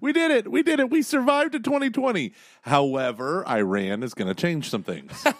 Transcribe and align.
We 0.00 0.12
did 0.12 0.30
it. 0.30 0.50
We 0.50 0.62
did 0.62 0.78
it. 0.78 0.90
We 0.90 1.00
survived 1.02 1.52
to 1.52 1.60
2020. 1.60 2.32
However, 2.62 3.46
Iran 3.48 4.02
is 4.02 4.12
going 4.12 4.28
to 4.28 4.34
change 4.34 4.68
some 4.68 4.82
things. 4.82 5.24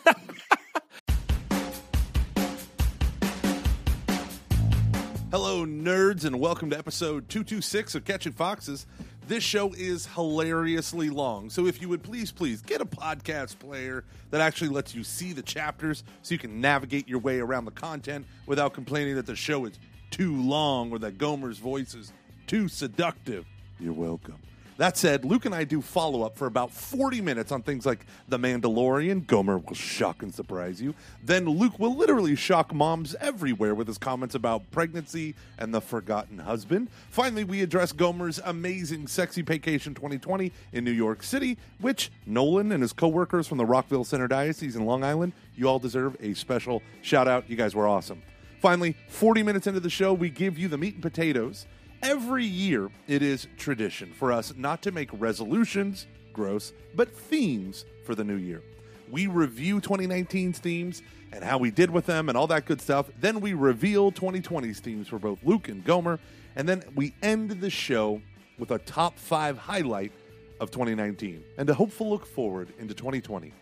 Hello, 5.30 5.66
nerds, 5.66 6.24
and 6.24 6.40
welcome 6.40 6.70
to 6.70 6.78
episode 6.78 7.28
226 7.28 7.96
of 7.96 8.04
Catching 8.06 8.32
Foxes. 8.32 8.86
This 9.28 9.44
show 9.44 9.74
is 9.74 10.06
hilariously 10.06 11.10
long, 11.10 11.50
so 11.50 11.66
if 11.66 11.82
you 11.82 11.90
would 11.90 12.02
please, 12.02 12.32
please 12.32 12.62
get 12.62 12.80
a 12.80 12.86
podcast 12.86 13.58
player 13.58 14.04
that 14.30 14.40
actually 14.40 14.70
lets 14.70 14.94
you 14.94 15.04
see 15.04 15.34
the 15.34 15.42
chapters 15.42 16.04
so 16.22 16.32
you 16.32 16.38
can 16.38 16.60
navigate 16.60 17.08
your 17.08 17.18
way 17.18 17.40
around 17.40 17.66
the 17.66 17.72
content 17.72 18.24
without 18.46 18.72
complaining 18.72 19.16
that 19.16 19.26
the 19.26 19.36
show 19.36 19.66
is 19.66 19.78
too 20.10 20.40
long 20.40 20.92
or 20.92 20.98
that 21.00 21.18
Gomer's 21.18 21.58
voice 21.58 21.94
is 21.94 22.12
too 22.46 22.68
seductive. 22.68 23.44
You're 23.78 23.92
welcome. 23.92 24.36
That 24.78 24.98
said, 24.98 25.24
Luke 25.24 25.46
and 25.46 25.54
I 25.54 25.64
do 25.64 25.80
follow 25.80 26.22
up 26.22 26.36
for 26.36 26.46
about 26.46 26.70
40 26.70 27.22
minutes 27.22 27.50
on 27.50 27.62
things 27.62 27.86
like 27.86 28.04
The 28.28 28.38
Mandalorian. 28.38 29.26
Gomer 29.26 29.56
will 29.56 29.74
shock 29.74 30.22
and 30.22 30.34
surprise 30.34 30.82
you. 30.82 30.94
Then 31.24 31.46
Luke 31.46 31.78
will 31.78 31.96
literally 31.96 32.36
shock 32.36 32.74
moms 32.74 33.14
everywhere 33.18 33.74
with 33.74 33.86
his 33.86 33.96
comments 33.96 34.34
about 34.34 34.70
pregnancy 34.70 35.34
and 35.58 35.72
the 35.72 35.80
forgotten 35.80 36.38
husband. 36.38 36.88
Finally, 37.08 37.44
we 37.44 37.62
address 37.62 37.90
Gomer's 37.92 38.38
amazing 38.44 39.06
Sexy 39.06 39.40
Vacation 39.40 39.94
2020 39.94 40.52
in 40.74 40.84
New 40.84 40.90
York 40.90 41.22
City, 41.22 41.56
which 41.80 42.10
Nolan 42.26 42.70
and 42.70 42.82
his 42.82 42.92
coworkers 42.92 43.46
from 43.46 43.56
the 43.56 43.64
Rockville 43.64 44.04
Centre 44.04 44.28
Diocese 44.28 44.76
in 44.76 44.84
Long 44.84 45.02
Island, 45.02 45.32
you 45.56 45.68
all 45.68 45.78
deserve 45.78 46.18
a 46.20 46.34
special 46.34 46.82
shout 47.00 47.26
out. 47.26 47.48
You 47.48 47.56
guys 47.56 47.74
were 47.74 47.88
awesome. 47.88 48.20
Finally, 48.60 48.94
40 49.08 49.42
minutes 49.42 49.66
into 49.66 49.80
the 49.80 49.88
show, 49.88 50.12
we 50.12 50.28
give 50.28 50.58
you 50.58 50.68
the 50.68 50.76
meat 50.76 50.94
and 50.94 51.02
potatoes. 51.02 51.66
Every 52.02 52.44
year, 52.44 52.90
it 53.08 53.22
is 53.22 53.46
tradition 53.56 54.12
for 54.12 54.32
us 54.32 54.52
not 54.56 54.82
to 54.82 54.92
make 54.92 55.08
resolutions, 55.12 56.06
gross, 56.32 56.72
but 56.94 57.16
themes 57.16 57.84
for 58.04 58.14
the 58.14 58.24
new 58.24 58.36
year. 58.36 58.62
We 59.10 59.26
review 59.26 59.80
2019's 59.80 60.58
themes 60.58 61.02
and 61.32 61.42
how 61.42 61.58
we 61.58 61.70
did 61.70 61.90
with 61.90 62.06
them 62.06 62.28
and 62.28 62.36
all 62.36 62.46
that 62.48 62.66
good 62.66 62.80
stuff. 62.80 63.08
Then 63.20 63.40
we 63.40 63.54
reveal 63.54 64.12
2020's 64.12 64.80
themes 64.80 65.08
for 65.08 65.18
both 65.18 65.38
Luke 65.42 65.68
and 65.68 65.84
Gomer. 65.84 66.18
And 66.56 66.68
then 66.68 66.82
we 66.94 67.14
end 67.22 67.50
the 67.50 67.70
show 67.70 68.20
with 68.58 68.70
a 68.70 68.78
top 68.78 69.18
five 69.18 69.58
highlight 69.58 70.12
of 70.60 70.70
2019 70.70 71.42
and 71.58 71.68
a 71.68 71.74
hopeful 71.74 72.08
look 72.08 72.26
forward 72.26 72.72
into 72.78 72.94
2020, 72.94 73.52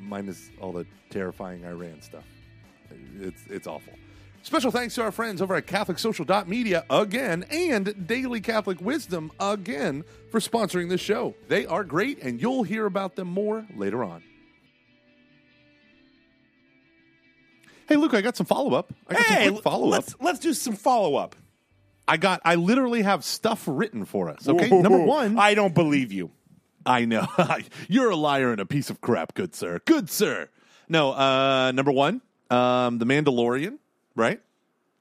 minus 0.00 0.50
all 0.60 0.72
the 0.72 0.86
terrifying 1.10 1.64
Iran 1.64 2.02
stuff. 2.02 2.24
It's, 3.20 3.42
it's 3.48 3.66
awful. 3.66 3.92
Special 4.46 4.70
thanks 4.70 4.94
to 4.94 5.02
our 5.02 5.10
friends 5.10 5.42
over 5.42 5.56
at 5.56 5.66
CatholicSocial.media 5.66 6.84
again 6.88 7.44
and 7.50 8.06
Daily 8.06 8.40
Catholic 8.40 8.80
Wisdom 8.80 9.32
again 9.40 10.04
for 10.30 10.38
sponsoring 10.38 10.88
this 10.88 11.00
show. 11.00 11.34
They 11.48 11.66
are 11.66 11.82
great, 11.82 12.22
and 12.22 12.40
you'll 12.40 12.62
hear 12.62 12.86
about 12.86 13.16
them 13.16 13.26
more 13.26 13.66
later 13.74 14.04
on. 14.04 14.22
Hey, 17.88 17.96
Luke, 17.96 18.14
I 18.14 18.20
got 18.20 18.36
some 18.36 18.46
follow 18.46 18.74
up. 18.74 18.92
I 19.08 19.14
got 19.14 19.22
Hey, 19.24 19.44
some 19.46 19.54
quick 19.54 19.64
follow 19.64 19.86
up. 19.88 19.90
let's 19.90 20.14
let's 20.20 20.38
do 20.38 20.54
some 20.54 20.74
follow 20.76 21.16
up. 21.16 21.34
I 22.06 22.16
got. 22.16 22.40
I 22.44 22.54
literally 22.54 23.02
have 23.02 23.24
stuff 23.24 23.64
written 23.66 24.04
for 24.04 24.28
us. 24.28 24.46
Okay, 24.46 24.68
number 24.70 24.98
one. 24.98 25.40
I 25.40 25.54
don't 25.54 25.74
believe 25.74 26.12
you. 26.12 26.30
I 26.84 27.04
know. 27.04 27.26
You're 27.88 28.10
a 28.10 28.16
liar 28.16 28.52
and 28.52 28.60
a 28.60 28.66
piece 28.66 28.90
of 28.90 29.00
crap, 29.00 29.34
good 29.34 29.56
sir. 29.56 29.80
Good 29.86 30.08
sir. 30.08 30.48
No, 30.88 31.10
uh, 31.10 31.72
number 31.72 31.90
one, 31.90 32.22
um, 32.48 32.98
The 32.98 33.06
Mandalorian, 33.06 33.78
right? 34.16 34.40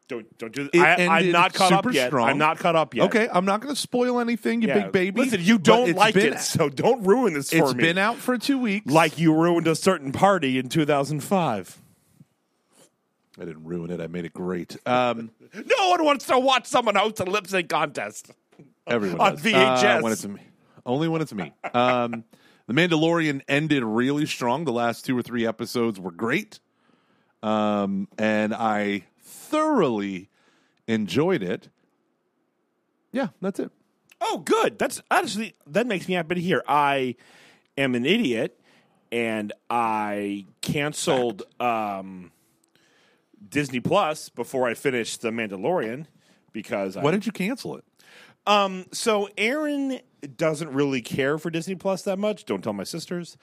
Don't 0.07 0.37
don't 0.37 0.53
do 0.53 0.69
that. 0.71 0.99
I, 0.99 1.03
I'm 1.05 1.11
ended 1.19 1.33
not 1.33 1.53
caught 1.55 1.71
up 1.71 1.91
yet. 1.91 2.09
strong. 2.09 2.29
I'm 2.29 2.37
not 2.37 2.59
caught 2.59 2.75
up 2.75 2.93
yet. 2.93 3.05
Okay, 3.05 3.27
I'm 3.31 3.43
not 3.45 3.61
going 3.61 3.73
to 3.73 3.79
spoil 3.81 4.19
anything, 4.19 4.61
you 4.61 4.67
Yeah. 4.67 4.83
big 4.83 4.91
baby. 4.91 5.21
Listen, 5.21 5.41
you 5.41 5.57
but 5.57 5.63
don't 5.63 5.89
it's 5.89 5.97
like 5.97 6.13
been- 6.13 6.33
it, 6.33 6.39
so 6.41 6.69
don't 6.69 7.03
ruin 7.03 7.33
this 7.33 7.49
for 7.49 7.55
It's 7.57 7.73
me. 7.73 7.81
been 7.81 7.97
out 7.97 8.17
for 8.17 8.37
two 8.37 8.59
weeks. 8.59 8.91
like 8.91 9.17
you 9.17 9.33
ruined 9.33 9.65
a 9.65 9.75
certain 9.75 10.11
party 10.11 10.59
in 10.59 10.69
2005. 10.69 11.81
I 13.39 13.45
didn't 13.45 13.65
ruin 13.65 13.89
it. 13.91 13.99
I 13.99 14.07
made 14.07 14.25
it 14.25 14.33
great. 14.33 14.77
Um, 14.85 15.31
No 15.53 15.89
one 15.89 16.03
wants 16.05 16.25
to 16.27 16.37
watch 16.39 16.67
someone 16.67 16.95
host 16.95 17.19
a 17.19 17.23
lip 17.25 17.47
sync 17.47 17.69
contest. 17.69 18.31
everyone 18.87 19.19
On 19.19 19.31
does. 19.35 19.41
VHS. 19.43 19.97
Uh, 19.99 20.01
when 20.01 20.11
it's 20.13 20.25
me. 20.25 20.41
Only 20.85 21.07
when 21.07 21.21
it's 21.21 21.33
me. 21.33 21.51
Um, 21.73 22.23
the 22.67 22.73
Mandalorian 22.73 23.41
ended 23.47 23.83
really 23.83 24.25
strong. 24.27 24.65
The 24.65 24.71
last 24.71 25.03
two 25.05 25.17
or 25.17 25.21
three 25.23 25.45
episodes 25.47 25.99
were 25.99 26.11
great, 26.11 26.59
um, 27.45 28.07
and 28.17 28.55
I 28.55 29.03
thoroughly 29.21 30.29
enjoyed 30.87 31.43
it. 31.43 31.69
Yeah, 33.11 33.27
that's 33.39 33.59
it. 33.59 33.71
Oh, 34.19 34.39
good. 34.39 34.79
That's 34.79 35.01
actually 35.11 35.55
that 35.67 35.85
makes 35.85 36.07
me 36.07 36.15
happy 36.15 36.35
to 36.35 36.41
hear. 36.41 36.63
I 36.67 37.15
am 37.77 37.93
an 37.93 38.05
idiot, 38.05 38.59
and 39.11 39.53
I 39.69 40.45
canceled 40.61 41.43
um, 41.59 42.31
Disney 43.47 43.79
Plus 43.79 44.29
before 44.29 44.67
I 44.67 44.73
finished 44.73 45.21
The 45.21 45.29
Mandalorian 45.29 46.07
because 46.51 46.95
Why 46.95 47.09
I, 47.09 47.11
did 47.11 47.25
you 47.27 47.31
cancel 47.31 47.77
it? 47.77 47.83
um. 48.47 48.85
So 48.91 49.29
Erin 49.37 49.99
doesn't 50.35 50.71
really 50.71 51.01
care 51.01 51.37
for 51.37 51.51
Disney 51.51 51.75
Plus 51.75 52.01
that 52.03 52.17
much. 52.17 52.45
Don't 52.45 52.63
tell 52.63 52.73
my 52.73 52.83
sisters. 52.83 53.37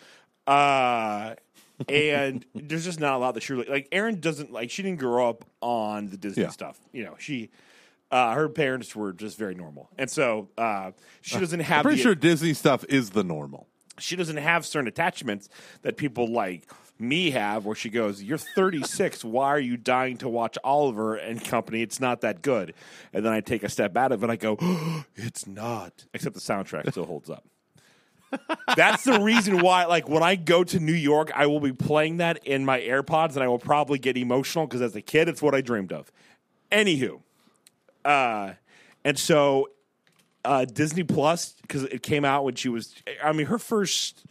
Uh, 0.45 1.37
and 1.89 2.45
there's 2.55 2.85
just 2.85 3.01
not 3.01 3.15
a 3.15 3.19
lot 3.19 3.35
that 3.35 3.43
she 3.43 3.53
really 3.53 3.69
like. 3.69 3.89
Erin 3.93 4.21
doesn't 4.21 4.53
like. 4.53 4.71
She 4.71 4.83
didn't 4.83 4.99
grow 5.01 5.29
up 5.29 5.45
on 5.61 6.09
the 6.09 6.17
Disney 6.17 6.45
Yeah. 6.45 6.51
stuff. 6.51 6.79
You 6.93 7.05
know, 7.05 7.15
she. 7.19 7.51
Uh, 8.11 8.35
her 8.35 8.49
parents 8.51 8.95
were 8.95 9.13
just 9.15 9.39
very 9.39 9.55
normal, 9.55 9.89
and 9.97 10.11
so 10.11 10.49
uh, 10.59 10.91
she 11.23 11.39
doesn't 11.39 11.61
have. 11.61 11.79
I'm 11.79 11.83
pretty 11.85 11.97
the- 11.97 12.03
sure 12.03 12.15
Disney 12.15 12.53
stuff 12.53 12.85
is 12.91 13.11
the 13.11 13.25
normal. 13.25 13.69
she 13.99 14.17
doesn't 14.17 14.37
have 14.37 14.67
certain 14.67 14.87
attachments 14.89 15.49
that 15.81 15.97
people 15.97 16.27
like 16.31 16.71
me 16.99 17.31
have 17.31 17.65
where 17.65 17.75
she 17.75 17.89
goes 17.91 18.23
you're 18.23 18.39
36 18.39 19.25
why 19.37 19.49
are 19.49 19.59
you 19.59 19.77
dying 19.77 20.17
to 20.17 20.29
watch 20.29 20.57
oliver 20.63 21.17
and 21.17 21.43
company 21.45 21.83
it's 21.83 21.99
not 22.01 22.21
that 22.21 22.43
good 22.43 22.73
and 23.13 23.25
then 23.25 23.33
i 23.33 23.41
take 23.41 23.63
a 23.65 23.69
step 23.69 23.97
out 23.97 24.13
of 24.13 24.23
it 24.23 24.25
and 24.27 24.31
i 24.33 24.37
go 24.37 24.57
it's 25.17 25.47
not 25.47 26.05
except 26.15 26.35
the 26.35 26.41
soundtrack 26.41 26.89
still 26.91 27.05
holds 27.07 27.29
up 27.29 27.45
that's 28.77 29.05
the 29.05 29.21
reason 29.21 29.61
why 29.61 29.85
like 29.85 30.09
when 30.09 30.23
i 30.23 30.35
go 30.35 30.65
to 30.65 30.81
new 30.81 30.93
york 30.93 31.31
i 31.35 31.47
will 31.47 31.61
be 31.61 31.73
playing 31.73 32.19
that 32.19 32.45
in 32.47 32.65
my 32.65 32.81
airpods 32.81 33.35
and 33.35 33.43
i 33.43 33.49
will 33.49 33.59
probably 33.59 33.99
get 33.99 34.17
emotional 34.17 34.67
because 34.67 34.83
as 34.83 34.95
a 34.97 35.03
kid 35.03 35.29
it's 35.29 35.43
what 35.43 35.55
i 35.55 35.61
dreamed 35.61 35.93
of 35.93 36.11
anywho 36.71 37.21
uh 38.05 38.53
and 39.05 39.19
so 39.19 39.69
uh, 40.45 40.65
Disney 40.65 41.05
Plus 41.05 41.55
because 41.63 41.85
it 41.85 42.03
came 42.03 42.25
out 42.25 42.45
when 42.45 42.55
she 42.55 42.69
was. 42.69 42.95
I 43.23 43.33
mean, 43.33 43.47
her 43.47 43.59
first 43.59 44.25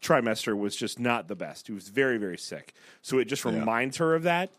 trimester 0.00 0.56
was 0.56 0.74
just 0.74 0.98
not 0.98 1.28
the 1.28 1.36
best. 1.36 1.66
She 1.66 1.72
was 1.72 1.88
very, 1.88 2.18
very 2.18 2.38
sick. 2.38 2.74
So 3.02 3.18
it 3.18 3.26
just 3.26 3.44
reminds 3.44 3.98
her 3.98 4.14
of 4.14 4.22
that. 4.24 4.50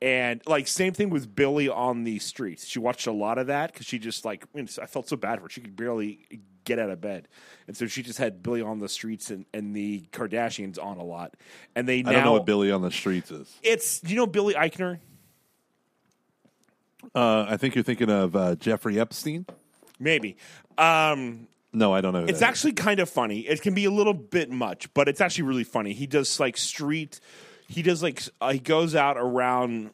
And 0.00 0.40
like 0.46 0.68
same 0.68 0.92
thing 0.92 1.10
with 1.10 1.34
Billy 1.34 1.68
on 1.68 2.04
the 2.04 2.18
streets. 2.20 2.66
She 2.66 2.78
watched 2.78 3.06
a 3.06 3.12
lot 3.12 3.36
of 3.36 3.48
that 3.48 3.72
because 3.72 3.86
she 3.86 3.98
just 3.98 4.24
like 4.24 4.46
I 4.56 4.86
felt 4.86 5.08
so 5.08 5.16
bad 5.16 5.38
for 5.38 5.44
her. 5.44 5.48
She 5.48 5.60
could 5.60 5.76
barely 5.76 6.40
get 6.68 6.78
out 6.78 6.90
of 6.90 7.00
bed, 7.00 7.26
and 7.66 7.76
so 7.76 7.86
she 7.86 8.02
just 8.02 8.18
had 8.18 8.42
Billy 8.42 8.62
on 8.62 8.78
the 8.78 8.88
streets 8.88 9.30
and, 9.30 9.46
and 9.52 9.74
the 9.74 10.04
Kardashians 10.12 10.78
on 10.82 10.98
a 10.98 11.02
lot. 11.04 11.34
And 11.74 11.88
they 11.88 12.02
now 12.02 12.10
I 12.10 12.12
don't 12.12 12.24
know 12.24 12.32
what 12.32 12.46
Billy 12.46 12.70
on 12.70 12.82
the 12.82 12.92
streets 12.92 13.30
is. 13.30 13.52
it's 13.62 14.00
you 14.04 14.14
know 14.14 14.26
Billy 14.26 14.54
Eichner. 14.54 15.00
Uh, 17.14 17.46
I 17.48 17.56
think 17.56 17.74
you're 17.74 17.84
thinking 17.84 18.10
of 18.10 18.36
uh, 18.36 18.54
Jeffrey 18.56 19.00
Epstein. 19.00 19.46
Maybe. 19.98 20.36
Um, 20.76 21.48
No, 21.72 21.92
I 21.92 22.00
don't 22.00 22.12
know. 22.12 22.24
It's 22.24 22.38
is. 22.38 22.42
actually 22.42 22.72
kind 22.72 23.00
of 23.00 23.08
funny. 23.08 23.40
It 23.40 23.62
can 23.62 23.74
be 23.74 23.84
a 23.84 23.90
little 23.90 24.14
bit 24.14 24.50
much, 24.50 24.92
but 24.94 25.08
it's 25.08 25.20
actually 25.20 25.44
really 25.44 25.64
funny. 25.64 25.92
He 25.92 26.06
does 26.06 26.38
like 26.38 26.56
street. 26.56 27.20
He 27.68 27.82
does 27.82 28.02
like 28.02 28.22
uh, 28.40 28.52
he 28.52 28.58
goes 28.58 28.94
out 28.94 29.16
around 29.16 29.90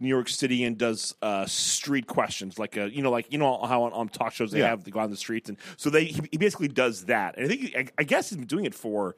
New 0.00 0.08
York 0.08 0.28
City 0.28 0.64
and 0.64 0.76
does 0.76 1.14
uh, 1.22 1.46
street 1.46 2.06
questions, 2.06 2.58
like 2.58 2.76
a 2.76 2.90
you 2.90 3.02
know, 3.02 3.10
like 3.10 3.32
you 3.32 3.38
know 3.38 3.58
how 3.64 3.84
on, 3.84 3.92
on 3.92 4.08
talk 4.08 4.32
shows 4.32 4.50
they 4.50 4.58
Yeah. 4.60 4.68
have 4.68 4.84
to 4.84 4.90
go 4.90 5.00
on 5.00 5.10
the 5.10 5.16
streets, 5.16 5.48
and 5.48 5.58
so 5.76 5.88
they 5.90 6.06
he, 6.06 6.20
he 6.32 6.38
basically 6.38 6.68
does 6.68 7.04
that. 7.06 7.36
And 7.36 7.46
I 7.46 7.48
think 7.48 7.76
I, 7.76 7.86
I 7.98 8.04
guess 8.04 8.30
he's 8.30 8.38
been 8.38 8.46
doing 8.46 8.64
it 8.64 8.74
for 8.74 9.14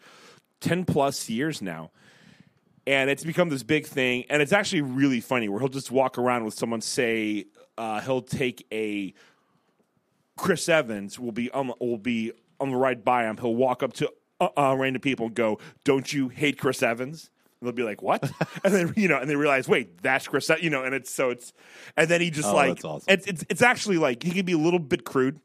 ten 0.61 0.85
plus 0.85 1.29
years 1.31 1.63
now. 1.63 1.91
And 2.87 3.11
it's 3.11 3.25
become 3.25 3.51
this 3.51 3.63
big 3.63 3.87
thing, 3.87 4.25
and 4.31 4.41
it's 4.43 4.53
actually 4.53 4.81
really 4.83 5.21
funny. 5.21 5.49
Where 5.49 5.61
he'll 5.61 5.69
just 5.69 5.91
walk 5.91 6.19
around 6.19 6.45
with 6.45 6.55
someone, 6.55 6.81
say 6.81 7.45
uh, 7.79 8.01
he'll 8.01 8.23
take 8.23 8.67
a 8.73 9.15
Chris 10.37 10.69
Evans 10.69 11.19
will 11.19 11.33
be 11.33 11.51
on 11.51 11.73
will 11.81 11.99
be 11.99 12.33
on 12.59 12.71
the 12.71 12.77
ride 12.77 13.05
by 13.05 13.25
him. 13.25 13.37
He'll 13.37 13.55
walk 13.55 13.83
up 13.83 13.93
to 13.95 14.11
uh, 14.41 14.49
uh, 14.57 14.77
random 14.79 15.01
people 15.01 15.27
and 15.27 15.35
go, 15.35 15.59
"Don't 15.85 16.13
you 16.13 16.29
hate 16.29 16.59
Chris 16.59 16.83
Evans?" 16.83 17.31
And 17.61 17.67
they'll 17.69 17.75
be 17.75 17.83
like, 17.83 18.03
"What?" 18.03 18.23
and 18.65 18.75
then 18.75 18.93
you 18.97 19.09
know, 19.09 19.19
and 19.19 19.29
they 19.29 19.37
realize, 19.37 19.69
"Wait, 19.69 20.01
that's 20.03 20.27
Chris." 20.27 20.49
E-" 20.51 20.55
You 20.63 20.71
know, 20.71 20.83
and 20.85 20.95
it's 20.95 21.13
so 21.13 21.31
it's, 21.31 21.53
and 21.97 22.09
then 22.09 22.21
he 22.21 22.31
just 22.31 22.49
Oh, 22.49 22.55
like 22.55 22.85
awesome. 22.85 23.05
it's, 23.09 23.27
it's 23.27 23.45
it's 23.49 23.63
actually 23.63 23.99
like 23.99 24.23
he 24.23 24.31
can 24.31 24.45
be 24.47 24.53
a 24.53 24.59
little 24.59 24.79
bit 24.79 25.05
crude, 25.05 25.41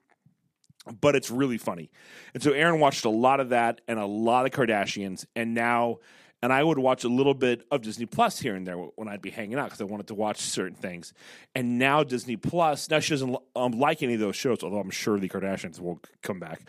but 1.01 1.15
it's 1.15 1.29
really 1.29 1.57
funny. 1.57 1.89
And 2.33 2.41
so 2.41 2.51
Erin 2.51 2.79
watched 2.79 3.05
a 3.05 3.09
lot 3.09 3.39
of 3.39 3.49
that 3.49 3.81
and 3.87 3.99
a 3.99 4.05
lot 4.05 4.45
of 4.45 4.51
Kardashians, 4.51 5.25
and 5.35 5.53
now 5.53 5.97
and 6.41 6.53
I 6.53 6.63
would 6.63 6.77
watch 6.77 7.03
a 7.03 7.09
little 7.09 7.33
bit 7.33 7.65
of 7.71 7.81
Disney 7.81 8.05
Plus 8.05 8.39
here 8.39 8.55
and 8.55 8.67
there 8.67 8.75
when 8.77 9.07
I'd 9.07 9.21
be 9.21 9.31
hanging 9.31 9.57
out 9.57 9.65
because 9.65 9.81
I 9.81 9.85
wanted 9.85 10.07
to 10.07 10.13
watch 10.15 10.39
certain 10.41 10.75
things. 10.75 11.11
And 11.55 11.79
now 11.79 12.03
Disney 12.03 12.35
Plus, 12.37 12.87
now 12.89 12.99
she 12.99 13.11
doesn't 13.11 13.35
um, 13.55 13.71
like 13.71 14.03
any 14.03 14.13
of 14.13 14.19
those 14.19 14.35
shows, 14.35 14.61
although 14.61 14.79
I'm 14.79 14.91
sure 14.91 15.17
the 15.17 15.29
Kardashians 15.29 15.79
will 15.79 15.99
come 16.21 16.39
back 16.39 16.61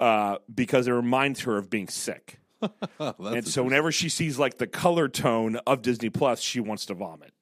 uh, 0.00 0.38
because 0.54 0.88
it 0.88 0.92
reminds 0.92 1.40
her 1.40 1.58
of 1.58 1.68
being 1.68 1.88
sick. 1.88 2.38
and 3.18 3.46
so 3.46 3.62
whenever 3.62 3.92
she 3.92 4.08
sees 4.08 4.38
like 4.38 4.58
the 4.58 4.66
color 4.66 5.08
tone 5.08 5.56
of 5.66 5.82
Disney 5.82 6.10
Plus, 6.10 6.40
she 6.40 6.60
wants 6.60 6.86
to 6.86 6.94
vomit. 6.94 7.32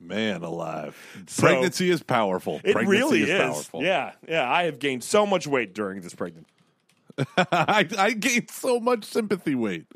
Man 0.00 0.42
alive. 0.42 0.96
So- 1.26 1.42
Pregnancy 1.42 1.90
is 1.90 2.02
powerful. 2.02 2.60
It 2.64 2.72
Pregnancy 2.72 2.86
really 2.98 3.22
is. 3.22 3.40
powerful. 3.40 3.82
Yeah, 3.82 4.12
yeah. 4.28 4.50
I 4.50 4.64
have 4.64 4.78
gained 4.78 5.02
so 5.02 5.26
much 5.26 5.46
weight 5.46 5.74
during 5.74 6.00
this 6.02 6.14
pregnancy. 6.14 6.50
I, 7.36 7.88
I 7.98 8.12
gained 8.12 8.48
so 8.50 8.78
much 8.78 9.04
sympathy 9.04 9.56
weight. 9.56 9.86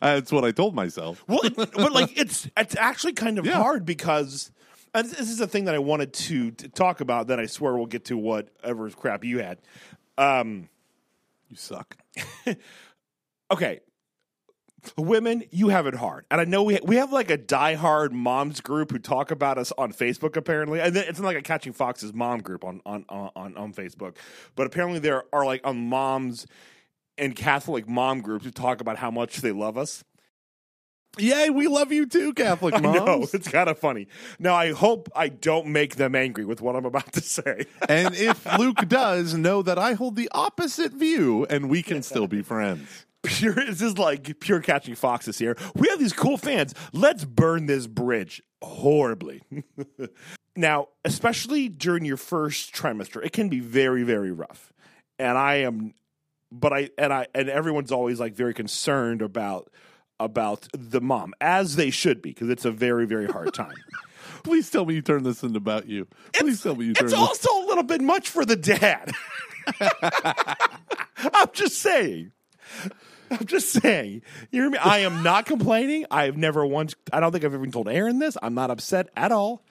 That's 0.00 0.32
what 0.32 0.44
I 0.44 0.50
told 0.52 0.74
myself. 0.74 1.22
Well, 1.28 1.40
it, 1.42 1.54
but 1.56 1.92
like 1.92 2.18
it's 2.18 2.48
it's 2.56 2.74
actually 2.76 3.12
kind 3.12 3.38
of 3.38 3.44
Yeah. 3.44 3.56
hard 3.62 3.84
because 3.84 4.50
and 4.94 5.06
this 5.06 5.28
is 5.30 5.40
a 5.40 5.46
thing 5.46 5.66
that 5.66 5.74
I 5.74 5.78
wanted 5.78 6.14
to, 6.14 6.52
to 6.52 6.68
talk 6.68 7.02
about. 7.02 7.26
That 7.26 7.38
I 7.38 7.44
swear 7.46 7.76
we'll 7.76 7.84
get 7.86 8.06
to 8.06 8.16
whatever 8.16 8.88
crap 8.90 9.24
you 9.24 9.40
had. 9.40 9.58
Um, 10.16 10.70
You 11.50 11.56
suck. 11.56 11.96
Okay, 13.50 13.80
women, 14.96 15.44
you 15.50 15.68
have 15.68 15.86
it 15.86 15.94
hard, 15.94 16.26
and 16.30 16.40
I 16.40 16.44
know 16.44 16.62
we 16.62 16.78
we 16.82 16.96
have 16.96 17.12
like 17.12 17.30
a 17.30 17.38
diehard 17.38 18.12
moms 18.12 18.60
group 18.60 18.90
who 18.90 18.98
talk 18.98 19.30
about 19.30 19.58
us 19.58 19.72
on 19.76 19.92
Facebook. 19.92 20.36
Apparently, 20.36 20.80
and 20.80 20.96
it's 20.96 21.18
not 21.18 21.26
like 21.26 21.36
a 21.36 21.42
Catching 21.42 21.72
Foxes 21.72 22.12
mom 22.12 22.40
group 22.40 22.64
on 22.64 22.80
on 22.86 23.04
on 23.08 23.56
on 23.56 23.72
Facebook, 23.72 24.16
but 24.56 24.66
apparently 24.66 24.98
there 25.00 25.24
are 25.32 25.44
like 25.44 25.60
on 25.66 25.88
moms 25.88 26.46
and 27.18 27.36
Catholic 27.36 27.88
mom 27.88 28.20
groups 28.22 28.44
who 28.44 28.50
talk 28.50 28.80
about 28.80 28.96
how 28.98 29.10
much 29.10 29.38
they 29.38 29.52
love 29.52 29.76
us. 29.76 30.04
Yay, 31.18 31.50
we 31.50 31.66
love 31.66 31.90
you 31.90 32.06
too, 32.06 32.32
Catholic 32.34 32.74
I 32.76 32.80
moms. 32.80 32.96
know 32.96 33.26
it's 33.32 33.48
kind 33.48 33.68
of 33.68 33.78
funny. 33.78 34.06
Now 34.38 34.54
I 34.54 34.72
hope 34.72 35.08
I 35.14 35.28
don't 35.28 35.66
make 35.68 35.96
them 35.96 36.14
angry 36.14 36.44
with 36.44 36.60
what 36.60 36.76
I'm 36.76 36.84
about 36.84 37.12
to 37.14 37.20
say. 37.20 37.66
and 37.88 38.14
if 38.14 38.46
Luke 38.58 38.88
does, 38.88 39.34
know 39.34 39.60
that 39.62 39.78
I 39.78 39.94
hold 39.94 40.16
the 40.16 40.28
opposite 40.32 40.92
view 40.92 41.46
and 41.50 41.68
we 41.68 41.82
can 41.82 42.02
still 42.02 42.28
be 42.28 42.42
friends. 42.42 43.06
Pure 43.22 43.54
this 43.66 43.82
is 43.82 43.98
like 43.98 44.40
pure 44.40 44.60
catching 44.60 44.94
foxes 44.94 45.38
here. 45.38 45.56
We 45.74 45.88
have 45.88 45.98
these 45.98 46.12
cool 46.12 46.36
fans. 46.36 46.74
Let's 46.92 47.24
burn 47.24 47.66
this 47.66 47.86
bridge 47.86 48.42
horribly. 48.62 49.42
now, 50.56 50.88
especially 51.04 51.68
during 51.68 52.04
your 52.04 52.16
first 52.16 52.74
trimester, 52.74 53.24
it 53.24 53.32
can 53.32 53.48
be 53.48 53.60
very, 53.60 54.02
very 54.02 54.32
rough. 54.32 54.72
And 55.18 55.36
I 55.36 55.56
am 55.56 55.94
but 56.52 56.72
I 56.72 56.90
and 56.98 57.12
I 57.12 57.26
and 57.34 57.48
everyone's 57.48 57.92
always 57.92 58.18
like 58.18 58.34
very 58.34 58.54
concerned 58.54 59.22
about 59.22 59.70
about 60.18 60.68
the 60.72 61.00
mom, 61.00 61.32
as 61.40 61.76
they 61.76 61.90
should 61.90 62.20
be, 62.20 62.30
because 62.30 62.50
it's 62.50 62.64
a 62.64 62.70
very, 62.70 63.06
very 63.06 63.26
hard 63.26 63.54
time. 63.54 63.74
Please 64.42 64.70
tell 64.70 64.84
me 64.84 64.94
you 64.94 65.02
turn 65.02 65.22
this 65.22 65.42
into 65.42 65.58
about 65.58 65.86
you. 65.86 66.06
Please 66.34 66.62
tell 66.62 66.74
me 66.74 66.86
you 66.86 66.94
turn 66.94 67.06
It's 67.06 67.12
this. 67.14 67.20
also 67.20 67.48
a 67.50 67.64
little 67.66 67.84
bit 67.84 68.00
much 68.00 68.28
for 68.28 68.44
the 68.44 68.56
dad. 68.56 69.12
I'm 71.34 71.48
just 71.52 71.78
saying. 71.78 72.32
I'm 73.40 73.46
just 73.46 73.70
saying. 73.70 74.22
You 74.50 74.62
hear 74.62 74.70
me? 74.70 74.78
I 74.78 75.00
am 75.00 75.22
not 75.22 75.46
complaining. 75.46 76.06
I've 76.10 76.36
never 76.36 76.66
once. 76.66 76.94
I 77.12 77.20
don't 77.20 77.30
think 77.32 77.44
I've 77.44 77.54
ever 77.54 77.66
told 77.68 77.88
Erin 77.88 78.18
this. 78.18 78.36
I'm 78.42 78.54
not 78.54 78.70
upset 78.70 79.08
at 79.16 79.30
all. 79.30 79.64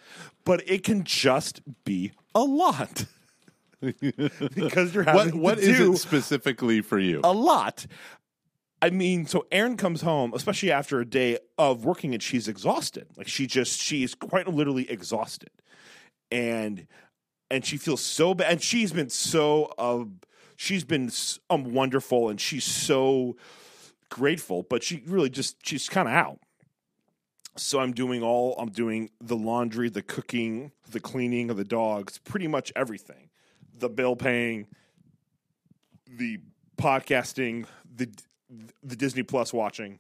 But 0.46 0.68
it 0.68 0.84
can 0.84 1.04
just 1.04 1.62
be 1.84 2.14
a 2.34 2.42
lot 2.42 3.06
because 3.82 4.94
you're 4.94 5.04
having 5.04 5.40
what 5.40 5.58
to 5.58 5.62
is 5.62 5.80
it 5.80 5.98
specifically 5.98 6.82
for 6.82 6.98
you? 6.98 7.22
a 7.24 7.34
lot. 7.34 7.86
I 8.82 8.92
mean, 8.92 9.26
so 9.26 9.46
Erin 9.52 9.76
comes 9.76 10.02
home, 10.02 10.34
especially 10.34 10.72
after 10.72 11.02
a 11.02 11.06
day 11.06 11.38
of 11.58 11.84
working, 11.84 12.14
and 12.14 12.24
she's 12.24 12.48
exhausted. 12.48 13.08
Like 13.18 13.28
she 13.28 13.46
just 13.46 13.82
she's 13.82 14.16
quite 14.16 14.48
literally 14.48 14.90
exhausted, 14.90 15.50
and 16.32 16.88
and 17.52 17.66
she 17.66 17.78
feels 17.78 18.02
so 18.02 18.34
bad. 18.34 18.52
And 18.54 18.62
she's 18.62 18.94
been 18.94 19.10
so 19.10 19.74
uh, 19.78 20.06
she's 20.60 20.84
been 20.84 21.10
um 21.50 21.74
wonderful, 21.74 22.30
and 22.30 22.40
she's 22.40 22.66
so 22.66 23.38
grateful. 24.10 24.64
But 24.64 24.84
she 24.84 25.02
really 25.08 25.30
just 25.30 25.66
she's 25.66 25.88
kind 25.88 26.08
of 26.08 26.14
out. 26.14 26.40
So 27.56 27.80
I'm 27.80 27.94
doing 27.94 28.22
all 28.22 28.56
I'm 28.60 28.70
doing 28.70 29.10
the 29.22 29.38
laundry, 29.38 29.90
the 29.90 30.02
cooking, 30.02 30.74
the 30.92 31.00
cleaning 31.00 31.50
of 31.50 31.58
the 31.58 31.64
dogs, 31.64 32.20
pretty 32.20 32.48
much 32.48 32.74
everything. 32.76 33.30
The 33.78 33.90
bill 33.90 34.18
paying, 34.18 34.68
the 36.08 36.40
podcasting, 36.78 37.66
the 37.96 38.10
the 38.84 38.98
Disney 38.98 39.24
Plus 39.24 39.54
watching, 39.54 40.00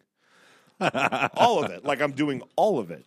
all 0.81 1.63
of 1.63 1.71
it. 1.71 1.85
Like 1.85 2.01
I'm 2.01 2.11
doing 2.11 2.41
all 2.57 2.79
of 2.79 2.91
it, 2.91 3.05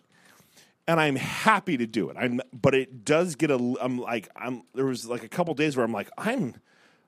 and 0.87 0.99
I'm 0.99 1.17
happy 1.17 1.77
to 1.77 1.85
do 1.85 2.09
it. 2.09 2.17
I'm, 2.19 2.41
but 2.51 2.73
it 2.73 3.05
does 3.05 3.35
get 3.35 3.51
a. 3.51 3.75
I'm 3.79 3.99
like 3.99 4.29
I'm. 4.35 4.63
There 4.73 4.85
was 4.85 5.05
like 5.05 5.23
a 5.23 5.29
couple 5.29 5.53
days 5.53 5.77
where 5.77 5.85
I'm 5.85 5.93
like 5.93 6.09
I'm, 6.17 6.55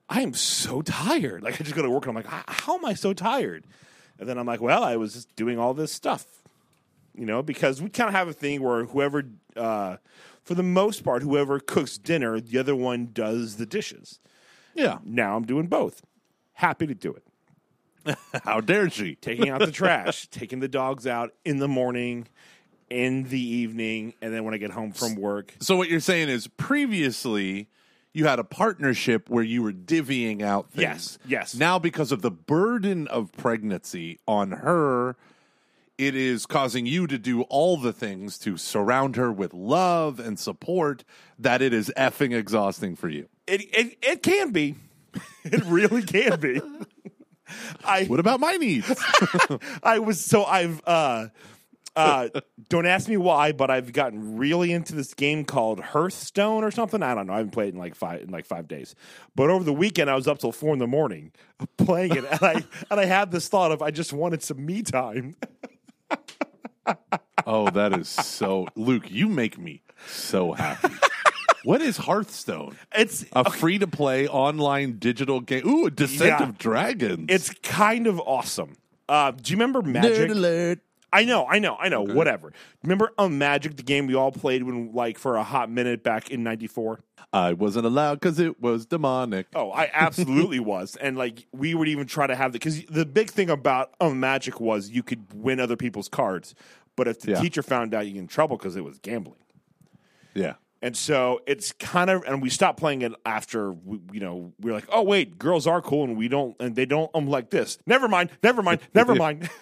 I 0.10 0.22
am 0.22 0.34
so 0.34 0.82
tired. 0.82 1.44
Like 1.44 1.60
I 1.60 1.64
just 1.64 1.76
go 1.76 1.82
to 1.82 1.90
work 1.90 2.06
and 2.06 2.18
I'm 2.18 2.24
like, 2.24 2.48
how 2.48 2.76
am 2.76 2.86
I 2.86 2.94
so 2.94 3.14
tired? 3.14 3.66
And 4.20 4.30
then 4.30 4.38
I'm 4.38 4.46
like, 4.46 4.62
well, 4.62 4.84
I 4.84 4.96
was 4.98 5.14
just 5.14 5.36
doing 5.36 5.60
all 5.60 5.74
this 5.74 5.92
stuff, 5.92 6.26
you 7.14 7.26
know, 7.26 7.42
because 7.42 7.82
we 7.82 7.90
kind 7.90 8.08
of 8.08 8.14
have 8.14 8.28
a 8.28 8.34
thing 8.34 8.62
where 8.62 8.86
whoever, 8.86 9.24
uh, 9.56 9.98
for 10.44 10.54
the 10.54 10.64
most 10.64 11.04
part, 11.04 11.24
whoever 11.24 11.60
cooks 11.60 11.98
dinner, 11.98 12.40
the 12.40 12.58
other 12.60 12.76
one 12.76 13.10
does 13.12 13.56
the 13.58 13.66
dishes. 13.66 14.20
yeah. 14.74 15.00
Now 15.04 15.36
I'm 15.36 15.46
doing 15.46 15.68
both. 15.68 16.02
Happy 16.54 16.88
to 16.88 16.96
do 16.96 17.14
it. 17.14 18.18
How 18.44 18.62
dare 18.62 18.90
she? 18.90 19.16
Taking 19.16 19.50
out 19.50 19.60
the 19.60 19.72
trash, 19.72 20.28
taking 20.28 20.60
the 20.60 20.68
dogs 20.68 21.08
out 21.08 21.34
in 21.44 21.58
the 21.58 21.68
morning, 21.68 22.28
in 22.90 23.24
the 23.24 23.40
evening, 23.42 24.14
and 24.22 24.32
then 24.32 24.44
when 24.44 24.54
I 24.54 24.58
get 24.58 24.72
home 24.72 24.92
from 24.92 25.16
work. 25.16 25.54
So 25.60 25.76
what 25.76 25.90
you're 25.90 26.00
saying 26.00 26.30
is 26.30 26.48
previously 26.48 27.68
you 28.16 28.26
had 28.26 28.40
a 28.40 28.46
partnership 28.46 29.30
where 29.30 29.44
you 29.44 29.62
were 29.62 29.74
divvying 29.74 30.42
out 30.42 30.72
things. 30.72 30.82
Yes, 30.82 31.20
yes. 31.28 31.56
Now 31.56 31.78
because 31.78 32.14
of 32.14 32.22
the 32.22 32.32
burden 32.32 33.10
of 33.10 33.30
pregnancy 33.34 34.20
on 34.26 34.52
her, 34.52 35.18
it 35.98 36.16
is 36.16 36.46
causing 36.46 36.86
you 36.86 37.08
to 37.08 37.18
do 37.18 37.42
all 37.44 37.76
the 37.76 37.92
things 37.92 38.38
to 38.40 38.56
surround 38.56 39.18
her 39.18 39.34
with 39.34 39.54
love 39.54 40.22
and 40.22 40.40
support 40.40 41.04
that 41.38 41.62
it 41.62 41.74
is 41.74 41.92
effing 41.98 42.34
exhausting 42.34 42.96
for 42.96 43.10
you. 43.10 43.28
It 43.48 43.64
it, 43.74 43.98
it 44.02 44.24
can 44.24 44.52
be. 44.52 44.76
It 45.44 45.64
really 45.66 46.02
can 46.02 46.40
be. 46.40 46.60
I 47.84 48.04
What 48.08 48.20
about 48.20 48.40
my 48.40 48.54
needs? 48.54 48.92
I 49.84 50.00
was 50.00 50.24
so 50.24 50.44
I've 50.46 50.82
uh 50.88 51.28
uh 51.96 52.30
don't 52.70 52.86
ask 52.86 53.08
me 53.08 53.18
why, 53.18 53.52
but 53.52 53.70
I've 53.72 53.94
gotten 53.94 54.38
really 54.38 54.72
into 54.74 54.94
this 54.96 55.14
game 55.14 55.46
called 55.46 55.80
Hearthstone 55.80 56.64
or 56.64 56.72
something. 56.72 57.02
I 57.02 57.16
don't 57.16 57.28
know. 57.28 57.34
I 57.34 57.38
haven't 57.38 57.52
played 57.52 57.70
it 57.70 57.74
in 57.76 57.80
like 57.80 57.96
five 57.96 58.22
in 58.22 58.30
like 58.30 58.46
five 58.46 58.68
days. 58.68 58.96
But 59.36 59.50
over 59.50 59.64
the 59.64 59.74
weekend 59.74 60.10
I 60.10 60.16
was 60.16 60.28
up 60.28 60.40
till 60.40 60.52
four 60.52 60.74
in 60.74 60.80
the 60.80 60.88
morning 60.88 61.32
playing 61.78 62.16
it 62.16 62.26
and 62.30 62.42
I 62.42 62.64
and 62.92 63.00
I 63.00 63.06
had 63.06 63.32
this 63.32 63.48
thought 63.48 63.72
of 63.72 63.82
I 63.82 63.92
just 63.92 64.12
wanted 64.14 64.44
some 64.44 64.66
me 64.66 64.82
time. 64.82 65.36
oh, 67.46 67.70
that 67.72 67.94
is 67.98 68.08
so 68.10 68.68
Luke, 68.76 69.10
you 69.12 69.28
make 69.28 69.58
me 69.58 69.82
so 70.08 70.54
happy. 70.54 70.94
what 71.64 71.82
is 71.82 71.98
Hearthstone? 71.98 72.78
It's 72.96 73.26
A 73.34 73.50
free 73.50 73.78
to 73.80 73.88
play 73.88 74.28
online 74.28 74.98
digital 75.00 75.40
game. 75.42 75.68
Ooh, 75.68 75.88
a 75.88 75.92
Descent 75.92 76.40
Yeah. 76.40 76.44
of 76.50 76.58
Dragons. 76.58 77.26
it's 77.30 77.50
kind 77.64 78.08
of 78.08 78.20
awesome. 78.20 78.74
Uh, 79.08 79.32
do 79.32 79.52
you 79.52 79.56
remember 79.58 79.82
Magic? 79.82 80.30
Nerd 80.30 80.32
alert. 80.32 80.80
I 81.14 81.24
know, 81.24 81.46
I 81.48 81.60
know, 81.60 81.76
I 81.80 81.88
know. 81.90 82.02
Whatever. 82.02 82.52
Remember 82.84 83.12
um, 83.18 83.38
Magic, 83.38 83.78
the 83.78 83.84
game 83.84 84.06
we 84.08 84.16
all 84.16 84.32
played 84.32 84.64
when, 84.64 84.92
like, 84.94 85.18
for 85.18 85.38
a 85.38 85.44
hot 85.44 85.70
minute 85.70 86.04
back 86.04 86.30
in 86.30 86.44
'94. 86.44 87.00
I 87.32 87.54
wasn't 87.54 87.86
allowed 87.86 88.16
because 88.20 88.40
it 88.40 88.62
was 88.62 88.86
demonic. 88.86 89.48
Oh, 89.56 89.72
I 89.72 89.90
absolutely 89.94 90.60
was, 90.74 90.96
and 90.98 91.18
like 91.18 91.46
we 91.54 91.74
would 91.74 91.88
even 91.88 92.08
try 92.08 92.28
to 92.28 92.36
have 92.36 92.52
the 92.54 92.60
because 92.60 92.84
the 92.86 93.06
big 93.06 93.30
thing 93.30 93.50
about 93.50 93.94
um, 94.00 94.20
Magic 94.20 94.60
was 94.60 94.90
you 94.90 95.04
could 95.04 95.26
win 95.34 95.60
other 95.60 95.76
people's 95.76 96.08
cards, 96.10 96.54
but 96.96 97.08
if 97.08 97.20
the 97.22 97.32
Yeah. 97.32 97.42
teacher 97.42 97.62
found 97.64 97.94
out, 97.94 98.06
you 98.08 98.14
get 98.14 98.20
in 98.20 98.28
trouble 98.28 98.58
because 98.58 98.76
it 98.76 98.84
was 98.84 99.00
gambling. 99.00 99.40
Yeah. 100.34 100.56
And 100.82 100.96
so 100.96 101.42
it's 101.48 101.72
kind 101.74 102.10
of, 102.12 102.24
and 102.28 102.42
we 102.44 102.50
stopped 102.50 102.78
playing 102.78 103.02
it 103.02 103.12
after, 103.26 103.72
we, 103.72 104.00
you 104.12 104.20
know, 104.20 104.54
we 104.60 104.70
are 104.70 104.74
like, 104.76 104.86
oh 104.92 105.02
wait, 105.02 105.40
girls 105.40 105.66
are 105.66 105.82
cool, 105.82 106.04
and 106.04 106.16
we 106.18 106.28
don't, 106.28 106.56
and 106.60 106.76
they 106.76 106.86
don't 106.86 107.10
um 107.16 107.28
like 107.28 107.50
this. 107.50 107.80
Never 107.88 108.08
mind, 108.08 108.30
never 108.44 108.62
mind, 108.62 108.82
never 108.94 109.16
mind. 109.26 109.50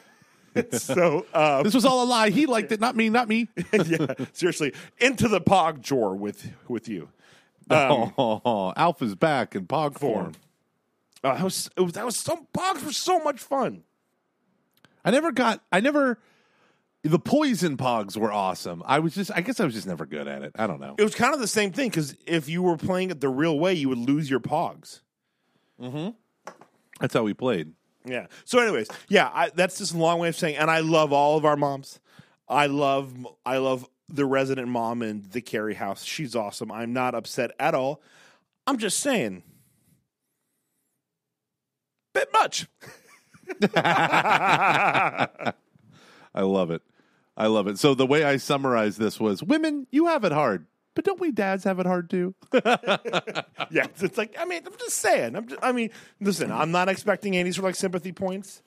so 0.72 1.26
uh, 1.34 1.64
This 1.64 1.74
was 1.74 1.86
all 1.86 2.04
a 2.04 2.06
lie. 2.06 2.30
He 2.30 2.46
liked 2.46 2.72
it, 2.72 2.80
not 2.80 2.96
me, 2.96 3.10
not 3.10 3.28
me. 3.28 3.50
yeah, 3.74 4.14
seriously, 4.34 4.74
into 5.00 5.28
the 5.28 5.42
pog 5.42 5.82
drawer 5.82 6.16
with 6.16 6.52
with 6.68 6.88
you. 6.88 7.10
Um, 7.70 8.14
oh, 8.18 8.74
Alpha's 8.78 9.16
back 9.16 9.56
in 9.56 9.68
pog 9.68 9.98
form. 9.98 10.34
Uh, 11.24 11.36
that 11.36 11.44
was, 11.44 11.70
it 11.78 11.82
was 11.82 11.94
that 11.94 12.06
was 12.06 12.18
so 12.18 12.48
pogs 12.54 12.84
were 12.86 12.92
so 12.92 13.20
much 13.20 13.40
fun. 13.40 13.84
I 15.06 15.12
never 15.12 15.32
got, 15.32 15.62
I 15.72 15.80
never, 15.80 16.18
the 17.04 17.20
poison 17.20 17.76
pogs 17.78 18.16
were 18.18 18.32
awesome. 18.32 18.84
I 18.86 19.00
was 19.00 19.14
just, 19.16 19.32
I 19.34 19.42
guess 19.42 19.60
I 19.60 19.66
was 19.66 19.74
just 19.74 19.88
never 19.88 20.06
good 20.06 20.28
at 20.28 20.44
it. 20.44 20.52
I 20.56 20.66
don't 20.68 20.80
know. 20.80 20.96
It 20.98 21.04
was 21.04 21.16
kind 21.16 21.34
of 21.34 21.40
the 21.42 21.48
same 21.48 21.72
thing 21.72 21.90
because 21.90 22.16
if 22.26 22.48
you 22.48 22.62
were 22.64 22.78
playing 22.78 23.10
it 23.12 23.20
the 23.22 23.30
real 23.30 23.58
way, 23.60 23.74
you 23.74 23.90
would 23.90 23.98
lose 23.98 24.30
your 24.30 24.40
pogs. 24.40 25.02
Mhm. 25.82 26.16
That's 27.00 27.14
how 27.14 27.24
we 27.24 27.34
played. 27.34 27.74
Yeah. 28.06 28.28
So, 28.46 28.60
anyways, 28.60 28.90
yeah, 29.08 29.30
I, 29.34 29.52
that's 29.56 29.78
just 29.78 29.94
a 29.94 29.98
long 29.98 30.20
way 30.20 30.30
of 30.30 30.36
saying, 30.36 30.58
and 30.58 30.70
I 30.70 30.80
love 30.80 31.14
all 31.14 31.38
of 31.38 31.46
our 31.46 31.56
moms. 31.56 32.00
I 32.48 32.66
love, 32.66 33.14
I 33.46 33.58
love 33.58 33.88
the 34.10 34.26
resident 34.26 34.68
mom 34.68 35.02
in 35.02 35.26
the 35.32 35.42
Carey 35.42 35.76
house. 35.76 36.04
She's 36.04 36.36
awesome. 36.36 36.72
I'm 36.72 36.94
not 36.94 37.16
upset 37.16 37.52
at 37.60 37.74
all. 37.74 38.02
I'm 38.68 38.78
just 38.78 39.00
saying, 39.00 39.44
bit 42.14 42.30
much. 42.34 42.68
I 43.76 45.54
love 46.36 46.72
it. 46.72 46.82
I 47.36 47.48
love 47.48 47.68
it. 47.68 47.80
So 47.80 47.94
the 47.96 48.06
way 48.06 48.24
I 48.24 48.38
summarized 48.38 49.00
this 49.00 49.20
was 49.20 49.42
women, 49.42 49.88
you 49.92 50.08
have 50.08 50.24
it 50.24 50.32
hard. 50.32 50.66
But 50.96 51.06
don't 51.06 51.20
we 51.20 51.32
dads 51.32 51.64
have 51.64 51.80
it 51.80 51.86
hard 51.86 52.10
too? 52.10 52.36
yeah, 52.54 52.66
it's, 53.72 54.04
it's 54.04 54.18
like 54.18 54.36
I 54.40 54.46
mean, 54.46 54.62
I'm 54.66 54.74
just 54.80 54.98
saying. 55.00 55.36
I'm 55.36 55.48
just, 55.48 55.64
I 55.64 55.72
mean, 55.72 55.90
listen, 56.20 56.52
I'm 56.52 56.72
not 56.72 56.90
expecting 56.90 57.36
any 57.36 57.52
sort 57.52 57.60
of 57.60 57.64
like 57.66 57.76
sympathy 57.76 58.12
points. 58.12 58.62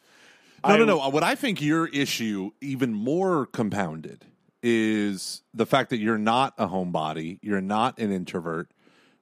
No, 0.67 0.75
I- 0.75 0.77
no, 0.79 0.85
no. 0.85 1.09
What 1.09 1.23
I 1.23 1.35
think 1.35 1.63
your 1.63 1.87
issue, 1.89 2.51
even 2.61 2.93
more 2.93 3.47
compounded, 3.47 4.25
is 4.63 5.43
the 5.55 5.67
fact 5.67 5.91
that 5.91 5.99
you're 5.99 6.19
not 6.19 6.55
a 6.59 6.67
homebody, 6.67 7.39
you're 7.43 7.61
not 7.61 7.99
an 7.99 8.11
introvert. 8.11 8.73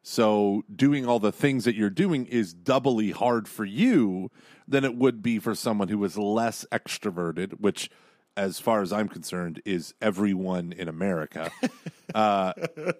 So 0.06 0.64
doing 0.74 1.06
all 1.06 1.18
the 1.18 1.32
things 1.32 1.64
that 1.64 1.74
you're 1.74 1.88
doing 1.90 2.26
is 2.26 2.52
doubly 2.52 3.10
hard 3.10 3.48
for 3.48 3.64
you 3.64 4.30
than 4.68 4.84
it 4.84 4.96
would 4.96 5.22
be 5.22 5.38
for 5.38 5.54
someone 5.54 5.88
who 5.88 6.02
is 6.04 6.16
less 6.18 6.66
extroverted, 6.70 7.60
which, 7.60 7.90
as 8.36 8.58
far 8.58 8.82
as 8.82 8.92
I'm 8.92 9.08
concerned, 9.08 9.62
is 9.64 9.94
everyone 10.02 10.72
in 10.72 10.88
America, 10.88 11.50
uh, 12.14 12.52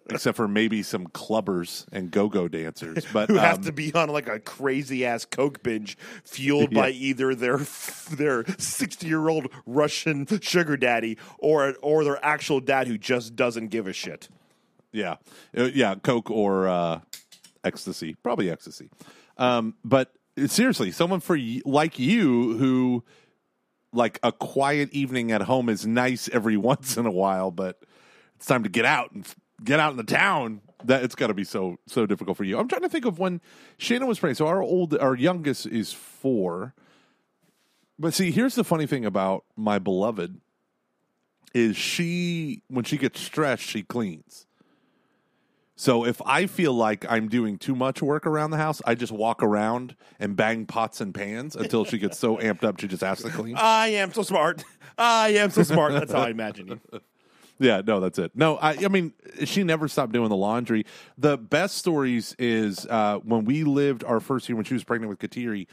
except 0.09 0.37
for 0.37 0.47
maybe 0.47 0.83
some 0.83 1.09
clubbers 1.09 1.87
and 1.93 2.11
go-go 2.11 2.49
dancers. 2.49 3.05
But 3.13 3.29
Who 3.29 3.37
have 3.37 3.59
um, 3.59 3.65
to 3.65 3.73
be 3.73 3.93
on 3.95 4.09
like 4.09 4.29
a 4.29 4.39
crazy 4.39 5.05
ass 5.05 5.25
coke 5.25 5.63
binge, 5.63 5.99
fueled 6.25 6.73
by 6.73 6.91
either 6.91 7.35
their 7.35 7.59
their 8.11 8.45
sixty 8.59 9.09
year 9.09 9.29
old 9.29 9.49
Russian 9.67 10.27
sugar 10.41 10.77
daddy 10.77 11.19
or 11.39 11.75
or 11.83 12.05
their 12.05 12.25
actual 12.25 12.61
dad 12.61 12.87
who 12.87 12.99
just 12.99 13.35
doesn't 13.35 13.69
give 13.69 13.87
a 13.87 13.93
shit. 13.93 14.29
Yeah, 14.93 15.17
Uh, 15.57 15.65
yeah, 15.75 15.97
coke 15.97 16.31
or 16.31 16.69
uh, 16.69 17.01
ecstasy, 17.65 18.15
probably 18.23 18.49
ecstasy. 18.49 18.91
Um, 19.37 19.75
but 19.85 20.13
seriously, 20.47 20.93
someone 20.93 21.19
for 21.19 21.39
like 21.65 21.99
you 21.99 22.57
who 22.59 23.05
like 23.95 24.19
a 24.23 24.33
quiet 24.33 24.93
evening 24.93 25.33
at 25.33 25.43
home 25.43 25.69
is 25.69 25.87
nice 25.87 26.29
every 26.33 26.57
once 26.73 26.97
in 26.97 27.07
a 27.07 27.11
while, 27.11 27.51
but 27.51 27.81
it's 28.37 28.47
time 28.47 28.63
to 28.65 28.69
get 28.69 28.85
out 28.85 29.13
and 29.13 29.27
get 29.63 29.81
out 29.81 29.93
in 29.93 29.97
the 29.97 30.05
town. 30.05 30.61
That 30.85 31.03
it's 31.03 31.15
got 31.15 31.29
to 31.29 31.35
be 31.35 31.45
so 31.45 31.79
so 31.87 32.05
difficult 32.05 32.37
for 32.37 32.45
you. 32.45 32.59
I'm 32.59 32.69
trying 32.69 32.83
to 32.83 32.91
think 32.91 33.07
of 33.07 33.19
when 33.19 33.41
Shannon 33.79 34.07
was 34.07 34.19
pregnant. 34.19 34.39
So 34.39 34.47
our 34.47 34.63
old, 34.63 34.95
our 34.99 35.15
youngest 35.15 35.65
is 35.67 35.93
four. 35.95 36.75
But 37.99 38.13
see, 38.13 38.31
here's 38.31 38.55
the 38.55 38.65
funny 38.65 38.87
thing 38.87 39.07
about 39.07 39.45
my 39.57 39.79
beloved 39.79 40.41
is 41.55 41.77
she 41.77 42.63
when 42.69 42.85
she 42.85 42.99
gets 42.99 43.21
stressed, 43.21 43.63
she 43.63 43.83
cleans. 43.83 44.47
So 45.77 46.05
if 46.05 46.23
I 46.25 46.47
feel 46.47 46.73
like 46.73 47.05
I'm 47.11 47.29
doing 47.29 47.59
too 47.59 47.75
much 47.75 48.01
work 48.01 48.27
around 48.27 48.51
the 48.51 48.57
house, 48.57 48.81
I 48.87 48.95
just 48.95 49.13
walk 49.13 49.43
around 49.43 49.97
and 50.21 50.37
bang 50.37 50.67
pots 50.67 51.01
and 51.01 51.13
pans 51.13 51.57
until 51.57 51.85
she 51.85 51.99
gets 51.99 52.19
so 52.19 52.37
amped 52.37 52.63
up 52.63 52.81
she 52.81 52.87
just 52.87 53.03
has 53.03 53.23
to 53.23 53.31
clean. 53.31 53.57
I 53.59 53.89
am 53.89 54.13
so 54.13 54.23
smart. 54.23 54.65
I 54.97 55.31
am 55.31 55.51
so 55.51 55.65
smart. 55.65 55.93
That's 55.93 56.13
how 56.13 56.23
I 56.23 56.31
imagine 56.31 56.69
you. 56.69 57.01
Yeah, 57.61 57.83
no, 57.87 58.01
that's 58.01 58.19
it. 58.19 58.33
No, 58.35 58.57
I, 58.57 58.73
I 58.85 58.89
mean, 58.89 59.13
she 59.45 59.63
never 59.63 59.87
stopped 59.87 60.13
doing 60.13 60.29
the 60.29 60.37
laundry. 60.37 60.85
The 61.17 61.39
best 61.39 61.79
stories 61.79 62.35
is 62.37 62.85
uh, 62.91 63.21
when 63.23 63.45
we 63.45 63.63
lived 63.63 64.03
our 64.03 64.19
first 64.19 64.49
year 64.49 64.57
when 64.57 64.65
she 64.65 64.75
was 64.75 64.83
pregnant 64.83 65.09
with 65.09 65.21
Kateri. 65.21 65.69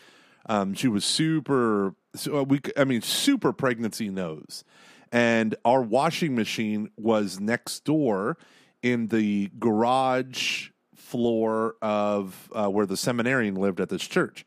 Um, 0.45 0.75
she 0.75 0.87
was 0.87 1.03
super. 1.03 1.95
So 2.15 2.37
uh, 2.37 2.43
we, 2.43 2.61
I 2.77 2.83
mean, 2.83 3.01
super 3.01 3.51
pregnancy 3.51 4.09
nose, 4.09 4.63
and 5.11 5.55
our 5.65 5.81
washing 5.81 6.35
machine 6.35 6.91
was 6.97 7.39
next 7.39 7.83
door 7.83 8.37
in 8.83 9.07
the 9.07 9.49
garage 9.59 10.69
floor 10.95 11.75
of 11.81 12.49
uh, 12.53 12.67
where 12.67 12.85
the 12.85 12.97
seminarian 12.97 13.55
lived 13.55 13.79
at 13.79 13.89
this 13.89 14.07
church. 14.07 14.45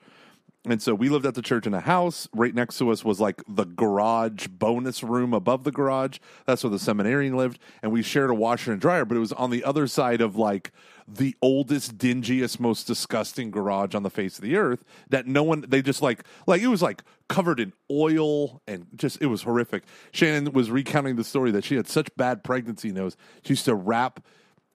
And 0.66 0.80
so 0.80 0.94
we 0.94 1.10
lived 1.10 1.26
at 1.26 1.34
the 1.34 1.42
church 1.42 1.66
in 1.66 1.74
a 1.74 1.80
house. 1.80 2.26
Right 2.32 2.54
next 2.54 2.78
to 2.78 2.90
us 2.90 3.04
was 3.04 3.20
like 3.20 3.42
the 3.46 3.64
garage 3.64 4.46
bonus 4.46 5.02
room 5.02 5.34
above 5.34 5.64
the 5.64 5.70
garage. 5.70 6.18
That's 6.46 6.64
where 6.64 6.70
the 6.70 6.78
seminarian 6.78 7.36
lived. 7.36 7.58
And 7.82 7.92
we 7.92 8.02
shared 8.02 8.30
a 8.30 8.34
washer 8.34 8.72
and 8.72 8.80
dryer, 8.80 9.04
but 9.04 9.16
it 9.16 9.20
was 9.20 9.32
on 9.32 9.50
the 9.50 9.62
other 9.62 9.86
side 9.86 10.22
of 10.22 10.36
like 10.36 10.72
the 11.06 11.37
oldest, 11.42 11.99
dingiest, 11.99 12.58
most 12.58 12.87
disgusting 12.87 13.50
garage 13.50 13.94
on 13.94 14.02
the 14.02 14.11
face 14.11 14.38
of 14.38 14.42
the 14.42 14.56
earth 14.56 14.84
that 15.11 15.26
no 15.26 15.42
one, 15.42 15.64
they 15.68 15.82
just 15.82 16.02
like, 16.02 16.25
like 16.46 16.62
it 16.62 16.68
was 16.68 16.82
like 16.82 17.02
covered 17.28 17.61
in 17.61 17.73
oil 17.90 18.62
and 18.66 18.87
just, 18.96 19.20
it 19.20 19.26
was 19.26 19.42
horrific. 19.42 19.84
Shannon 20.12 20.52
was 20.52 20.70
recounting 20.70 21.16
the 21.16 21.25
story 21.25 21.50
that 21.50 21.64
she 21.64 21.76
had 21.76 21.87
such 21.87 22.08
bad 22.16 22.42
pregnancy 22.42 22.90
nose. 22.90 23.16
She 23.42 23.52
used 23.52 23.66
to 23.66 23.75
wrap 23.75 24.25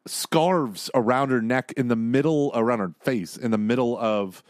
scarves 0.05 0.89
around 0.93 1.29
her 1.29 1.41
neck 1.41 1.73
in 1.77 1.87
the 1.87 1.95
middle, 1.95 2.51
around 2.53 2.79
her 2.79 2.93
face, 3.01 3.37
in 3.37 3.51
the 3.51 3.57
middle 3.57 3.97
of 3.97 4.43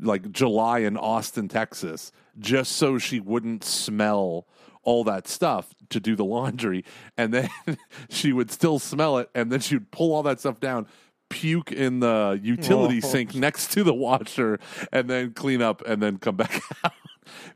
like 0.00 0.30
July 0.30 0.80
in 0.80 0.96
Austin, 0.96 1.48
Texas, 1.48 2.12
just 2.38 2.72
so 2.72 2.98
she 2.98 3.20
wouldn't 3.20 3.64
smell 3.64 4.46
all 4.82 5.04
that 5.04 5.26
stuff 5.28 5.74
to 5.90 6.00
do 6.00 6.16
the 6.16 6.24
laundry. 6.24 6.84
And 7.16 7.32
then 7.34 7.50
she 8.08 8.32
would 8.32 8.50
still 8.50 8.78
smell 8.78 9.18
it, 9.18 9.28
and 9.34 9.50
then 9.50 9.60
she 9.60 9.76
would 9.76 9.90
pull 9.90 10.14
all 10.14 10.22
that 10.24 10.40
stuff 10.40 10.60
down, 10.60 10.86
puke 11.28 11.72
in 11.72 12.00
the 12.00 12.38
utility 12.42 13.00
Oh. 13.02 13.08
sink 13.08 13.34
next 13.34 13.72
to 13.72 13.84
the 13.84 13.94
washer, 13.94 14.58
and 14.92 15.08
then 15.10 15.32
clean 15.32 15.62
up 15.62 15.82
and 15.86 16.02
then 16.02 16.18
come 16.18 16.36
back 16.36 16.60
out. 16.84 16.92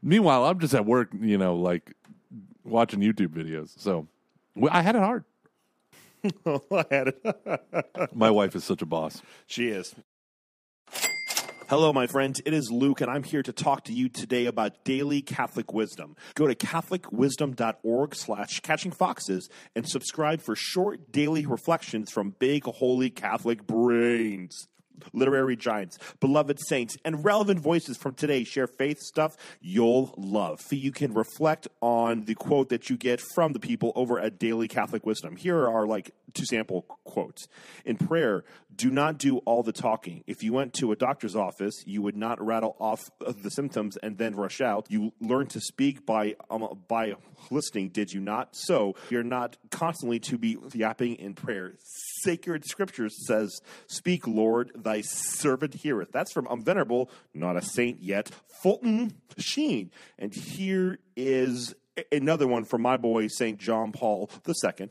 Meanwhile, 0.03 0.45
I'm 0.45 0.59
just 0.59 0.75
at 0.75 0.85
work, 0.87 1.09
you 1.19 1.39
know, 1.39 1.57
like 1.57 1.95
watching 2.65 3.01
YouTube 3.01 3.29
videos. 3.29 3.71
So 3.79 4.07
I 4.71 4.83
had 4.83 4.97
it 4.97 5.01
hard. 5.01 5.25
I 6.47 6.85
had 6.91 7.09
it. 7.09 8.11
My 8.15 8.31
wife 8.31 8.55
is 8.55 8.65
such 8.65 8.83
a 8.83 8.87
boss. 8.87 9.23
She 9.47 9.69
is. 9.69 9.95
Hello, 11.73 11.91
my 11.91 12.07
friends. 12.07 12.39
It 12.45 12.53
is 12.53 12.71
Luke, 12.71 13.01
and 13.01 13.11
I'm 13.11 13.23
here 13.23 13.43
to 13.43 13.51
talk 13.51 13.85
to 13.85 13.95
you 13.95 14.11
today 14.11 14.45
about 14.45 14.85
daily 14.85 15.23
Catholic 15.23 15.73
wisdom. 15.73 16.17
Go 16.35 16.47
to 16.47 16.55
catholicwisdom.org 16.55 18.15
slash 18.15 18.61
catching 18.61 18.93
foxes 18.93 19.49
and 19.75 19.89
subscribe 19.89 20.43
for 20.43 20.55
short 20.55 21.11
daily 21.11 21.47
reflections 21.47 22.11
from 22.13 22.35
big, 22.39 22.65
holy 22.65 23.09
Catholic 23.09 23.67
brains. 23.67 24.69
Literary 25.15 25.57
giants, 25.57 25.99
beloved 26.21 26.59
saints, 26.69 26.97
and 27.07 27.25
relevant 27.25 27.59
voices 27.59 27.97
from 27.97 28.15
today 28.15 28.45
share 28.45 28.67
faith 28.67 28.99
stuff 29.01 29.35
you'll 29.61 30.15
love. 30.19 30.61
You 30.71 30.93
can 30.93 31.15
reflect 31.15 31.69
on 31.81 32.27
the 32.27 32.35
quote 32.35 32.69
that 32.69 32.91
you 32.91 32.99
get 32.99 33.21
from 33.35 33.53
the 33.53 33.59
people 33.59 33.93
over 33.97 34.21
at 34.21 34.39
Daily 34.39 34.69
Catholic 34.69 35.07
Wisdom. 35.07 35.37
Here 35.37 35.67
are 35.67 35.87
like 35.87 36.15
two 36.35 36.45
sample 36.45 36.83
quotes. 37.05 37.49
In 37.85 37.97
prayer, 37.97 38.45
do 38.77 38.91
not 38.91 39.19
do 39.19 39.39
all 39.39 39.63
the 39.63 39.73
talking. 39.73 40.25
If 40.27 40.43
you 40.43 40.53
went 40.53 40.75
to 40.75 40.93
a 40.93 40.97
doctor's 40.97 41.37
office, 41.37 41.83
you 41.87 42.03
would 42.03 42.17
not 42.17 42.45
rattle 42.45 42.77
off 42.79 43.11
the 43.21 43.51
symptoms 43.51 43.97
and 44.03 44.19
then 44.19 44.35
rush 44.35 44.61
out. 44.61 44.87
You 44.89 45.13
learn 45.21 45.47
to 45.49 45.61
speak 45.61 46.07
by 46.07 46.37
um, 46.51 46.81
by 46.89 47.15
listening, 47.51 47.91
did 47.91 48.13
you 48.13 48.21
not? 48.21 48.57
So 48.57 48.95
you're 49.11 49.23
not 49.23 49.57
constantly 49.71 50.19
to 50.21 50.39
be 50.39 50.59
yapping 50.73 51.17
in 51.17 51.35
prayer. 51.35 51.75
Sacred 52.23 52.65
Scripture 52.65 53.09
says, 53.09 53.61
"Speak, 53.87 54.27
Lord, 54.27 54.73
thy 54.75 55.01
servant 55.03 55.75
heareth." 55.75 56.13
That's 56.13 56.33
from 56.33 56.47
um, 56.49 56.63
venerable, 56.63 57.11
not 57.35 57.57
a 57.57 57.63
saint 57.63 58.03
yet, 58.03 58.31
Fulton 58.63 59.15
Sheen. 59.39 59.91
And 60.19 60.35
here 60.35 60.99
is 61.17 61.75
another 62.11 62.47
one 62.47 62.65
from 62.65 62.83
my 62.83 62.97
boy 62.97 63.29
Saint 63.29 63.59
John 63.59 63.93
Paul 63.93 64.31
II. 64.47 64.89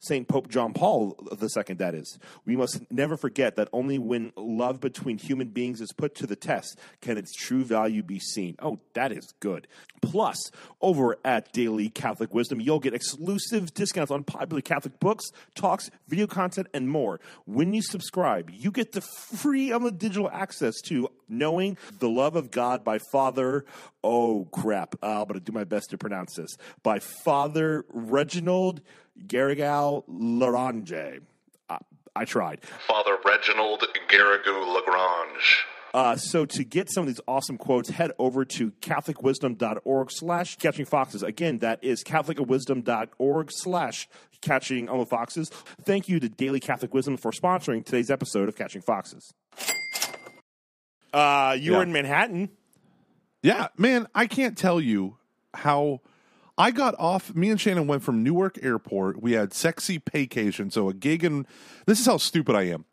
St. 0.00 0.28
Pope 0.28 0.48
John 0.48 0.72
Paul 0.72 1.16
II, 1.30 1.74
that 1.76 1.94
is. 1.94 2.18
We 2.44 2.56
must 2.56 2.80
never 2.90 3.16
forget 3.16 3.56
that 3.56 3.68
only 3.72 3.98
when 3.98 4.32
love 4.36 4.80
between 4.80 5.18
human 5.18 5.48
beings 5.48 5.80
is 5.80 5.92
put 5.92 6.14
to 6.16 6.26
the 6.26 6.36
test 6.36 6.78
can 7.00 7.16
its 7.16 7.32
true 7.32 7.64
value 7.64 8.02
be 8.02 8.18
seen. 8.18 8.56
Oh, 8.60 8.80
that 8.94 9.12
is 9.12 9.32
good. 9.40 9.66
Plus, 10.02 10.50
over 10.82 11.16
at 11.24 11.52
Daily 11.52 11.88
Catholic 11.88 12.34
Wisdom, 12.34 12.60
you'll 12.60 12.80
get 12.80 12.92
exclusive 12.94 13.72
discounts 13.72 14.10
on 14.10 14.24
popular 14.24 14.60
Catholic 14.60 15.00
books, 15.00 15.24
talks, 15.54 15.90
video 16.08 16.26
content, 16.26 16.68
and 16.74 16.88
more. 16.88 17.20
When 17.46 17.72
you 17.72 17.80
subscribe, 17.80 18.50
you 18.50 18.70
get 18.70 18.92
the 18.92 19.00
free 19.00 19.72
um, 19.72 19.84
digital 19.96 20.28
access 20.30 20.80
to 20.82 21.08
Knowing 21.28 21.78
the 21.98 22.08
Love 22.08 22.36
of 22.36 22.50
God 22.50 22.84
by 22.84 22.98
Father, 23.10 23.64
oh 24.02 24.46
crap, 24.52 24.94
uh, 25.02 25.22
I'm 25.22 25.28
going 25.28 25.40
to 25.40 25.40
do 25.40 25.52
my 25.52 25.64
best 25.64 25.90
to 25.90 25.98
pronounce 25.98 26.34
this, 26.36 26.56
by 26.82 26.98
Father 26.98 27.84
Reginald 27.88 28.82
Garrigal 29.26 30.04
Larange. 30.08 31.20
Uh, 31.68 31.78
I 32.16 32.24
tried. 32.24 32.60
Father 32.86 33.16
Reginald 33.24 33.84
Garrigou 34.08 34.74
Lagrange. 34.74 35.64
Uh, 35.92 36.16
so 36.16 36.44
to 36.44 36.64
get 36.64 36.90
some 36.90 37.02
of 37.02 37.06
these 37.06 37.20
awesome 37.28 37.56
quotes, 37.56 37.88
head 37.88 38.10
over 38.18 38.44
to 38.44 38.72
catholicwisdom.org 38.80 40.10
slash 40.10 40.56
catching 40.56 40.84
foxes. 40.84 41.22
Again, 41.22 41.58
that 41.58 41.82
is 41.84 42.02
catholicwisdom.org 42.02 43.48
slash 43.52 44.08
catching 44.40 44.88
um, 44.88 45.06
foxes. 45.06 45.50
Thank 45.84 46.08
you 46.08 46.18
to 46.18 46.28
Daily 46.28 46.58
Catholic 46.58 46.92
Wisdom 46.92 47.16
for 47.16 47.30
sponsoring 47.30 47.84
today's 47.84 48.10
episode 48.10 48.48
of 48.48 48.56
Catching 48.56 48.82
Foxes. 48.82 49.32
Uh, 51.12 51.56
you 51.58 51.70
Yeah. 51.72 51.76
were 51.78 51.82
in 51.84 51.92
Manhattan. 51.92 52.50
Yeah, 53.42 53.68
man, 53.76 54.08
I 54.14 54.26
can't 54.26 54.56
tell 54.58 54.80
you 54.80 55.16
how 55.52 56.00
I 56.56 56.70
got 56.70 56.94
off. 56.98 57.34
Me 57.34 57.50
and 57.50 57.60
Shannon 57.60 57.86
went 57.86 58.02
from 58.02 58.22
Newark 58.22 58.58
Airport. 58.62 59.20
We 59.20 59.32
had 59.32 59.52
sexy 59.52 59.98
paycation, 59.98 60.72
so 60.72 60.88
a 60.88 60.94
gig 60.94 61.24
in. 61.24 61.46
This 61.86 62.00
is 62.00 62.06
how 62.06 62.18
stupid 62.18 62.54
I 62.54 62.62
am. 62.64 62.84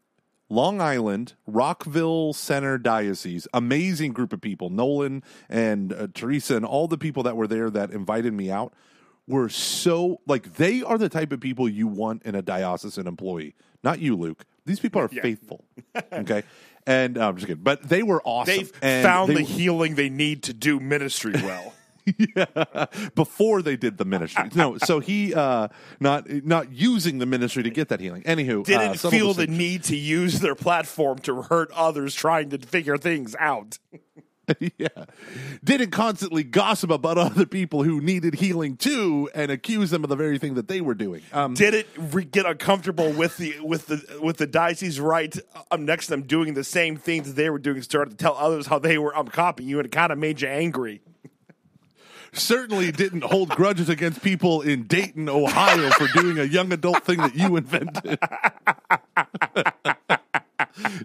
Long 0.50 0.82
Island, 0.82 1.36
Rockville 1.48 2.34
Centre 2.34 2.78
Diocese, 2.78 3.48
amazing 3.54 4.12
group 4.12 4.34
of 4.34 4.42
people. 4.42 4.70
Nolan 4.70 5.24
and 5.50 5.94
uh, 5.94 6.08
Teresa 6.14 6.58
and 6.58 6.66
all 6.66 6.88
the 6.88 6.98
people 6.98 7.24
that 7.24 7.38
were 7.38 7.48
there 7.48 7.70
that 7.70 7.92
invited 7.92 8.34
me 8.34 8.52
out 8.52 8.74
were 9.28 9.48
so 9.48 10.20
like 10.28 10.56
they 10.56 10.84
are 10.84 10.98
the 10.98 11.08
type 11.08 11.32
of 11.32 11.40
people 11.40 11.70
you 11.70 11.88
want 11.88 12.24
in 12.24 12.36
a 12.36 12.42
diocesan 12.42 13.08
employee. 13.08 13.56
Not 13.84 14.00
you, 14.00 14.16
Luke. 14.16 14.46
These 14.66 14.80
people 14.80 15.02
are 15.02 15.08
faithful. 15.08 15.64
Okay, 16.12 16.44
and 16.86 17.18
uh, 17.18 17.30
I'm 17.30 17.36
just 17.36 17.48
kidding, 17.48 17.64
but 17.64 17.88
they 17.88 18.04
were 18.04 18.22
awesome. 18.26 18.58
They've 18.58 18.70
found 18.70 19.30
they 19.30 19.36
the 19.36 19.44
healing 19.44 19.96
they 19.96 20.10
need 20.10 20.44
to 20.44 20.54
do 20.54 20.80
ministry 20.80 21.34
well. 21.34 21.74
Yeah, 22.06 22.86
before 23.16 23.62
they 23.62 23.76
did 23.76 23.98
the 23.98 24.06
ministry. 24.06 24.50
No, 24.56 24.78
so 24.78 25.00
he 25.00 25.34
uh 25.34 25.68
not 26.00 26.30
not 26.30 26.72
using 26.72 27.20
the 27.20 27.26
ministry 27.26 27.64
to 27.64 27.70
get 27.70 27.90
that 27.90 28.00
healing. 28.00 28.24
Anywho, 28.24 28.66
Didn't 28.66 29.04
uh, 29.04 29.10
feel 29.10 29.34
the 29.34 29.48
need 29.48 29.84
to 29.86 29.96
use 29.96 30.40
their 30.40 30.56
platform 30.56 31.20
to 31.20 31.44
hurt 31.44 31.72
others 31.72 32.16
trying 32.16 32.50
to 32.50 32.58
figure 32.58 32.98
things 32.98 33.36
out. 33.40 33.78
yeah, 34.78 34.88
didn't 35.64 35.92
constantly 35.92 36.44
gossip 36.44 36.90
about 36.90 37.18
other 37.18 37.46
people 37.46 37.84
who 37.84 38.02
needed 38.02 38.36
healing 38.36 38.76
too, 38.76 39.30
and 39.34 39.52
accuse 39.52 39.92
them 39.92 40.04
of 40.04 40.10
the 40.10 40.16
very 40.16 40.38
thing 40.38 40.56
that 40.56 40.68
they 40.68 40.82
were 40.82 40.94
doing. 40.94 41.22
Um, 41.32 41.54
Didn't 41.54 41.88
re- 41.98 42.26
get 42.26 42.46
uncomfortable 42.46 43.12
with 43.12 43.38
the 43.38 43.60
with 43.62 43.88
the 43.88 44.20
with 44.22 44.38
the 44.38 44.48
diocese 44.48 45.00
right 45.00 45.36
um, 45.70 45.86
next 45.86 46.08
to 46.08 46.12
them 46.12 46.24
doing 46.24 46.54
the 46.54 46.64
same 46.64 46.98
things 46.98 47.28
that 47.28 47.36
they 47.36 47.50
were 47.50 47.60
doing. 47.60 47.82
Started 47.82 48.12
to 48.12 48.18
tell 48.18 48.36
others 48.36 48.68
how 48.68 48.80
they 48.80 48.98
were 48.98 49.16
um, 49.16 49.28
copying 49.28 49.70
you, 49.70 49.80
and 49.80 49.86
it 49.86 49.92
kind 49.92 50.12
of 50.12 50.18
made 50.18 50.42
you 50.42 50.48
angry. 50.48 51.02
Certainly 52.34 52.94
didn't 52.94 53.26
hold 53.26 53.50
grudges 53.50 53.90
against 53.90 54.24
people 54.24 54.62
in 54.62 54.84
Dayton, 54.84 55.28
Ohio, 55.28 55.90
for 55.92 56.08
doing 56.20 56.40
a 56.40 56.46
young 56.46 56.72
adult 56.72 57.04
thing 57.04 57.18
that 57.18 57.36
you 57.36 57.58
invented. 57.58 58.18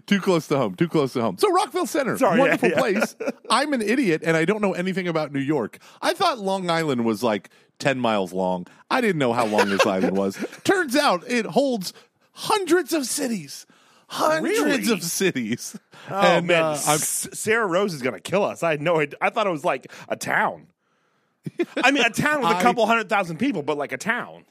too 0.07 0.19
close 0.21 0.47
to 0.47 0.57
home. 0.57 0.75
Too 0.75 0.87
close 0.87 1.13
to 1.13 1.21
home. 1.21 1.37
So 1.37 1.51
Rockville 1.51 1.85
Centre, 1.85 2.17
Sorry, 2.17 2.39
wonderful 2.39 2.69
yeah. 2.69 2.79
place. 2.79 3.15
I'm 3.49 3.73
an 3.73 3.81
idiot 3.81 4.21
and 4.25 4.37
I 4.37 4.45
don't 4.45 4.61
know 4.61 4.73
anything 4.73 5.07
about 5.07 5.33
New 5.33 5.39
York. 5.41 5.79
I 6.01 6.13
thought 6.13 6.39
Long 6.39 6.69
Island 6.69 7.03
was 7.05 7.21
like 7.23 7.49
10 7.79 7.99
miles 7.99 8.31
long. 8.33 8.65
I 8.89 9.01
didn't 9.01 9.19
know 9.19 9.33
how 9.33 9.45
long 9.45 9.69
this 9.69 9.85
island 9.85 10.17
was. 10.17 10.37
Turns 10.63 10.95
out 10.95 11.23
it 11.29 11.45
holds 11.45 11.93
hundreds 12.31 12.93
of 12.93 13.05
cities. 13.05 13.65
Hundreds 14.09 14.59
Really? 14.61 14.91
of 14.93 15.03
cities. 15.03 15.77
Oh 16.09 16.15
And, 16.15 16.47
man, 16.47 16.63
uh, 16.63 16.75
Sarah 16.77 17.67
Rose 17.67 17.93
is 17.93 18.01
gonna 18.01 18.21
kill 18.21 18.45
us. 18.45 18.63
I 18.63 18.71
had 18.71 18.81
no 18.81 19.01
idea. 19.01 19.17
I 19.19 19.29
thought 19.29 19.47
it 19.47 19.51
was 19.51 19.65
like 19.65 19.91
a 20.07 20.15
town. 20.15 20.67
I 21.83 21.91
mean, 21.91 22.03
a 22.03 22.09
town 22.09 22.41
with 22.41 22.51
a 22.51 22.55
I- 22.55 22.61
couple 22.61 22.85
hundred 22.85 23.09
thousand 23.09 23.37
people, 23.37 23.63
but 23.63 23.77
like 23.77 23.91
a 23.91 23.97
town. 23.97 24.45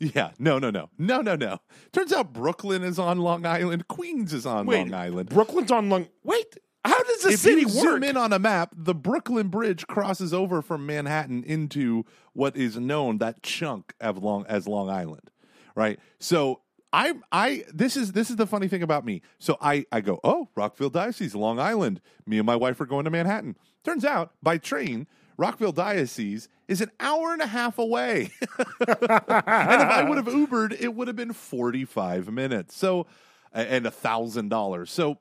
Yeah, 0.00 0.32
no, 0.38 0.58
no, 0.58 0.70
no, 0.70 0.90
no, 0.98 1.20
no, 1.22 1.36
no. 1.36 1.58
Turns 1.92 2.12
out 2.12 2.32
Brooklyn 2.32 2.82
is 2.82 2.98
on 2.98 3.18
Long 3.20 3.46
Island. 3.46 3.86
Queens 3.88 4.32
is 4.34 4.44
on 4.44 4.66
Wait, 4.66 4.78
Long 4.90 4.94
Island. 4.94 5.28
Brooklyn's 5.28 5.70
on 5.70 5.88
Long. 5.88 6.08
Wait, 6.24 6.58
how 6.84 7.00
does 7.02 7.22
the 7.22 7.30
if 7.30 7.38
city 7.40 7.60
you 7.62 7.66
work? 7.68 7.74
zoom 7.76 8.02
in 8.02 8.16
on 8.16 8.32
a 8.32 8.38
map, 8.38 8.72
the 8.76 8.94
Brooklyn 8.94 9.48
Bridge 9.48 9.86
crosses 9.86 10.34
over 10.34 10.60
from 10.62 10.84
Manhattan 10.84 11.44
into 11.44 12.04
what 12.32 12.56
is 12.56 12.76
known 12.76 13.18
that 13.18 13.42
chunk 13.42 13.94
of 14.00 14.18
Long 14.22 14.44
as 14.48 14.66
Long 14.66 14.90
Island, 14.90 15.30
right? 15.76 15.98
So 16.18 16.60
I, 16.92 17.14
I, 17.32 17.64
this 17.72 17.96
is 17.96 18.12
this 18.12 18.30
is 18.30 18.36
the 18.36 18.46
funny 18.46 18.66
thing 18.68 18.82
about 18.82 19.06
me. 19.06 19.22
So 19.38 19.56
I, 19.60 19.86
I 19.92 20.00
go, 20.00 20.20
oh, 20.24 20.48
Rockville 20.56 20.90
Diocese, 20.90 21.34
Long 21.36 21.58
Island. 21.60 22.00
Me 22.26 22.38
and 22.38 22.46
my 22.46 22.56
wife 22.56 22.80
are 22.80 22.86
going 22.86 23.04
to 23.04 23.10
Manhattan. 23.10 23.56
Turns 23.84 24.04
out 24.04 24.32
by 24.42 24.58
train, 24.58 25.06
Rockville 25.36 25.72
Diocese 25.72 26.48
is 26.68 26.80
an 26.80 26.90
hour 27.00 27.32
and 27.32 27.42
a 27.42 27.46
half 27.46 27.78
away. 27.78 28.30
and 28.58 28.98
if 29.00 29.10
I 29.10 30.04
would 30.08 30.16
have 30.16 30.26
Ubered, 30.26 30.80
it 30.80 30.94
would 30.94 31.08
have 31.08 31.16
been 31.16 31.32
45 31.32 32.30
minutes. 32.32 32.76
So, 32.76 33.06
and 33.52 33.86
a 33.86 33.90
thousand 33.90 34.48
dollars. 34.48 34.90
So, 34.90 35.18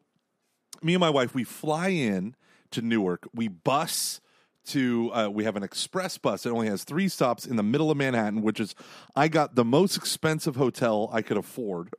me 0.81 0.93
and 0.93 0.99
my 0.99 1.09
wife, 1.09 1.33
we 1.33 1.43
fly 1.43 1.89
in 1.89 2.35
to 2.71 2.81
Newark. 2.81 3.27
We 3.33 3.47
bus 3.47 4.19
to, 4.67 5.11
uh, 5.13 5.29
we 5.29 5.43
have 5.43 5.55
an 5.55 5.63
express 5.63 6.17
bus. 6.17 6.45
It 6.45 6.49
only 6.49 6.67
has 6.67 6.83
three 6.83 7.07
stops 7.09 7.45
in 7.45 7.55
the 7.57 7.63
middle 7.63 7.91
of 7.91 7.97
Manhattan, 7.97 8.41
which 8.41 8.59
is, 8.59 8.75
I 9.15 9.27
got 9.27 9.55
the 9.55 9.65
most 9.65 9.97
expensive 9.97 10.55
hotel 10.55 11.09
I 11.11 11.21
could 11.21 11.37
afford, 11.37 11.89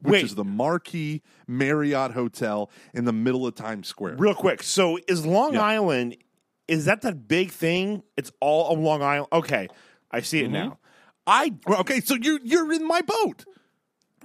which 0.00 0.12
Wait. 0.12 0.24
is 0.24 0.34
the 0.34 0.44
Marquis 0.44 1.22
Marriott 1.46 2.12
Hotel 2.12 2.70
in 2.94 3.04
the 3.04 3.12
middle 3.12 3.46
of 3.46 3.54
Times 3.54 3.88
Square. 3.88 4.16
Real 4.18 4.34
quick, 4.34 4.62
so 4.62 4.98
is 5.06 5.26
Long 5.26 5.54
Yeah. 5.54 5.62
Island? 5.62 6.16
Is 6.68 6.84
that 6.84 7.00
that 7.02 7.26
big 7.26 7.50
thing? 7.50 8.02
It's 8.16 8.30
all 8.40 8.72
on 8.76 8.82
Long 8.84 9.02
Island. 9.02 9.28
Okay, 9.32 9.68
I 10.10 10.20
see 10.20 10.42
Mm-hmm. 10.42 10.54
it 10.54 10.58
now. 10.58 10.78
I 11.26 11.54
Well, 11.66 11.80
okay, 11.80 12.00
so 12.00 12.14
you're 12.14 12.40
you're 12.44 12.72
in 12.72 12.86
my 12.86 13.00
boat. 13.02 13.44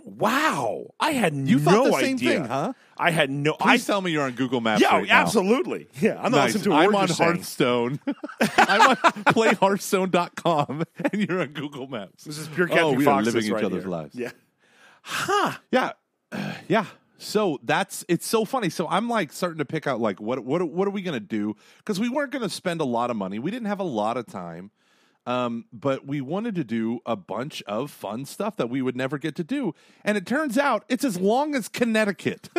wow, 0.05 0.83
I 0.99 1.11
had 1.13 1.33
You 1.35 1.57
no 1.59 1.63
thought 1.63 1.85
the 1.85 1.91
same 2.01 2.15
idea. 2.17 2.29
thing, 2.31 2.45
huh? 2.45 2.73
I 2.97 3.11
had 3.11 3.29
no. 3.29 3.55
I 3.59 3.75
Please 3.77 3.85
tell 3.87 4.01
me 4.01 4.11
you're 4.11 4.23
on 4.23 4.33
Google 4.33 4.61
Maps. 4.61 4.81
yeah, 4.81 4.97
right 4.97 5.07
now. 5.07 5.21
absolutely. 5.21 5.87
Yeah, 5.99 6.15
I'm 6.21 6.31
not 6.31 6.37
Nice. 6.39 6.53
listening 6.55 6.63
to 6.75 6.79
a 6.79 6.83
I'm 6.83 6.95
on. 6.95 7.07
Hearthstone. 7.09 7.99
I'm 8.57 8.89
on 8.91 8.95
playhearthstone.com 8.97 10.83
and 11.11 11.21
you're 11.29 11.41
on 11.41 11.47
Google 11.53 11.87
Maps. 11.87 12.23
This 12.25 12.37
is 12.37 12.47
pure 12.49 12.67
Oh, 12.71 12.73
Captain 12.73 12.95
we 12.97 13.07
are 13.07 13.21
living 13.21 13.45
each 13.45 13.51
right 13.51 13.63
other's 13.63 13.83
here. 13.83 13.89
lives. 13.91 14.15
Yeah. 14.15 14.31
Yeah. 15.71 15.91
Yeah. 16.67 16.85
So 17.23 17.59
that's 17.63 18.05
it's 18.07 18.27
so 18.27 18.45
funny. 18.45 18.69
So 18.69 18.87
I'm 18.87 19.09
like 19.09 19.31
starting 19.31 19.59
to 19.59 19.65
pick 19.65 19.87
out 19.87 19.99
like 19.99 20.19
what 20.19 20.43
what 20.43 20.61
what 20.63 20.87
are 20.87 20.91
we 20.91 21.01
gonna 21.01 21.19
do? 21.19 21.55
Because 21.77 21.99
we 21.99 22.09
weren't 22.09 22.31
gonna 22.31 22.49
spend 22.49 22.81
a 22.81 22.85
lot 22.85 23.09
of 23.09 23.15
money. 23.15 23.39
We 23.39 23.51
didn't 23.51 23.67
have 23.67 23.79
a 23.79 23.83
lot 23.85 24.17
of 24.17 24.27
time. 24.27 24.71
Um, 25.25 25.65
but 25.71 26.05
we 26.05 26.19
wanted 26.19 26.55
to 26.55 26.65
do 26.65 26.99
a 27.05 27.15
bunch 27.15 27.63
of 27.63 27.89
fun 27.89 28.25
stuff 28.25 28.57
that 28.57 28.69
we 28.69 28.81
would 28.81 28.97
never 28.97 29.17
get 29.17 29.35
to 29.37 29.43
do. 29.43 29.73
And 30.03 30.17
it 30.17 30.25
turns 30.25 30.57
out 30.57 30.83
it's 30.89 31.05
as 31.05 31.17
long 31.17 31.55
as 31.55 31.69
Connecticut. 31.69 32.49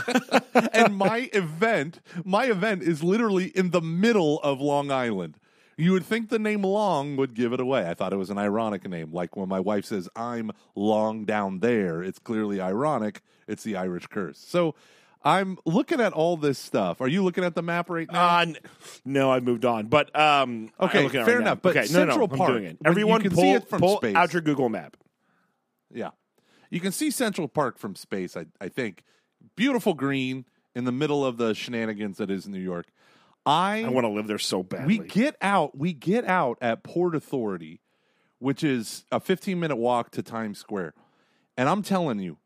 and 0.72 0.96
my 0.96 1.30
event, 1.32 2.00
my 2.24 2.46
event 2.46 2.82
is 2.82 3.04
literally 3.04 3.56
in 3.56 3.70
the 3.70 3.80
middle 3.80 4.40
of 4.40 4.60
Long 4.60 4.90
Island. 4.90 5.36
You 5.78 5.92
would 5.92 6.04
think 6.04 6.28
the 6.28 6.40
name 6.40 6.62
Long 6.62 7.16
would 7.16 7.34
give 7.34 7.52
it 7.52 7.60
away. 7.60 7.88
I 7.88 7.94
thought 7.94 8.12
it 8.12 8.16
was 8.16 8.30
an 8.30 8.36
ironic 8.38 8.86
name. 8.88 9.12
Like 9.12 9.36
when 9.36 9.48
my 9.48 9.60
wife 9.60 9.84
says, 9.84 10.08
I'm 10.16 10.50
long 10.74 11.24
down 11.24 11.60
there, 11.60 12.02
it's 12.02 12.18
clearly 12.18 12.60
ironic. 12.60 13.22
It's 13.46 13.62
the 13.62 13.76
Irish 13.76 14.08
curse. 14.08 14.38
So 14.38 14.74
I'm 15.22 15.56
looking 15.64 16.00
at 16.00 16.12
all 16.12 16.36
this 16.36 16.58
stuff. 16.58 17.00
Are 17.00 17.06
you 17.06 17.22
looking 17.22 17.44
at 17.44 17.54
the 17.54 17.62
map 17.62 17.90
right 17.90 18.10
now? 18.10 18.38
Uh, 18.38 18.40
n- 18.40 18.56
no, 19.04 19.30
I 19.30 19.38
moved 19.38 19.64
on. 19.64 19.86
But 19.86 20.14
um, 20.18 20.70
Okay, 20.80 20.98
I'm 20.98 21.04
looking 21.04 21.20
at 21.20 21.22
it 21.22 21.26
fair 21.26 21.36
right 21.36 21.44
now. 21.44 21.50
enough, 21.52 21.62
but 21.62 21.76
okay, 21.76 21.86
no, 21.92 22.00
no, 22.00 22.04
no, 22.06 22.10
Central 22.10 22.28
I'm 22.32 22.38
Park, 22.38 22.50
doing 22.50 22.64
it. 22.64 22.78
Everyone, 22.84 23.22
can 23.22 23.30
pull, 23.30 23.42
see 23.42 23.52
it 23.52 23.68
from 23.68 23.80
pull 23.80 23.96
space. 23.98 24.16
out 24.16 24.32
your 24.32 24.42
Google 24.42 24.68
map. 24.68 24.96
Yeah. 25.94 26.10
You 26.70 26.80
can 26.80 26.90
see 26.92 27.10
Central 27.12 27.46
Park 27.46 27.78
from 27.78 27.94
space, 27.94 28.36
I, 28.36 28.46
I 28.60 28.68
think. 28.68 29.04
Beautiful 29.54 29.94
green 29.94 30.44
in 30.74 30.84
the 30.84 30.92
middle 30.92 31.24
of 31.24 31.36
the 31.36 31.54
shenanigans 31.54 32.18
that 32.18 32.30
is 32.30 32.48
New 32.48 32.58
York. 32.60 32.86
I, 33.46 33.84
I 33.84 33.88
want 33.88 34.04
to 34.04 34.10
live 34.10 34.26
there 34.26 34.38
so 34.38 34.62
badly. 34.62 34.98
we 34.98 35.06
get 35.06 35.36
out, 35.40 35.76
we 35.76 35.92
get 35.92 36.24
out 36.24 36.58
at 36.60 36.82
Port 36.82 37.14
Authority, 37.14 37.80
which 38.38 38.62
is 38.62 39.04
a 39.10 39.20
15 39.20 39.58
minute 39.58 39.76
walk 39.76 40.10
to 40.12 40.22
Times 40.22 40.58
Square. 40.58 40.94
And 41.56 41.68
I'm 41.68 41.82
telling 41.82 42.20
you, 42.20 42.38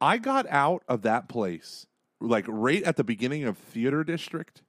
I 0.00 0.18
got 0.18 0.46
out 0.48 0.82
of 0.88 1.02
that 1.02 1.28
place 1.28 1.86
like 2.20 2.44
right 2.48 2.82
at 2.82 2.96
the 2.96 3.04
beginning 3.04 3.44
of 3.44 3.58
Theater 3.58 4.04
District. 4.04 4.62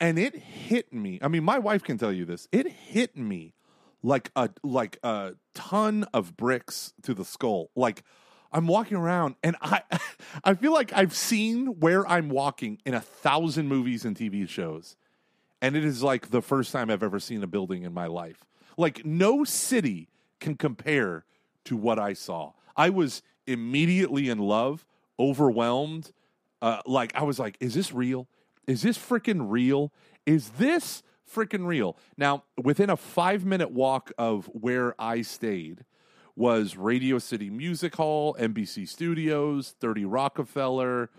And 0.00 0.18
it 0.18 0.34
hit 0.34 0.92
me. 0.92 1.18
I 1.20 1.28
mean, 1.28 1.44
my 1.44 1.58
wife 1.58 1.82
can 1.82 1.98
tell 1.98 2.12
you 2.12 2.24
this. 2.24 2.48
It 2.52 2.66
hit 2.66 3.16
me 3.16 3.54
like 4.02 4.30
a 4.34 4.48
like 4.62 4.98
a 5.02 5.34
ton 5.54 6.04
of 6.14 6.36
bricks 6.36 6.94
to 7.02 7.12
the 7.12 7.24
skull. 7.24 7.70
Like 7.76 8.02
I'm 8.52 8.66
walking 8.66 8.96
around 8.96 9.36
and 9.42 9.56
I 9.60 9.82
I 10.44 10.54
feel 10.54 10.72
like 10.72 10.92
I've 10.92 11.14
seen 11.14 11.80
where 11.80 12.06
I'm 12.08 12.28
walking 12.28 12.78
in 12.84 12.94
a 12.94 13.00
thousand 13.00 13.68
movies 13.68 14.04
and 14.04 14.16
TV 14.16 14.48
shows. 14.48 14.96
And 15.62 15.76
it 15.76 15.84
is 15.84 16.02
like 16.02 16.30
the 16.30 16.42
first 16.42 16.72
time 16.72 16.90
I've 16.90 17.02
ever 17.02 17.20
seen 17.20 17.42
a 17.42 17.46
building 17.46 17.82
in 17.82 17.92
my 17.92 18.06
life. 18.06 18.44
Like 18.76 19.04
no 19.04 19.44
city 19.44 20.08
can 20.40 20.54
compare 20.56 21.24
to 21.64 21.76
what 21.76 21.98
I 21.98 22.14
saw. 22.14 22.52
I 22.76 22.90
was 22.90 23.22
immediately 23.46 24.28
in 24.28 24.38
love, 24.38 24.86
overwhelmed. 25.18 26.12
Uh, 26.62 26.80
like 26.86 27.14
I 27.14 27.22
was 27.22 27.38
like, 27.38 27.56
is 27.60 27.74
this 27.74 27.92
real? 27.92 28.26
Is 28.66 28.82
this 28.82 28.96
freaking 28.96 29.50
real? 29.50 29.92
Is 30.26 30.50
this 30.50 31.02
freaking 31.30 31.66
real? 31.66 31.96
Now, 32.16 32.44
within 32.62 32.90
a 32.90 32.96
five 32.96 33.44
minute 33.44 33.70
walk 33.70 34.12
of 34.16 34.46
where 34.46 34.94
I 35.00 35.22
stayed 35.22 35.84
was 36.40 36.74
Radio 36.74 37.18
City 37.18 37.50
Music 37.50 37.94
Hall, 37.94 38.34
NBC 38.40 38.88
Studios, 38.88 39.74
30 39.78 40.06
Rockefeller, 40.06 41.10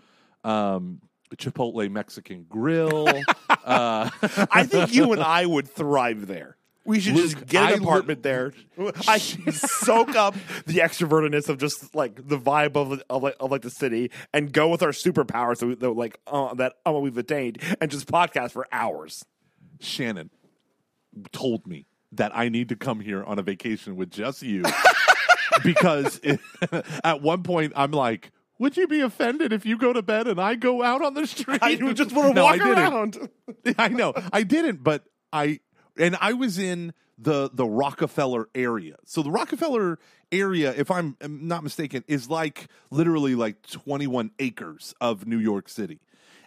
um, 0.42 1.00
Chipotle 1.36 1.88
Mexican 1.88 2.44
Grill. 2.48 3.06
uh, 3.64 4.10
I 4.50 4.64
think 4.64 4.92
you 4.92 5.12
and 5.12 5.22
I 5.22 5.46
would 5.46 5.68
thrive 5.68 6.26
there. 6.26 6.56
We 6.84 6.98
should 6.98 7.14
Luke, 7.14 7.30
just 7.30 7.46
get 7.46 7.72
an 7.72 7.82
apartment 7.82 8.24
there. 8.24 8.52
I 9.08 9.18
should 9.18 9.54
soak 9.54 10.16
up 10.16 10.34
the 10.66 10.78
extrovertedness 10.78 11.48
of 11.48 11.58
just 11.58 11.94
like 11.94 12.16
the 12.16 12.36
vibe 12.36 12.74
of 12.74 13.00
of 13.08 13.22
like, 13.22 13.36
of 13.38 13.52
like 13.52 13.62
the 13.62 13.70
city, 13.70 14.10
and 14.34 14.52
go 14.52 14.68
with 14.68 14.82
our 14.82 14.90
superpowers 14.90 15.58
that, 15.58 15.66
we, 15.66 15.74
that 15.76 15.90
like 15.90 16.18
uh, 16.26 16.52
that 16.54 16.74
uh, 16.84 16.92
we've 16.94 17.16
attained, 17.16 17.62
and 17.80 17.92
just 17.92 18.08
podcast 18.08 18.50
for 18.50 18.66
hours. 18.72 19.24
Shannon 19.78 20.30
told 21.30 21.68
me 21.68 21.86
that 22.10 22.36
I 22.36 22.48
need 22.48 22.68
to 22.70 22.76
come 22.76 22.98
here 22.98 23.22
on 23.22 23.38
a 23.38 23.42
vacation 23.42 23.94
with 23.94 24.10
just 24.10 24.42
you 24.42 24.64
because 25.64 26.20
it, 26.22 26.40
at 27.04 27.22
one 27.22 27.42
point 27.42 27.72
I'm 27.76 27.90
like, 27.92 28.30
would 28.58 28.76
you 28.76 28.86
be 28.86 29.00
offended 29.00 29.52
if 29.52 29.66
you 29.66 29.76
go 29.76 29.92
to 29.92 30.02
bed 30.02 30.26
and 30.28 30.40
I 30.40 30.54
go 30.54 30.82
out 30.82 31.02
on 31.02 31.14
the 31.14 31.26
street? 31.26 31.58
I 31.62 31.74
just 31.92 32.12
want 32.12 32.28
to 32.28 32.34
No, 32.34 32.46
I 32.46 32.56
walk 32.56 32.66
didn't. 32.66 32.78
around. 32.78 33.28
I 33.78 33.88
know. 33.88 34.14
I 34.32 34.42
didn't, 34.42 34.82
but 34.84 35.04
I 35.32 35.60
and 35.98 36.16
I 36.20 36.32
was 36.34 36.58
in 36.58 36.92
the 37.18 37.50
the 37.52 37.66
Rockefeller 37.66 38.48
area. 38.54 38.96
So 39.04 39.22
the 39.22 39.30
Rockefeller 39.30 39.98
area, 40.30 40.74
if 40.76 40.90
I'm 40.90 41.16
I'm 41.20 41.46
not 41.46 41.62
mistaken, 41.62 42.04
is 42.08 42.28
like 42.30 42.68
literally 42.90 43.34
like 43.34 43.62
21 43.66 44.30
acres 44.38 44.94
of 45.00 45.26
New 45.26 45.38
York 45.38 45.68
City. 45.68 46.00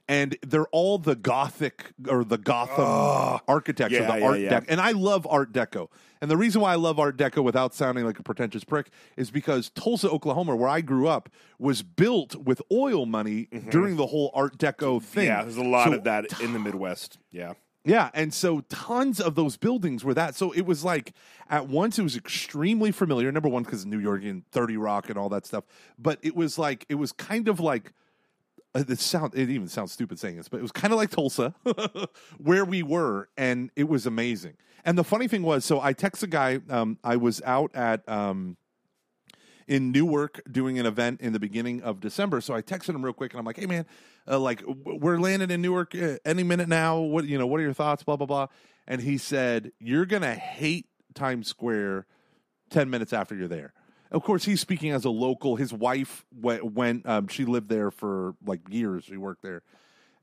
And 0.07 0.37
they're 0.45 0.67
all 0.67 0.99
the 0.99 1.15
Gothic 1.15 1.93
or 2.07 2.23
the 2.23 2.37
Gotham 2.37 3.39
architecture, 3.47 4.01
yeah, 4.01 4.11
the 4.11 4.19
yeah, 4.19 4.25
Art 4.25 4.39
yeah. 4.39 4.59
Deco. 4.59 4.65
And 4.69 4.79
I 4.79 4.91
love 4.91 5.25
Art 5.27 5.51
Deco. 5.51 5.87
And 6.21 6.29
the 6.29 6.37
reason 6.37 6.61
why 6.61 6.73
I 6.73 6.75
love 6.75 6.99
Art 6.99 7.17
Deco 7.17 7.43
without 7.43 7.73
sounding 7.73 8.05
like 8.05 8.19
a 8.19 8.23
pretentious 8.23 8.63
prick 8.63 8.89
is 9.17 9.31
because 9.31 9.69
Tulsa, 9.71 10.09
Oklahoma, 10.09 10.55
where 10.55 10.69
I 10.69 10.81
grew 10.81 11.07
up, 11.07 11.29
was 11.59 11.81
built 11.81 12.35
with 12.35 12.61
oil 12.71 13.05
money 13.05 13.47
during 13.69 13.95
the 13.95 14.07
whole 14.07 14.31
Art 14.33 14.57
Deco 14.57 15.01
thing. 15.01 15.27
Mm-hmm. 15.27 15.37
Yeah, 15.37 15.41
there's 15.43 15.57
a 15.57 15.63
lot 15.63 15.89
So 15.89 15.93
of 15.95 16.03
that 16.05 16.39
in 16.39 16.53
the 16.53 16.59
Midwest. 16.59 17.17
Yeah. 17.31 17.53
yeah, 17.83 18.09
and 18.13 18.33
so 18.33 18.61
tons 18.61 19.19
of 19.19 19.35
those 19.35 19.57
buildings 19.57 20.03
were 20.03 20.13
that. 20.13 20.35
So 20.35 20.51
it 20.51 20.65
was 20.65 20.83
like 20.83 21.13
at 21.49 21.67
once 21.67 21.99
it 21.99 22.03
was 22.03 22.15
extremely 22.15 22.91
familiar. 22.91 23.31
Number 23.31 23.49
one 23.49 23.63
because 23.63 23.85
New 23.85 23.99
York 23.99 24.23
and 24.23 24.45
Thirty 24.51 24.77
Rock 24.77 25.09
and 25.09 25.17
all 25.17 25.29
that 25.29 25.45
stuff, 25.45 25.63
but 25.97 26.19
it 26.21 26.35
was 26.35 26.57
like 26.57 26.85
it 26.89 26.95
was 26.95 27.11
kind 27.11 27.47
of 27.47 27.59
like 27.59 27.93
it 28.75 28.99
sound 28.99 29.33
it 29.35 29.49
even 29.49 29.67
sounds 29.67 29.91
stupid 29.91 30.19
saying 30.19 30.37
this, 30.37 30.49
but 30.49 30.57
it 30.57 30.61
was 30.61 30.71
kind 30.71 30.93
of 30.93 30.97
like 30.97 31.09
Tulsa, 31.09 31.55
where 32.37 32.65
we 32.65 32.83
were, 32.83 33.29
and 33.37 33.71
it 33.75 33.87
was 33.87 34.05
amazing. 34.05 34.53
And 34.83 34.97
the 34.97 35.03
funny 35.03 35.27
thing 35.27 35.43
was, 35.43 35.65
so 35.65 35.81
I 35.81 35.93
text 35.93 36.21
a 36.23 36.27
guy. 36.27 36.59
Um, 36.69 36.99
I 37.03 37.15
was 37.15 37.41
out 37.43 37.73
at 37.73 38.07
um, 38.07 38.57
in 39.67 39.91
Newark 39.91 40.41
doing 40.51 40.77
an 40.77 40.85
event 40.85 41.21
in 41.21 41.33
the 41.33 41.39
beginning 41.39 41.81
of 41.81 41.99
December. 41.99 42.41
So 42.41 42.53
I 42.53 42.61
texted 42.61 42.89
him 42.89 43.03
real 43.03 43.13
quick, 43.13 43.33
and 43.33 43.39
I'm 43.39 43.45
like, 43.45 43.57
"Hey, 43.57 43.65
man, 43.65 43.85
uh, 44.27 44.39
like 44.39 44.61
we're 44.65 45.19
landing 45.19 45.49
in 45.51 45.61
Newark 45.61 45.95
uh, 45.95 46.17
any 46.25 46.43
minute 46.43 46.67
now. 46.67 46.99
What 46.99 47.25
you 47.25 47.37
know? 47.37 47.47
What 47.47 47.59
are 47.59 47.63
your 47.63 47.73
thoughts? 47.73 48.03
Blah 48.03 48.17
blah 48.17 48.27
blah." 48.27 48.47
And 48.87 49.01
he 49.01 49.17
said, 49.17 49.71
"You're 49.79 50.05
gonna 50.05 50.35
hate 50.35 50.87
Times 51.13 51.47
Square 51.47 52.05
ten 52.69 52.89
minutes 52.89 53.13
after 53.13 53.35
you're 53.35 53.47
there." 53.47 53.73
Of 54.11 54.23
course, 54.23 54.45
he's 54.45 54.61
speaking 54.61 54.91
as 54.91 55.03
a 55.05 55.09
local. 55.09 55.55
His 55.55 55.73
wife 55.73 56.25
went, 56.39 56.63
went 56.73 57.05
um, 57.07 57.27
she 57.27 57.43
lived 57.45 57.69
there 57.69 57.91
for 57.91 58.35
like 58.45 58.61
years. 58.69 59.05
She 59.05 59.17
worked 59.17 59.41
there, 59.41 59.61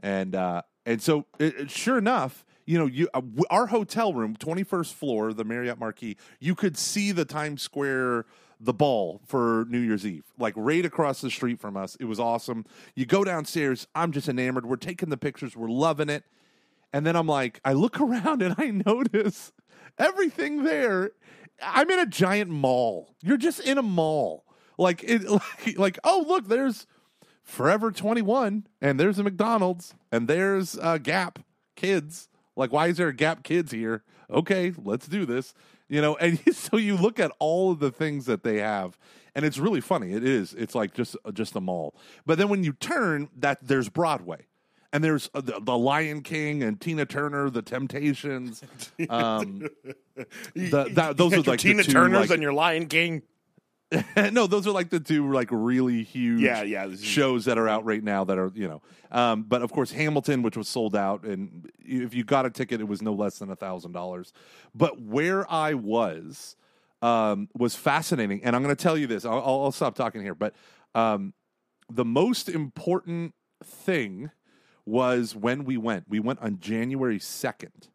and 0.01 0.35
uh, 0.35 0.63
and 0.87 1.03
so 1.03 1.27
it, 1.39 1.55
it- 1.59 1.71
sure 1.71 1.99
enough, 1.99 2.45
you 2.65 2.79
know, 2.79 2.87
you 2.87 3.09
uh, 3.13 3.21
our 3.51 3.67
hotel 3.67 4.15
room, 4.15 4.37
twenty 4.37 4.63
first 4.63 4.95
floor, 4.95 5.33
the 5.33 5.45
Marriott 5.45 5.79
Marquis, 5.79 6.17
you 6.41 6.55
could 6.55 6.77
see 6.79 7.13
the 7.13 7.25
Times 7.25 7.61
Square, 7.61 8.25
the 8.61 8.73
ball 8.73 9.21
for 9.27 9.67
New 9.69 9.81
Year's 9.81 10.07
Eve, 10.07 10.25
like 10.39 10.55
right 10.57 10.87
across 10.87 11.21
the 11.21 11.31
street 11.31 11.61
from 11.61 11.77
us. 11.77 11.97
It 11.99 12.05
was 12.05 12.21
awesome. 12.21 12.65
You 12.95 13.05
go 13.05 13.25
downstairs, 13.25 13.89
I'm 13.95 14.13
just 14.13 14.29
enamored. 14.29 14.65
We're 14.65 14.77
taking 14.77 15.09
the 15.11 15.17
pictures, 15.19 15.57
we're 15.57 15.69
loving 15.69 16.09
it, 16.09 16.23
and 16.93 17.05
then 17.05 17.17
I'm 17.17 17.27
like, 17.27 17.61
I 17.65 17.73
look 17.73 18.01
around 18.01 18.43
and 18.43 18.55
I 18.57 18.71
notice 18.71 19.53
everything 19.99 20.63
there. 20.63 21.11
I'm 21.65 21.91
in 21.91 21.99
a 21.99 22.07
giant 22.07 22.51
mall. 22.51 23.15
You're 23.23 23.37
just 23.37 23.61
in 23.61 23.79
a 23.79 23.83
mall, 23.83 24.45
like 24.79 25.03
it, 25.05 25.29
like, 25.31 25.79
like 25.79 25.99
oh 26.05 26.25
look, 26.27 26.49
there's 26.49 26.87
Forever 27.43 27.91
21, 27.91 28.67
and 28.81 29.01
there's 29.01 29.19
a 29.19 29.25
McDonald's, 29.25 29.95
and 30.13 30.29
there's 30.29 30.79
uh, 30.79 30.99
Gap 30.99 31.41
Kids. 31.75 32.29
Like, 32.55 32.73
why 32.73 32.87
is 32.87 32.99
there 32.99 33.09
a 33.09 33.15
Gap 33.15 33.43
Kids 33.43 33.73
here? 33.73 34.05
Okay, 34.31 34.73
let's 34.83 35.09
do 35.09 35.27
this. 35.27 35.53
You 35.89 36.01
know, 36.01 36.17
and 36.17 36.41
so 36.57 36.77
you 36.77 36.97
look 36.97 37.19
at 37.19 37.33
all 37.39 37.73
of 37.73 37.81
the 37.81 37.91
things 37.91 38.27
that 38.27 38.45
they 38.45 38.59
have, 38.59 38.97
and 39.35 39.45
it's 39.45 39.59
really 39.59 39.81
funny. 39.81 40.13
It 40.13 40.25
is. 40.25 40.55
It's 40.55 40.75
like 40.75 40.95
just 40.95 41.17
just 41.33 41.57
a 41.57 41.61
mall. 41.61 41.97
But 42.25 42.39
then 42.39 42.49
when 42.49 42.65
you 42.65 42.73
turn, 42.73 43.29
that 43.37 43.59
there's 43.61 43.89
Broadway, 43.89 44.47
and 44.93 45.03
there's 45.03 45.31
uh, 45.35 45.41
the, 45.41 45.59
the 45.61 45.77
Lion 45.77 46.23
King 46.23 46.63
and 46.63 46.81
Tina 46.81 47.07
Turner, 47.07 47.51
the 47.51 47.63
Temptations. 47.63 48.63
Um, 49.11 49.69
the, 50.55 50.91
that, 50.95 51.17
those 51.17 51.33
are 51.33 51.41
like 51.43 51.59
Tina 51.61 51.79
the 51.79 51.85
two, 51.85 51.93
Turner's 51.93 52.21
like- 52.29 52.31
and 52.31 52.43
your 52.43 52.53
Lion 52.53 52.87
King. 52.87 53.23
no, 54.33 54.47
those 54.47 54.67
are 54.67 54.71
like 54.71 54.89
the 54.89 55.01
two 55.01 55.31
like 55.33 55.49
really 55.51 56.03
huge 56.03 56.41
Yeah, 56.41 56.63
yeah, 56.63 56.87
is- 56.87 57.03
shows 57.05 57.45
that 57.47 57.59
are 57.59 57.69
out 57.69 57.85
right 57.85 58.03
now 58.03 58.25
that 58.25 58.39
are 58.39 58.51
you 58.55 58.69
know. 58.69 58.83
Um, 59.11 59.43
but 59.43 59.61
of 59.63 59.73
course, 59.73 59.91
Hamilton, 59.93 60.43
which 60.43 60.57
was 60.57 60.69
sold 60.69 60.97
out, 60.97 61.25
and 61.25 61.71
if 61.81 62.15
you 62.15 62.25
got 62.25 62.47
a 62.47 62.51
ticket, 62.51 62.81
it 62.81 62.89
was 62.89 63.03
no 63.03 63.13
less 63.13 63.39
than 63.39 63.51
a 63.51 63.57
thousand 63.57 63.93
dollars. 63.93 64.33
But 64.75 65.01
where 65.03 65.51
I 65.51 65.75
was 65.75 66.57
um, 67.03 67.49
was 67.55 67.75
fascinating, 67.75 68.43
and 68.45 68.57
I'm 68.57 68.63
going 68.63 68.75
to 68.75 68.83
tell 68.83 68.97
you 68.97 69.07
this. 69.07 69.25
I'll, 69.27 69.35
I'll 69.45 69.63
I'll 69.65 69.73
stop 69.73 69.95
talking 69.95 70.23
here, 70.23 70.35
but 70.35 70.55
um, 70.95 71.35
the 71.91 72.05
most 72.05 72.49
important 72.49 73.35
thing 73.63 74.31
was 74.85 75.35
when 75.37 75.65
we 75.65 75.77
went. 75.77 76.07
We 76.09 76.21
went 76.21 76.41
on 76.41 76.59
January 76.61 77.19
second. 77.19 77.89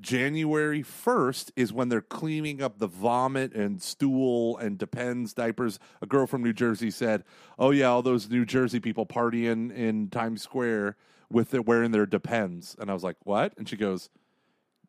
January 0.00 0.82
1st 0.82 1.50
is 1.56 1.72
when 1.72 1.88
they're 1.88 2.00
cleaning 2.00 2.62
up 2.62 2.78
the 2.78 2.86
vomit 2.86 3.54
and 3.54 3.82
stool 3.82 4.56
and 4.58 4.78
Depends 4.78 5.34
diapers. 5.34 5.78
A 6.00 6.06
girl 6.06 6.26
from 6.26 6.42
New 6.42 6.52
Jersey 6.52 6.90
said, 6.90 7.24
Oh, 7.58 7.70
yeah, 7.70 7.86
all 7.86 8.02
those 8.02 8.30
New 8.30 8.44
Jersey 8.44 8.80
people 8.80 9.06
partying 9.06 9.74
in 9.74 10.08
Times 10.08 10.42
Square 10.42 10.96
with 11.30 11.50
their, 11.50 11.62
wearing 11.62 11.90
their 11.90 12.06
Depends. 12.06 12.76
And 12.78 12.90
I 12.90 12.94
was 12.94 13.04
like, 13.04 13.16
What? 13.24 13.52
And 13.58 13.68
she 13.68 13.76
goes, 13.76 14.08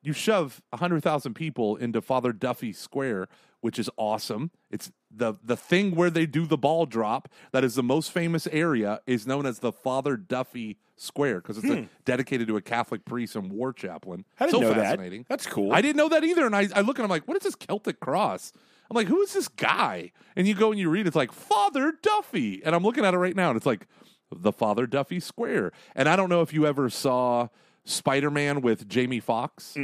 You 0.02 0.14
shove 0.14 0.62
100,000 0.70 1.34
people 1.34 1.76
into 1.76 2.02
Father 2.02 2.32
Duffy 2.32 2.72
Square, 2.72 3.28
which 3.62 3.80
is 3.80 3.90
awesome. 3.96 4.52
It's 4.70 4.92
the, 5.10 5.36
the 5.44 5.56
thing 5.56 5.96
where 5.96 6.10
they 6.10 6.26
do 6.26 6.46
the 6.46 6.58
ball 6.58 6.86
drop 6.86 7.30
that 7.52 7.64
is 7.64 7.76
the 7.76 7.84
most 7.84 8.12
famous 8.12 8.48
area 8.48 9.02
is 9.06 9.26
known 9.26 9.46
as 9.46 9.60
the 9.60 9.72
Father 9.72 10.18
Duffy 10.18 10.78
Square 10.98 11.42
because 11.42 11.58
it's 11.58 11.70
a, 11.70 11.76
hmm. 11.78 11.86
dedicated 12.06 12.48
to 12.48 12.58
a 12.58 12.62
Catholic 12.62 13.06
priest 13.06 13.36
and 13.36 13.52
war 13.52 13.72
chaplain. 13.74 14.26
I 14.40 14.46
didn't 14.46 14.56
so 14.56 14.62
know 14.62 14.74
that. 14.74 14.84
fascinating. 14.84 15.26
That's 15.30 15.48
cool. 15.48 15.72
I 15.72 15.82
didn't 15.82 15.98
know 15.98 16.10
that 16.10 16.24
either. 16.24 16.46
And 16.46 16.56
I, 16.56 16.68
I 16.76 16.82
look 16.82 16.98
and 16.98 17.04
I'm 17.04 17.10
like, 17.10 17.28
what 17.28 17.38
is 17.38 17.44
this 17.44 17.56
Celtic 17.56 18.00
cross? 18.00 18.52
I'm 18.90 18.96
like, 18.96 19.08
who 19.08 19.22
is 19.22 19.34
this 19.34 19.48
guy? 19.48 20.12
And 20.36 20.48
you 20.48 20.54
go 20.54 20.72
and 20.72 20.80
you 20.80 20.90
read, 20.90 21.08
it's 21.08 21.16
like 21.16 21.32
Father 21.32 21.94
Duffy. 22.02 22.62
And 22.64 22.76
I'm 22.76 22.84
looking 22.84 23.06
at 23.06 23.14
it 23.14 23.18
right 23.18 23.36
now, 23.36 23.50
and 23.50 23.58
it's 23.58 23.66
like 23.66 23.88
the 24.36 24.52
Father 24.52 24.86
Duffy 24.86 25.20
Square. 25.20 25.72
And 25.96 26.10
I 26.10 26.16
don't 26.16 26.30
know 26.30 26.42
if 26.42 26.54
you 26.54 26.68
ever 26.68 26.90
saw 26.90 27.48
Spider 27.86 28.30
Man 28.30 28.60
with 28.62 28.90
Jamie 28.90 29.22
Foxx. 29.22 29.76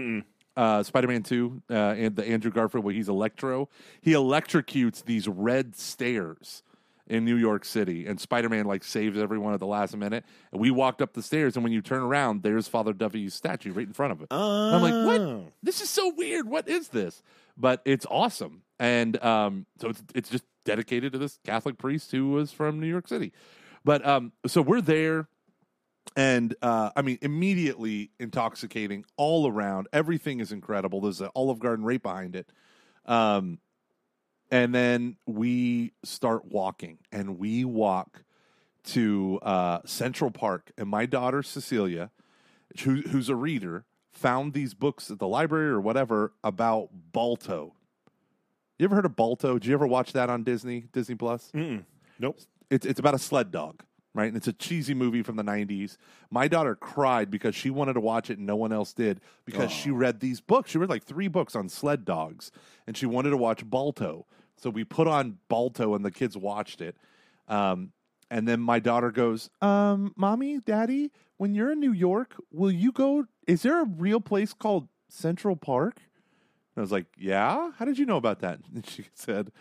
Uh, 0.58 0.82
Spider 0.84 1.08
Man 1.08 1.22
2, 1.24 1.62
uh, 1.70 1.74
and 1.74 2.16
the 2.16 2.28
Andrew 2.28 2.52
Garfield, 2.52 2.84
where 2.84 2.94
he's 2.94 3.08
Electro. 3.10 3.70
He 4.02 4.12
electrocutes 4.14 5.06
these 5.06 5.28
red 5.28 5.76
stairs 5.76 6.64
in 7.06 7.24
New 7.24 7.36
York 7.38 7.64
City, 7.64 8.06
and 8.06 8.20
Spider 8.20 8.50
Man 8.50 8.66
like 8.66 8.84
saves 8.84 9.18
everyone 9.18 9.54
at 9.54 9.60
the 9.62 9.68
last 9.68 9.96
minute. 9.96 10.26
And 10.52 10.60
we 10.60 10.72
walked 10.72 11.02
up 11.02 11.14
the 11.14 11.22
stairs, 11.22 11.56
and 11.56 11.64
when 11.64 11.72
you 11.72 11.82
turn 11.82 12.02
around, 12.02 12.44
there's 12.44 12.68
Father 12.68 12.92
Duffy's 12.92 13.34
statue 13.34 13.72
right 13.72 13.88
in 13.88 13.94
front 13.94 14.12
of 14.12 14.22
it. 14.22 14.28
And 14.32 14.76
I'm 14.76 14.82
like, 14.82 14.94
Oh. 14.94 15.06
what? 15.38 15.54
This 15.64 15.80
is 15.80 15.90
so 15.90 16.12
weird. 16.18 16.50
What 16.50 16.68
is 16.68 16.90
this? 16.90 17.22
But 17.56 17.82
it's 17.86 18.06
awesome, 18.10 18.64
and 18.80 19.24
um, 19.24 19.66
so 19.80 19.90
it's 19.90 20.04
it's 20.14 20.30
just 20.30 20.44
dedicated 20.66 21.14
to 21.14 21.18
this 21.20 21.40
Catholic 21.46 21.78
priest 21.78 22.12
who 22.12 22.32
was 22.32 22.52
from 22.52 22.80
New 22.80 22.88
York 22.88 23.08
City. 23.08 23.32
But 23.86 24.06
um, 24.06 24.34
so 24.46 24.62
we're 24.62 24.82
there, 24.82 25.30
and 26.16 26.56
uh, 26.62 26.92
I 26.96 27.02
mean, 27.02 27.20
immediately 27.22 28.12
intoxicating 28.20 29.06
all 29.18 29.48
around. 29.48 29.88
Everything 29.94 30.40
is 30.40 30.52
incredible. 30.52 31.02
There's 31.02 31.22
an 31.22 31.30
Olive 31.36 31.60
Garden 31.60 31.86
right 31.86 32.02
behind 32.02 32.36
it. 32.36 32.52
Um, 33.06 33.60
and 34.50 34.74
then 34.74 35.18
we 35.26 35.92
start 36.04 36.46
walking, 36.46 37.00
and 37.12 37.38
we 37.38 37.66
walk 37.66 38.24
to 38.86 39.40
uh, 39.42 39.80
Central 39.86 40.32
Park. 40.32 40.72
And 40.78 40.88
my 40.88 41.06
daughter 41.06 41.44
Cecilia, 41.44 42.12
who, 42.84 43.02
who's 43.02 43.30
a 43.30 43.36
reader, 43.36 43.86
found 44.12 44.54
these 44.54 44.74
books 44.74 45.12
at 45.12 45.20
the 45.20 45.28
library 45.28 45.70
or 45.70 45.82
whatever 45.82 46.34
about 46.44 46.90
Balto. 47.12 47.74
You 48.80 48.86
ever 48.86 48.96
heard 48.96 49.06
of 49.06 49.16
Balto? 49.16 49.54
Did 49.54 49.66
you 49.66 49.74
ever 49.74 49.88
watch 49.88 50.14
that 50.14 50.30
on 50.30 50.44
Disney 50.44 50.86
Disney 50.92 51.16
Plus? 51.16 51.52
Mm-mm. 51.54 51.84
Nope. 52.20 52.40
it's 52.70 52.86
it's 52.86 53.00
about 53.00 53.16
a 53.16 53.20
sled 53.20 53.52
dog, 53.52 53.84
right? 54.18 54.28
And 54.28 54.36
it's 54.36 54.48
a 54.48 54.54
cheesy 54.54 54.94
movie 54.96 55.22
from 55.22 55.36
the 55.36 55.44
'90s. 55.44 55.96
My 56.32 56.48
daughter 56.48 56.76
cried 56.76 57.30
because 57.30 57.56
she 57.56 57.70
wanted 57.70 57.94
to 57.94 58.00
watch 58.00 58.30
it 58.30 58.40
and 58.40 58.48
no 58.48 58.56
one 58.56 58.74
else 58.74 58.92
did 58.92 59.22
because 59.46 59.72
she 59.72 59.92
read 59.92 60.20
these 60.20 60.42
books. 60.42 60.72
She 60.72 60.78
read 60.80 60.90
like 60.90 61.04
three 61.04 61.28
books 61.28 61.56
on 61.56 61.70
sled 61.70 62.04
dogs, 62.04 62.52
and 62.88 62.98
she 62.98 63.06
wanted 63.06 63.30
to 63.30 63.38
watch 63.38 63.64
Balto. 63.64 64.26
So 64.58 64.72
we 64.72 64.84
put 64.84 65.08
on 65.08 65.38
Balto, 65.50 65.94
and 65.94 66.04
the 66.04 66.12
kids 66.12 66.36
watched 66.36 66.82
it. 66.82 66.98
Um, 67.48 67.92
and 68.30 68.48
then 68.48 68.60
my 68.60 68.80
daughter 68.80 69.12
goes, 69.12 69.50
um, 69.62 70.14
"Mommy, 70.18 70.60
Daddy, 70.60 71.12
when 71.38 71.54
you're 71.54 71.72
in 71.72 71.80
New 71.80 71.94
York, 71.94 72.36
will 72.52 72.72
you 72.72 72.92
go? 72.92 73.26
Is 73.48 73.62
there 73.62 73.82
a 73.82 73.86
real 73.86 74.20
place 74.20 74.54
called 74.54 74.90
Central 75.10 75.56
Park?" 75.56 76.02
I 76.76 76.82
was 76.82 76.92
like, 76.92 77.06
"Yeah, 77.18 77.72
how 77.78 77.86
did 77.86 78.00
you 78.00 78.06
know 78.06 78.18
about 78.18 78.40
that?" 78.40 78.60
And 78.74 78.86
she 78.86 79.06
said, 79.14 79.52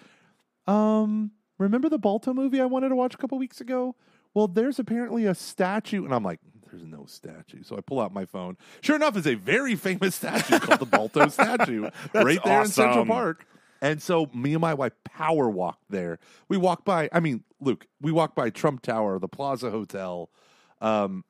"Um, 0.67 1.33
remember 1.59 1.91
the 1.91 1.99
Balto 1.99 2.33
movie 2.33 2.61
I 2.61 2.67
wanted 2.67 2.89
to 2.89 2.97
watch 2.97 3.15
a 3.15 3.19
couple 3.19 3.37
weeks 3.39 3.61
ago? 3.61 3.95
Well, 4.37 4.49
there's 4.49 4.79
apparently 4.79 5.25
a 5.25 5.35
statue." 5.35 6.05
And 6.05 6.15
I'm 6.15 6.23
like, 6.23 6.41
"There's 6.71 6.85
no 6.85 7.07
statue." 7.07 7.63
So 7.63 7.77
I 7.77 7.81
pull 7.81 8.01
out 8.01 8.13
my 8.13 8.27
phone. 8.27 8.59
Sure 8.83 8.95
enough, 8.95 9.17
it's 9.17 9.27
a 9.27 9.35
very 9.35 9.75
famous 9.75 10.15
statue 10.15 10.59
called 10.59 10.81
the 10.81 10.87
Balto 10.87 11.29
statue 11.31 11.89
right 12.13 12.39
there 12.45 12.61
in 12.61 12.69
Central. 12.69 13.07
Park. 13.07 13.47
And 13.81 14.03
so 14.03 14.31
me 14.35 14.53
and 14.53 14.61
my 14.61 14.75
wife 14.75 14.93
power 15.05 15.49
walked 15.49 15.91
there. 15.91 16.19
We 16.49 16.57
walked 16.57 16.85
by, 16.85 17.09
I 17.13 17.21
mean, 17.21 17.45
Luke, 17.61 17.87
we 18.01 18.13
walked 18.13 18.35
by 18.35 18.51
Trump 18.51 18.83
Tower, 18.83 19.19
the 19.19 19.29
Plaza 19.29 19.71
Hotel, 19.71 20.31
um, 20.81 21.25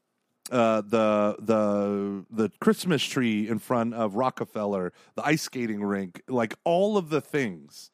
uh, 0.51 0.81
the 0.83 1.37
the 1.38 2.25
the 2.31 2.51
Christmas 2.61 3.03
tree 3.05 3.49
in 3.49 3.59
front 3.59 3.95
of 3.95 4.14
Rockefeller, 4.14 4.92
the 5.14 5.25
ice 5.25 5.42
skating 5.42 5.83
rink, 5.83 6.23
like 6.29 6.55
all 6.64 6.97
of 6.97 7.09
the 7.11 7.21
things. 7.21 7.90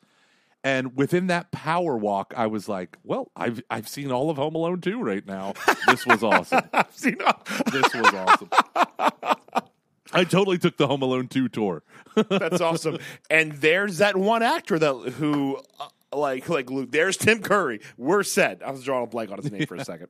And 0.64 0.96
within 0.96 1.26
that 1.26 1.50
power 1.50 1.96
walk, 1.96 2.34
I 2.36 2.46
was 2.46 2.68
like, 2.68 2.96
"Well, 3.02 3.30
I've 3.34 3.62
I've 3.68 3.88
seen 3.88 4.12
all 4.12 4.30
of 4.30 4.36
Home 4.36 4.54
Alone 4.54 4.80
2 4.80 5.02
right 5.02 5.26
now. 5.26 5.54
This 5.88 6.06
was 6.06 6.22
awesome. 6.22 6.62
I've 6.72 6.94
seen 6.96 7.16
all- 7.26 7.42
this 7.72 7.92
was 7.94 8.14
awesome." 8.14 8.48
I 10.14 10.24
totally 10.24 10.58
took 10.58 10.76
the 10.76 10.86
Home 10.86 11.00
Alone 11.02 11.26
2 11.28 11.48
tour. 11.48 11.82
That's 12.14 12.60
awesome. 12.60 12.98
And 13.30 13.52
there's 13.52 13.98
that 13.98 14.14
one 14.16 14.42
actor 14.42 14.78
that 14.78 14.94
who 15.14 15.58
uh, 15.80 15.88
like 16.14 16.48
like 16.48 16.70
Luke. 16.70 16.92
There's 16.92 17.16
Tim 17.16 17.40
Curry. 17.40 17.80
We're 17.96 18.22
set. 18.22 18.62
I 18.64 18.70
was 18.70 18.84
drawing 18.84 19.04
a 19.04 19.06
blank 19.06 19.30
on 19.30 19.38
his 19.38 19.50
name 19.50 19.66
for 19.66 19.74
a 19.74 19.84
second. 19.84 20.08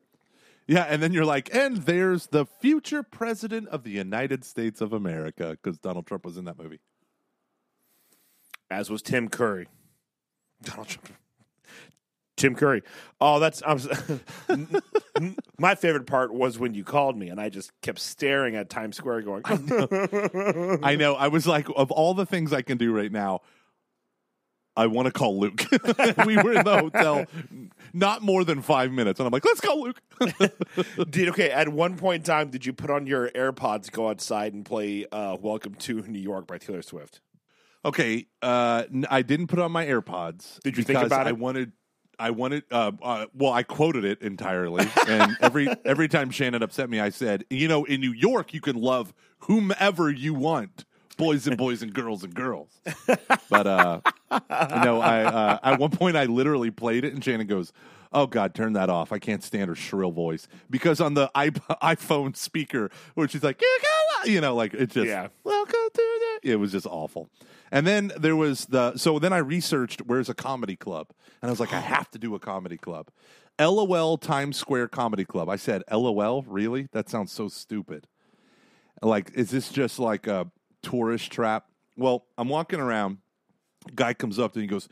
Yeah, 0.67 0.83
and 0.83 1.03
then 1.03 1.13
you're 1.13 1.25
like, 1.25 1.55
and 1.55 1.79
there's 1.79 2.27
the 2.29 2.47
future 2.47 3.03
president 3.03 3.69
of 3.69 3.85
the 3.85 3.91
United 3.91 4.45
States 4.45 4.81
of 4.81 4.93
America 4.93 5.57
because 5.63 5.79
Donald 5.79 6.07
Trump 6.07 6.25
was 6.25 6.37
in 6.37 6.45
that 6.45 6.59
movie. 6.59 6.81
As 8.71 8.89
was 8.91 9.03
Tim 9.03 9.29
Curry. 9.29 9.69
Donald 10.63 10.89
Trump. 10.89 11.09
Tim 12.37 12.55
Curry. 12.55 12.83
Oh, 13.21 13.39
that's 13.39 13.63
I'm, 13.65 13.79
my 15.59 15.75
favorite 15.75 16.07
part 16.07 16.33
was 16.33 16.59
when 16.59 16.75
you 16.75 16.83
called 16.83 17.17
me 17.17 17.29
and 17.29 17.41
I 17.41 17.51
just 17.51 17.71
kept 17.83 18.01
staring 18.01 18.57
at 18.57 18.69
Times 18.69 18.97
Square, 18.97 19.23
going, 19.23 19.43
I 20.83 20.97
know. 20.97 21.15
I 21.19 21.29
was 21.29 21.47
like, 21.47 21.69
of 21.77 21.91
all 21.91 22.15
the 22.15 22.27
things 22.27 22.53
I 22.53 22.63
can 22.63 22.79
do 22.79 22.93
right 22.93 23.13
now, 23.13 23.43
I 24.75 24.87
want 24.87 25.07
to 25.07 25.13
call 25.13 25.39
Luke. 25.39 25.65
we 26.27 26.37
were 26.37 26.55
in 26.55 26.65
the 26.65 26.79
hotel 26.79 27.27
not 27.93 28.23
more 28.23 28.43
than 28.43 28.63
five 28.63 28.91
minutes, 28.91 29.21
and 29.21 29.27
I'm 29.27 29.33
like, 29.33 29.45
let's 29.45 29.61
call 29.61 29.83
Luke. 29.83 30.01
Did 31.11 31.29
okay? 31.29 31.51
At 31.51 31.69
one 31.69 31.99
point 31.99 32.23
in 32.23 32.25
time, 32.25 32.49
did 32.49 32.65
you 32.65 32.73
put 32.73 32.91
on 32.91 33.07
your 33.07 33.29
AirPods, 33.31 33.91
go 33.93 34.09
outside, 34.09 34.55
and 34.55 34.65
play 34.65 35.05
uh, 35.13 35.37
"Welcome 35.39 35.75
to 35.75 36.01
New 36.03 36.19
York" 36.19 36.47
by 36.47 36.57
Taylor 36.57 36.81
Swift? 36.81 37.21
Okay, 37.85 38.27
uh, 38.43 38.85
n- 38.93 39.07
I 39.11 39.23
didn't 39.23 39.47
put 39.49 39.59
on 39.59 39.73
my 39.73 39.87
AirPods. 39.87 40.61
Did 40.61 40.77
you 40.77 40.85
think 40.85 40.99
because 40.99 41.07
about 41.09 41.27
I 41.27 41.31
it? 41.31 41.39
wanted. 41.39 41.73
I 42.19 42.31
wanted. 42.31 42.65
Uh, 42.71 42.93
uh, 43.03 43.27
well, 43.35 43.53
I 43.53 43.63
quoted 43.63 44.05
it 44.05 44.23
entirely, 44.23 44.87
and 45.09 45.37
every 45.41 45.69
every 45.85 46.09
time 46.09 46.31
Shannon 46.31 46.63
upset 46.63 46.89
me, 46.91 47.01
I 47.01 47.09
said, 47.11 47.45
"You 47.51 47.69
know, 47.69 47.85
in 47.85 48.01
New 48.01 48.13
York, 48.13 48.55
you 48.55 48.61
can 48.61 48.77
love 48.77 49.13
whomever 49.41 50.11
you 50.11 50.35
want, 50.35 50.85
boys 51.17 51.47
and 51.47 51.57
boys 51.57 51.83
and 51.83 51.93
girls 51.93 52.23
and 52.23 52.35
girls." 52.35 52.69
But 53.51 53.67
uh, 53.67 54.01
no, 54.31 55.01
I 55.01 55.25
uh, 55.25 55.59
at 55.63 55.79
one 55.79 55.91
point 55.91 56.17
I 56.17 56.25
literally 56.25 56.71
played 56.71 57.05
it, 57.05 57.13
and 57.13 57.23
Shannon 57.23 57.47
goes, 57.47 57.71
"Oh 58.13 58.27
God, 58.27 58.55
turn 58.55 58.73
that 58.75 58.89
off! 58.89 59.13
I 59.13 59.19
can't 59.19 59.43
stand 59.45 59.69
her 59.69 59.75
shrill 59.75 60.11
voice." 60.11 60.49
Because 60.71 61.01
on 61.01 61.13
the 61.15 61.31
iP- 61.37 61.61
iPhone 61.83 62.35
speaker, 62.37 62.91
where 63.15 63.29
she's 63.29 63.43
like, 63.43 63.61
"You 63.61 63.79
you 64.33 64.41
know, 64.41 64.55
like 64.55 64.73
it's 64.75 64.95
just 64.95 65.09
Yeah. 65.09 65.29
welcome 65.45 65.73
to 65.93 66.39
the. 66.43 66.51
It 66.53 66.57
was 66.57 66.73
just 66.73 66.87
awful. 66.87 67.29
And 67.73 67.87
then 67.87 68.13
there 68.19 68.37
was 68.37 68.67
the 68.67 68.97
so 68.97 69.19
then 69.19 69.33
I 69.33 69.39
researched 69.39 70.03
where's 70.03 70.29
a 70.29 70.35
comedy 70.35 70.77
club, 70.77 71.09
and 71.41 71.49
I 71.49 71.51
was 71.51 71.59
like, 71.59 71.73
I 71.73 71.81
have 71.81 72.11
to 72.13 72.19
do 72.19 72.35
a 72.35 72.39
comedy 72.39 72.77
club. 72.77 73.09
LOL 73.59 74.19
Times 74.19 74.57
Square 74.57 74.89
Comedy 74.89 75.25
Club. 75.25 75.49
I 75.49 75.57
said, 75.57 75.83
LOL, 75.91 76.43
really? 76.43 76.89
That 76.93 77.09
sounds 77.09 77.33
so 77.33 77.49
stupid. 77.49 78.07
Like, 79.03 79.33
is 79.35 79.51
this 79.51 79.71
just 79.71 79.99
like 79.99 80.27
a 80.27 80.51
tourist 80.83 81.31
trap? 81.33 81.67
Well, 81.97 82.27
I'm 82.39 82.49
walking 82.49 82.81
around. 82.81 83.19
Guy 83.95 84.15
comes 84.15 84.39
up 84.39 84.53
to 84.53 84.59
me 84.59 84.65
and 84.65 84.71
he 84.71 84.75
goes, 84.75 84.89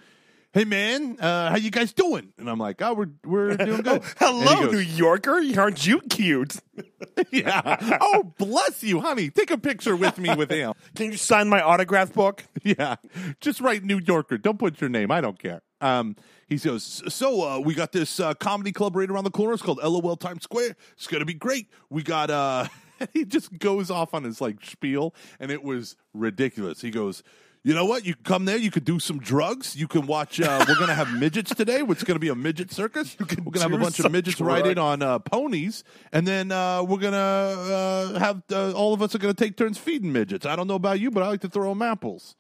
"Hey 0.53 0.65
man, 0.65 1.19
uh, 1.21 1.51
how 1.51 1.57
you 1.57 1.71
guys 1.71 1.93
doing?" 1.93 2.33
And 2.39 2.49
I'm 2.51 2.59
like, 2.59 2.81
"Oh, 2.83 2.95
we're 2.95 3.09
we're 3.25 3.57
doing 3.57 3.83
good." 3.83 4.03
Hello, 4.19 4.41
And 4.41 4.49
he 4.49 4.55
goes, 4.65 4.73
New 4.73 4.79
Yorker. 4.97 5.41
Aren't 5.59 5.87
you 5.87 6.01
cute? 6.01 6.57
yeah. 7.31 7.99
Oh, 8.01 8.33
bless 8.39 8.83
you, 8.83 9.01
honey. 9.01 9.31
Take 9.31 9.51
a 9.51 9.59
picture 9.59 9.97
with 9.97 10.19
me 10.19 10.35
with 10.35 10.51
him. 10.51 10.75
Can 10.95 11.13
you 11.13 11.17
sign 11.17 11.49
my 11.49 11.61
autograph 11.61 12.13
book? 12.13 12.45
Yeah, 12.63 12.97
just 13.41 13.61
write 13.61 13.85
New 13.85 14.01
Yorker. 14.05 14.39
Don't 14.39 14.59
put 14.59 14.81
your 14.81 14.91
name. 14.91 15.11
I 15.11 15.21
don't 15.21 15.39
care. 15.39 15.63
Um, 15.81 16.17
he 16.49 16.57
goes, 16.57 17.03
so 17.13 17.43
uh, 17.49 17.59
we 17.61 17.75
got 17.75 17.93
this 17.93 18.21
uh, 18.21 18.35
comedy 18.35 18.73
club 18.73 18.97
right 18.97 19.09
around 19.09 19.25
the 19.25 19.31
corner. 19.31 19.55
It's 19.55 19.63
called 19.63 19.79
LOL 19.83 20.17
Times 20.17 20.43
Square. 20.43 20.77
It's 20.97 21.07
gonna 21.07 21.25
be 21.25 21.35
great. 21.35 21.69
We 21.89 22.03
got. 22.03 22.31
uh 22.31 22.67
He 23.15 23.25
just 23.25 23.59
goes 23.59 23.91
off 23.91 24.13
on 24.13 24.25
his 24.25 24.43
like 24.43 24.63
spiel, 24.63 25.15
and 25.39 25.51
it 25.51 25.63
was 25.63 25.97
ridiculous. 26.13 26.83
He 26.83 26.91
goes. 26.91 27.23
You 27.63 27.75
know 27.75 27.85
what? 27.85 28.07
You 28.07 28.15
can 28.15 28.25
come 28.25 28.45
there. 28.47 28.57
You 28.57 28.71
could 28.71 28.87
do 28.87 28.99
some 28.99 29.19
drugs. 29.19 29.77
You 29.77 29.87
can 29.87 30.07
watch. 30.07 30.41
Uh, 30.41 30.65
we're 30.67 30.79
gonna 30.79 30.95
have 30.95 31.13
midgets 31.13 31.55
today. 31.55 31.83
It's 31.87 32.05
gonna 32.05 32.19
be 32.19 32.29
a 32.31 32.35
midget 32.35 32.73
circus. 32.73 33.15
we're 33.21 33.27
gonna 33.27 33.61
have 33.69 33.73
a 33.73 33.79
bunch 33.79 34.01
of 34.01 34.11
midgets 34.11 34.41
riding 34.41 34.79
on 34.79 35.03
uh, 35.03 35.19
ponies, 35.19 35.85
and 36.11 36.27
then 36.27 36.53
uh, 36.53 36.83
we're 36.83 36.97
gonna 36.97 37.17
uh, 37.19 38.19
have 38.19 38.43
uh, 38.51 38.73
all 38.73 38.95
of 38.95 39.03
us 39.03 39.15
are 39.15 39.19
gonna 39.19 39.35
take 39.35 39.59
turns 39.59 39.77
feeding 39.77 40.11
midgets. 40.11 40.47
I 40.47 40.57
don't 40.57 40.69
know 40.69 40.75
about 40.75 41.01
you, 41.01 41.11
but 41.11 41.23
I 41.23 41.29
like 41.29 41.43
to 41.43 41.51
throw 41.51 41.69
them 41.69 41.83
apples. 41.83 42.35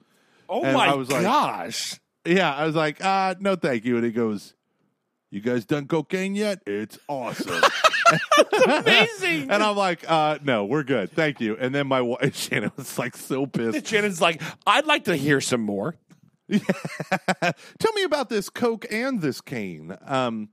Oh 0.48 0.64
And 0.64 0.72
my 0.74 0.86
I 0.88 0.94
was 0.94 1.10
like- 1.10 1.22
gosh! 1.22 2.00
Yeah, 2.24 2.54
I 2.54 2.64
was 2.66 2.74
like, 2.74 3.04
uh, 3.04 3.34
no, 3.40 3.56
thank 3.56 3.84
you. 3.84 3.96
And 3.96 4.04
he 4.06 4.12
goes, 4.12 4.54
You 5.30 5.40
guys 5.40 5.64
done 5.66 5.86
cocaine 5.86 6.34
yet? 6.34 6.60
It's 6.66 6.98
awesome. 7.08 7.62
Amazing. 8.66 9.50
and 9.50 9.62
I'm 9.62 9.76
like, 9.76 10.04
uh, 10.10 10.38
no, 10.42 10.64
we're 10.64 10.82
good. 10.82 11.10
Thank 11.12 11.40
you. 11.40 11.56
And 11.58 11.74
then 11.74 11.86
my 11.86 12.00
wife, 12.02 12.36
Shannon 12.48 12.72
was 12.76 12.98
like 12.98 13.16
so 13.16 13.46
pissed. 13.46 13.86
Shannon's 13.86 14.20
like, 14.20 14.42
I'd 14.66 14.86
like 14.86 15.04
to 15.04 15.16
hear 15.16 15.40
some 15.40 15.60
more. 15.62 15.96
Tell 16.50 17.92
me 17.94 18.02
about 18.02 18.28
this 18.28 18.50
coke 18.50 18.86
and 18.90 19.20
this 19.20 19.40
cane. 19.40 19.96
Um, 20.06 20.48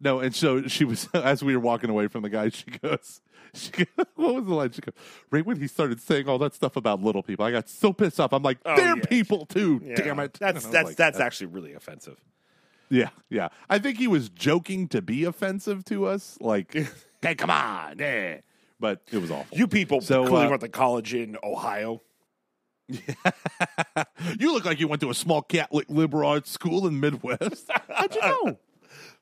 no, 0.00 0.20
and 0.20 0.34
so 0.34 0.66
she 0.66 0.84
was, 0.84 1.08
as 1.14 1.42
we 1.42 1.54
were 1.56 1.62
walking 1.62 1.90
away 1.90 2.08
from 2.08 2.22
the 2.22 2.28
guy, 2.28 2.48
she 2.50 2.66
goes, 2.82 3.20
she 3.54 3.70
goes, 3.70 3.86
what 4.16 4.34
was 4.34 4.44
the 4.46 4.54
line? 4.54 4.72
She 4.72 4.80
goes, 4.82 4.94
right 5.30 5.46
when 5.46 5.58
he 5.58 5.66
started 5.68 6.00
saying 6.00 6.28
all 6.28 6.38
that 6.38 6.54
stuff 6.54 6.76
about 6.76 7.02
little 7.02 7.22
people, 7.22 7.44
I 7.46 7.52
got 7.52 7.68
so 7.68 7.92
pissed 7.92 8.20
off. 8.20 8.32
I'm 8.32 8.42
like, 8.42 8.58
Oh, 8.66 8.76
they're 8.76 8.96
yeah. 8.96 9.04
people 9.08 9.46
too. 9.46 9.80
Yeah. 9.84 9.94
Damn 9.94 10.20
it. 10.20 10.34
That's 10.34 10.66
that's 10.66 10.88
like, 10.88 10.96
that's 10.96 11.18
uh, 11.18 11.22
actually 11.22 11.46
really 11.46 11.72
offensive. 11.74 12.20
Yeah, 12.88 13.08
yeah. 13.28 13.48
I 13.68 13.78
think 13.78 13.98
he 13.98 14.06
was 14.06 14.28
joking 14.28 14.88
to 14.88 15.02
be 15.02 15.24
offensive 15.24 15.84
to 15.86 16.06
us. 16.06 16.38
Like, 16.40 16.76
hey, 17.22 17.34
come 17.34 17.50
on. 17.50 18.00
eh." 18.00 18.38
But 18.78 19.00
it 19.10 19.18
was 19.18 19.30
awful. 19.30 19.56
You 19.56 19.66
people 19.66 20.00
So, 20.02 20.26
clearly 20.26 20.46
uh, 20.46 20.50
went 20.50 20.60
to 20.62 20.68
college 20.68 21.14
in 21.14 21.36
Ohio. 21.42 22.02
you 24.38 24.52
look 24.52 24.64
like 24.64 24.78
you 24.80 24.88
went 24.88 25.00
to 25.02 25.10
a 25.10 25.14
small 25.14 25.42
Catholic 25.42 25.86
liberal 25.88 26.28
arts 26.28 26.50
school 26.50 26.86
in 26.86 27.00
Midwest. 27.00 27.70
How'd 27.94 28.14
you 28.14 28.20
know? 28.20 28.58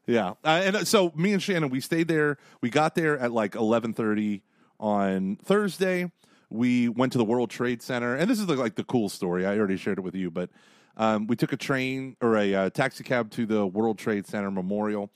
yeah. 0.07 0.31
Uh, 0.45 0.61
and 0.65 0.77
uh, 0.77 0.85
so 0.85 1.13
me 1.15 1.33
and 1.33 1.43
Shannon, 1.43 1.71
we 1.71 1.81
stayed 1.81 2.09
there. 2.09 2.37
We 2.61 2.71
got 2.71 2.95
there 2.95 3.19
at 3.19 3.33
like 3.33 3.55
1130 3.55 4.43
on 4.81 5.37
Thursday. 5.37 6.11
We 6.51 6.89
went 6.89 7.13
to 7.13 7.19
the 7.19 7.25
World 7.25 7.51
Trade 7.51 7.81
Center. 7.81 8.15
And 8.17 8.29
this 8.31 8.39
is 8.39 8.47
the, 8.47 8.57
like 8.57 8.75
the 8.75 8.85
cool 8.85 9.09
story. 9.09 9.47
I 9.47 9.57
already 9.57 9.77
shared 9.77 9.99
it 9.99 10.03
with 10.03 10.15
you, 10.15 10.31
but 10.31 10.51
um, 10.97 11.27
we 11.27 11.37
took 11.37 11.53
a 11.53 11.57
train 11.57 12.17
or 12.21 12.37
a 12.37 12.55
uh, 12.55 12.71
taxi 12.71 13.05
cab 13.05 13.31
to 13.33 13.47
the 13.47 13.67
World 13.67 13.99
Trade 13.99 14.27
Center 14.27 14.51
Memorial. 14.51 15.11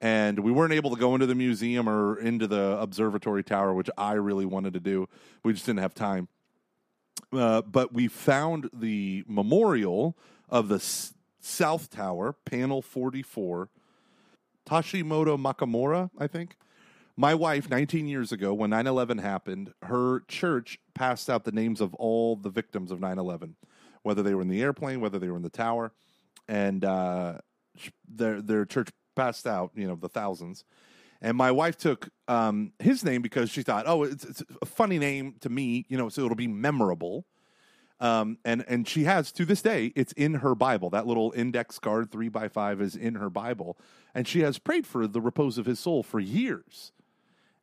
And 0.00 0.40
we 0.40 0.52
weren't 0.52 0.72
able 0.72 0.90
to 0.90 0.96
go 0.96 1.14
into 1.14 1.26
the 1.26 1.34
museum 1.34 1.88
or 1.88 2.18
into 2.18 2.46
the 2.46 2.78
observatory 2.78 3.42
tower, 3.42 3.72
which 3.72 3.88
I 3.96 4.12
really 4.12 4.44
wanted 4.44 4.74
to 4.74 4.80
do. 4.80 5.08
We 5.42 5.52
just 5.52 5.66
didn't 5.66 5.80
have 5.80 5.94
time. 5.94 6.28
Uh, 7.32 7.62
but 7.62 7.92
we 7.92 8.08
found 8.08 8.68
the 8.72 9.24
memorial 9.26 10.16
of 10.48 10.68
the 10.68 10.76
S- 10.76 11.14
South 11.40 11.90
Tower, 11.90 12.34
panel 12.44 12.82
44, 12.82 13.70
Tashimoto 14.68 15.38
Makamura, 15.38 16.10
I 16.18 16.26
think. 16.26 16.56
My 17.16 17.34
wife, 17.34 17.70
19 17.70 18.08
years 18.08 18.32
ago, 18.32 18.52
when 18.52 18.70
9 18.70 18.86
11 18.86 19.18
happened, 19.18 19.72
her 19.82 20.20
church 20.26 20.80
passed 20.94 21.30
out 21.30 21.44
the 21.44 21.52
names 21.52 21.80
of 21.80 21.94
all 21.94 22.34
the 22.34 22.50
victims 22.50 22.90
of 22.90 23.00
9 23.00 23.18
11, 23.18 23.54
whether 24.04 24.22
they 24.22 24.34
were 24.34 24.42
in 24.42 24.48
the 24.48 24.62
airplane, 24.62 25.00
whether 25.00 25.18
they 25.18 25.28
were 25.28 25.36
in 25.36 25.42
the 25.42 25.50
tower. 25.50 25.92
And 26.46 26.84
uh, 26.84 27.38
their, 28.08 28.40
their 28.40 28.64
church 28.64 28.90
passed 29.16 29.46
out, 29.46 29.72
you 29.74 29.88
know, 29.88 29.96
the 29.96 30.08
thousands. 30.08 30.64
And 31.20 31.36
my 31.36 31.50
wife 31.50 31.76
took 31.76 32.10
um, 32.28 32.72
his 32.78 33.02
name 33.02 33.22
because 33.22 33.50
she 33.50 33.62
thought, 33.62 33.84
oh, 33.88 34.04
it's, 34.04 34.24
it's 34.24 34.42
a 34.62 34.66
funny 34.66 34.98
name 34.98 35.36
to 35.40 35.48
me, 35.48 35.86
you 35.88 35.96
know, 35.96 36.08
so 36.08 36.24
it'll 36.24 36.36
be 36.36 36.46
memorable. 36.46 37.26
Um, 38.00 38.38
and 38.44 38.64
and 38.68 38.86
she 38.86 39.04
has 39.04 39.32
to 39.32 39.44
this 39.44 39.62
day, 39.62 39.92
it's 39.96 40.12
in 40.12 40.34
her 40.34 40.54
Bible. 40.54 40.90
That 40.90 41.06
little 41.06 41.32
index 41.34 41.78
card, 41.78 42.10
three 42.10 42.28
by 42.28 42.48
five, 42.48 42.80
is 42.80 42.96
in 42.96 43.14
her 43.14 43.30
Bible, 43.30 43.78
and 44.14 44.26
she 44.28 44.40
has 44.40 44.58
prayed 44.58 44.86
for 44.86 45.06
the 45.06 45.20
repose 45.20 45.58
of 45.58 45.64
his 45.64 45.78
soul 45.78 46.02
for 46.02 46.20
years. 46.20 46.92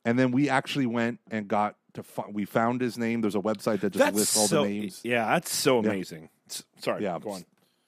And 0.05 0.17
then 0.17 0.31
we 0.31 0.49
actually 0.49 0.87
went 0.87 1.19
and 1.29 1.47
got 1.47 1.75
to 1.93 2.03
find. 2.03 2.33
We 2.33 2.45
found 2.45 2.81
his 2.81 2.97
name. 2.97 3.21
There's 3.21 3.35
a 3.35 3.39
website 3.39 3.81
that 3.81 3.91
just 3.93 3.97
That's 4.05 4.15
lists 4.15 4.37
all 4.37 4.47
so, 4.47 4.63
the 4.63 4.69
names. 4.69 5.01
Yeah, 5.03 5.25
that's 5.25 5.53
so 5.53 5.79
amazing. 5.79 6.29
S- 6.49 6.63
Sorry, 6.79 7.03
Yeah. 7.03 7.19
go 7.19 7.31
on. 7.31 7.45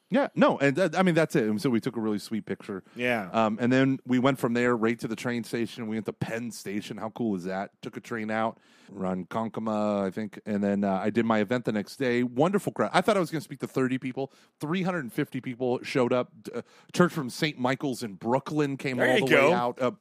Yeah, 0.10 0.28
no, 0.36 0.60
and 0.60 0.76
that, 0.76 0.96
I 0.96 1.02
mean 1.02 1.16
that's 1.16 1.36
it. 1.36 1.46
And 1.46 1.60
so 1.60 1.72
we 1.72 1.80
took 1.80 1.98
a 1.98 2.00
really 2.00 2.20
sweet 2.20 2.46
picture. 2.46 2.84
Yeah. 2.96 3.30
Um, 3.34 3.58
and 3.60 3.72
then 3.74 3.98
we 4.06 4.20
went 4.20 4.38
from 4.38 4.54
there 4.54 4.78
right 4.78 5.00
to 5.00 5.08
the 5.08 5.16
train 5.16 5.44
station. 5.44 5.88
We 5.88 5.96
went 5.96 6.06
to 6.06 6.14
Penn 6.14 6.52
Station. 6.52 6.98
How 6.98 7.10
cool 7.10 7.36
is 7.36 7.46
that? 7.46 7.72
Took 7.82 7.98
a 7.98 8.00
train 8.00 8.30
out, 8.30 8.60
Ronkonkoma, 8.94 10.06
I 10.06 10.12
think, 10.12 10.40
and 10.46 10.64
then 10.64 10.84
uh, 10.84 11.00
I 11.04 11.10
did 11.10 11.26
my 11.26 11.40
event 11.40 11.66
the 11.66 11.72
next 11.72 11.98
day. 11.98 12.22
Wonderful 12.22 12.74
crowd. 12.74 12.92
I 12.94 13.02
thought 13.02 13.18
I 13.18 13.20
was 13.20 13.32
going 13.32 13.40
to 13.42 13.44
speak 13.44 13.60
to 13.62 13.68
30 13.68 13.98
people. 13.98 14.32
350 14.60 15.42
people 15.42 15.80
showed 15.84 16.14
up. 16.14 16.32
Uh, 16.54 16.62
church 16.94 17.12
from 17.12 17.32
St. 17.32 17.58
Michael's 17.58 18.04
in 18.04 18.14
Brooklyn 18.14 18.78
came 18.78 18.98
There 18.98 19.10
all 19.10 19.26
the 19.26 19.32
go. 19.32 19.50
way 19.50 19.54
out. 19.56 19.82
Uh, 19.82 19.92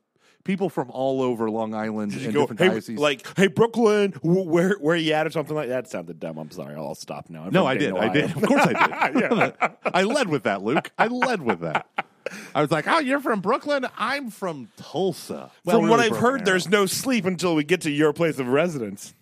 people 0.44 0.68
from 0.68 0.90
all 0.90 1.22
over 1.22 1.50
Long 1.50 1.74
Island 1.74 2.12
and 2.14 2.32
go, 2.32 2.40
different 2.42 2.60
hey, 2.60 2.68
dioceses. 2.68 2.98
like, 2.98 3.26
hey, 3.36 3.46
Brooklyn, 3.46 4.12
wh- 4.22 4.46
where 4.46 4.74
where 4.80 4.96
you 4.96 5.12
at 5.12 5.26
or 5.26 5.30
something 5.30 5.54
like 5.56 5.68
that? 5.68 5.88
Sounded 5.88 6.20
dumb. 6.20 6.38
I'm 6.38 6.50
sorry. 6.50 6.74
I'll 6.74 6.94
stop 6.94 7.30
now. 7.30 7.44
I'm 7.44 7.52
No, 7.52 7.66
I 7.66 7.76
did. 7.76 7.96
I 7.96 8.08
did. 8.08 8.36
Of 8.36 8.42
course 8.42 8.62
I 8.66 9.10
did. 9.10 9.54
I 9.94 10.02
led 10.02 10.28
with 10.28 10.44
that, 10.44 10.62
Luke. 10.62 10.90
I 10.98 11.06
led 11.06 11.42
with 11.42 11.60
that. 11.60 11.86
I 12.54 12.60
was 12.60 12.70
like, 12.70 12.86
"Oh, 12.86 12.98
you're 12.98 13.20
from 13.20 13.40
Brooklyn. 13.40 13.86
I'm 13.98 14.30
from 14.30 14.68
Tulsa." 14.76 15.50
Well, 15.64 15.76
From 15.76 15.84
we're 15.84 15.90
what 15.90 16.00
I've 16.00 16.16
heard, 16.16 16.44
there's 16.44 16.68
no 16.68 16.86
sleep 16.86 17.24
until 17.24 17.54
we 17.54 17.64
get 17.64 17.82
to 17.82 17.90
your 17.90 18.12
place 18.12 18.38
of 18.38 18.46
residence. 18.48 19.14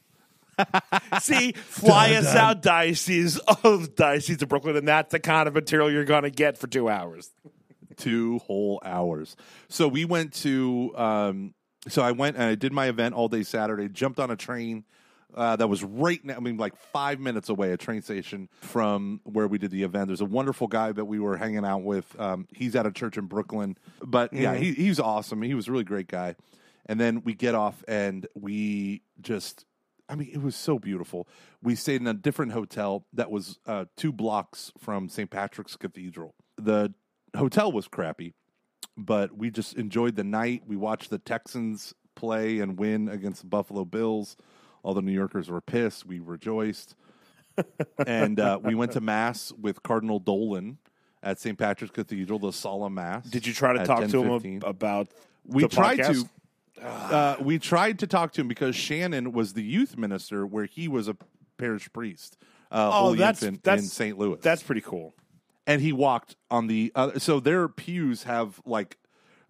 See, 1.20 1.52
fly 1.52 2.12
us 2.12 2.34
out, 2.34 2.60
diocese 2.62 3.38
of 3.64 3.94
diocese 3.96 4.42
of 4.42 4.48
Brooklyn, 4.48 4.76
and 4.76 4.86
that's 4.86 5.12
the 5.12 5.18
kind 5.18 5.48
of 5.48 5.54
material 5.54 5.90
you're 5.90 6.04
going 6.04 6.24
to 6.24 6.30
get 6.30 6.58
for 6.58 6.66
two 6.66 6.88
hours. 6.88 7.30
Two 8.00 8.38
whole 8.38 8.80
hours. 8.84 9.36
So 9.68 9.88
we 9.88 10.04
went 10.04 10.34
to. 10.34 10.92
Um, 10.96 11.54
so 11.88 12.02
I 12.02 12.12
went 12.12 12.36
and 12.36 12.44
I 12.44 12.56
did 12.56 12.72
my 12.72 12.88
event 12.88 13.14
all 13.14 13.28
day 13.28 13.42
Saturday. 13.42 13.88
Jumped 13.88 14.20
on 14.20 14.30
a 14.30 14.36
train 14.36 14.84
uh, 15.34 15.56
that 15.56 15.68
was 15.68 15.82
right 15.82 16.24
now. 16.24 16.36
I 16.36 16.40
mean, 16.40 16.56
like 16.56 16.76
five 16.76 17.20
minutes 17.20 17.48
away, 17.48 17.72
a 17.72 17.76
train 17.76 18.02
station 18.02 18.48
from 18.60 19.20
where 19.24 19.46
we 19.46 19.58
did 19.58 19.70
the 19.70 19.82
event. 19.82 20.08
There's 20.08 20.20
a 20.20 20.26
wonderful 20.26 20.66
guy 20.66 20.92
that 20.92 21.04
we 21.04 21.18
were 21.18 21.36
hanging 21.36 21.64
out 21.64 21.82
with. 21.82 22.18
Um, 22.18 22.46
he's 22.54 22.74
at 22.76 22.86
a 22.86 22.92
church 22.92 23.16
in 23.16 23.26
Brooklyn, 23.26 23.76
but 24.02 24.32
yeah, 24.32 24.54
he, 24.54 24.72
he's 24.72 25.00
awesome. 25.00 25.42
He 25.42 25.54
was 25.54 25.68
a 25.68 25.72
really 25.72 25.84
great 25.84 26.08
guy. 26.08 26.36
And 26.86 26.98
then 26.98 27.22
we 27.22 27.34
get 27.34 27.54
off 27.54 27.84
and 27.86 28.26
we 28.34 29.02
just. 29.20 29.64
I 30.08 30.16
mean, 30.16 30.28
it 30.32 30.42
was 30.42 30.56
so 30.56 30.80
beautiful. 30.80 31.28
We 31.62 31.76
stayed 31.76 32.00
in 32.00 32.08
a 32.08 32.14
different 32.14 32.50
hotel 32.50 33.06
that 33.12 33.30
was 33.30 33.60
uh, 33.64 33.84
two 33.96 34.10
blocks 34.10 34.72
from 34.76 35.08
St. 35.08 35.30
Patrick's 35.30 35.76
Cathedral. 35.76 36.34
The 36.56 36.92
hotel 37.36 37.70
was 37.72 37.88
crappy, 37.88 38.34
but 38.96 39.36
we 39.36 39.50
just 39.50 39.74
enjoyed 39.76 40.16
the 40.16 40.24
night. 40.24 40.62
We 40.66 40.76
watched 40.76 41.10
the 41.10 41.18
Texans 41.18 41.94
play 42.14 42.60
and 42.60 42.78
win 42.78 43.08
against 43.08 43.42
the 43.42 43.46
Buffalo 43.48 43.84
Bills. 43.84 44.36
All 44.82 44.94
the 44.94 45.02
New 45.02 45.12
Yorkers 45.12 45.50
were 45.50 45.60
pissed. 45.60 46.06
We 46.06 46.18
rejoiced. 46.20 46.94
and 48.06 48.40
uh, 48.40 48.58
we 48.62 48.74
went 48.74 48.92
to 48.92 49.00
Mass 49.00 49.52
with 49.60 49.82
Cardinal 49.82 50.18
Dolan 50.18 50.78
at 51.22 51.38
St. 51.38 51.58
Patrick's 51.58 51.92
Cathedral, 51.92 52.38
the 52.38 52.52
solemn 52.52 52.94
Mass. 52.94 53.26
Did 53.28 53.46
you 53.46 53.52
try 53.52 53.74
to 53.74 53.84
talk 53.84 54.00
to 54.08 54.22
him 54.22 54.40
10:15. 54.40 54.66
about 54.66 55.08
We 55.46 55.62
the 55.64 55.68
tried 55.68 55.98
podcast? 55.98 56.22
to. 56.22 56.28
Uh, 56.82 57.36
we 57.40 57.58
tried 57.58 57.98
to 57.98 58.06
talk 58.06 58.32
to 58.32 58.40
him 58.40 58.48
because 58.48 58.74
Shannon 58.74 59.32
was 59.32 59.52
the 59.52 59.62
youth 59.62 59.98
minister 59.98 60.46
where 60.46 60.64
he 60.64 60.88
was 60.88 61.08
a 61.08 61.16
parish 61.58 61.92
priest. 61.92 62.38
Uh, 62.72 62.88
Oh, 62.88 62.90
Holy 63.02 63.18
that's 63.18 63.42
Infant 63.42 63.62
that's 63.64 63.82
in 63.82 63.88
St. 63.88 64.18
Louis. 64.18 64.38
That's 64.40 64.62
pretty 64.62 64.80
cool. 64.80 65.12
And 65.70 65.80
he 65.80 65.92
walked 65.92 66.36
on 66.50 66.66
the 66.66 66.90
other. 66.94 67.20
So 67.20 67.38
their 67.40 67.68
pews 67.68 68.24
have 68.24 68.60
like 68.66 68.96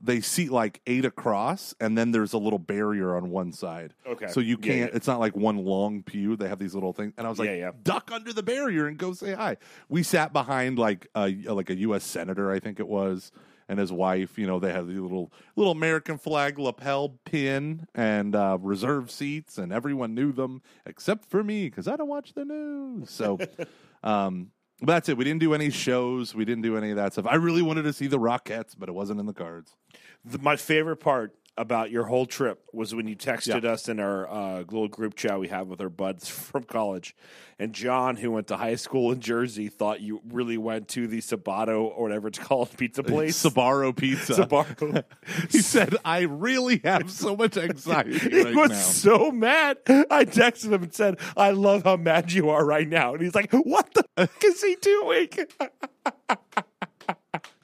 they 0.02 0.20
seat 0.20 0.50
like 0.50 0.80
eight 0.86 1.04
across, 1.04 1.74
and 1.80 1.96
then 1.96 2.10
there's 2.10 2.32
a 2.32 2.38
little 2.38 2.58
barrier 2.58 3.16
on 3.16 3.30
one 3.30 3.52
side. 3.52 3.94
Okay. 4.06 4.28
so 4.28 4.40
you 4.40 4.56
can't. 4.56 4.90
yeah. 4.90 4.96
It's 4.96 5.06
not 5.06 5.20
like 5.20 5.36
one 5.36 5.58
long 5.58 6.02
pew. 6.02 6.36
They 6.36 6.48
have 6.48 6.58
these 6.58 6.74
little 6.74 6.92
things, 6.92 7.12
and 7.18 7.26
I 7.26 7.30
was 7.30 7.38
like, 7.38 7.48
Yeah, 7.48 7.54
yeah. 7.54 7.70
duck 7.82 8.10
under 8.12 8.32
the 8.32 8.42
barrier 8.42 8.86
and 8.86 8.96
go 8.98 9.12
say 9.12 9.32
hi. 9.34 9.56
We 9.88 10.02
sat 10.02 10.32
behind 10.32 10.78
like 10.78 11.06
a 11.14 11.30
like 11.30 11.70
a 11.70 11.76
U.S. 11.76 12.04
senator, 12.04 12.50
I 12.50 12.60
think 12.60 12.80
it 12.80 12.88
was. 12.88 13.32
And 13.68 13.78
his 13.78 13.92
wife, 13.92 14.36
you 14.36 14.48
know, 14.48 14.58
they 14.58 14.72
had 14.72 14.88
the 14.88 14.94
little 14.98 15.32
little 15.54 15.70
American 15.70 16.18
flag 16.18 16.58
lapel 16.58 17.20
pin 17.24 17.86
and 17.94 18.34
uh, 18.34 18.58
reserve 18.60 19.12
seats, 19.12 19.58
and 19.58 19.72
everyone 19.72 20.12
knew 20.12 20.32
them 20.32 20.60
except 20.86 21.30
for 21.30 21.44
me 21.44 21.66
because 21.68 21.86
I 21.86 21.94
don't 21.96 22.08
watch 22.08 22.32
the 22.34 22.44
news. 22.44 23.10
So, 23.10 23.38
um, 24.02 24.50
but 24.80 24.94
that's 24.94 25.08
it. 25.08 25.16
We 25.16 25.24
didn't 25.24 25.40
do 25.40 25.54
any 25.54 25.70
shows. 25.70 26.34
We 26.34 26.44
didn't 26.44 26.62
do 26.62 26.76
any 26.76 26.90
of 26.90 26.96
that 26.96 27.12
stuff. 27.12 27.26
I 27.26 27.36
really 27.36 27.62
wanted 27.62 27.82
to 27.82 27.92
see 27.92 28.06
the 28.06 28.18
Rockettes, 28.18 28.74
but 28.78 28.88
it 28.88 28.92
wasn't 28.92 29.20
in 29.20 29.26
the 29.26 29.32
cards. 29.32 29.76
The, 30.24 30.38
my 30.38 30.56
favorite 30.56 30.96
part 30.96 31.34
about 31.60 31.90
your 31.90 32.04
whole 32.04 32.26
trip 32.26 32.62
was 32.72 32.94
when 32.94 33.06
you 33.06 33.14
texted 33.16 33.62
Yeah. 33.64 33.72
us 33.72 33.88
in 33.88 34.00
our 34.00 34.28
uh, 34.28 34.58
little 34.60 34.88
group 34.88 35.14
chat 35.14 35.38
we 35.38 35.48
have 35.48 35.68
with 35.68 35.80
our 35.80 35.88
buds 35.90 36.28
from 36.50 36.64
college. 36.64 37.14
And 37.58 37.74
John, 37.74 38.16
who 38.16 38.30
went 38.30 38.46
to 38.46 38.56
high 38.56 38.76
school 38.76 39.12
in 39.12 39.20
Jersey, 39.20 39.68
thought 39.68 40.00
you 40.00 40.22
really 40.30 40.56
went 40.56 40.88
to 40.88 41.06
the 41.06 41.18
Sabato 41.18 41.82
or 41.82 42.04
whatever 42.04 42.28
it's 42.28 42.38
called 42.38 42.74
pizza 42.78 43.02
place. 43.02 43.42
Sbarro 43.42 43.94
Pizza. 43.94 44.32
Sbarro. 44.32 45.04
he 45.50 45.58
said, 45.58 45.94
"I 46.02 46.20
really 46.20 46.80
have 46.84 47.10
so 47.10 47.36
much 47.36 47.58
anxiety 47.58 48.18
he 48.30 48.42
right 48.44 48.54
was 48.56 48.70
now." 48.70 48.76
so 48.76 49.30
mad. 49.30 49.76
I 49.86 50.24
texted 50.24 50.72
him 50.72 50.82
and 50.84 50.94
said, 50.94 51.18
I 51.36 51.50
love 51.50 51.84
how 51.84 51.96
mad 51.98 52.32
you 52.32 52.48
are 52.48 52.64
right 52.64 52.88
now. 52.88 53.12
And 53.12 53.22
he's 53.22 53.34
like, 53.34 53.52
What 53.52 53.92
the 53.92 54.04
fuck 54.16 54.42
is 54.44 54.62
he 54.62 54.76
doing? 54.80 55.28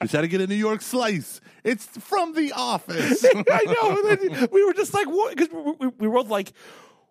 Just 0.01 0.13
had 0.13 0.21
to 0.21 0.27
get 0.27 0.41
a 0.41 0.47
New 0.47 0.55
York 0.55 0.81
slice. 0.81 1.41
It's 1.63 1.85
from 1.85 2.33
The 2.33 2.53
Office. 2.53 3.25
I 3.51 3.63
know. 3.65 4.47
We 4.51 4.63
were 4.63 4.73
just 4.73 4.93
like, 4.93 5.07
what? 5.07 5.35
Because 5.35 5.51
we, 5.51 5.71
we, 5.79 5.87
we 5.99 6.07
were 6.07 6.15
both 6.15 6.29
like, 6.29 6.53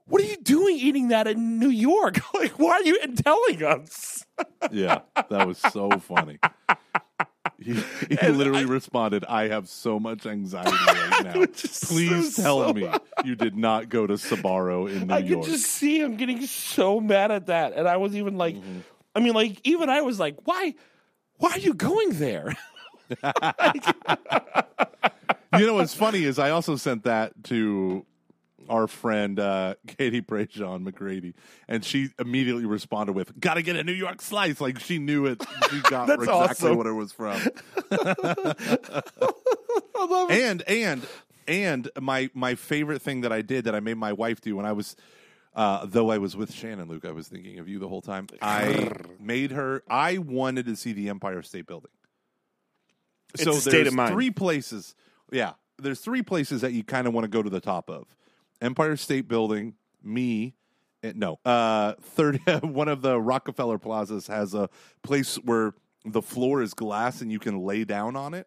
what 0.07 0.23
are 0.23 0.27
you 0.27 0.37
doing 0.37 0.77
eating 0.77 1.09
that 1.09 1.27
in 1.27 1.59
New 1.59 1.69
York? 1.69 2.19
like, 2.35 2.59
why 2.59 2.73
are 2.73 2.83
you 2.83 2.99
telling 3.17 3.65
us? 3.65 4.25
yeah, 4.71 5.01
that 5.31 5.47
was 5.47 5.59
so 5.59 5.91
funny. 5.91 6.39
He, 7.59 7.75
he 8.09 8.29
literally 8.29 8.67
responded, 8.67 9.25
"I 9.25 9.49
have 9.49 9.69
so 9.69 9.99
much 9.99 10.27
anxiety 10.27 10.71
right 10.71 11.25
now. 11.25 11.33
Please 11.33 12.37
so- 12.37 12.43
tell 12.43 12.67
so- 12.67 12.73
me 12.73 12.89
you 13.25 13.35
did 13.35 13.57
not 13.57 13.89
go 13.89 14.07
to 14.07 14.15
Sbarro 14.15 14.91
in 14.91 15.09
New 15.09 15.15
I 15.15 15.19
York." 15.19 15.45
I 15.45 15.47
could 15.47 15.53
just 15.53 15.67
see 15.67 16.01
him 16.01 16.17
getting 16.17 16.47
so 16.47 17.01
mad 17.01 17.31
at 17.31 17.47
that. 17.47 17.73
And 17.73 17.89
I 17.89 17.97
was 17.97 18.15
even 18.15 18.37
like, 18.37 18.57
mm-hmm. 18.57 18.81
I 19.15 19.21
mean, 19.21 19.33
like, 19.33 19.59
even 19.65 19.89
I 19.89 20.03
was 20.03 20.21
like, 20.21 20.37
why? 20.45 20.75
Why 21.39 21.51
are 21.53 21.59
you 21.59 21.75
going 21.75 22.11
there? 22.15 22.57
you 23.11 23.17
know 25.67 25.75
what's 25.75 25.95
funny 25.95 26.25
is 26.25 26.39
I 26.39 26.51
also 26.51 26.77
sent 26.77 27.05
that 27.05 27.33
to 27.45 28.05
our 28.69 28.87
friend 28.87 29.39
uh, 29.39 29.75
Katie 29.87 30.23
Prejean 30.23 30.85
McGrady, 30.89 31.35
and 31.69 31.85
she 31.85 32.11
immediately 32.19 32.65
responded 32.67 33.13
with, 33.13 33.39
"Got 33.39 33.55
to 33.55 33.63
get 33.63 33.77
a 33.77 33.85
New 33.85 33.93
York 33.93 34.21
slice." 34.23 34.61
Like 34.61 34.81
she 34.81 34.99
knew 34.99 35.27
it. 35.27 35.43
She 35.71 35.81
got 35.91 36.09
That's 36.09 36.23
exactly 36.23 36.71
awesome. 36.71 36.77
what 36.77 36.87
it 36.87 36.93
was 36.93 37.13
from. 37.13 37.41
I 39.95 40.07
love 40.09 40.31
it. 40.31 40.43
and 40.43 40.63
and 40.63 41.07
and 41.49 41.89
my 42.01 42.31
my 42.35 42.55
favorite 42.55 43.03
thing 43.03 43.23
that 43.23 43.33
I 43.33 43.43
did 43.43 43.65
that 43.65 43.75
I 43.75 43.81
made 43.81 43.97
my 43.97 44.13
wife 44.13 44.41
do 44.41 44.57
when 44.57 44.67
I 44.67 44.73
was 44.73 44.97
uh, 45.57 45.87
though 45.87 46.11
I 46.11 46.19
was 46.19 46.37
with 46.37 46.53
Shannon 46.53 46.87
Luke, 46.89 47.05
I 47.05 47.11
was 47.13 47.27
thinking 47.27 47.59
of 47.59 47.69
you 47.69 47.79
the 47.81 47.89
whole 47.89 48.03
time. 48.03 48.29
I 48.41 48.91
made 49.19 49.51
her. 49.51 49.83
I 49.91 50.19
wanted 50.19 50.67
to 50.67 50.77
see 50.77 50.93
the 50.93 51.09
Empire 51.09 51.43
State 51.43 51.67
Building. 51.67 51.91
It's 53.35 53.47
a 53.47 53.53
state 53.55 53.71
there's 53.73 53.89
of 53.89 53.95
mind. 53.95 54.13
three 54.15 54.31
places. 54.31 54.95
Yeah, 55.33 55.53
there's 55.79 56.01
three 56.01 56.23
places 56.23 56.61
that 56.61 56.73
you 56.73 56.85
kind 56.85 57.07
of 57.07 57.15
want 57.15 57.25
to 57.25 57.29
go 57.29 57.43
to 57.43 57.51
the 57.51 57.61
top 57.61 57.91
of: 57.91 58.05
Empire 58.61 58.97
State 58.97 59.29
Building, 59.29 59.75
me. 60.03 60.55
and- 61.03 61.17
No, 61.17 61.39
uh, 61.45 61.95
third. 62.01 62.41
one 62.63 62.89
of 62.89 63.03
the 63.03 63.21
Rockefeller 63.21 63.79
Plazas 63.79 64.27
has 64.29 64.55
a 64.55 64.69
place 65.03 65.37
where 65.37 65.75
the 66.05 66.23
floor 66.23 66.63
is 66.63 66.73
glass 66.73 67.21
and 67.21 67.33
you 67.33 67.39
can 67.41 67.59
lay 67.59 67.85
down 67.85 68.15
on 68.15 68.33
it 68.33 68.47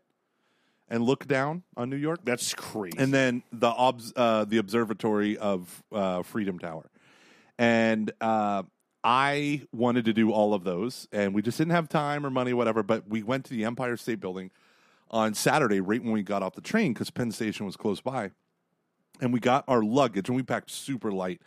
and 0.88 1.04
look 1.04 1.28
down 1.28 1.64
on 1.76 1.90
New 1.90 1.98
York. 1.98 2.20
That's 2.24 2.54
crazy. 2.54 2.98
And 2.98 3.14
then 3.14 3.44
the 3.52 3.68
obs- 3.68 4.14
uh, 4.16 4.46
the 4.46 4.58
observatory 4.58 5.38
of 5.38 5.84
uh, 5.92 6.24
Freedom 6.24 6.58
Tower, 6.58 6.90
and 7.60 8.12
uh, 8.22 8.64
I 9.04 9.64
wanted 9.74 10.06
to 10.06 10.14
do 10.14 10.32
all 10.32 10.54
of 10.54 10.64
those, 10.64 11.10
and 11.12 11.36
we 11.36 11.42
just 11.42 11.58
didn't 11.58 11.74
have 11.74 11.90
time 11.90 12.26
or 12.26 12.30
money, 12.30 12.54
whatever. 12.54 12.82
But 12.82 13.08
we 13.08 13.22
went 13.22 13.46
to 13.46 13.52
the 13.52 13.66
Empire 13.66 13.98
State 13.98 14.22
Building 14.22 14.50
on 15.12 15.34
Saturday, 15.34 15.82
right 15.82 16.02
when 16.02 16.14
we 16.14 16.24
got 16.24 16.42
off 16.42 16.56
the 16.56 16.62
train, 16.62 16.94
because 16.94 17.12
Penn 17.12 17.32
Station 17.32 17.66
was 17.66 17.76
close 17.76 18.00
by, 18.00 18.32
and 19.20 19.34
we 19.34 19.42
got 19.42 19.66
our 19.68 19.84
luggage, 19.84 20.30
and 20.30 20.38
we 20.38 20.42
packed 20.42 20.72
super 20.72 21.12
light. 21.12 21.42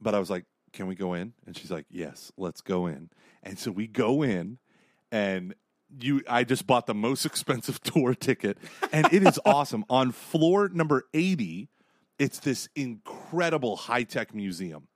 But 0.00 0.14
I 0.14 0.18
was 0.18 0.30
like, 0.30 0.46
"Can 0.72 0.86
we 0.86 0.94
go 0.94 1.12
in?" 1.12 1.34
And 1.46 1.54
she's 1.54 1.70
like, 1.70 1.84
"Yes, 1.90 2.32
let's 2.38 2.62
go 2.62 2.86
in." 2.86 3.10
And 3.42 3.58
so 3.58 3.70
we 3.70 3.86
go 3.86 4.22
in, 4.22 4.58
and 5.10 5.54
you 6.00 6.22
I 6.26 6.44
just 6.44 6.66
bought 6.66 6.86
the 6.86 6.94
most 6.94 7.26
expensive 7.26 7.78
tour 7.82 8.14
ticket 8.14 8.56
and 8.90 9.06
it 9.12 9.22
is 9.26 9.38
awesome. 9.44 9.84
On 9.90 10.12
floor 10.12 10.70
number 10.70 11.04
80, 11.12 11.68
it's 12.18 12.38
this 12.38 12.68
incredible 12.74 13.76
high-tech 13.76 14.34
museum. 14.34 14.88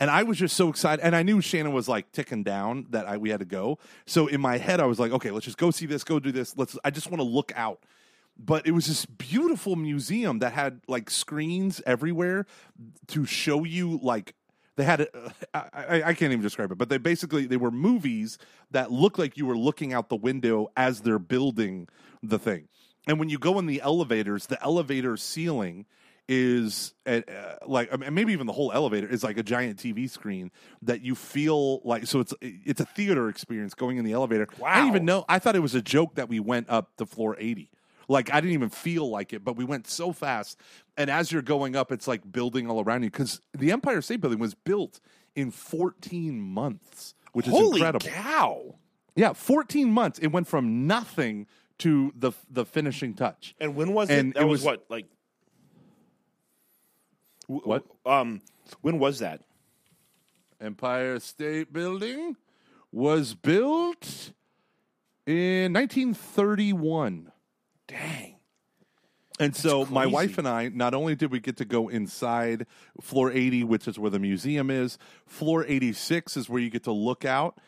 And 0.00 0.10
I 0.10 0.22
was 0.22 0.38
just 0.38 0.56
so 0.56 0.68
excited 0.68 1.04
and 1.04 1.16
I 1.16 1.22
knew 1.22 1.40
Shannon 1.40 1.72
was 1.72 1.88
like 1.88 2.12
ticking 2.12 2.44
down 2.44 2.86
that 2.90 3.06
I, 3.08 3.16
we 3.16 3.30
had 3.30 3.40
to 3.40 3.46
go. 3.46 3.78
So 4.06 4.26
in 4.28 4.40
my 4.40 4.58
head 4.58 4.80
I 4.80 4.86
was 4.86 5.00
like, 5.00 5.12
okay, 5.12 5.30
let's 5.30 5.44
just 5.44 5.58
go 5.58 5.70
see 5.70 5.86
this, 5.86 6.04
go 6.04 6.20
do 6.20 6.30
this. 6.30 6.56
Let's 6.56 6.78
I 6.84 6.90
just 6.90 7.10
want 7.10 7.20
to 7.20 7.28
look 7.28 7.52
out. 7.56 7.82
But 8.38 8.68
it 8.68 8.70
was 8.70 8.86
this 8.86 9.04
beautiful 9.04 9.74
museum 9.74 10.38
that 10.38 10.52
had 10.52 10.80
like 10.86 11.10
screens 11.10 11.82
everywhere 11.84 12.46
to 13.08 13.26
show 13.26 13.64
you 13.64 13.98
like 14.00 14.34
they 14.76 14.84
had 14.84 15.00
a, 15.00 15.08
uh, 15.16 15.30
I, 15.52 15.60
I, 15.72 16.02
I 16.02 16.14
can't 16.14 16.30
even 16.32 16.40
describe 16.40 16.70
it, 16.70 16.78
but 16.78 16.88
they 16.88 16.98
basically 16.98 17.46
they 17.46 17.56
were 17.56 17.72
movies 17.72 18.38
that 18.70 18.92
looked 18.92 19.18
like 19.18 19.36
you 19.36 19.44
were 19.44 19.58
looking 19.58 19.92
out 19.92 20.08
the 20.08 20.16
window 20.16 20.68
as 20.76 21.00
they're 21.00 21.18
building 21.18 21.88
the 22.22 22.38
thing. 22.38 22.68
And 23.08 23.18
when 23.18 23.28
you 23.28 23.38
go 23.38 23.58
in 23.58 23.66
the 23.66 23.80
elevators, 23.80 24.46
the 24.46 24.62
elevator 24.62 25.16
ceiling 25.16 25.86
is 26.28 26.92
uh, 27.06 27.20
like 27.66 27.92
I 27.92 27.96
mean, 27.96 28.12
maybe 28.14 28.32
even 28.32 28.46
the 28.46 28.52
whole 28.52 28.70
elevator 28.72 29.08
is 29.08 29.24
like 29.24 29.38
a 29.38 29.42
giant 29.42 29.78
TV 29.78 30.08
screen 30.10 30.50
that 30.82 31.00
you 31.02 31.14
feel 31.14 31.80
like 31.86 32.06
so 32.06 32.20
it's 32.20 32.34
it's 32.40 32.80
a 32.80 32.84
theater 32.84 33.28
experience 33.28 33.74
going 33.74 33.96
in 33.96 34.04
the 34.04 34.12
elevator. 34.12 34.46
Wow. 34.58 34.68
I 34.68 34.74
didn't 34.76 34.88
even 34.88 35.04
know 35.06 35.24
I 35.28 35.38
thought 35.38 35.56
it 35.56 35.60
was 35.60 35.74
a 35.74 35.82
joke 35.82 36.16
that 36.16 36.28
we 36.28 36.38
went 36.40 36.68
up 36.68 36.96
to 36.98 37.06
floor 37.06 37.36
80. 37.38 37.70
Like 38.08 38.30
I 38.32 38.40
didn't 38.40 38.54
even 38.54 38.68
feel 38.70 39.08
like 39.10 39.32
it, 39.32 39.42
but 39.44 39.56
we 39.56 39.64
went 39.64 39.86
so 39.86 40.12
fast. 40.12 40.58
And 40.96 41.10
as 41.10 41.32
you're 41.32 41.42
going 41.42 41.76
up, 41.76 41.92
it's 41.92 42.06
like 42.06 42.30
building 42.30 42.70
all 42.70 42.82
around 42.82 43.02
you 43.04 43.10
because 43.10 43.40
the 43.56 43.72
Empire 43.72 44.00
State 44.02 44.20
Building 44.20 44.38
was 44.38 44.54
built 44.54 45.00
in 45.34 45.50
14 45.50 46.40
months, 46.40 47.14
which 47.32 47.46
is 47.46 47.52
Holy 47.52 47.80
incredible. 47.80 48.06
cow! 48.06 48.74
Yeah, 49.14 49.32
14 49.32 49.90
months. 49.90 50.18
It 50.18 50.28
went 50.28 50.46
from 50.46 50.86
nothing 50.86 51.46
to 51.78 52.12
the 52.16 52.32
the 52.50 52.64
finishing 52.64 53.14
touch. 53.14 53.54
And 53.60 53.74
when 53.76 53.92
was 53.92 54.10
And 54.10 54.30
it? 54.30 54.34
That 54.34 54.42
it 54.42 54.46
was, 54.46 54.60
was- 54.60 54.64
what 54.66 54.84
like 54.88 55.06
What? 57.48 57.84
Um, 58.06 58.42
when 58.82 58.98
was 58.98 59.18
that? 59.18 59.42
Empire 60.60 61.18
State 61.18 61.72
Building 61.72 62.36
was 62.92 63.34
built 63.34 64.32
in 65.26 65.72
1931. 65.72 67.32
Dang. 67.86 68.36
And 69.40 69.54
so 69.54 69.86
my 69.86 70.02
crazy. 70.02 70.14
wife 70.14 70.38
and 70.38 70.48
I, 70.48 70.68
not 70.68 70.94
only 70.94 71.14
did 71.14 71.30
we 71.30 71.40
get 71.40 71.56
to 71.58 71.64
go 71.64 71.88
inside 71.88 72.66
floor 73.00 73.30
80, 73.30 73.64
which 73.64 73.86
is 73.86 73.98
where 73.98 74.10
the 74.10 74.18
museum 74.18 74.68
is, 74.68 74.98
floor 75.26 75.64
86 75.66 76.36
is 76.36 76.48
where 76.48 76.60
you 76.60 76.70
get 76.70 76.84
to 76.84 76.92
look 76.92 77.24
out. 77.24 77.58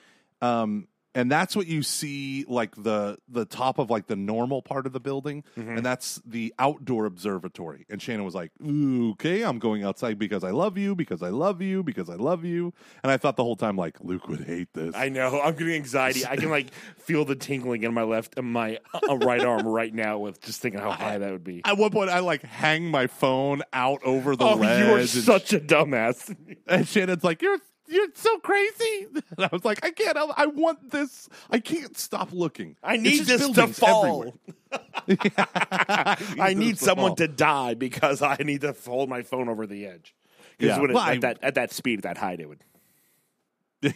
Um, 0.42 0.88
and 1.14 1.30
that's 1.30 1.56
what 1.56 1.66
you 1.66 1.82
see 1.82 2.44
like 2.48 2.74
the 2.76 3.18
the 3.28 3.44
top 3.44 3.78
of 3.78 3.90
like 3.90 4.06
the 4.06 4.16
normal 4.16 4.62
part 4.62 4.86
of 4.86 4.92
the 4.92 5.00
building 5.00 5.42
and 5.56 5.84
that's 5.84 6.20
the 6.24 6.54
outdoor 6.58 7.04
observatory 7.06 7.86
and 7.90 8.00
shannon 8.00 8.24
was 8.24 8.34
like 8.34 8.52
"Ooh, 8.64 9.10
okay 9.12 9.42
i'm 9.42 9.58
going 9.58 9.82
outside 9.84 10.18
because 10.18 10.44
i 10.44 10.50
love 10.50 10.78
you 10.78 10.94
because 10.94 11.22
i 11.22 11.28
love 11.28 11.60
you 11.60 11.82
because 11.82 12.08
i 12.08 12.14
love 12.14 12.44
you 12.44 12.72
and 13.02 13.10
i 13.10 13.16
thought 13.16 13.36
the 13.36 13.44
whole 13.44 13.56
time 13.56 13.76
like 13.76 13.96
luke 14.00 14.28
would 14.28 14.40
hate 14.44 14.68
this 14.72 14.94
I 14.94 15.08
know. 15.08 15.40
I'm 15.40 15.54
getting 15.54 15.74
anxiety. 15.74 16.26
I 16.26 16.36
can 16.36 16.50
like 16.50 16.70
feel 16.98 17.24
the 17.24 17.34
tingling 17.36 17.82
in 17.84 17.94
my 17.94 18.02
left, 18.02 18.34
in 18.38 18.44
my 18.50 18.78
uh, 19.08 19.16
right 19.16 19.42
arm 19.42 19.66
right 19.66 19.92
now 19.94 20.18
with 20.18 20.40
just 20.40 20.60
thinking 20.60 20.80
how 20.80 20.90
high 20.90 21.18
that 21.18 21.30
would 21.32 21.44
be. 21.44 21.62
at 21.64 21.76
one 21.78 21.90
point 21.90 22.10
i 22.10 22.20
like 22.20 22.42
hang 22.42 22.84
my 22.90 23.06
phone 23.06 23.62
out 23.72 24.00
over 24.04 24.36
the 24.36 24.44
Oh, 24.44 24.54
ledge 24.54 24.84
you 24.86 24.94
are 24.94 25.06
such 25.06 25.52
a 25.52 25.60
dumbass. 25.60 26.34
And 26.66 26.86
Shannon's 26.86 27.24
like, 27.24 27.42
"You're 27.42 27.58
you're 27.90 28.08
so 28.14 28.38
crazy." 28.38 29.06
And 29.36 29.44
I 29.44 29.48
was 29.52 29.64
like, 29.64 29.84
"I 29.84 29.90
can't. 29.90 30.16
I, 30.16 30.24
I 30.36 30.46
want 30.46 30.90
this. 30.90 31.28
I 31.50 31.58
can't 31.58 31.96
stop 31.98 32.32
looking. 32.32 32.76
I 32.82 32.96
need 32.96 33.24
this 33.24 33.48
to 33.50 33.66
fall. 33.68 34.34
I 35.36 36.54
need 36.56 36.72
this 36.74 36.78
to 36.80 36.84
someone 36.84 37.16
to 37.16 37.28
die 37.28 37.74
because 37.74 38.22
I 38.22 38.36
need 38.36 38.62
to 38.62 38.74
hold 38.86 39.08
my 39.08 39.22
phone 39.22 39.48
over 39.48 39.66
the 39.66 39.86
edge. 39.86 40.14
Because 40.58 40.76
Yeah, 40.76 40.84
it, 40.84 40.90
well, 40.92 40.98
I- 40.98 41.14
at 41.14 41.20
that 41.22 41.38
at 41.42 41.54
that 41.54 41.72
speed, 41.72 41.98
at 42.00 42.02
that 42.04 42.18
height, 42.18 42.40
it 42.40 42.48
would. 42.48 42.64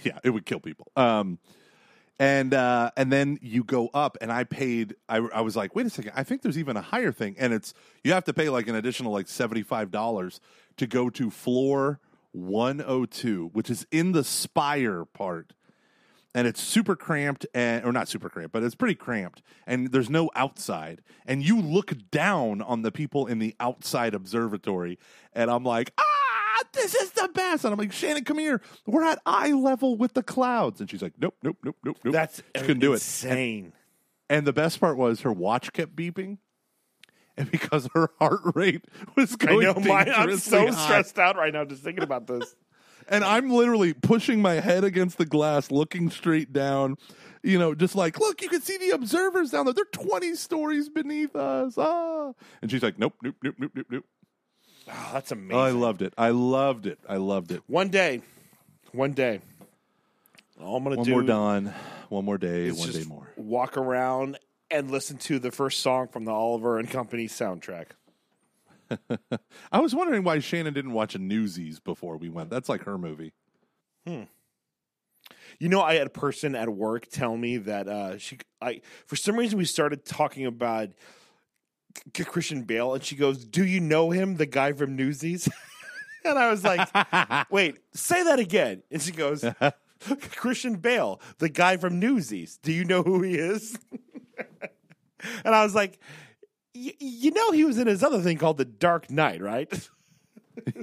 yeah, 0.03 0.19
it 0.25 0.31
would 0.31 0.47
kill 0.47 0.61
people. 0.61 0.91
Um, 0.97 1.39
and 2.19 2.55
uh, 2.55 2.91
and 2.97 3.13
then 3.13 3.39
you 3.43 3.65
go 3.65 3.91
up, 3.93 4.17
and 4.21 4.31
I 4.33 4.45
paid. 4.45 4.95
I 5.09 5.17
I 5.19 5.41
was 5.43 5.57
like, 5.57 5.75
wait 5.75 5.87
a 5.87 5.91
second. 5.91 6.13
I 6.15 6.23
think 6.23 6.43
there's 6.43 6.59
even 6.59 6.77
a 6.77 6.81
higher 6.83 7.13
thing, 7.13 7.35
and 7.39 7.53
it's 7.53 7.75
you 8.03 8.13
have 8.13 8.25
to 8.25 8.33
pay 8.33 8.49
like 8.49 8.69
an 8.69 8.77
additional 8.77 9.13
like 9.13 9.29
seventy 9.29 9.63
five 9.63 9.91
dollars 9.91 10.41
to 10.77 10.87
go 10.87 11.11
to 11.11 11.29
floor 11.31 12.01
one 12.35 12.81
hundred 12.81 13.11
two, 13.13 13.51
which 13.53 13.71
is 13.71 13.87
in 13.91 14.13
the 14.13 14.25
spire 14.25 15.05
part. 15.05 15.53
and 16.35 16.47
it's 16.49 16.61
super 16.61 16.97
cramped 16.97 17.47
and 17.55 17.85
or 17.85 17.93
not 17.93 18.09
super 18.09 18.29
cramped 18.29 18.53
but 18.53 18.63
it's 18.65 18.75
pretty 18.75 18.97
cramped. 18.97 19.41
And 19.67 19.93
there's 19.93 20.11
no 20.11 20.31
outside. 20.35 21.01
And 21.27 21.43
you 21.45 21.61
look 21.61 21.93
down 22.11 22.61
on 22.61 22.83
the 22.83 22.91
people 22.91 23.27
in 23.27 23.39
the 23.39 23.55
outside 23.61 24.15
observatory. 24.15 24.99
And 25.33 25.49
i'm 25.51 25.63
like 25.65 25.93
ah 25.99 26.63
this 26.73 26.95
is 26.95 27.13
the 27.13 27.29
best. 27.33 27.65
And 27.65 27.73
i'm 27.73 27.79
like 27.79 27.93
shannon 27.93 28.25
come 28.25 28.39
here. 28.39 28.61
We're 28.85 29.05
at 29.05 29.21
eye 29.25 29.53
level 29.53 29.97
with 29.97 30.15
the 30.15 30.23
clouds. 30.25 30.81
And 30.81 30.91
she's 30.91 31.03
like 31.03 31.15
nope 31.19 31.37
nope 31.43 31.59
nope 31.65 31.77
nope 31.85 31.99
nope. 32.05 32.13
That's 32.13 32.43
she 32.57 32.63
couldn't 32.63 32.81
do 32.81 32.93
it. 32.93 32.97
Insane. 32.97 33.73
and 34.29 34.45
the 34.45 34.53
best 34.53 34.81
part 34.81 34.97
was 34.97 35.21
her 35.21 35.33
watch 35.33 35.73
kept 35.73 35.95
beeping 35.95 36.39
and 37.37 37.51
because 37.51 37.89
her 37.95 38.11
heart 38.19 38.41
rate 38.55 38.85
was 39.17 39.37
going 39.37 39.67
I 39.67 39.73
going 39.73 39.85
know. 39.85 39.95
My, 39.95 40.05
I'm 40.13 40.37
so 40.37 40.71
high. 40.71 40.85
stressed 40.85 41.19
out 41.19 41.37
right 41.37 41.53
now 41.53 41.65
just 41.65 41.83
thinking 41.83 42.05
about 42.05 42.27
this. 42.27 42.55
And 43.07 43.23
I'm 43.23 43.51
literally 43.51 43.93
pushing 43.93 44.41
my 44.41 44.55
head 44.55 44.83
against 44.83 45.19
the 45.19 45.27
glass, 45.27 45.71
looking 45.71 46.09
straight 46.09 46.55
down, 46.55 46.97
you 47.43 47.59
know, 47.59 47.75
just 47.75 47.95
like, 47.95 48.19
look, 48.19 48.41
you 48.41 48.49
can 48.49 48.63
see 48.63 48.79
the 48.79 48.93
observers 48.93 49.51
down 49.51 49.67
there. 49.67 49.75
They're 49.75 49.85
20 49.85 50.35
stories 50.37 50.89
beneath 50.89 51.37
us. 51.37 51.75
Ah. 51.77 52.33
And 52.63 52.71
she's 52.71 52.83
like, 52.83 52.99
nope, 52.99 53.13
nope, 53.23 53.35
nope, 53.43 53.57
nope, 53.59 53.73
nope, 53.75 53.87
nope. 53.91 54.05
Oh, 54.89 55.11
that's 55.13 55.33
amazing. 55.33 55.55
Oh, 55.55 55.61
I 55.61 55.71
loved 55.71 56.01
it. 56.01 56.15
I 56.17 56.31
loved 56.31 56.87
it. 56.87 56.99
I 57.07 57.17
loved 57.17 57.53
it. 57.53 57.63
One 57.67 57.89
day, 57.89 58.23
one 58.93 59.13
day, 59.13 59.41
all 60.61 60.77
I'm 60.77 60.85
gonna 60.85 60.97
do. 60.97 61.01
One 61.03 61.11
more 61.11 61.23
dawn, 61.23 61.75
one 62.09 62.25
more 62.25 62.39
day, 62.39 62.71
one 62.71 62.91
day 62.91 63.05
more. 63.05 63.33
walk 63.37 63.77
around 63.77 64.39
and 64.75 64.91
listen 64.91 65.17
to 65.19 65.39
the 65.39 65.53
first 65.53 65.81
song 65.81 66.09
from 66.09 66.25
the 66.25 66.33
Oliver 66.33 66.79
and 66.79 66.91
Company 66.91 67.29
soundtrack. 67.29 67.87
I 69.73 69.81
was 69.81 69.95
wondering 69.95 70.25
why 70.25 70.41
Shannon 70.41 70.75
didn't 70.75 70.93
watch 70.93 71.15
a 71.15 71.19
Newsies 71.19 71.79
before 71.79 72.17
we 72.17 72.29
went. 72.29 72.51
That's 72.51 72.69
like 72.69 72.83
her 72.83 72.99
movie. 72.99 73.33
Hmm. 74.05 74.25
You 75.61 75.69
know, 75.69 75.81
I 75.81 75.95
had 75.95 76.09
a 76.09 76.11
person 76.11 76.57
at 76.57 76.69
work 76.69 77.07
tell 77.09 77.37
me 77.37 77.59
that 77.59 77.89
uh, 77.89 78.19
she, 78.19 78.39
I, 78.61 78.81
for 79.07 79.15
some 79.15 79.37
reason, 79.37 79.59
we 79.59 79.65
started 79.65 80.05
talking 80.05 80.45
about 80.45 80.89
C- 82.15 82.25
Christian 82.25 82.63
Bale, 82.63 82.95
and 82.95 83.05
she 83.05 83.15
goes, 83.15 83.45
"Do 83.45 83.65
you 83.65 83.81
know 83.81 84.11
him, 84.11 84.37
the 84.37 84.47
guy 84.47 84.73
from 84.73 84.97
Newsies?" 84.97 85.49
and 86.25 86.37
I 86.39 86.51
was 86.51 86.65
like, 86.65 86.89
"Wait, 87.51 87.79
say 87.95 88.25
that 88.25 88.41
again." 88.41 88.83
And 88.91 89.01
she 89.01 89.13
goes, 89.13 89.45
"Christian 90.37 90.77
Bale, 90.77 91.21
the 91.39 91.49
guy 91.49 91.77
from 91.77 91.99
Newsies. 91.99 92.59
Do 92.63 92.73
you 92.73 92.85
know 92.85 93.03
who 93.03 93.23
he 93.23 93.35
is?" 93.37 93.79
and 95.45 95.55
I 95.55 95.63
was 95.65 95.75
like, 95.75 95.99
"Y- 96.75 96.95
"You 96.99 97.31
know, 97.31 97.51
he 97.53 97.65
was 97.65 97.79
in 97.79 97.87
his 97.87 98.03
other 98.03 98.21
thing 98.21 98.39
called 98.39 98.57
The 98.59 98.65
Dark 98.65 99.11
Knight, 99.11 99.41
right?" 99.41 99.71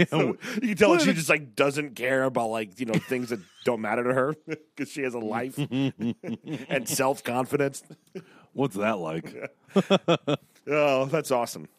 So 0.10 0.38
you 0.62 0.76
can 0.76 0.76
tell 0.76 0.98
she 1.00 1.06
the- 1.08 1.14
just 1.14 1.30
like 1.30 1.56
doesn't 1.56 1.96
care 1.96 2.24
about 2.26 2.50
like 2.50 2.78
you 2.80 2.86
know 2.86 2.94
things 2.94 3.30
that 3.30 3.40
don't 3.64 3.80
matter 3.80 4.04
to 4.04 4.14
her 4.14 4.36
because 4.46 4.92
she 4.92 5.02
has 5.04 5.14
a 5.14 5.20
life 5.20 5.58
and 5.58 6.88
self 6.88 7.24
confidence. 7.24 7.82
What's 8.52 8.76
that 8.76 8.98
like? 8.98 9.34
Oh, 10.68 11.06
that's 11.06 11.32
awesome. 11.32 11.70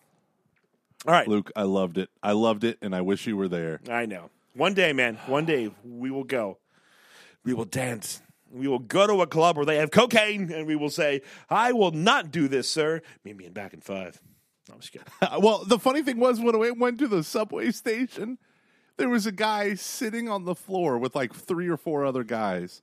All 1.07 1.13
right, 1.13 1.29
Luke, 1.29 1.53
I 1.55 1.63
loved 1.65 1.99
it. 1.99 2.09
I 2.23 2.33
loved 2.33 2.65
it, 2.65 2.79
and 2.81 2.95
I 2.97 3.03
wish 3.03 3.27
you 3.27 3.37
were 3.37 3.49
there. 3.49 3.81
I 3.91 4.07
know. 4.07 4.31
One 4.55 4.73
day, 4.73 4.93
man. 4.95 5.17
One 5.27 5.45
day 5.45 5.71
we 5.85 6.11
will 6.11 6.25
go. 6.25 6.59
We 7.45 7.55
will 7.55 7.65
dance. 7.65 8.23
We 8.51 8.69
will 8.69 8.79
go 8.79 9.07
to 9.07 9.23
a 9.23 9.27
club 9.27 9.57
where 9.57 9.65
they 9.65 9.77
have 9.77 9.91
cocaine, 9.91 10.53
and 10.53 10.67
we 10.67 10.77
will 10.77 10.91
say, 10.91 11.23
"I 11.49 11.73
will 11.73 11.91
not 11.91 12.31
do 12.31 12.49
this, 12.49 12.69
sir." 12.69 13.01
Meet 13.25 13.37
me 13.37 13.47
in 13.47 13.53
back 13.53 13.73
in 13.73 13.81
five. 13.81 14.21
I'm 14.71 14.81
just 14.81 14.93
kidding. 14.93 15.09
well, 15.43 15.65
the 15.65 15.79
funny 15.79 16.03
thing 16.03 16.19
was 16.19 16.41
when 16.41 16.55
I 16.55 16.71
went 16.71 16.99
to 17.01 17.09
the 17.09 17.25
subway 17.25 17.71
station, 17.71 18.39
there 18.97 19.09
was 19.09 19.27
a 19.27 19.33
guy 19.33 19.75
sitting 19.75 20.29
on 20.29 20.45
the 20.45 20.55
floor 20.55 20.99
with 20.99 21.15
like 21.15 21.35
three 21.35 21.69
or 21.69 21.77
four 21.77 22.05
other 22.05 22.25
guys. 22.25 22.83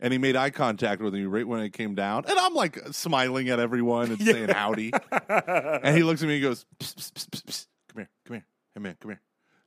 And 0.00 0.12
he 0.12 0.18
made 0.18 0.36
eye 0.36 0.50
contact 0.50 1.02
with 1.02 1.12
me 1.12 1.24
right 1.24 1.46
when 1.46 1.58
I 1.58 1.70
came 1.70 1.96
down. 1.96 2.24
And 2.28 2.38
I'm 2.38 2.54
like 2.54 2.78
smiling 2.92 3.48
at 3.48 3.58
everyone 3.58 4.12
and 4.12 4.20
saying 4.24 4.50
howdy. 4.50 4.92
and 5.28 5.96
he 5.96 6.04
looks 6.04 6.22
at 6.22 6.28
me 6.28 6.34
and 6.34 6.42
goes, 6.42 6.66
psst, 6.78 6.94
psst, 6.94 7.12
psst, 7.12 7.30
psst, 7.30 7.44
psst. 7.44 7.66
Come 7.88 7.98
here, 8.02 8.10
come 8.24 8.34
here. 8.36 8.46
Hey, 8.74 8.80
man, 8.80 8.96
come 9.00 9.10
here. 9.10 9.20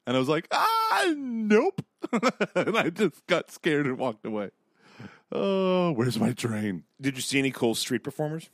And 0.08 0.16
I 0.16 0.20
was 0.20 0.30
like, 0.30 0.48
ah, 0.52 1.14
nope. 1.16 1.82
and 2.56 2.78
I 2.78 2.90
just 2.90 3.26
got 3.28 3.52
scared 3.52 3.86
and 3.86 3.98
walked 3.98 4.26
away. 4.26 4.50
Oh, 5.32 5.92
where's 5.92 6.20
my 6.20 6.34
train? 6.34 6.84
Did 7.00 7.16
you 7.16 7.22
see 7.22 7.40
any 7.40 7.52
cool 7.52 7.76
street 7.76 8.04
performers? 8.04 8.50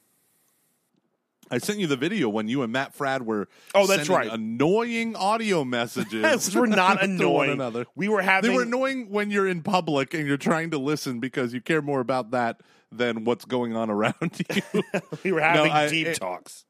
I 1.49 1.59
sent 1.59 1.79
you 1.79 1.87
the 1.87 1.95
video 1.95 2.27
when 2.27 2.49
you 2.49 2.61
and 2.61 2.73
Matt 2.73 2.95
Fradd 2.95 3.21
were 3.21 3.47
Oh, 3.73 3.87
that's 3.87 4.05
sending 4.07 4.15
right. 4.15 4.29
annoying 4.31 5.15
audio 5.15 5.63
messages. 5.63 6.53
We're 6.55 6.65
not 6.65 7.01
annoying. 7.03 7.51
another. 7.51 7.85
We 7.95 8.09
were 8.09 8.21
having. 8.21 8.51
They 8.51 8.55
were 8.55 8.63
annoying 8.63 9.09
when 9.09 9.31
you're 9.31 9.47
in 9.47 9.63
public 9.63 10.13
and 10.13 10.27
you're 10.27 10.35
trying 10.35 10.71
to 10.71 10.77
listen 10.77 11.21
because 11.21 11.53
you 11.53 11.61
care 11.61 11.81
more 11.81 12.01
about 12.01 12.31
that 12.31 12.59
than 12.91 13.23
what's 13.23 13.45
going 13.45 13.75
on 13.77 13.89
around 13.89 14.39
you. 14.73 14.83
we 15.23 15.31
were 15.31 15.39
having 15.41 15.71
I- 15.71 15.87
deep 15.87 16.07
it- 16.07 16.15
talks. 16.19 16.65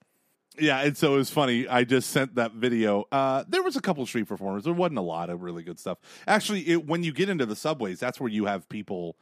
Yeah, 0.59 0.81
and 0.81 0.97
so 0.97 1.13
it 1.13 1.17
was 1.17 1.29
funny. 1.29 1.67
I 1.67 1.83
just 1.83 2.09
sent 2.09 2.35
that 2.35 2.53
video. 2.53 3.05
Uh, 3.11 3.43
there 3.47 3.63
was 3.63 3.75
a 3.75 3.81
couple 3.81 4.05
street 4.05 4.27
performers. 4.27 4.63
There 4.63 4.73
wasn't 4.73 4.99
a 4.99 5.03
lot 5.03 5.29
of 5.29 5.41
really 5.43 5.63
good 5.63 5.79
stuff. 5.79 5.97
Actually, 6.27 6.67
it, 6.67 6.85
when 6.85 7.03
you 7.03 7.11
get 7.11 7.29
into 7.29 7.45
the 7.45 7.55
subways, 7.55 7.99
that's 7.99 8.19
where 8.19 8.29
you 8.29 8.45
have 8.45 8.67
people 8.69 9.15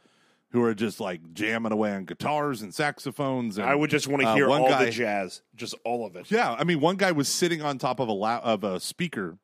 who 0.52 0.64
are 0.64 0.74
just 0.74 1.00
like 1.00 1.34
jamming 1.34 1.72
away 1.72 1.92
on 1.92 2.06
guitars 2.06 2.62
and 2.62 2.74
saxophones. 2.74 3.58
And, 3.58 3.68
I 3.68 3.76
would 3.76 3.90
just 3.90 4.08
want 4.08 4.22
to 4.22 4.30
uh, 4.30 4.36
hear 4.36 4.48
one 4.48 4.62
all 4.62 4.70
guy- 4.70 4.86
the 4.86 4.92
jazz, 4.92 5.42
just 5.56 5.76
all 5.84 6.06
of 6.06 6.16
it. 6.16 6.32
Yeah, 6.32 6.54
I 6.54 6.64
mean, 6.64 6.80
one 6.80 6.96
guy 6.96 7.12
was 7.12 7.28
sitting 7.28 7.62
on 7.62 7.78
top 7.78 8.00
of 8.00 8.08
a 8.08 8.14
la- 8.14 8.40
of 8.40 8.64
a 8.64 8.80
speaker, 8.80 9.38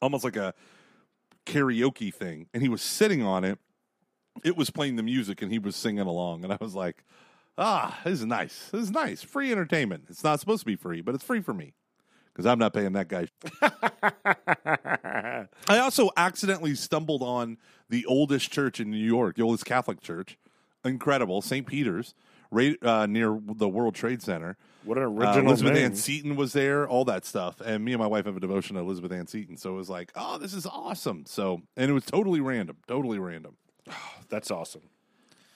almost 0.00 0.22
like 0.24 0.36
a 0.36 0.54
karaoke 1.46 2.14
thing, 2.14 2.46
and 2.54 2.62
he 2.62 2.68
was 2.68 2.82
sitting 2.82 3.22
on 3.22 3.44
it. 3.44 3.58
It 4.44 4.56
was 4.56 4.70
playing 4.70 4.96
the 4.96 5.02
music, 5.02 5.42
and 5.42 5.50
he 5.52 5.58
was 5.58 5.76
singing 5.76 6.06
along, 6.06 6.44
and 6.44 6.52
I 6.52 6.58
was 6.60 6.74
like, 6.74 7.04
"Ah, 7.58 8.00
this 8.04 8.20
is 8.20 8.26
nice. 8.26 8.68
This 8.72 8.82
is 8.82 8.90
nice. 8.90 9.22
Free 9.22 9.50
entertainment. 9.52 10.04
It's 10.08 10.24
not 10.24 10.40
supposed 10.40 10.60
to 10.60 10.66
be 10.66 10.76
free, 10.76 11.00
but 11.00 11.14
it's 11.14 11.24
free 11.24 11.40
for 11.40 11.54
me." 11.54 11.74
Because 12.32 12.46
I'm 12.46 12.58
not 12.58 12.72
paying 12.72 12.92
that 12.92 13.08
guy. 13.08 13.28
I 15.68 15.78
also 15.78 16.10
accidentally 16.16 16.74
stumbled 16.74 17.22
on 17.22 17.58
the 17.90 18.06
oldest 18.06 18.50
church 18.50 18.80
in 18.80 18.90
New 18.90 18.96
York, 19.04 19.36
the 19.36 19.42
oldest 19.42 19.66
Catholic 19.66 20.00
church. 20.00 20.38
Incredible, 20.84 21.42
St. 21.42 21.66
Peter's, 21.66 22.14
right 22.50 22.76
uh, 22.82 23.04
near 23.06 23.38
the 23.44 23.68
World 23.68 23.94
Trade 23.94 24.22
Center. 24.22 24.56
What 24.84 24.96
an 24.98 25.04
Uh, 25.04 25.08
original 25.08 25.46
Elizabeth 25.48 25.74
name. 25.74 25.84
Ann 25.84 25.94
Seton 25.94 26.34
was 26.36 26.54
there, 26.54 26.88
all 26.88 27.04
that 27.04 27.24
stuff. 27.24 27.60
And 27.60 27.84
me 27.84 27.92
and 27.92 28.00
my 28.00 28.06
wife 28.06 28.24
have 28.24 28.36
a 28.36 28.40
devotion 28.40 28.76
to 28.76 28.80
Elizabeth 28.82 29.12
Ann 29.12 29.26
Seton. 29.26 29.56
So 29.58 29.74
it 29.74 29.76
was 29.76 29.90
like, 29.90 30.10
oh, 30.16 30.38
this 30.38 30.54
is 30.54 30.66
awesome. 30.66 31.24
So, 31.26 31.60
and 31.76 31.90
it 31.90 31.94
was 31.94 32.04
totally 32.06 32.40
random, 32.40 32.78
totally 32.88 33.18
random. 33.18 33.56
That's 34.30 34.50
awesome. 34.50 34.82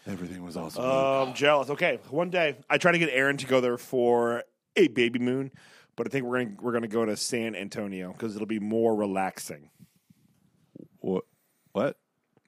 Everything 0.06 0.44
was 0.44 0.56
awesome. 0.56 0.84
Um, 0.84 1.34
jealous. 1.34 1.70
Okay, 1.70 1.98
one 2.10 2.30
day 2.30 2.56
I 2.70 2.78
try 2.78 2.92
to 2.92 2.98
get 2.98 3.08
Erin 3.10 3.36
to 3.38 3.46
go 3.46 3.60
there 3.60 3.76
for 3.76 4.44
a 4.76 4.88
baby 4.88 5.18
moon, 5.18 5.50
but 5.96 6.06
I 6.06 6.10
think 6.10 6.24
we're 6.24 6.44
gonna 6.44 6.56
we're 6.60 6.72
gonna 6.72 6.88
go 6.88 7.04
to 7.04 7.16
San 7.16 7.56
Antonio 7.56 8.12
because 8.12 8.36
it'll 8.36 8.46
be 8.46 8.60
more 8.60 8.94
relaxing. 8.94 9.70
what? 11.00 11.24
What? 11.72 11.96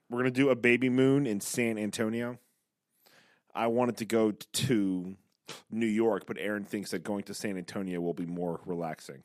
We're 0.09 0.19
gonna 0.19 0.31
do 0.31 0.49
a 0.49 0.55
baby 0.55 0.89
moon 0.89 1.27
in 1.27 1.41
San 1.41 1.77
Antonio. 1.77 2.39
I 3.53 3.67
wanted 3.67 3.97
to 3.97 4.05
go 4.05 4.31
to 4.31 5.15
New 5.69 5.85
York, 5.85 6.23
but 6.27 6.37
Erin 6.39 6.63
thinks 6.63 6.91
that 6.91 7.03
going 7.03 7.23
to 7.23 7.33
San 7.33 7.57
Antonio 7.57 7.99
will 7.99 8.13
be 8.13 8.25
more 8.25 8.61
relaxing. 8.65 9.23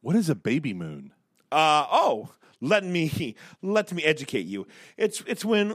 What 0.00 0.16
is 0.16 0.30
a 0.30 0.34
baby 0.34 0.72
moon? 0.72 1.12
Uh 1.52 1.86
oh, 1.90 2.30
let 2.60 2.84
me 2.84 3.34
let 3.62 3.92
me 3.92 4.02
educate 4.04 4.46
you. 4.46 4.66
It's 4.96 5.22
it's 5.26 5.44
when 5.44 5.74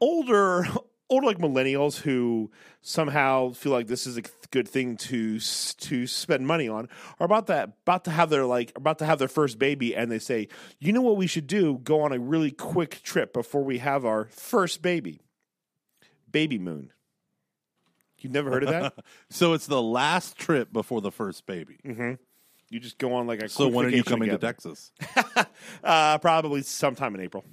older 0.00 0.66
older 1.10 1.26
like 1.26 1.38
millennials 1.38 2.00
who 2.00 2.50
somehow 2.80 3.50
feel 3.52 3.72
like 3.72 3.88
this 3.88 4.06
is 4.06 4.16
a 4.16 4.22
good 4.50 4.68
thing 4.68 4.96
to 4.96 5.38
to 5.40 6.06
spend 6.06 6.46
money 6.46 6.68
on 6.68 6.88
are 7.18 7.24
about 7.26 7.46
that 7.48 7.70
about 7.82 8.04
to 8.04 8.10
have 8.10 8.30
their 8.30 8.46
like 8.46 8.72
about 8.76 8.98
to 8.98 9.04
have 9.04 9.18
their 9.18 9.28
first 9.28 9.58
baby 9.58 9.94
and 9.94 10.10
they 10.10 10.18
say, 10.18 10.48
"You 10.78 10.92
know 10.92 11.00
what 11.02 11.16
we 11.16 11.26
should 11.26 11.46
do? 11.46 11.78
Go 11.82 12.00
on 12.02 12.12
a 12.12 12.18
really 12.18 12.50
quick 12.50 13.02
trip 13.02 13.32
before 13.32 13.62
we 13.64 13.78
have 13.78 14.04
our 14.04 14.26
first 14.26 14.82
baby." 14.82 15.20
Baby 16.30 16.58
moon. 16.58 16.92
You've 18.20 18.32
never 18.32 18.50
heard 18.50 18.62
of 18.62 18.70
that? 18.70 18.94
So 19.30 19.52
it's 19.54 19.66
the 19.66 19.82
last 19.82 20.36
trip 20.36 20.72
before 20.72 21.00
the 21.00 21.10
first 21.10 21.46
baby. 21.46 21.78
you 22.68 22.78
just 22.78 22.98
go 22.98 23.14
on 23.14 23.26
like 23.26 23.42
a 23.42 23.48
So 23.48 23.66
when 23.68 23.86
are 23.86 23.88
you 23.88 24.04
coming 24.04 24.30
to. 24.30 24.38
Texas? 24.38 24.92
Uh, 25.82 26.18
probably 26.18 26.62
sometime 26.62 27.14
in 27.14 27.20
April. 27.20 27.44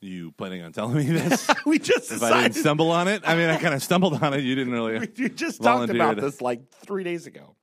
You 0.00 0.32
planning 0.32 0.62
on 0.62 0.72
telling 0.72 0.96
me 0.96 1.04
this? 1.04 1.48
we 1.66 1.78
just 1.78 2.12
if 2.12 2.22
I 2.22 2.28
decided 2.28 2.52
didn't 2.52 2.62
stumble 2.62 2.90
on 2.90 3.08
it, 3.08 3.22
I 3.24 3.34
mean, 3.34 3.48
I 3.48 3.56
kind 3.56 3.74
of 3.74 3.82
stumbled 3.82 4.22
on 4.22 4.34
it. 4.34 4.42
You 4.42 4.54
didn't 4.54 4.72
really. 4.72 4.98
We 5.18 5.28
just 5.30 5.62
talked 5.62 5.90
about 5.90 5.96
volunteered. 5.96 6.24
this 6.24 6.40
like 6.42 6.70
three 6.70 7.02
days 7.02 7.26
ago 7.26 7.56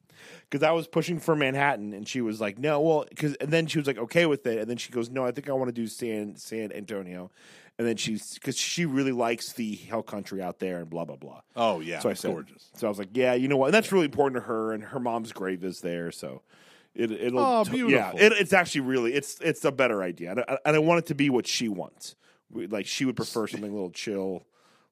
because 0.49 0.63
I 0.63 0.71
was 0.71 0.87
pushing 0.87 1.19
for 1.19 1.35
Manhattan 1.35 1.93
and 1.93 2.07
she 2.07 2.21
was 2.21 2.39
like, 2.41 2.59
no, 2.59 2.79
well, 2.81 3.05
because 3.09 3.35
and 3.35 3.51
then 3.51 3.67
she 3.67 3.79
was 3.79 3.87
like, 3.87 3.97
okay 3.97 4.25
with 4.25 4.45
it, 4.45 4.59
and 4.59 4.69
then 4.69 4.77
she 4.77 4.91
goes, 4.91 5.09
no, 5.09 5.25
I 5.25 5.31
think 5.31 5.49
I 5.49 5.53
want 5.53 5.69
to 5.69 5.73
do 5.73 5.87
San 5.87 6.35
San 6.35 6.71
Antonio, 6.71 7.31
and 7.77 7.87
then 7.87 7.97
she's 7.97 8.33
because 8.35 8.57
she 8.57 8.85
really 8.85 9.11
likes 9.11 9.53
the 9.53 9.75
hell 9.75 10.03
country 10.03 10.41
out 10.41 10.59
there 10.59 10.79
and 10.79 10.89
blah 10.89 11.05
blah 11.05 11.15
blah. 11.15 11.41
Oh 11.55 11.79
yeah, 11.79 11.99
so 11.99 12.09
I 12.09 12.13
said, 12.13 12.31
gorgeous. 12.31 12.69
So 12.75 12.87
I 12.87 12.89
was 12.89 12.99
like, 12.99 13.09
yeah, 13.13 13.33
you 13.33 13.47
know 13.47 13.57
what, 13.57 13.67
and 13.67 13.73
that's 13.73 13.91
really 13.91 14.05
important 14.05 14.41
to 14.41 14.47
her, 14.47 14.73
and 14.73 14.83
her 14.83 14.99
mom's 14.99 15.31
grave 15.31 15.63
is 15.63 15.81
there, 15.81 16.11
so. 16.11 16.41
It, 16.95 17.11
it'll 17.11 17.39
Oh, 17.39 17.63
yeah. 17.65 17.71
beautiful. 17.71 18.19
It, 18.19 18.33
it's 18.33 18.53
actually 18.53 18.81
really 18.81 19.13
it's 19.13 19.39
it's 19.41 19.65
a 19.65 19.71
better 19.71 20.01
idea, 20.03 20.31
and 20.31 20.39
I, 20.41 20.57
and 20.65 20.75
I 20.75 20.79
want 20.79 20.99
it 20.99 21.05
to 21.07 21.15
be 21.15 21.29
what 21.29 21.47
she 21.47 21.67
wants. 21.67 22.15
Like 22.51 22.85
she 22.85 23.05
would 23.05 23.15
prefer 23.15 23.47
something 23.47 23.69
a 23.71 23.73
little 23.73 23.89
chill, 23.89 24.45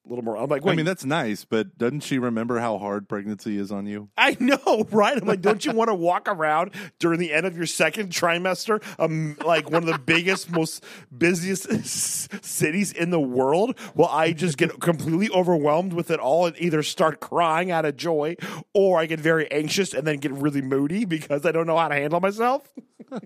a 0.06 0.10
little 0.10 0.24
more. 0.24 0.36
I'm 0.36 0.49
like, 0.49 0.66
I 0.66 0.74
mean, 0.74 0.86
that's 0.86 1.06
nice, 1.06 1.45
but 1.45 1.78
doesn't 1.78 1.99
she 2.02 2.18
remember 2.18 2.60
how 2.60 2.78
hard 2.80 3.08
pregnancy 3.08 3.58
is 3.58 3.72
on 3.72 3.86
you? 3.86 4.10
I 4.18 4.36
know, 4.39 4.88
right? 4.91 5.16
I'm 5.16 5.28
like, 5.28 5.41
don't 5.41 5.64
you 5.64 5.74
want 5.74 5.89
to 5.89 5.93
walk 5.93 6.28
around 6.28 6.72
during 6.99 7.20
the 7.20 7.32
end 7.32 7.45
of 7.45 7.56
your 7.56 7.68
second 7.68 8.10
trimester, 8.12 8.84
um, 8.99 9.38
like 9.45 9.70
one 9.70 9.84
of 9.84 9.89
the 9.89 9.99
biggest, 9.99 10.49
most 10.49 10.84
busiest 11.16 11.70
s- 11.72 12.28
cities 12.41 12.91
in 12.91 13.12
the 13.12 13.20
world? 13.20 13.78
Well, 13.93 14.10
I 14.10 14.34
just 14.34 14.58
get 14.58 14.80
completely 14.80 15.30
overwhelmed 15.30 15.93
with 15.93 16.10
it 16.10 16.20
all 16.20 16.47
and 16.47 16.56
either 16.60 16.82
start 16.82 17.20
crying 17.20 17.70
out 17.70 17.86
of 17.86 17.95
joy, 17.95 18.38
or 18.74 18.99
I 18.99 19.06
get 19.06 19.20
very 19.20 19.52
anxious 19.52 19.93
and 19.93 20.06
then 20.08 20.18
get 20.18 20.32
really 20.32 20.62
moody 20.62 21.06
because 21.06 21.45
I 21.45 21.52
don't 21.52 21.68
know 21.68 21.78
how 21.78 21.89
to 21.89 21.95
handle 21.95 22.20
myself. 22.20 22.68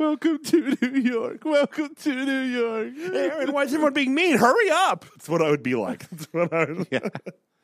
Welcome 0.00 0.42
to 0.44 0.76
New 0.80 0.98
York. 0.98 1.44
Welcome 1.44 1.94
to 1.94 2.24
New 2.24 2.40
York. 2.40 2.88
Erin, 3.14 3.52
why 3.52 3.64
is 3.64 3.74
everyone 3.74 3.92
being 3.92 4.14
mean? 4.14 4.38
Hurry 4.38 4.70
up! 4.70 5.04
That's 5.04 5.28
what 5.28 5.42
I 5.42 5.50
would 5.50 5.62
be 5.62 5.74
like. 5.74 6.08
That's 6.08 6.24
what 6.32 6.50
I 6.54 6.64
would, 6.72 7.12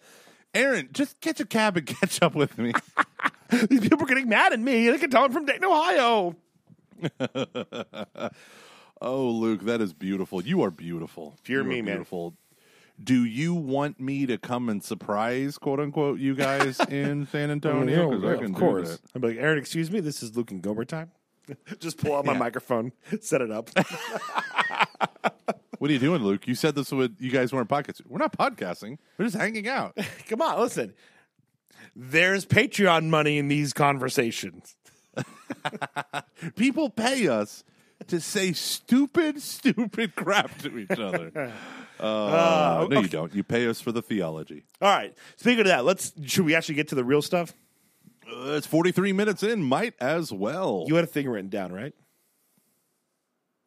Erin, 0.55 0.91
just 0.93 1.19
catch 1.23 1.41
a 1.41 1.47
cab 1.47 1.79
and 1.79 1.87
catch 2.01 2.21
up 2.21 2.35
with 2.35 2.59
me. 2.59 2.75
These 3.51 3.81
people 3.81 4.03
are 4.03 4.07
getting 4.07 4.29
mad 4.29 4.53
at 4.53 4.61
me. 4.61 4.91
They 4.91 4.99
can 4.99 5.09
tell 5.09 5.25
I'm 5.25 5.33
from 5.33 5.47
Dayton, 5.47 5.65
Ohio. 5.65 6.37
Oh, 9.01 9.31
Luke, 9.31 9.63
that 9.63 9.81
is 9.81 9.95
beautiful. 9.95 10.43
You 10.43 10.63
are 10.63 10.71
beautiful. 10.71 11.39
Fear 11.43 11.63
You 11.63 11.69
me, 11.69 11.81
man. 11.81 12.05
Do 13.03 13.25
you 13.25 13.55
want 13.55 13.99
me 13.99 14.27
to 14.27 14.37
come 14.37 14.69
and 14.69 14.85
surprise, 14.85 15.57
quote 15.57 15.81
unquote, 15.81 16.19
you 16.19 16.35
guys 16.35 16.81
in 16.81 17.27
San 17.29 17.51
Antonio? 17.51 18.09
I 18.09 18.37
can 18.37 18.53
do 18.53 18.83
that. 18.85 19.01
I'm 19.15 19.23
like, 19.23 19.39
Erin, 19.39 19.57
excuse 19.57 19.91
me, 19.91 20.01
this 20.01 20.23
is 20.23 20.37
Luke 20.37 20.51
and 20.51 20.61
Gomer 20.61 20.85
time. 20.85 21.13
Just 21.79 21.99
pull 21.99 22.15
out 22.17 22.25
my 22.25 22.33
Yeah. 22.33 22.39
microphone, 22.39 22.93
set 23.21 23.41
it 23.41 23.51
up. 23.51 23.71
What 25.79 25.91
are 25.91 25.93
you 25.93 25.99
doing, 25.99 26.23
Luke? 26.23 26.49
You 26.49 26.55
said 26.55 26.75
this 26.75 26.91
would 26.91 27.17
you 27.21 27.31
guys 27.31 27.53
weren't 27.53 27.69
podcasting. 27.69 28.07
We're 28.09 28.19
not 28.19 28.37
podcasting. 28.37 28.97
We're 29.19 29.27
just 29.27 29.37
hanging 29.37 29.69
out. 29.69 29.97
Come 30.29 30.41
on, 30.41 30.59
listen. 30.61 30.95
There's 31.95 32.47
Patreon 32.47 33.09
money 33.09 33.39
in 33.39 33.49
these 33.49 33.73
conversations. 33.73 34.77
People 36.57 36.91
pay 36.91 37.29
us 37.29 37.65
to 38.09 38.21
say 38.21 38.53
stupid, 38.53 39.41
stupid 39.41 40.15
crap 40.15 40.59
to 40.59 40.79
each 40.79 40.91
other. 40.99 41.53
Uh, 41.99 42.87
no, 42.91 43.01
you 43.01 43.09
don't. 43.09 43.35
You 43.35 43.43
pay 43.43 43.67
us 43.67 43.81
for 43.81 43.93
the 43.93 44.03
theology. 44.03 44.65
All 44.83 44.95
right. 44.95 45.15
Speaking 45.37 45.61
of 45.61 45.67
that, 45.69 45.85
let's 45.85 46.13
should 46.27 46.45
we 46.45 46.55
actually 46.55 46.75
get 46.75 46.89
to 46.89 46.95
the 46.95 47.05
real 47.05 47.23
stuff? 47.23 47.55
Uh, 48.29 48.53
it's 48.53 48.67
43 48.67 49.13
minutes 49.13 49.43
in. 49.43 49.63
Might 49.63 49.95
as 50.01 50.33
well. 50.33 50.85
You 50.87 50.97
had 50.97 51.05
a 51.05 51.09
thing 51.09 51.29
written 51.29 51.51
down, 51.51 51.73
right? 51.73 51.95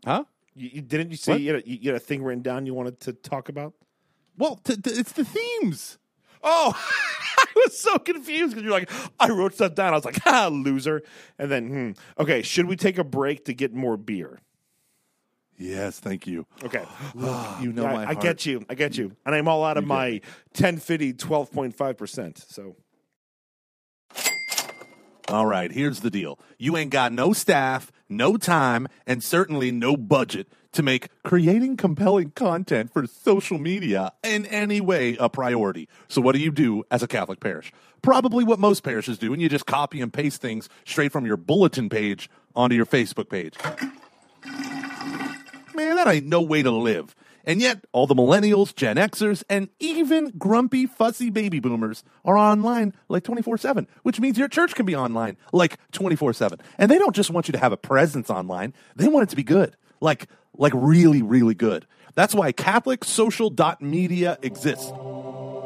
huh? 0.06 0.24
You, 0.56 0.70
you 0.74 0.82
didn't 0.82 1.12
you 1.12 1.18
say 1.18 1.38
you 1.38 1.54
had, 1.54 1.64
a, 1.64 1.70
you 1.70 1.92
had 1.92 2.02
a 2.02 2.04
thing 2.04 2.24
written 2.24 2.42
down 2.42 2.66
you 2.66 2.74
wanted 2.74 3.00
to 3.02 3.14
talk 3.14 3.50
about? 3.50 3.74
Well, 4.38 4.56
t- 4.58 4.76
t- 4.76 4.90
it's 4.92 5.12
the 5.12 5.26
themes. 5.26 5.98
Oh, 6.44 6.74
I 7.38 7.46
was 7.56 7.78
so 7.78 7.98
confused 7.98 8.52
because 8.52 8.64
you're 8.64 8.72
like, 8.72 8.90
I 9.20 9.30
wrote 9.30 9.54
stuff 9.54 9.76
down. 9.76 9.94
I 9.94 9.98
was 9.98 10.06
like, 10.06 10.20
ah, 10.26 10.48
loser. 10.48 11.04
And 11.38 11.52
then, 11.52 11.68
hmm, 11.68 12.22
okay, 12.22 12.42
should 12.42 12.66
we 12.66 12.76
take 12.76 12.98
a 12.98 13.04
break 13.04 13.46
to 13.46 13.54
get 13.54 13.74
more 13.74 13.98
beer? 13.98 14.40
Yes, 15.58 16.00
thank 16.00 16.26
you. 16.26 16.46
Okay. 16.64 16.86
You 17.62 17.74
know 17.74 17.86
I, 17.86 17.94
my 17.94 18.06
I 18.08 18.14
get 18.14 18.46
you. 18.46 18.64
I 18.70 18.76
get 18.76 18.98
you. 18.98 19.12
And 19.26 19.36
I'm 19.36 19.50
all 19.50 19.66
out 19.66 19.76
of 19.76 19.86
my 19.86 20.12
me. 20.12 20.22
1050 20.58 21.14
12.5%. 21.14 22.50
So 22.50 22.78
All 25.30 25.46
right, 25.46 25.72
here's 25.72 26.00
the 26.00 26.10
deal. 26.10 26.40
You 26.58 26.76
ain't 26.76 26.90
got 26.90 27.14
no 27.14 27.34
staff, 27.34 27.92
no 28.10 28.36
time, 28.36 28.88
and 29.06 29.24
certainly 29.24 29.70
no 29.70 29.96
budget 29.96 30.48
to 30.72 30.82
make 30.82 31.10
creating 31.24 31.78
compelling 31.78 32.32
content 32.32 32.92
for 32.92 33.06
social 33.06 33.60
media 33.60 34.12
in 34.24 34.48
any 34.48 34.82
way 34.82 35.16
a 35.20 35.30
priority. 35.30 35.88
So, 36.08 36.20
what 36.20 36.34
do 36.34 36.42
you 36.42 36.52
do 36.52 36.84
as 36.90 37.04
a 37.04 37.08
Catholic 37.08 37.40
parish? 37.40 37.72
Probably 38.02 38.44
what 38.44 38.58
most 38.58 38.82
parishes 38.82 39.20
do, 39.20 39.32
and 39.32 39.40
you 39.40 39.50
just 39.50 39.68
copy 39.68 40.02
and 40.02 40.12
paste 40.12 40.42
things 40.42 40.68
straight 40.84 41.12
from 41.12 41.28
your 41.28 41.38
bulletin 41.38 41.90
page 41.90 42.28
onto 42.56 42.76
your 42.76 42.88
Facebook 42.88 43.30
page. 43.30 43.56
Man, 45.76 45.96
that 45.96 46.08
ain't 46.08 46.26
no 46.26 46.42
way 46.42 46.64
to 46.64 46.72
live. 46.72 47.16
And 47.50 47.60
yet, 47.60 47.84
all 47.94 48.06
the 48.06 48.14
millennials, 48.14 48.76
Gen 48.76 48.98
Xers, 48.98 49.44
and 49.50 49.70
even 49.80 50.30
grumpy, 50.38 50.86
fussy 50.86 51.32
baby 51.32 51.60
boomers 51.60 52.04
are 52.24 52.38
online 52.38 52.94
like 53.08 53.24
24 53.24 53.58
7, 53.58 53.88
which 54.04 54.20
means 54.20 54.38
your 54.38 54.48
church 54.48 54.76
can 54.76 54.86
be 54.86 54.96
online 54.96 55.36
like 55.52 55.80
24 55.92 56.34
7. 56.34 56.60
And 56.78 56.92
they 56.92 57.00
don't 57.00 57.16
just 57.16 57.32
want 57.32 57.48
you 57.48 57.52
to 57.54 57.58
have 57.58 57.72
a 57.72 57.78
presence 57.78 58.30
online, 58.30 58.76
they 58.96 59.08
want 59.08 59.24
it 59.24 59.30
to 59.32 59.36
be 59.36 59.42
good. 59.42 59.76
Like, 60.00 60.28
like 60.60 60.74
really, 60.76 61.24
really 61.24 61.56
good. 61.56 61.88
That's 62.14 62.36
why 62.36 62.52
CatholicSocial.media 62.52 64.38
exists. 64.44 64.92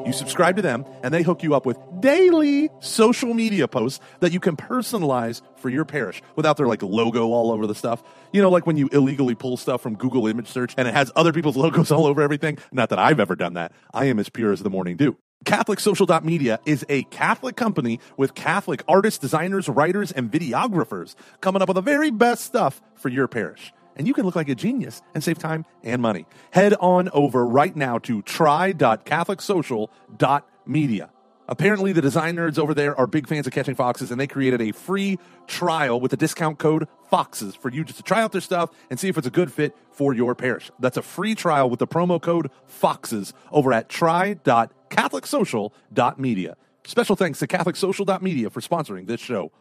You 0.06 0.12
subscribe 0.12 0.58
to 0.58 0.62
them, 0.62 0.86
and 1.02 1.14
they 1.14 1.24
hook 1.24 1.44
you 1.44 1.56
up 1.56 1.66
with 1.66 1.78
daily 2.00 2.70
social 2.80 3.34
media 3.34 3.68
posts 3.68 4.00
that 4.20 4.34
you 4.34 4.40
can 4.40 4.58
personalize 4.58 5.42
for 5.58 5.70
your 5.70 5.86
parish 5.86 6.22
without 6.36 6.58
their 6.58 6.68
like 6.68 6.84
logo 6.84 7.28
all 7.28 7.52
over 7.52 7.66
the 7.66 7.76
stuff. 7.76 8.04
You 8.34 8.42
know, 8.42 8.50
like 8.50 8.68
when 8.68 8.76
you 8.76 8.90
illegally 8.92 9.36
pull 9.36 9.56
stuff 9.56 9.82
from 9.82 9.96
Google 9.96 10.28
image 10.28 10.48
search 10.48 10.74
and 10.78 10.88
it 10.88 10.94
has 10.94 11.12
other 11.16 11.32
people's 11.32 11.56
logos 11.64 11.92
all 11.92 12.06
over 12.06 12.22
everything. 12.22 12.58
Not 12.72 12.90
that 12.90 13.00
I've 13.00 13.20
ever 13.20 13.36
done 13.36 13.54
that. 13.54 13.72
I 13.94 14.06
am 14.06 14.20
as 14.20 14.30
pure 14.30 14.52
as 14.52 14.62
the 14.62 14.70
morning 14.70 14.98
dew. 14.98 15.18
CatholicSocial.media 15.46 16.60
is 16.66 16.86
a 16.90 17.04
Catholic 17.04 17.56
company 17.56 18.00
with 18.18 18.34
Catholic 18.34 18.84
artists, 18.88 19.20
designers, 19.20 19.68
writers, 19.68 20.12
and 20.12 20.32
videographers 20.32 21.16
coming 21.42 21.62
up 21.62 21.68
with 21.68 21.76
the 21.76 21.82
very 21.82 22.12
best 22.12 22.46
stuff 22.46 22.82
for 22.96 23.10
your 23.10 23.28
parish. 23.28 23.74
And 23.96 24.08
you 24.08 24.14
can 24.14 24.26
look 24.26 24.36
like 24.36 24.50
a 24.50 24.56
genius 24.56 25.02
and 25.14 25.24
save 25.24 25.40
time 25.40 25.66
and 25.84 26.02
money. 26.02 26.26
Head 26.52 26.74
on 26.80 27.10
over 27.10 27.46
right 27.46 27.76
now 27.76 28.00
to 28.00 28.24
try.catholicsocial.media. 28.24 31.10
Apparently, 31.48 31.92
the 31.92 32.02
design 32.02 32.38
nerds 32.38 32.58
over 32.58 32.74
there 32.74 32.98
are 32.98 33.06
big 33.06 33.28
fans 33.28 33.46
of 33.46 33.54
catching 33.54 33.76
foxes, 33.76 34.10
and 34.12 34.20
they 34.20 34.26
created 34.28 34.62
a 34.62 34.72
free 34.72 35.20
trial 35.46 36.00
with 36.00 36.12
the 36.12 36.18
discount 36.18 36.58
code 36.58 36.88
FOXES 37.12 37.58
for 37.58 37.70
you 37.70 37.84
just 37.84 37.98
to 37.98 38.04
try 38.04 38.22
out 38.22 38.32
their 38.32 38.40
stuff 38.40 38.70
and 38.90 38.98
see 38.98 39.10
if 39.10 39.18
it's 39.18 39.28
a 39.28 39.32
good 39.32 39.52
fit 39.52 39.76
for 39.92 40.14
your 40.14 40.36
parish. 40.36 40.72
That's 40.80 40.96
a 40.96 41.02
free 41.02 41.36
trial 41.36 41.70
with 41.70 41.80
the 41.80 41.88
promo 41.88 42.22
code 42.22 42.50
FOXES 42.68 43.34
over 43.52 43.74
at 43.74 43.90
try.catholicsocial.media. 43.90 46.56
Special 46.86 47.16
thanks 47.16 47.40
to 47.40 47.48
CatholicSocial.media 47.48 48.50
for 48.50 48.60
sponsoring 48.62 49.08
this 49.08 49.22
show. 49.22 49.52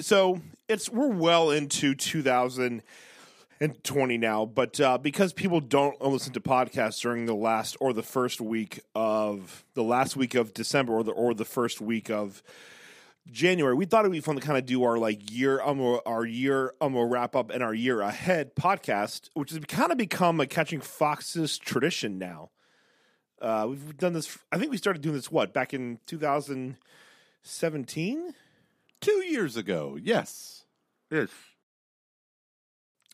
So 0.00 0.40
it's 0.68 0.90
we're 0.90 1.08
well 1.08 1.50
into 1.50 1.94
2020 1.94 4.18
now, 4.18 4.44
but 4.44 4.78
uh, 4.80 4.98
because 4.98 5.32
people 5.32 5.60
don't 5.60 6.02
listen 6.02 6.32
to 6.32 6.40
podcasts 6.40 7.00
during 7.00 7.26
the 7.26 7.34
last 7.34 7.76
or 7.80 7.92
the 7.92 8.02
first 8.02 8.40
week 8.40 8.80
of 8.94 9.64
the 9.74 9.84
last 9.84 10.16
week 10.16 10.34
of 10.34 10.52
December 10.54 10.94
or 10.94 11.04
the 11.04 11.12
or 11.12 11.34
the 11.34 11.44
first 11.44 11.80
week 11.80 12.10
of 12.10 12.42
January, 13.30 13.74
we 13.74 13.86
thought 13.86 14.00
it'd 14.00 14.12
be 14.12 14.20
fun 14.20 14.34
to 14.34 14.40
kind 14.40 14.58
of 14.58 14.66
do 14.66 14.82
our 14.84 14.98
like 14.98 15.30
year 15.30 15.60
um 15.62 16.00
our 16.04 16.26
year 16.26 16.74
um 16.80 16.96
wrap 16.96 17.36
up 17.36 17.50
and 17.50 17.62
our 17.62 17.74
year 17.74 18.00
ahead 18.00 18.56
podcast, 18.56 19.28
which 19.34 19.50
has 19.50 19.60
kind 19.66 19.92
of 19.92 19.98
become 19.98 20.40
a 20.40 20.46
catching 20.46 20.80
foxes 20.80 21.58
tradition 21.58 22.18
now. 22.18 22.50
Uh, 23.40 23.66
we've 23.68 23.96
done 23.96 24.12
this. 24.12 24.38
I 24.50 24.58
think 24.58 24.70
we 24.70 24.76
started 24.76 25.02
doing 25.02 25.14
this 25.14 25.30
what 25.30 25.52
back 25.52 25.72
in 25.74 25.98
2017. 26.06 28.34
Two 29.04 29.24
years 29.24 29.56
ago, 29.56 29.98
yes. 30.00 30.64
Yes. 31.10 31.28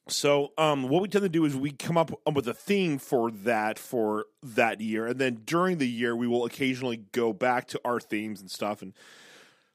So, 0.08 0.52
um, 0.58 0.88
what 0.88 1.02
we 1.02 1.08
tend 1.08 1.22
to 1.22 1.28
do 1.28 1.44
is 1.44 1.56
we 1.56 1.70
come 1.70 1.96
up 1.96 2.10
with 2.32 2.48
a 2.48 2.54
theme 2.54 2.98
for 2.98 3.30
that 3.30 3.78
for 3.78 4.26
that 4.42 4.80
year, 4.80 5.06
and 5.06 5.18
then 5.20 5.42
during 5.44 5.78
the 5.78 5.88
year 5.88 6.16
we 6.16 6.26
will 6.26 6.44
occasionally 6.44 7.04
go 7.12 7.32
back 7.32 7.66
to 7.68 7.80
our 7.84 8.00
themes 8.00 8.40
and 8.40 8.50
stuff. 8.50 8.82
And 8.82 8.92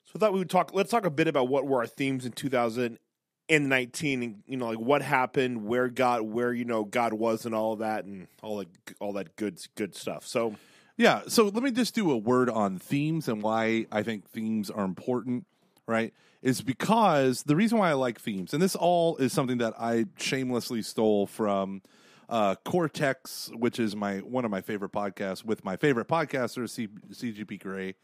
so, 0.06 0.14
I 0.16 0.20
thought 0.20 0.34
we 0.34 0.40
would 0.40 0.50
talk. 0.50 0.74
Let's 0.74 0.92
talk 0.92 1.06
a 1.06 1.10
bit 1.10 1.28
about 1.28 1.48
what 1.48 1.66
were 1.66 1.80
our 1.80 1.88
themes 1.88 2.26
in 2.26 2.32
2019, 2.34 4.24
and 4.24 4.44
you 4.46 4.58
know, 4.58 4.68
like 4.68 4.80
what 4.80 5.02
happened, 5.02 5.66
where 5.66 5.88
God, 5.90 6.24
where 6.24 6.54
you 6.54 6.66
know 6.66 6.84
God 6.84 7.14
was, 7.14 7.46
and 7.46 7.56
all 7.56 7.74
of 7.74 7.80
that, 7.80 8.06
and 8.06 8.28
all 8.42 8.58
that, 8.58 8.68
all 9.00 9.14
that 9.14 9.36
good, 9.36 9.60
good 9.76 9.96
stuff. 9.96 10.26
So, 10.26 10.56
Yeah, 10.98 11.24
so 11.28 11.46
let 11.46 11.62
me 11.62 11.72
just 11.72 11.94
do 11.94 12.12
a 12.12 12.18
word 12.18 12.50
on 12.50 12.80
themes 12.80 13.28
and 13.28 13.42
why 13.42 13.86
I 13.92 14.04
think 14.04 14.30
themes 14.30 14.70
are 14.70 14.86
important, 14.86 15.46
right? 15.88 16.14
Is 16.42 16.62
because 16.62 17.44
the 17.44 17.56
reason 17.56 17.78
why 17.78 17.90
I 17.90 17.94
like 17.94 18.20
themes, 18.20 18.54
and 18.54 18.62
this 18.62 18.76
all 18.76 19.18
is 19.18 19.34
something 19.34 19.58
that 19.60 19.74
I 19.80 20.06
shamelessly 20.18 20.82
stole 20.82 21.26
from 21.28 21.82
uh, 22.30 22.56
Cortex, 22.64 23.50
which 23.56 23.80
is 23.80 23.96
my 23.96 24.18
one 24.18 24.46
of 24.46 24.52
my 24.52 24.62
favorite 24.62 24.92
podcasts 24.92 25.44
with 25.44 25.64
my 25.64 25.76
favorite 25.78 26.08
podcaster, 26.08 26.70
C- 26.70 26.90
CGP 27.12 27.62
Grey. 27.62 27.96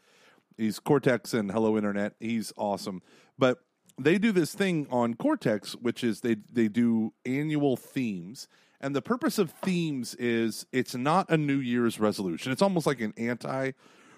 He's 0.56 0.78
Cortex 0.78 1.32
and 1.34 1.50
Hello 1.50 1.76
Internet. 1.76 2.14
He's 2.20 2.52
awesome, 2.56 3.02
but 3.38 3.58
they 3.98 4.18
do 4.18 4.32
this 4.32 4.54
thing 4.54 4.86
on 4.90 5.14
Cortex, 5.14 5.72
which 5.74 6.02
is 6.04 6.20
they 6.20 6.36
they 6.52 6.68
do 6.68 7.12
annual 7.24 7.76
themes, 7.76 8.48
and 8.80 8.94
the 8.94 9.02
purpose 9.02 9.38
of 9.38 9.50
themes 9.50 10.14
is 10.16 10.66
it's 10.72 10.94
not 10.94 11.30
a 11.30 11.36
New 11.36 11.58
Year's 11.58 12.00
resolution. 12.00 12.52
It's 12.52 12.62
almost 12.62 12.86
like 12.86 13.00
an 13.00 13.14
anti 13.16 13.72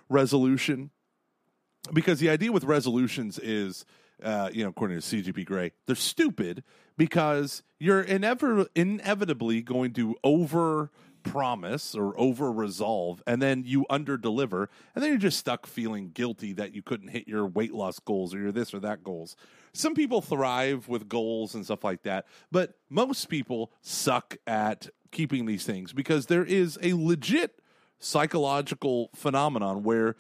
resolution 0.09 0.91
because 1.93 2.20
the 2.20 2.30
idea 2.30 2.53
with 2.53 2.64
resolutions 2.64 3.39
is, 3.39 3.85
uh, 4.22 4.51
you 4.53 4.62
know, 4.62 4.70
according 4.70 5.01
to 5.01 5.03
CGP 5.03 5.45
Grey, 5.45 5.72
they're 5.87 5.97
stupid 5.97 6.62
because 6.97 7.62
you're 7.78 8.01
inevitably 8.01 9.62
going 9.62 9.93
to 9.95 10.14
over 10.22 10.91
promise 11.24 11.95
or 11.95 12.18
over 12.20 12.53
resolve 12.53 13.22
and 13.26 13.41
then 13.41 13.64
you 13.64 13.87
under 13.89 14.16
deliver 14.16 14.68
and 14.95 15.03
then 15.03 15.11
you're 15.11 15.18
just 15.18 15.39
stuck 15.39 15.66
feeling 15.66 16.11
guilty 16.12 16.53
that 16.53 16.74
you 16.74 16.82
couldn't 16.82 17.09
hit 17.09 17.26
your 17.26 17.47
weight 17.47 17.72
loss 17.72 17.99
goals 17.99 18.35
or 18.35 18.39
your 18.39 18.53
this 18.53 18.74
or 18.74 18.78
that 18.78 19.03
goals. 19.03 19.35
Some 19.72 19.95
people 19.95 20.20
thrive 20.20 20.87
with 20.87 21.09
goals 21.09 21.55
and 21.55 21.64
stuff 21.64 21.82
like 21.82 22.03
that 22.03 22.26
but 22.53 22.74
most 22.91 23.30
people 23.30 23.72
suck 23.80 24.37
at 24.47 24.89
keeping 25.11 25.47
these 25.47 25.64
things 25.64 25.95
because 25.95 26.26
there 26.26 26.45
is 26.45 26.78
a 26.82 26.93
legit 26.93 27.59
psychological 27.99 29.09
phenomenon 29.14 29.82
where 29.82 30.16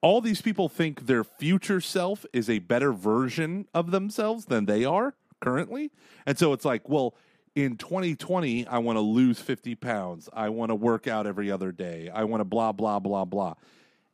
all 0.00 0.20
these 0.20 0.42
people 0.42 0.68
think 0.68 1.06
their 1.06 1.24
future 1.24 1.80
self 1.80 2.26
is 2.32 2.50
a 2.50 2.58
better 2.58 2.92
version 2.92 3.66
of 3.74 3.90
themselves 3.90 4.46
than 4.46 4.66
they 4.66 4.84
are 4.84 5.14
currently. 5.40 5.90
And 6.26 6.38
so 6.38 6.52
it's 6.52 6.64
like, 6.64 6.88
well, 6.88 7.14
in 7.54 7.76
2020, 7.76 8.66
I 8.66 8.78
want 8.78 8.96
to 8.96 9.00
lose 9.00 9.40
50 9.40 9.74
pounds. 9.76 10.28
I 10.32 10.50
want 10.50 10.70
to 10.70 10.74
work 10.74 11.06
out 11.06 11.26
every 11.26 11.50
other 11.50 11.72
day. 11.72 12.10
I 12.12 12.24
want 12.24 12.40
to 12.40 12.44
blah, 12.44 12.72
blah, 12.72 12.98
blah, 12.98 13.24
blah. 13.24 13.54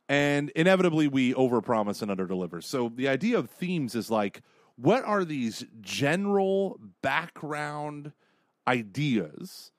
And 0.07 0.49
inevitably, 0.51 1.07
we 1.07 1.33
overpromise 1.33 2.01
and 2.01 2.11
underdeliver. 2.11 2.63
So 2.63 2.91
the 2.93 3.07
idea 3.07 3.37
of 3.37 3.49
themes 3.49 3.95
is 3.95 4.09
like, 4.09 4.41
what 4.75 5.03
are 5.03 5.25
these 5.25 5.65
general 5.81 6.79
background 7.01 8.13
ideas 8.67 9.71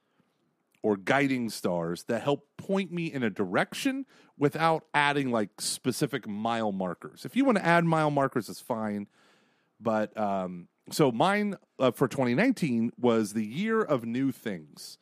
or 0.82 0.96
guiding 0.96 1.48
stars 1.48 2.05
that 2.05 2.22
help 2.22 2.46
point 2.59 2.92
me 2.92 3.11
in 3.11 3.22
a 3.22 3.30
direction 3.30 4.05
without 4.39 4.85
adding 4.93 5.30
like 5.30 5.61
specific 5.61 6.26
mile 6.26 6.72
markers. 6.72 7.24
If 7.24 7.37
you 7.37 7.45
want 7.45 7.59
to 7.59 7.64
add 7.64 7.85
mile 7.85 8.11
markers, 8.11 8.49
it's 8.49 8.61
fine. 8.61 9.07
But 9.80 10.16
um, 10.18 10.68
so 10.91 11.12
mine 11.12 11.57
uh, 11.78 11.91
for 11.93 12.09
2019 12.09 12.93
was 12.99 13.32
the 13.32 13.45
year 13.45 13.82
of 13.82 14.05
new 14.05 14.32
things. 14.32 14.99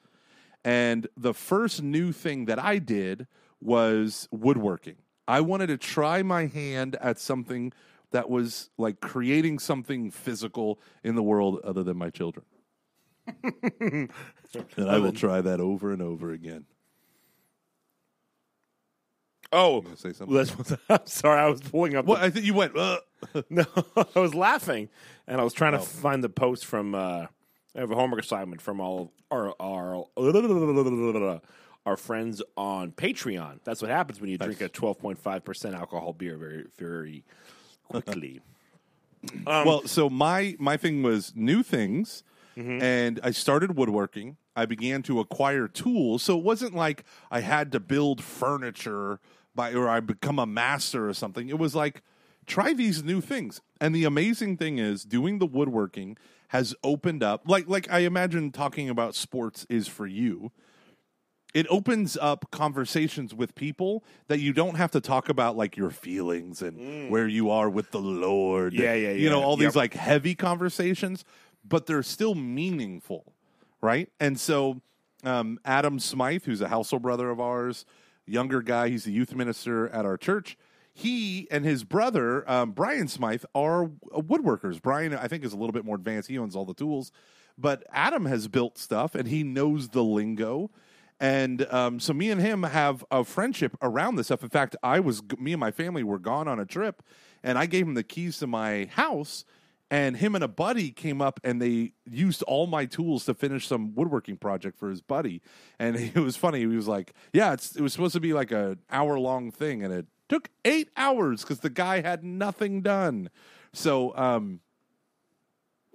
And 0.64 1.09
the 1.16 1.35
first 1.35 1.83
new 1.83 2.12
thing 2.12 2.45
that 2.47 2.59
I 2.59 2.78
did 2.78 3.26
was 3.61 4.28
woodworking. 4.30 4.97
I 5.26 5.41
wanted 5.41 5.68
to 5.68 5.76
try 5.76 6.22
my 6.22 6.47
hand 6.47 6.97
at 7.01 7.18
something 7.18 7.72
that 8.11 8.28
was 8.28 8.70
like 8.76 9.01
creating 9.01 9.59
something 9.59 10.11
physical 10.11 10.78
in 11.03 11.14
the 11.14 11.22
world 11.22 11.61
other 11.64 11.83
than 11.83 11.97
my 11.97 12.11
children. 12.11 12.45
and 13.43 14.11
I 14.78 14.99
will 14.99 15.12
try 15.12 15.41
that 15.41 15.61
over 15.61 15.93
and 15.93 16.03
over 16.03 16.33
again. 16.33 16.66
Oh, 19.53 19.84
say 19.96 20.12
something? 20.12 20.78
I'm 20.88 21.07
sorry, 21.07 21.40
I 21.40 21.48
was 21.48 21.61
pulling 21.61 21.96
up. 21.96 22.07
Well, 22.07 22.18
I 22.18 22.30
think 22.30 22.46
you 22.46 22.55
went. 22.55 22.76
Uh, 22.76 22.98
No, 23.50 23.64
I 24.16 24.18
was 24.18 24.34
laughing, 24.34 24.88
and 25.26 25.40
I 25.40 25.44
was 25.44 25.53
trying 25.53 25.72
to 25.72 25.78
find 25.78 26.24
the 26.24 26.28
post 26.28 26.66
from. 26.66 26.94
Uh, 26.94 27.26
I 27.74 27.80
have 27.80 27.90
a 27.90 27.94
homework 27.94 28.20
assignment 28.20 28.61
from 28.61 28.80
all 28.80 29.12
our 29.30 29.55
our 29.61 30.05
our 31.86 31.96
friends 31.96 32.42
on 32.57 32.92
Patreon. 32.92 33.61
That's 33.64 33.80
what 33.80 33.90
happens 33.90 34.20
when 34.20 34.30
you 34.30 34.38
drink 34.38 34.61
a 34.61 34.68
twelve 34.68 34.98
point 34.98 35.18
five 35.18 35.44
percent 35.44 35.74
alcohol 35.74 36.12
beer 36.12 36.36
very 36.36 36.66
very 36.78 37.24
quickly. 37.88 38.40
well, 39.46 39.86
so 39.86 40.11
my 40.11 40.57
my 40.59 40.76
thing 40.76 41.03
was 41.03 41.32
new 41.36 41.62
things, 41.62 42.24
and 42.57 43.20
I 43.22 43.30
started 43.30 43.76
woodworking. 43.76 44.36
I 44.55 44.66
began 44.66 45.03
to 45.05 45.20
acquire 45.20 45.66
tools, 45.68 46.22
so 46.22 46.36
it 46.36 46.44
wasn't 46.44 46.74
like 46.74 47.05
I 47.30 47.40
had 47.40 47.72
to 47.72 47.80
build 47.80 48.22
furniture 48.22 49.18
by 49.55 49.72
or 49.72 49.88
I 49.88 50.00
become 50.00 50.38
a 50.38 50.46
master 50.46 51.09
or 51.09 51.14
something. 51.14 51.48
It 51.48 51.59
was 51.59 51.74
like 51.74 52.03
try 52.46 52.72
these 52.72 53.03
new 53.03 53.20
things. 53.20 53.61
And 53.80 53.94
the 53.94 54.05
amazing 54.05 54.57
thing 54.57 54.78
is, 54.78 55.05
doing 55.05 55.38
the 55.38 55.46
woodworking 55.46 56.16
has 56.48 56.74
opened 56.84 57.22
up. 57.22 57.48
Like 57.48 57.68
like 57.68 57.90
I 57.90 58.00
imagine 58.00 58.50
talking 58.53 58.88
about 58.88 59.14
sports 59.14 59.66
is 59.68 59.88
for 59.88 60.07
you 60.07 60.53
it 61.55 61.66
opens 61.68 62.16
up 62.16 62.50
conversations 62.50 63.34
with 63.34 63.55
people 63.55 64.03
that 64.28 64.40
you 64.40 64.53
don't 64.53 64.76
have 64.76 64.90
to 64.92 65.00
talk 65.00 65.28
about 65.28 65.57
like 65.57 65.76
your 65.76 65.90
feelings 65.90 66.62
and 66.62 67.11
where 67.11 67.28
you 67.28 67.50
are 67.50 67.68
with 67.68 67.90
the 67.90 68.00
Lord. 68.00 68.72
Mm. 68.72 68.78
Yeah, 68.78 68.94
yeah, 68.94 69.11
You 69.11 69.28
know, 69.28 69.42
all 69.42 69.57
Yep. 69.57 69.66
these 69.68 69.76
like 69.76 69.94
heavy 69.94 70.34
conversations, 70.34 71.24
but 71.64 71.86
they're 71.86 72.03
still 72.03 72.34
meaningful, 72.34 73.34
right? 73.80 74.09
And 74.18 74.40
so 74.40 74.80
um, 75.24 75.59
Adam 75.64 75.98
Smythe, 75.98 76.44
who's 76.44 76.61
a 76.61 76.68
household 76.68 77.03
brother 77.03 77.30
of 77.30 77.38
ours, 77.38 77.84
younger 78.27 78.62
guy, 78.62 78.89
he's 78.89 79.05
the 79.05 79.12
youth 79.12 79.35
minister 79.35 79.89
at 79.89 80.05
our 80.05 80.16
church. 80.16 80.57
He 80.95 81.49
and 81.51 81.64
his 81.64 81.85
brother, 81.85 82.49
um, 82.51 82.73
Brian 82.73 83.09
Smythe, 83.09 83.45
are 83.55 83.87
woodworkers. 84.12 84.81
Brian, 84.81 85.14
I 85.14 85.27
think, 85.27 85.45
is 85.45 85.53
a 85.53 85.57
little 85.57 85.73
bit 85.73 85.85
more 85.85 85.97
advanced. 85.97 86.29
He 86.29 86.39
owns 86.39 86.55
all 86.55 86.66
the 86.66 86.75
tools. 86.75 87.12
But 87.57 87.85
Adam 87.93 88.27
has 88.27 88.49
built 88.49 88.79
stuff 88.79 89.14
and 89.14 89.29
he 89.29 89.43
knows 89.43 89.91
the 89.91 90.03
lingo. 90.03 90.70
And 91.20 91.66
um, 91.73 92.01
so 92.01 92.12
me 92.12 92.31
and 92.31 92.41
him 92.41 92.64
have 92.64 93.05
a 93.11 93.23
friendship 93.23 93.77
around 93.81 94.16
this 94.16 94.27
stuff. 94.27 94.43
In 94.43 94.49
fact, 94.49 94.75
I 94.83 94.99
was 94.99 95.23
me 95.39 95.53
and 95.53 95.61
my 95.61 95.70
family 95.70 96.03
were 96.03 96.18
gone 96.18 96.49
on 96.49 96.59
a 96.59 96.66
trip, 96.66 97.01
and 97.45 97.57
I 97.57 97.66
gave 97.66 97.87
him 97.87 97.95
the 97.95 98.03
keys 98.03 98.39
to 98.39 98.49
my 98.49 98.89
house, 98.91 99.45
and 99.93 100.16
him 100.16 100.34
and 100.34 100.43
a 100.43 100.49
buddy 100.49 100.90
came 100.90 101.20
up 101.20 101.38
and 101.45 101.61
they 101.61 101.93
used 102.11 102.43
all 102.45 102.66
my 102.66 102.86
tools 102.86 103.26
to 103.26 103.34
finish 103.34 103.66
some 103.66 103.95
woodworking 103.95 104.38
project 104.38 104.78
for 104.78 104.88
his 104.88 105.03
buddy. 105.03 105.43
And 105.78 105.97
it 106.14 106.16
was 106.16 106.34
funny. 106.34 106.61
He 106.61 106.66
was 106.66 106.88
like, 106.88 107.12
"Yeah, 107.34 107.53
it 107.53 107.80
was 107.80 107.93
supposed 107.93 108.14
to 108.14 108.20
be 108.20 108.32
like 108.32 108.51
an 108.51 108.78
hour 108.90 109.18
long 109.18 109.51
thing, 109.53 109.84
and 109.84 109.93
it 109.93 110.07
took 110.30 110.49
eight 110.64 110.88
hours 110.97 111.43
because 111.43 111.61
the 111.61 111.68
guy 111.68 112.01
had 112.01 112.24
nothing 112.24 112.80
done." 112.80 113.28
So, 113.74 114.16
um, 114.16 114.61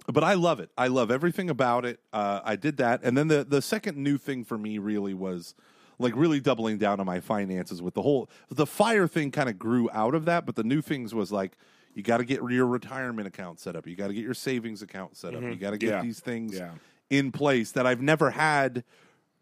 but 0.06 0.22
I 0.22 0.34
love 0.34 0.60
it. 0.60 0.70
I 0.78 0.86
love 0.86 1.10
everything 1.10 1.50
about 1.50 1.84
it. 1.84 1.98
Uh, 2.12 2.40
I 2.44 2.54
did 2.54 2.76
that, 2.76 3.00
and 3.02 3.18
then 3.18 3.26
the 3.26 3.42
the 3.42 3.60
second 3.60 3.98
new 3.98 4.16
thing 4.16 4.44
for 4.44 4.56
me 4.56 4.78
really 4.78 5.12
was 5.12 5.56
like 5.98 6.14
really 6.14 6.38
doubling 6.38 6.78
down 6.78 7.00
on 7.00 7.06
my 7.06 7.18
finances 7.18 7.82
with 7.82 7.94
the 7.94 8.02
whole 8.02 8.30
the 8.48 8.64
fire 8.64 9.08
thing. 9.08 9.32
Kind 9.32 9.48
of 9.48 9.58
grew 9.58 9.90
out 9.92 10.14
of 10.14 10.24
that, 10.26 10.46
but 10.46 10.54
the 10.54 10.62
new 10.62 10.82
things 10.82 11.12
was 11.12 11.32
like 11.32 11.58
you 11.98 12.04
got 12.04 12.18
to 12.18 12.24
get 12.24 12.40
your 12.48 12.64
retirement 12.66 13.26
account 13.26 13.58
set 13.58 13.74
up. 13.74 13.84
You 13.84 13.96
got 13.96 14.06
to 14.06 14.14
get 14.14 14.22
your 14.22 14.32
savings 14.32 14.82
account 14.82 15.16
set 15.16 15.34
up. 15.34 15.42
You 15.42 15.56
got 15.56 15.72
to 15.72 15.78
get 15.78 15.88
Yeah. 15.88 16.00
these 16.02 16.20
things 16.20 16.54
Yeah. 16.56 16.70
in 17.10 17.32
place 17.32 17.72
that 17.72 17.88
I've 17.88 18.00
never 18.00 18.30
had. 18.30 18.84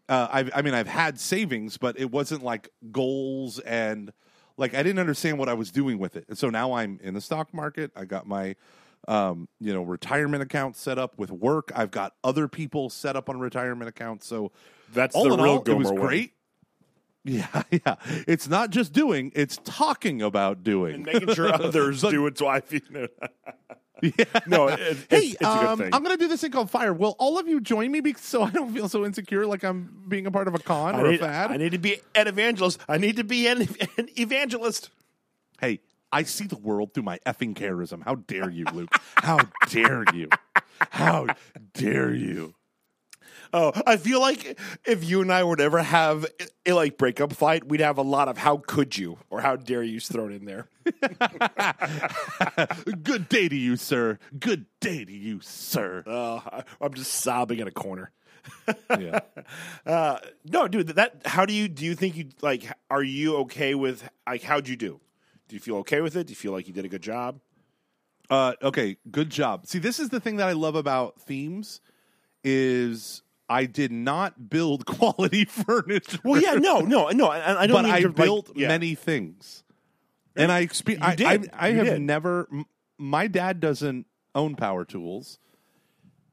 Uh, 0.09 0.27
I've, 0.31 0.49
I 0.55 0.63
mean, 0.63 0.73
I've 0.73 0.87
had 0.87 1.19
savings, 1.19 1.77
but 1.77 1.99
it 1.99 2.09
wasn't 2.09 2.43
like 2.43 2.69
goals 2.91 3.59
and 3.59 4.11
like 4.57 4.73
I 4.73 4.81
didn't 4.81 4.97
understand 4.97 5.37
what 5.37 5.49
I 5.49 5.53
was 5.53 5.69
doing 5.69 5.99
with 5.99 6.15
it. 6.15 6.25
And 6.29 6.35
so 6.35 6.49
now 6.49 6.73
I'm 6.73 6.99
in 7.03 7.13
the 7.13 7.21
stock 7.21 7.53
market. 7.53 7.91
I 7.95 8.05
got 8.05 8.25
my 8.25 8.55
um, 9.07 9.47
you 9.59 9.71
know 9.71 9.83
retirement 9.83 10.41
account 10.41 10.75
set 10.75 10.97
up 10.97 11.19
with 11.19 11.29
work. 11.29 11.71
I've 11.75 11.91
got 11.91 12.15
other 12.23 12.47
people 12.47 12.89
set 12.89 13.15
up 13.15 13.29
on 13.29 13.39
retirement 13.39 13.87
accounts. 13.87 14.25
So 14.25 14.51
That's 14.93 15.15
all 15.15 15.25
the 15.25 15.33
in 15.35 15.41
real 15.41 15.51
all, 15.57 15.63
it 15.63 15.73
was 15.73 15.91
one. 15.91 15.95
great. 16.01 16.33
Yeah, 17.27 17.63
yeah. 17.71 17.95
It's 18.27 18.47
not 18.47 18.69
just 18.69 18.93
doing; 18.93 19.31
it's 19.35 19.59
talking 19.63 20.21
about 20.21 20.63
doing. 20.63 20.95
And 20.95 21.05
making 21.05 21.33
sure 21.33 21.53
others 21.53 22.01
do 22.01 22.25
it. 22.27 22.37
So 22.37 22.47
I 22.47 22.61
feel 22.61 22.81
no. 24.47 24.67
It, 24.67 24.79
it's, 24.79 25.05
Hey, 25.09 25.17
it's 25.17 25.35
a 25.41 25.43
good 25.43 25.45
um, 25.47 25.79
thing. 25.79 25.89
I'm 25.93 26.03
going 26.03 26.15
to 26.15 26.23
do 26.23 26.27
this 26.27 26.41
thing 26.41 26.51
called 26.51 26.69
Fire. 26.69 26.93
Will 26.93 27.15
all 27.19 27.37
of 27.37 27.47
you 27.47 27.59
join 27.59 27.91
me 27.91 27.99
because 27.99 28.21
so 28.21 28.43
I 28.43 28.49
don't 28.49 28.73
feel 28.73 28.87
so 28.87 29.05
insecure 29.05 29.45
like 29.45 29.63
I'm 29.63 30.03
being 30.07 30.25
a 30.25 30.31
part 30.31 30.47
of 30.47 30.55
a 30.55 30.59
con 30.59 30.95
I 30.95 31.01
or 31.01 31.11
need, 31.11 31.21
a 31.21 31.25
fad? 31.25 31.51
I 31.51 31.57
need 31.57 31.71
to 31.71 31.77
be 31.77 31.99
an 32.15 32.27
evangelist. 32.27 32.79
I 32.87 32.97
need 32.97 33.17
to 33.17 33.23
be 33.23 33.47
an, 33.47 33.61
an 33.97 34.09
evangelist. 34.17 34.89
hey, 35.59 35.81
I 36.11 36.23
see 36.23 36.45
the 36.45 36.57
world 36.57 36.93
through 36.93 37.03
my 37.03 37.19
effing 37.25 37.53
charism. 37.53 38.03
How 38.03 38.15
dare 38.15 38.49
you, 38.49 38.65
Luke? 38.73 38.89
How 39.15 39.39
dare 39.67 40.05
you? 40.13 40.29
How 40.91 41.27
dare 41.73 42.13
you? 42.13 42.53
Oh, 43.53 43.71
I 43.85 43.97
feel 43.97 44.19
like 44.19 44.59
if 44.85 45.03
you 45.03 45.21
and 45.21 45.31
I 45.31 45.43
would 45.43 45.61
ever 45.61 45.81
have 45.81 46.25
a 46.65 46.73
like 46.73 46.97
breakup 46.97 47.33
fight, 47.33 47.67
we'd 47.67 47.79
have 47.79 47.97
a 47.97 48.01
lot 48.03 48.27
of 48.27 48.37
"How 48.37 48.57
could 48.57 48.97
you?" 48.97 49.17
or 49.29 49.41
"How 49.41 49.55
dare 49.55 49.83
you?" 49.83 49.99
thrown 49.99 50.31
in 50.31 50.45
there. 50.45 50.67
Good 53.03 53.29
day 53.29 53.47
to 53.49 53.55
you, 53.55 53.77
sir. 53.77 54.19
Good 54.37 54.65
day 54.79 55.05
to 55.05 55.11
you, 55.11 55.39
sir. 55.41 56.03
Oh, 56.05 56.41
I- 56.45 56.63
I'm 56.81 56.93
just 56.93 57.13
sobbing 57.13 57.59
in 57.59 57.67
a 57.67 57.71
corner. 57.71 58.11
Yeah. 58.99 59.19
Uh, 59.85 60.19
no, 60.45 60.67
dude. 60.67 60.87
That. 60.87 61.21
How 61.25 61.45
do 61.45 61.53
you 61.53 61.69
do? 61.69 61.85
You 61.85 61.95
think 61.95 62.17
you 62.17 62.29
like? 62.41 62.69
Are 62.89 63.03
you 63.03 63.37
okay 63.37 63.73
with 63.75 64.07
like? 64.25 64.43
How'd 64.43 64.67
you 64.67 64.75
do? 64.75 64.99
Do 65.47 65.55
you 65.55 65.59
feel 65.61 65.77
okay 65.77 66.01
with 66.01 66.17
it? 66.17 66.27
Do 66.27 66.31
you 66.31 66.35
feel 66.35 66.51
like 66.51 66.67
you 66.67 66.73
did 66.73 66.83
a 66.83 66.89
good 66.89 67.01
job? 67.01 67.39
Uh, 68.29 68.53
okay, 68.61 68.97
good 69.09 69.29
job. 69.29 69.65
See, 69.65 69.79
this 69.79 69.99
is 69.99 70.09
the 70.09 70.19
thing 70.19 70.35
that 70.37 70.49
I 70.49 70.51
love 70.51 70.75
about 70.75 71.21
themes 71.21 71.79
is 72.43 73.21
I 73.49 73.65
did 73.65 73.91
not 73.91 74.49
build 74.49 74.85
quality 74.97 75.45
furniture. 75.65 76.19
Well, 76.23 76.41
yeah, 76.41 76.53
no, 76.53 76.79
no, 76.81 77.09
no. 77.09 77.27
I, 77.27 77.63
I 77.63 77.67
don't. 77.67 77.83
but 77.83 77.85
I 77.91 78.01
to, 78.01 78.07
like- 78.07 78.15
built 78.15 78.51
yeah. 78.55 78.67
many 78.67 78.95
things, 78.95 79.63
and 80.35 80.51
I 80.51 80.65
expe- 80.65 81.01
I, 81.01 81.15
did. 81.15 81.49
I, 81.53 81.67
I 81.69 81.71
have 81.73 81.85
did. 81.85 82.01
never. 82.01 82.47
m- 82.51 82.65
My 82.97 83.27
dad 83.27 83.59
doesn't 83.59 84.05
own 84.35 84.55
power 84.55 84.85
tools. 84.85 85.39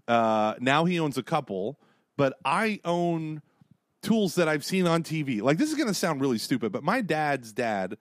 Uh, 0.07 0.55
now 0.61 0.85
he 0.85 1.01
owns 1.01 1.17
a 1.17 1.23
couple, 1.23 1.79
but 2.17 2.35
I 2.45 2.81
own 2.85 3.41
tools 4.03 4.35
that 4.35 4.49
I've 4.49 4.65
seen 4.65 4.87
on 4.87 5.03
TV. 5.03 5.41
Like 5.41 5.57
this 5.57 5.71
is 5.71 5.77
going 5.77 5.89
to 5.89 5.95
sound 5.95 6.21
really 6.21 6.37
stupid, 6.39 6.73
but 6.73 6.83
my 6.85 7.01
dad's 7.01 7.53
dad 7.53 7.97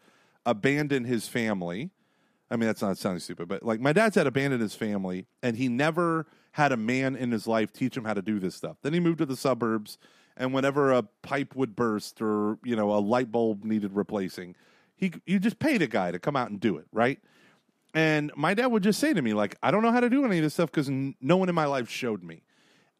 abandoned 0.46 1.06
his 1.08 1.28
family. 1.28 1.92
I 2.52 2.58
mean, 2.58 2.68
that's 2.68 2.82
not 2.82 2.98
sounding 2.98 3.22
stupid, 3.22 3.48
but 3.48 3.64
like 3.64 3.80
my 3.80 3.94
dad's 3.94 4.16
dad 4.16 4.28
abandoned 4.28 4.62
his 4.62 4.76
family, 4.76 5.28
and 5.42 5.56
he 5.56 5.70
never 5.70 6.28
had 6.54 6.72
a 6.72 6.78
man 6.78 7.16
in 7.16 7.32
his 7.32 7.48
life 7.48 7.72
teach 7.72 7.98
him 7.98 8.06
how 8.06 8.14
to 8.14 8.22
do 8.22 8.40
this 8.40 8.56
stuff. 8.56 8.78
Then 8.82 8.94
he 8.94 9.00
moved 9.00 9.20
to 9.20 9.26
the 9.26 9.36
suburbs, 9.36 9.98
and 10.38 10.54
whenever 10.54 10.92
a 10.92 11.04
pipe 11.22 11.56
would 11.56 11.76
burst 11.76 12.22
or 12.22 12.58
you 12.64 12.76
know 12.76 12.92
a 12.94 13.00
light 13.00 13.32
bulb 13.32 13.64
needed 13.64 13.94
replacing, 13.94 14.56
he 14.96 15.12
you 15.26 15.40
just 15.40 15.60
paid 15.60 15.82
a 15.82 15.88
guy 15.88 16.12
to 16.12 16.20
come 16.20 16.36
out 16.36 16.50
and 16.50 16.60
do 16.60 16.78
it, 16.78 16.86
right? 16.92 17.20
And 17.94 18.32
my 18.36 18.54
dad 18.54 18.68
would 18.68 18.82
just 18.82 19.00
say 19.00 19.14
to 19.14 19.22
me, 19.22 19.34
like, 19.34 19.56
I 19.62 19.70
don't 19.70 19.84
know 19.84 19.92
how 19.92 20.00
to 20.00 20.10
do 20.10 20.26
any 20.26 20.38
of 20.38 20.44
this 20.44 20.56
stuff 20.56 20.72
because 20.72 20.90
n- 20.90 21.16
no 21.22 21.38
one 21.38 21.50
in 21.50 21.54
my 21.54 21.66
life 21.66 21.90
showed 21.90 22.24
me. 22.24 22.42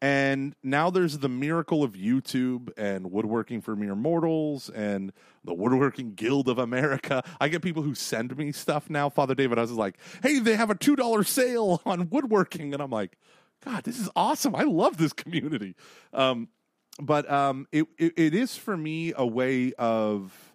And 0.00 0.54
now 0.62 0.90
there's 0.90 1.18
the 1.18 1.28
miracle 1.28 1.82
of 1.82 1.94
YouTube 1.94 2.68
and 2.76 3.10
woodworking 3.10 3.60
for 3.60 3.74
mere 3.74 3.94
mortals 3.94 4.68
and 4.68 5.12
the 5.44 5.54
Woodworking 5.54 6.14
Guild 6.14 6.48
of 6.48 6.58
America. 6.58 7.24
I 7.40 7.48
get 7.48 7.62
people 7.62 7.82
who 7.82 7.94
send 7.94 8.36
me 8.36 8.52
stuff 8.52 8.90
now. 8.90 9.08
Father 9.08 9.34
David 9.34 9.58
I 9.58 9.62
was 9.62 9.70
like, 9.72 9.96
hey, 10.22 10.40
they 10.40 10.56
have 10.56 10.70
a 10.70 10.74
$2 10.74 11.26
sale 11.26 11.80
on 11.86 12.10
woodworking. 12.10 12.74
And 12.74 12.82
I'm 12.82 12.90
like, 12.90 13.16
God, 13.64 13.84
this 13.84 13.98
is 13.98 14.08
awesome. 14.14 14.54
I 14.54 14.62
love 14.62 14.96
this 14.96 15.12
community. 15.12 15.74
Um, 16.12 16.48
but 17.00 17.30
um, 17.30 17.66
it, 17.72 17.86
it, 17.98 18.12
it 18.16 18.34
is 18.34 18.56
for 18.56 18.76
me 18.76 19.12
a 19.16 19.26
way 19.26 19.72
of 19.78 20.54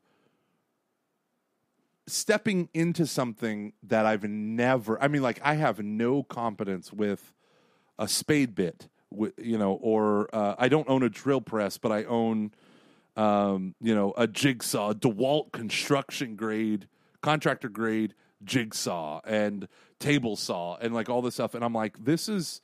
stepping 2.07 2.69
into 2.73 3.05
something 3.05 3.73
that 3.83 4.05
I've 4.05 4.23
never, 4.23 5.01
I 5.01 5.07
mean, 5.07 5.21
like, 5.21 5.39
I 5.43 5.55
have 5.55 5.79
no 5.79 6.23
competence 6.23 6.91
with 6.93 7.33
a 7.97 8.07
spade 8.07 8.55
bit, 8.55 8.87
wi- 9.11 9.33
you 9.37 9.57
know, 9.57 9.73
or 9.73 10.33
uh, 10.33 10.55
I 10.57 10.69
don't 10.69 10.89
own 10.89 11.03
a 11.03 11.09
drill 11.09 11.41
press, 11.41 11.77
but 11.77 11.91
I 11.91 12.05
own, 12.05 12.51
um, 13.15 13.75
you 13.81 13.93
know, 13.93 14.13
a 14.17 14.27
jigsaw, 14.27 14.93
DeWalt 14.93 15.51
construction 15.51 16.35
grade, 16.35 16.87
contractor 17.21 17.69
grade 17.69 18.15
jigsaw 18.43 19.19
and 19.25 19.67
table 19.99 20.35
saw 20.35 20.77
and 20.77 20.93
like 20.93 21.09
all 21.09 21.21
this 21.21 21.35
stuff. 21.35 21.53
And 21.53 21.63
I'm 21.63 21.73
like, 21.73 22.03
this 22.03 22.29
is, 22.29 22.61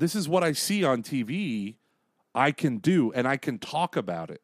this 0.00 0.14
is 0.14 0.28
what 0.28 0.42
I 0.42 0.52
see 0.52 0.82
on 0.82 1.02
TV. 1.02 1.76
I 2.34 2.52
can 2.52 2.78
do, 2.78 3.12
and 3.12 3.28
I 3.28 3.36
can 3.36 3.58
talk 3.58 3.96
about 3.96 4.30
it. 4.30 4.42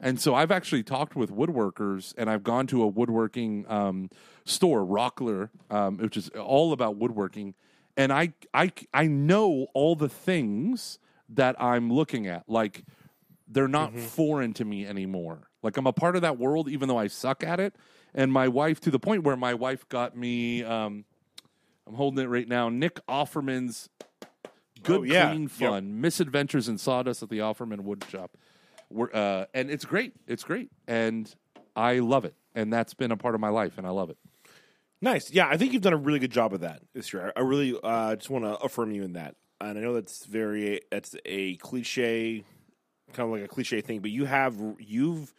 And 0.00 0.20
so 0.20 0.34
I've 0.34 0.50
actually 0.50 0.82
talked 0.82 1.16
with 1.16 1.30
woodworkers, 1.30 2.14
and 2.16 2.28
I've 2.30 2.42
gone 2.42 2.66
to 2.68 2.82
a 2.82 2.86
woodworking 2.86 3.64
um, 3.68 4.10
store, 4.44 4.84
Rockler, 4.84 5.50
um, 5.70 5.98
which 5.98 6.16
is 6.16 6.28
all 6.30 6.72
about 6.72 6.96
woodworking. 6.96 7.54
And 7.96 8.12
I, 8.12 8.32
I, 8.54 8.72
I 8.94 9.06
know 9.06 9.66
all 9.74 9.96
the 9.96 10.08
things 10.08 10.98
that 11.28 11.60
I'm 11.60 11.92
looking 11.92 12.26
at. 12.26 12.48
Like 12.48 12.84
they're 13.48 13.68
not 13.68 13.96
foreign 13.98 14.52
to 14.54 14.64
me 14.64 14.86
anymore. 14.86 15.48
Like 15.62 15.76
I'm 15.76 15.86
a 15.86 15.92
part 15.92 16.16
of 16.16 16.22
that 16.22 16.38
world, 16.38 16.68
even 16.68 16.88
though 16.88 16.98
I 16.98 17.08
suck 17.08 17.42
at 17.42 17.60
it. 17.60 17.74
And 18.14 18.32
my 18.32 18.48
wife, 18.48 18.80
to 18.80 18.90
the 18.90 18.98
point 18.98 19.24
where 19.24 19.36
my 19.36 19.54
wife 19.54 19.88
got 19.88 20.16
me, 20.16 20.62
um, 20.62 21.04
I'm 21.86 21.94
holding 21.94 22.24
it 22.24 22.28
right 22.28 22.48
now, 22.48 22.68
Nick 22.68 23.04
Offerman's 23.06 23.88
Good 24.82 25.00
Oh, 25.00 25.02
yeah. 25.02 25.30
Clean 25.30 25.42
Yep. 25.42 25.50
Fun, 25.50 26.00
Misadventures 26.00 26.68
in 26.68 26.78
Sawdust 26.78 27.22
at 27.22 27.28
the 27.28 27.38
Offerman 27.38 27.80
Wood 27.80 28.04
Shop. 28.10 28.36
We're, 28.90 29.10
uh, 29.12 29.46
and 29.54 29.70
it's 29.70 29.84
great. 29.84 30.14
It's 30.26 30.44
great. 30.44 30.70
And 30.86 31.32
I 31.76 31.98
love 31.98 32.24
it. 32.24 32.34
And 32.54 32.72
that's 32.72 32.94
been 32.94 33.10
a 33.12 33.16
part 33.16 33.34
of 33.34 33.40
my 33.40 33.50
life, 33.50 33.78
and 33.78 33.86
I 33.86 33.90
love 33.90 34.10
it. 34.10 34.16
Nice. 35.00 35.30
Yeah, 35.30 35.46
I 35.48 35.56
think 35.56 35.72
you've 35.72 35.82
done 35.82 35.92
a 35.92 35.96
really 35.98 36.18
good 36.18 36.32
job 36.32 36.52
of 36.52 36.60
that 36.60 36.82
this 36.92 37.12
year. 37.12 37.32
I 37.36 37.40
I 37.40 37.42
really 37.44 37.78
uh, 37.82 38.16
just 38.16 38.30
want 38.30 38.44
to 38.44 38.56
affirm 38.56 38.90
you 38.90 39.02
in 39.04 39.12
that. 39.12 39.36
And 39.60 39.78
I 39.78 39.80
know 39.80 39.94
that's 39.94 40.24
very 40.24 40.80
that's 40.90 41.14
a 41.24 41.56
cliche, 41.56 42.44
kind 43.12 43.28
of 43.28 43.32
like 43.32 43.44
a 43.44 43.48
cliche 43.48 43.80
thing, 43.80 44.00
but 44.00 44.10
you 44.10 44.24
have 44.24 44.56
you've. 44.78 45.32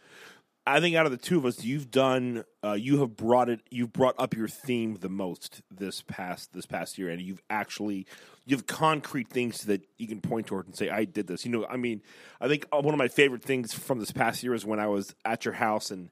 I 0.69 0.79
think 0.79 0.95
out 0.95 1.07
of 1.07 1.11
the 1.11 1.17
two 1.17 1.37
of 1.37 1.45
us, 1.45 1.63
you've 1.63 1.89
done 1.89 2.43
uh, 2.63 2.73
you 2.73 2.99
have 2.99 3.15
brought 3.15 3.49
it 3.49 3.61
you've 3.71 3.91
brought 3.91 4.13
up 4.19 4.35
your 4.35 4.47
theme 4.47 4.97
the 5.01 5.09
most 5.09 5.63
this 5.71 6.03
past 6.03 6.53
this 6.53 6.67
past 6.67 6.99
year, 6.99 7.09
and 7.09 7.19
you've 7.19 7.41
actually 7.49 8.05
you 8.45 8.55
have 8.55 8.67
concrete 8.67 9.29
things 9.29 9.63
that 9.63 9.81
you 9.97 10.07
can 10.07 10.21
point 10.21 10.45
toward 10.45 10.67
and 10.67 10.75
say, 10.75 10.89
"I 10.89 11.05
did 11.05 11.25
this." 11.25 11.43
You 11.43 11.51
know, 11.51 11.65
I 11.65 11.77
mean, 11.77 12.03
I 12.39 12.47
think 12.47 12.67
uh, 12.71 12.81
one 12.81 12.93
of 12.93 12.99
my 12.99 13.07
favorite 13.07 13.41
things 13.41 13.73
from 13.73 13.97
this 13.97 14.11
past 14.11 14.43
year 14.43 14.53
is 14.53 14.63
when 14.63 14.79
I 14.79 14.85
was 14.87 15.15
at 15.25 15.43
your 15.43 15.55
house 15.55 15.89
and 15.89 16.11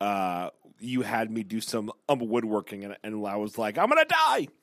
uh, 0.00 0.50
you 0.80 1.02
had 1.02 1.30
me 1.30 1.44
do 1.44 1.60
some 1.60 1.92
um, 2.08 2.18
woodworking, 2.18 2.84
and, 2.84 2.96
and 3.04 3.24
I 3.24 3.36
was 3.36 3.58
like, 3.58 3.78
"I'm 3.78 3.88
gonna 3.88 4.04
die." 4.04 4.48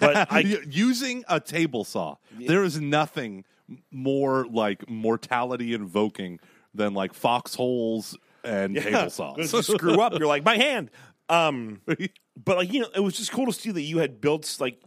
But 0.00 0.32
I, 0.32 0.40
using 0.40 1.24
a 1.28 1.38
table 1.38 1.84
saw, 1.84 2.16
there 2.36 2.64
is 2.64 2.80
nothing 2.80 3.44
more 3.92 4.44
like 4.46 4.90
mortality 4.90 5.74
invoking 5.74 6.40
than 6.74 6.92
like 6.92 7.14
foxholes 7.14 8.16
and 8.46 8.76
table 8.76 9.10
saws. 9.10 9.66
Screw 9.66 10.00
up, 10.00 10.12
you're 10.18 10.26
like 10.28 10.44
my 10.44 10.56
hand. 10.56 10.90
Um, 11.28 11.80
but 11.86 12.56
like 12.56 12.72
you 12.72 12.80
know, 12.80 12.88
it 12.94 13.00
was 13.00 13.14
just 13.16 13.32
cool 13.32 13.46
to 13.46 13.52
see 13.52 13.70
that 13.72 13.82
you 13.82 13.98
had 13.98 14.20
built 14.20 14.56
like 14.60 14.80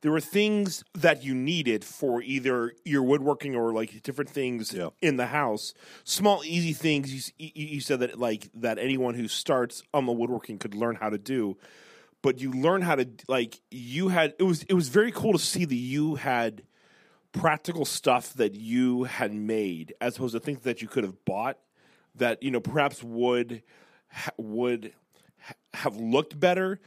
there 0.00 0.10
were 0.10 0.20
things 0.20 0.82
that 0.94 1.22
you 1.22 1.32
needed 1.34 1.84
for 1.84 2.22
either 2.22 2.72
your 2.84 3.02
woodworking 3.04 3.54
or 3.54 3.72
like 3.72 4.02
different 4.02 4.30
things 4.30 4.72
Yeah. 4.72 4.88
in 5.00 5.16
the 5.16 5.26
house. 5.26 5.74
Small, 6.04 6.42
easy 6.44 6.72
things. 6.72 7.32
You, 7.38 7.50
you 7.54 7.80
said 7.80 8.00
that 8.00 8.18
like 8.18 8.48
that 8.54 8.78
anyone 8.78 9.14
who 9.14 9.28
starts 9.28 9.82
on 9.94 10.06
the 10.06 10.12
woodworking 10.12 10.58
could 10.58 10.74
learn 10.74 10.96
how 10.96 11.10
to 11.10 11.18
do. 11.18 11.56
but 12.22 12.40
you 12.40 12.50
learn 12.52 12.82
how 12.82 12.94
to 12.96 13.06
like 13.28 13.60
you 13.70 14.08
had 14.08 14.34
it 14.38 14.44
was 14.44 14.62
it 14.64 14.74
was 14.74 14.88
very 14.88 15.12
cool 15.12 15.32
to 15.34 15.38
see 15.38 15.64
that 15.66 15.74
you 15.74 16.14
had 16.16 16.62
practical 17.32 17.84
stuff 17.84 18.32
that 18.34 18.54
you 18.54 19.04
had 19.04 19.32
made 19.32 19.94
as 20.00 20.16
opposed 20.16 20.34
to 20.34 20.40
things 20.40 20.60
that 20.62 20.82
you 20.82 20.88
could 20.88 21.02
have 21.04 21.24
bought 21.24 21.58
that 22.16 22.42
you 22.42 22.50
know 22.50 22.60
perhaps 22.60 23.02
would 23.02 23.62
ha- 24.10 24.30
would 24.36 24.92
ha- 25.38 25.54
have 25.74 25.96
looked 25.96 26.38
better 26.38 26.80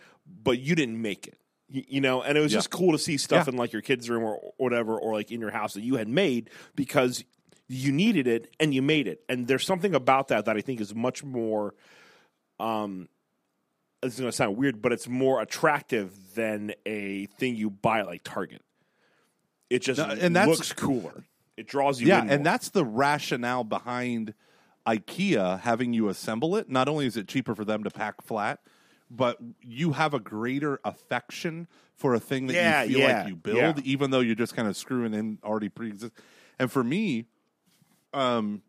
but 0.44 0.60
you 0.60 0.76
didn't 0.76 1.02
make 1.02 1.28
it 1.28 1.38
you, 1.68 2.00
know 2.02 2.22
and 2.22 2.38
it 2.38 2.42
was 2.42 2.52
Yeah. 2.52 2.58
just 2.58 2.70
cool 2.70 2.92
to 2.92 2.98
see 3.00 3.18
stuff 3.18 3.48
Yeah. 3.48 3.54
in 3.54 3.58
like 3.58 3.74
your 3.74 3.82
kids 3.82 4.10
room 4.10 4.24
or, 4.24 4.36
or 4.36 4.54
whatever 4.58 4.98
or 4.98 5.14
like 5.14 5.32
in 5.32 5.40
your 5.42 5.52
house 5.52 5.74
that 5.74 5.82
you 5.82 5.96
had 5.96 6.08
made 6.08 6.50
because 6.76 7.24
you 7.68 7.92
needed 7.92 8.28
it 8.28 8.54
and 8.60 8.74
you 8.74 8.82
made 8.84 9.08
it 9.08 9.22
and 9.28 9.48
there's 9.48 9.66
something 9.66 9.96
about 9.96 10.28
that 10.28 10.46
that 10.46 10.56
i 10.56 10.62
think 10.62 10.80
is 10.80 10.94
much 10.94 11.24
more 11.24 11.74
um 12.60 13.08
this 14.02 14.14
is 14.14 14.20
going 14.20 14.30
to 14.32 14.36
sound 14.36 14.56
weird 14.56 14.82
but 14.82 14.94
it's 14.94 15.08
more 15.08 15.42
attractive 15.42 16.36
than 16.36 16.74
a 16.86 17.26
thing 17.38 17.56
you 17.56 17.72
buy 17.72 18.04
like 18.04 18.22
target 18.24 18.62
it 19.72 19.80
just 19.82 19.98
No, 20.00 20.06
and 20.06 20.36
that's- 20.36 20.48
looks 20.58 20.72
cooler 20.74 21.24
it 21.58 21.68
draws 21.68 22.00
you 22.02 22.08
yeah, 22.08 22.22
in 22.22 22.30
and 22.30 22.40
more. 22.42 22.44
that's 22.44 22.70
the 22.70 22.84
rationale 22.86 23.64
behind 23.64 24.34
IKEA 24.88 25.60
having 25.62 25.94
you 25.94 26.10
assemble 26.10 26.56
it. 26.56 26.70
Not 26.70 26.88
only 26.88 27.06
is 27.06 27.18
it 27.18 27.28
cheaper 27.28 27.56
for 27.56 27.66
them 27.66 27.84
to 27.84 27.90
pack 27.90 28.22
flat, 28.22 28.60
but 29.10 29.38
you 29.62 29.94
have 29.94 30.14
a 30.14 30.20
greater 30.20 30.80
affection 30.84 31.68
for 31.96 32.14
a 32.14 32.20
thing 32.20 32.48
that 32.48 32.54
Yeah, 32.54 32.84
you 32.84 32.90
feel 32.98 33.00
yeah, 33.08 33.18
like 33.20 33.28
you 33.30 33.36
build, 33.36 33.78
yeah. 33.78 33.84
even 33.86 34.12
though 34.12 34.20
you're 34.20 34.36
just 34.36 34.56
kind 34.56 34.68
of 34.68 34.76
screwing 34.76 35.14
in 35.14 35.40
already 35.44 35.70
pre 35.70 35.88
exist. 35.90 36.14
And 36.60 36.72
for 36.72 36.84
me, 36.84 37.26
um, 38.14 38.62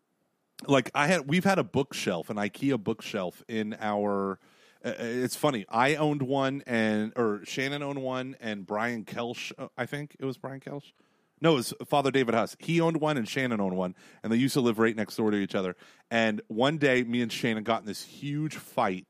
like 0.66 0.90
I 0.94 1.06
had, 1.06 1.28
we've 1.28 1.44
had 1.44 1.58
a 1.58 1.64
bookshelf, 1.64 2.30
an 2.30 2.36
IKEA 2.36 2.82
bookshelf 2.82 3.42
in 3.48 3.76
our. 3.80 4.38
uh, 4.84 4.92
It's 4.98 5.36
funny. 5.36 5.66
I 5.68 5.96
owned 5.96 6.22
one, 6.22 6.62
and 6.66 7.12
or 7.16 7.40
Shannon 7.44 7.82
owned 7.82 8.00
one, 8.02 8.36
and 8.40 8.66
Brian 8.66 9.04
Kelsch, 9.04 9.52
uh, 9.58 9.68
I 9.76 9.86
think 9.86 10.16
it 10.18 10.24
was 10.24 10.36
Brian 10.38 10.60
Kelsch. 10.60 10.92
No, 11.40 11.52
it 11.52 11.56
was 11.56 11.74
Father 11.86 12.10
David 12.10 12.34
Huss. 12.34 12.56
He 12.58 12.80
owned 12.80 12.98
one, 12.98 13.16
and 13.16 13.28
Shannon 13.28 13.60
owned 13.60 13.76
one, 13.76 13.94
and 14.22 14.32
they 14.32 14.36
used 14.36 14.54
to 14.54 14.60
live 14.60 14.78
right 14.78 14.96
next 14.96 15.16
door 15.16 15.30
to 15.30 15.36
each 15.36 15.54
other. 15.54 15.76
And 16.10 16.40
one 16.48 16.78
day, 16.78 17.02
me 17.02 17.20
and 17.20 17.30
Shannon 17.30 17.62
got 17.62 17.82
in 17.82 17.86
this 17.86 18.02
huge 18.02 18.56
fight, 18.56 19.06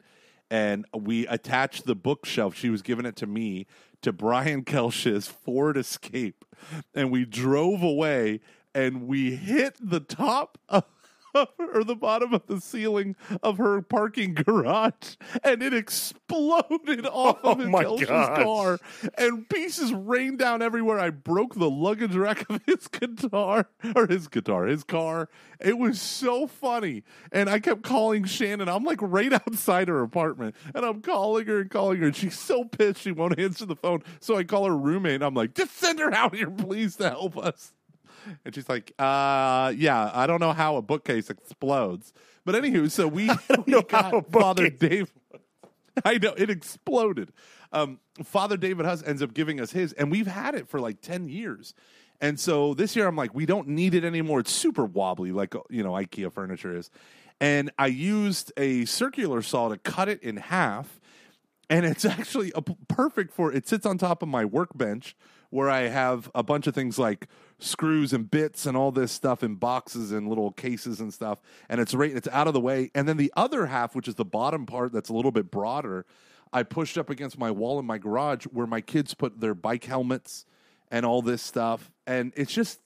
and 0.51 0.87
we 0.93 1.27
attached 1.29 1.87
the 1.87 1.95
bookshelf. 1.95 2.57
She 2.57 2.70
was 2.70 2.83
giving 2.83 3.07
it 3.07 3.16
to 3.16 3.27
me 3.27 3.66
to 4.03 4.12
Brian 4.12 4.64
Kelsch's 4.64 5.29
Ford 5.29 5.77
Escape, 5.77 6.45
and 6.95 7.11
we 7.11 7.24
drove 7.24 7.83
away, 7.83 8.41
and 8.74 9.07
we 9.07 9.37
hit 9.37 9.77
the 9.81 10.01
top 10.01 10.59
of 10.68 10.85
or 11.59 11.84
the 11.84 11.95
bottom 11.95 12.34
of 12.34 12.47
the 12.47 12.61
ceiling 12.61 13.16
of 13.43 13.59
her 13.59 13.82
parking 13.82 14.34
garage, 14.34 15.16
and 15.43 15.62
it 15.62 15.74
exploded 15.74 17.07
off 17.11 17.39
of 17.45 17.59
Oh 17.59 17.61
his 17.61 17.68
my 17.68 17.84
car, 18.43 18.78
and 19.16 19.49
pieces 19.49 19.93
rained 19.93 20.39
down 20.39 20.62
everywhere. 20.62 20.99
I 20.99 21.11
broke 21.11 21.55
the 21.55 21.70
luggage 21.70 22.14
rack 22.14 22.49
of 22.51 22.61
his 22.66 22.89
guitar, 22.89 23.68
or 23.95 24.07
his 24.07 24.28
guitar, 24.28 24.66
his 24.66 24.84
car. 24.84 25.28
It 25.61 25.78
was 25.78 26.01
so 26.01 26.47
funny, 26.47 27.05
and 27.32 27.49
I 27.49 27.59
kept 27.59 27.82
calling 27.82 28.24
Shannon. 28.24 28.68
I'm 28.68 28.84
like 28.84 29.01
right 29.01 29.32
outside 29.32 29.89
her 29.89 30.03
apartment, 30.03 30.55
and 30.74 30.84
I'm 30.84 31.03
calling 31.03 31.47
her 31.47 31.61
and 31.61 31.70
calling 31.70 32.01
her, 32.01 32.07
and 32.07 32.16
she's 32.16 32.39
so 32.39 32.64
pissed 32.64 33.01
she 33.01 33.12
won't 33.12 33.39
answer 33.39 33.66
the 33.66 33.76
phone. 33.76 34.03
So 34.20 34.37
I 34.37 34.45
call 34.45 34.66
her 34.66 34.76
roommate, 34.76 35.16
and 35.16 35.24
I'm 35.24 35.34
like, 35.34 35.55
"Just 35.55 35.76
send 35.76 35.99
her 35.99 36.12
out 36.12 36.34
here, 36.34 36.51
please, 36.51 36.97
to 36.97 37.11
help 37.11 37.37
us." 37.37 37.72
And 38.45 38.55
she's 38.55 38.68
like, 38.68 38.93
uh, 38.99 39.72
yeah, 39.77 40.11
I 40.12 40.27
don't 40.27 40.41
know 40.41 40.53
how 40.53 40.77
a 40.77 40.83
bookcase 40.83 41.31
explodes. 41.31 42.12
But 42.45 42.55
anywho, 42.55 42.91
so 42.91 43.09
we, 43.09 43.31
we 43.66 43.83
got 43.83 44.31
Father 44.31 44.70
Dave. 44.70 45.12
I 46.05 46.18
know 46.18 46.35
it 46.37 46.51
exploded. 46.51 47.33
Um, 47.72 47.99
Father 48.22 48.57
David 48.57 48.87
Huss 48.87 49.03
ends 49.03 49.22
up 49.22 49.35
giving 49.35 49.61
us 49.61 49.72
his, 49.72 49.93
and 49.95 50.11
we've 50.11 50.27
had 50.27 50.55
it 50.55 50.68
for 50.68 50.81
like 50.81 51.01
10 51.01 51.29
years. 51.29 51.74
And 52.20 52.39
so 52.41 52.74
this 52.74 52.97
year 52.97 53.07
I'm 53.07 53.16
like, 53.16 53.35
we 53.35 53.47
don't 53.47 53.68
need 53.68 53.95
it 53.95 54.05
anymore. 54.05 54.41
It's 54.41 54.53
super 54.53 54.85
wobbly, 54.85 55.33
like, 55.33 55.55
you 55.68 55.83
know, 55.83 55.93
IKEA 55.93 56.33
furniture 56.33 56.77
is. 56.77 56.91
And 57.41 57.70
I 57.79 57.89
used 57.89 58.53
a 58.57 58.87
circular 58.87 59.43
saw 59.43 59.68
to 59.68 59.77
cut 59.77 60.09
it 60.09 60.22
in 60.22 60.37
half 60.39 61.01
and 61.68 61.85
it's 61.85 62.05
actually 62.05 62.53
a, 62.55 62.62
perfect 62.62 63.33
for 63.33 63.53
it 63.53 63.66
sits 63.66 63.87
on 63.87 63.99
top 63.99 64.22
of 64.22 64.29
my 64.29 64.45
workbench 64.45 65.16
where 65.51 65.70
i 65.70 65.83
have 65.83 66.31
a 66.35 66.43
bunch 66.43 66.66
of 66.66 66.74
things 66.74 66.99
like 66.99 67.29
screws 67.59 68.13
and 68.13 68.31
bits 68.31 68.67
and 68.67 68.77
all 68.77 68.93
this 68.93 69.13
stuff 69.13 69.43
in 69.43 69.55
boxes 69.55 70.13
and 70.13 70.29
little 70.29 70.51
cases 70.51 71.01
and 71.01 71.13
stuff. 71.13 71.41
And 71.69 71.81
it's 71.81 71.95
right 71.95 72.15
it's 72.15 72.29
out 72.29 72.47
of 72.49 72.55
the 72.55 72.61
way. 72.61 72.91
And 72.95 73.09
then 73.09 73.17
the 73.17 73.33
other 73.37 73.67
half 73.67 73.95
which 73.95 74.09
is 74.09 74.15
the 74.15 74.25
bottom 74.25 74.67
part 74.67 74.93
that's 74.93 75.09
a 75.09 75.15
little 75.15 75.33
bit 75.33 75.51
broader 75.51 76.05
i 76.53 76.63
pushed 76.63 76.97
up 76.97 77.11
against 77.11 77.39
my 77.39 77.51
wall 77.51 77.79
in 77.79 77.85
my 77.85 77.99
garage 77.99 78.45
where 78.45 78.67
my 78.67 78.81
kids 78.81 79.15
put 79.15 79.41
their 79.41 79.55
bike 79.55 79.85
helmets 79.85 80.47
and 80.91 81.05
all 81.05 81.23
this 81.23 81.43
stuff. 81.43 81.91
And 82.07 82.33
it's 82.37 82.53
just 82.53 82.81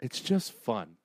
it's 0.00 0.20
just 0.20 0.52
fun. 0.52 0.96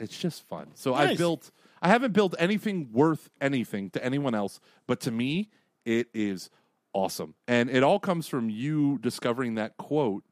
It's 0.00 0.16
just 0.16 0.46
fun. 0.48 0.68
So 0.74 0.94
i 0.94 1.14
built 1.14 1.50
i 1.82 1.88
haven't 1.88 2.12
built 2.12 2.34
anything 2.38 2.88
worth 2.92 3.30
anything 3.40 3.90
to 3.90 4.04
anyone 4.04 4.34
else 4.34 4.60
but 4.86 5.00
to 5.00 5.10
me 5.10 5.50
it 5.84 6.08
is 6.12 6.50
awesome. 6.92 7.34
And 7.46 7.70
it 7.70 7.82
all 7.82 7.98
comes 7.98 8.26
from 8.26 8.50
you 8.50 8.98
discovering 8.98 9.54
that 9.54 9.76
quote 9.76 10.24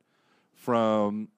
from 0.52 1.28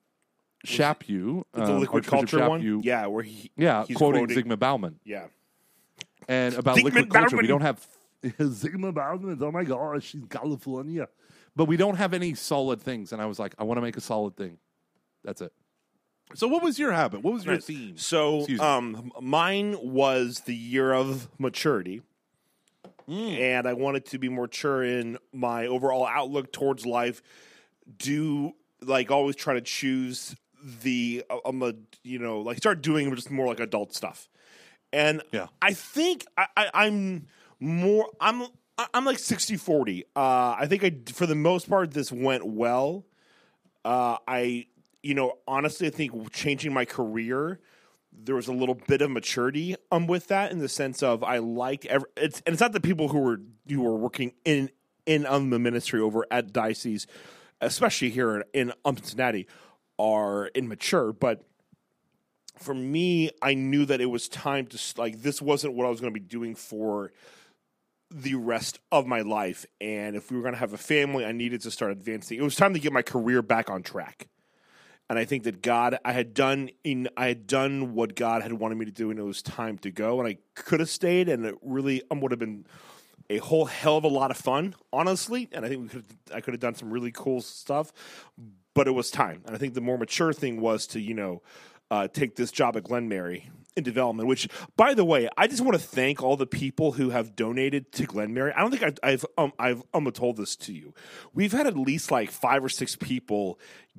Chaput, 0.67 1.45
the 1.53 1.63
um, 1.63 1.81
liquid 1.81 2.05
Archbishop 2.13 2.31
culture 2.31 2.49
one 2.49 2.81
yeah 2.83 3.07
where 3.07 3.23
he 3.23 3.51
Yeah, 3.57 3.85
he's 3.87 3.97
quoting, 3.97 4.27
quoting 4.27 4.45
Zygmunt 4.45 4.59
Bauman. 4.59 4.99
yeah 5.05 5.27
And 6.29 6.55
about 6.55 6.77
Zygmunt 6.79 6.85
liquid 6.85 7.11
culture, 7.11 7.37
we 7.37 7.47
don't 7.47 7.61
have 7.61 7.87
Zygmunt 8.25 8.95
Bauman. 8.95 9.39
Oh 9.41 9.53
my 9.53 9.65
gosh, 9.65 10.05
she's 10.05 10.23
California. 10.29 11.09
But 11.55 11.67
we 11.67 11.77
don't 11.77 11.97
have 11.97 12.13
any 12.15 12.35
solid 12.35 12.81
things. 12.81 13.13
And 13.13 13.21
I 13.23 13.27
was 13.27 13.39
like, 13.39 13.55
I 13.59 13.65
want 13.65 13.79
to 13.79 13.83
make 13.83 13.97
a 13.97 14.01
solid 14.01 14.37
thing. 14.37 14.59
That's 15.25 15.41
it. 15.41 15.53
So, 16.35 16.47
what 16.47 16.63
was 16.63 16.79
your 16.79 16.93
habit? 16.93 17.23
What 17.23 17.33
was 17.35 17.45
your 17.45 17.55
Nice. 17.55 17.65
theme? 17.65 17.97
So, 17.97 18.47
um, 18.61 19.11
mine 19.21 19.77
was 19.81 20.41
the 20.41 20.55
year 20.55 20.93
of 20.93 21.29
maturity, 21.39 22.03
Mm. 23.09 23.39
and 23.39 23.67
I 23.67 23.73
wanted 23.73 24.05
to 24.07 24.19
be 24.19 24.29
more 24.29 24.45
mature 24.45 24.85
in 24.85 25.17
my 25.33 25.67
overall 25.67 26.07
outlook 26.07 26.53
towards 26.53 26.85
life. 26.85 27.23
Do 27.97 28.53
like 28.83 29.11
always 29.11 29.35
try 29.37 29.55
to 29.55 29.63
choose 29.63 30.37
the 30.83 31.25
I'm 31.45 31.62
a 31.62 31.75
you 32.03 32.19
know 32.19 32.41
like 32.41 32.59
start 32.59 32.83
doing 32.83 33.14
just 33.14 33.31
more 33.31 33.47
like 33.47 33.61
adult 33.61 33.95
stuff, 33.95 34.29
and 34.93 35.23
Yeah. 35.33 35.47
I 35.62 35.73
think 35.73 36.25
I, 36.37 36.47
I, 36.57 36.71
I'm 36.75 37.27
more 37.61 38.09
I'm 38.21 38.47
I'm 38.95 39.05
like 39.05 39.19
60 39.19 39.57
40. 39.57 40.05
Uh, 40.14 40.57
I 40.59 40.66
think 40.69 40.85
I 40.85 40.93
for 41.12 41.27
the 41.27 41.35
most 41.35 41.69
part 41.69 41.93
this 41.93 42.12
went 42.12 42.47
well. 42.47 43.05
Uh, 43.85 44.19
I, 44.27 44.66
you 45.03 45.14
know, 45.14 45.39
honestly, 45.47 45.87
I 45.87 45.91
think 45.91 46.33
changing 46.33 46.73
my 46.73 46.85
career, 46.85 47.59
there 48.12 48.35
was 48.35 48.49
a 48.49 48.53
little 48.53 48.75
bit 48.75 49.01
of 49.01 49.11
maturity 49.11 49.77
um 49.91 50.07
with 50.07 50.27
that 50.29 50.53
in 50.53 50.59
the 50.59 50.69
sense 50.69 51.03
of 51.03 51.23
I 51.23 51.39
liked 51.39 51.87
every, 51.87 52.09
it's 52.16 52.43
and 52.47 52.53
it's 52.53 52.61
not 52.61 52.73
the 52.73 52.81
people 52.81 53.09
who 53.09 53.19
were 53.21 53.41
who 53.69 53.83
were 53.83 53.97
working 53.97 54.33
in 54.45 54.71
in 55.07 55.25
um, 55.27 55.51
the 55.51 55.59
ministry 55.59 56.01
over 56.01 56.27
at 56.31 56.53
diocese, 56.53 57.07
especially 57.61 58.11
here 58.11 58.37
in, 58.37 58.45
in 58.53 58.73
um, 58.85 58.97
Cincinnati, 58.97 59.47
are 59.99 60.49
immature, 60.55 61.13
but 61.13 61.45
for 62.59 62.75
me, 62.75 63.31
I 63.41 63.55
knew 63.55 63.85
that 63.87 64.01
it 64.01 64.07
was 64.07 64.29
time 64.29 64.67
to 64.67 64.79
like 64.97 65.23
this 65.23 65.41
wasn't 65.41 65.75
what 65.75 65.87
I 65.87 65.91
was 65.91 66.01
going 66.01 66.13
to 66.13 66.21
be 66.21 66.27
doing 66.27 66.55
for 66.55 67.13
the 68.11 68.35
rest 68.35 68.81
of 68.91 69.07
my 69.07 69.21
life. 69.21 69.67
And 69.81 70.17
if 70.17 70.31
we 70.31 70.37
were 70.37 70.43
going 70.43 70.55
to 70.55 70.61
have 70.61 70.73
a 70.73 70.79
family, 70.79 71.25
I 71.25 71.33
needed 71.33 71.61
to 71.63 71.71
start 71.71 71.93
advancing. 71.93 72.39
It 72.39 72.43
was 72.43 72.57
time 72.57 72.75
to 72.75 72.81
get 72.81 72.93
my 72.93 73.03
career 73.03 73.43
back 73.43 73.71
on 73.71 73.83
track. 73.83 74.29
And 75.11 75.19
I 75.19 75.25
think 75.25 75.45
that 75.45 75.63
God, 75.63 75.99
I 76.05 76.13
had 76.13 76.35
done 76.35 76.69
in, 76.85 77.09
I 77.17 77.29
had 77.29 77.47
done 77.47 77.95
what 77.95 78.15
God 78.15 78.43
had 78.43 78.53
wanted 78.53 78.77
me 78.77 78.85
to 78.85 78.91
do, 78.91 79.11
and 79.11 79.19
it 79.19 79.23
was 79.23 79.41
time 79.41 79.79
to 79.79 79.91
go. 79.91 80.21
And 80.21 80.29
I 80.29 80.37
could 80.55 80.81
have 80.81 80.91
stayed, 80.91 81.31
and 81.31 81.47
it 81.47 81.55
really 81.63 82.03
um, 82.11 82.21
would 82.21 82.31
have 82.31 82.39
been 82.39 82.67
a 83.31 83.39
whole 83.39 83.65
hell 83.65 83.97
of 83.97 84.05
a 84.05 84.09
lot 84.09 84.31
of 84.31 84.37
fun, 84.37 84.75
honestly. 84.93 85.49
And 85.53 85.65
I 85.65 85.69
think 85.69 85.83
we 85.83 85.89
could, 85.89 86.05
I 86.35 86.41
could 86.43 86.53
have 86.53 86.61
done 86.61 86.75
some 86.75 86.91
really 86.91 87.11
cool 87.11 87.41
stuff, 87.41 87.91
but 88.79 88.87
it 88.87 88.93
was 88.93 89.11
time. 89.11 89.43
And 89.45 89.57
I 89.57 89.59
think 89.59 89.74
the 89.74 89.81
more 89.81 89.99
mature 89.99 90.33
thing 90.33 90.61
was 90.61 90.87
to, 90.89 91.01
you 91.01 91.12
know, 91.12 91.43
uh, 91.91 92.07
take 92.07 92.37
this 92.37 92.53
job 92.53 92.76
at 92.76 92.85
Glenmary 92.85 93.51
in 93.74 93.83
development. 93.83 94.29
Which, 94.29 94.49
by 94.76 94.95
the 94.95 95.05
way, 95.05 95.29
I 95.37 95.49
just 95.49 95.62
want 95.62 95.72
to 95.72 95.85
thank 95.85 96.22
all 96.22 96.37
the 96.37 96.47
people 96.47 96.93
who 96.93 97.11
have 97.11 97.35
donated 97.35 97.91
to 97.95 98.07
Glenmary. 98.07 98.53
I 98.55 98.61
don't 98.61 98.70
think 98.70 98.85
I've 98.85 98.99
I've 99.03 99.26
um, 99.37 99.53
I've 99.59 99.83
um, 99.93 100.09
told 100.12 100.37
this 100.37 100.55
to 100.55 100.72
you. 100.72 100.95
We've 101.35 101.51
had 101.51 101.66
at 101.66 101.76
least 101.76 102.12
like 102.12 102.31
five 102.31 102.62
or 102.62 102.68
six 102.68 102.95
people 102.95 103.59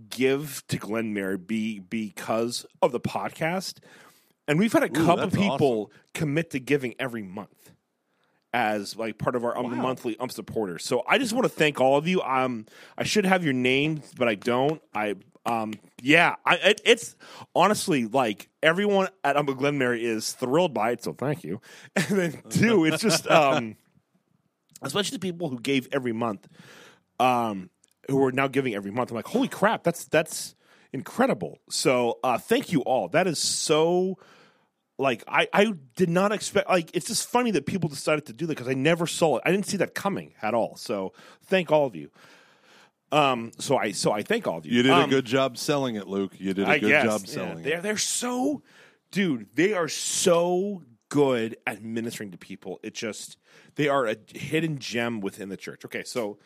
give 0.10 0.64
to 0.70 0.78
Glenmary 0.78 1.46
be 1.46 1.80
because 1.80 2.66
of 2.82 2.94
the 2.94 3.02
podcast, 3.02 3.80
and 4.48 4.60
we've 4.60 4.72
had 4.72 4.84
a 4.84 4.90
couple 4.90 5.28
that's 5.28 5.36
people 5.36 5.92
commit 6.14 6.52
to 6.52 6.62
giving 6.62 6.96
every 6.98 7.24
month 7.24 7.74
as 8.54 8.96
like 8.96 9.18
part 9.18 9.36
of 9.36 9.44
our 9.46 9.58
um, 9.58 9.66
Wow. 9.66 9.84
monthly 9.84 10.18
um 10.20 10.30
supporters. 10.30 10.84
So 10.86 11.04
I 11.08 11.18
just 11.18 11.34
want 11.34 11.46
to 11.46 11.50
thank 11.50 11.80
all 11.80 11.98
of 11.98 12.08
you. 12.08 12.22
Um, 12.22 12.66
I 12.98 13.04
should 13.04 13.26
have 13.26 13.44
your 13.44 13.54
names, 13.54 14.12
but 14.18 14.28
I 14.28 14.36
don't. 14.36 14.82
I 14.94 15.16
um, 15.46 15.74
yeah, 16.02 16.36
I 16.46 16.56
it, 16.56 16.82
it's 16.84 17.16
honestly 17.56 18.06
like 18.06 18.50
everyone 18.62 19.08
at 19.24 19.38
um 19.38 19.48
Glenmary 19.48 20.02
is 20.02 20.34
thrilled 20.34 20.74
by 20.74 20.92
it. 20.92 21.04
So 21.04 21.14
thank 21.14 21.44
you. 21.44 21.62
And 21.96 22.06
then 22.08 22.42
two, 22.50 22.86
it's 22.86 23.02
just 23.02 23.28
um. 23.28 23.76
especially 24.82 25.18
the 25.18 25.20
people 25.20 25.50
who 25.50 25.60
gave 25.60 25.88
every 25.92 26.14
month, 26.14 26.48
um, 27.20 27.70
who 28.10 28.24
are 28.24 28.32
now 28.32 28.48
giving 28.48 28.74
every 28.74 28.92
month. 28.92 29.12
I'm 29.12 29.16
like, 29.16 29.28
holy 29.28 29.48
crap, 29.48 29.84
that's 29.84 30.06
that's 30.06 30.56
incredible. 30.94 31.60
So 31.70 32.20
uh, 32.24 32.38
thank 32.38 32.72
you 32.72 32.82
all. 32.82 33.08
That 33.10 33.28
is 33.28 33.40
so. 33.40 34.18
Like 35.00 35.24
I, 35.28 35.48
I 35.54 35.74
did 35.96 36.10
not 36.10 36.32
expect. 36.34 36.70
Like 36.70 36.92
it's 36.94 37.08
just 37.08 37.28
funny 37.28 37.52
that 37.52 37.66
people 37.66 37.88
decided 37.90 38.26
to 38.26 38.34
do 38.34 38.46
that 38.48 38.56
because 38.58 38.68
I 38.68 38.74
never 38.74 39.08
saw 39.08 39.38
it. 39.38 39.44
I 39.46 39.52
didn't 39.52 39.66
see 39.66 39.78
that 39.78 39.96
coming 39.96 40.34
at 40.42 40.54
all. 40.54 40.76
So 40.76 41.14
thank 41.46 41.72
all 41.72 41.86
of 41.88 41.96
you. 41.96 42.12
Um. 43.12 43.52
So 43.58 43.78
I. 43.78 43.92
So 43.94 44.12
I 44.12 44.22
thank 44.24 44.46
all 44.46 44.58
of 44.58 44.66
you. 44.66 44.74
You 44.74 44.84
did 44.84 44.92
a 44.92 44.96
Um, 45.04 45.10
good 45.10 45.26
job 45.26 45.58
selling 45.58 45.96
it, 45.96 46.08
Luke. 46.08 46.34
You 46.38 46.54
did 46.54 46.68
a 46.68 46.72
I 46.72 46.80
good 46.80 46.90
guess. 46.90 47.04
job 47.06 47.22
Yeah, 47.26 47.34
selling 47.34 47.64
They're 47.64 47.78
it. 47.78 47.82
they're 47.84 47.98
so, 47.98 48.62
dude. 49.12 49.48
They 49.56 49.74
are 49.74 49.88
so 49.88 50.84
good 51.08 51.58
at 51.66 51.82
ministering 51.82 52.30
to 52.32 52.38
people. 52.38 52.80
It 52.84 52.94
just 52.94 53.38
they 53.76 53.88
are 53.88 54.06
a 54.06 54.16
hidden 54.36 54.78
gem 54.80 55.22
within 55.22 55.50
the 55.50 55.58
church. 55.58 55.86
Okay, 55.86 56.04
so, 56.04 56.38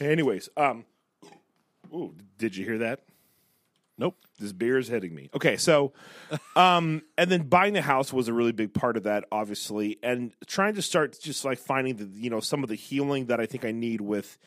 anyways, 0.00 0.48
um, 0.56 0.84
ooh, 1.92 2.14
did 2.38 2.56
you 2.56 2.64
hear 2.64 2.78
that? 2.78 3.00
Nope. 3.98 4.16
This 4.38 4.52
beer 4.52 4.78
is 4.78 4.88
hitting 4.88 5.14
me. 5.14 5.30
Okay, 5.34 5.56
so, 5.56 5.92
um, 6.56 7.02
and 7.16 7.30
then 7.30 7.42
buying 7.42 7.72
the 7.72 7.82
house 7.82 8.12
was 8.12 8.28
a 8.28 8.32
really 8.32 8.52
big 8.52 8.74
part 8.74 8.96
of 8.96 9.04
that, 9.04 9.24
obviously, 9.32 9.98
and 10.02 10.32
trying 10.46 10.74
to 10.74 10.82
start 10.82 11.18
just 11.20 11.44
like 11.44 11.58
finding 11.58 11.96
the 11.96 12.04
you 12.04 12.30
know 12.30 12.40
some 12.40 12.62
of 12.62 12.68
the 12.68 12.74
healing 12.74 13.26
that 13.26 13.40
I 13.40 13.46
think 13.46 13.64
I 13.64 13.72
need 13.72 14.00
with 14.00 14.38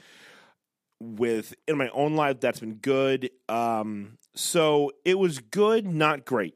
with 0.99 1.55
in 1.67 1.77
my 1.77 1.89
own 1.89 2.15
life 2.15 2.39
that's 2.39 2.59
been 2.59 2.75
good. 2.75 3.31
Um, 3.47 4.17
so 4.35 4.91
it 5.03 5.17
was 5.17 5.39
good, 5.39 5.87
not 5.87 6.25
great, 6.25 6.55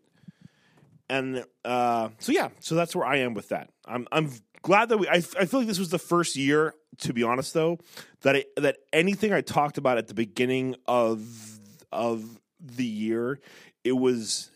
and 1.09 1.43
uh, 1.65 2.09
so 2.19 2.31
yeah, 2.31 2.49
so 2.59 2.75
that's 2.75 2.95
where 2.95 3.07
I 3.07 3.17
am 3.17 3.33
with 3.33 3.49
that. 3.49 3.69
I'm 3.85 4.07
I'm 4.11 4.31
glad 4.61 4.89
that 4.89 4.99
we. 4.99 5.07
I, 5.07 5.15
I 5.15 5.45
feel 5.45 5.61
like 5.61 5.67
this 5.67 5.79
was 5.79 5.89
the 5.89 5.99
first 5.99 6.35
year, 6.35 6.75
to 6.99 7.13
be 7.13 7.23
honest, 7.23 7.55
though, 7.55 7.79
that 8.21 8.35
I, 8.35 8.45
that 8.57 8.77
anything 8.91 9.33
I 9.33 9.41
talked 9.41 9.79
about 9.79 9.97
at 9.97 10.07
the 10.07 10.13
beginning 10.13 10.75
of 10.87 11.59
of 11.91 12.39
the 12.63 12.85
year, 12.85 13.39
it 13.83 13.93
was 13.93 14.49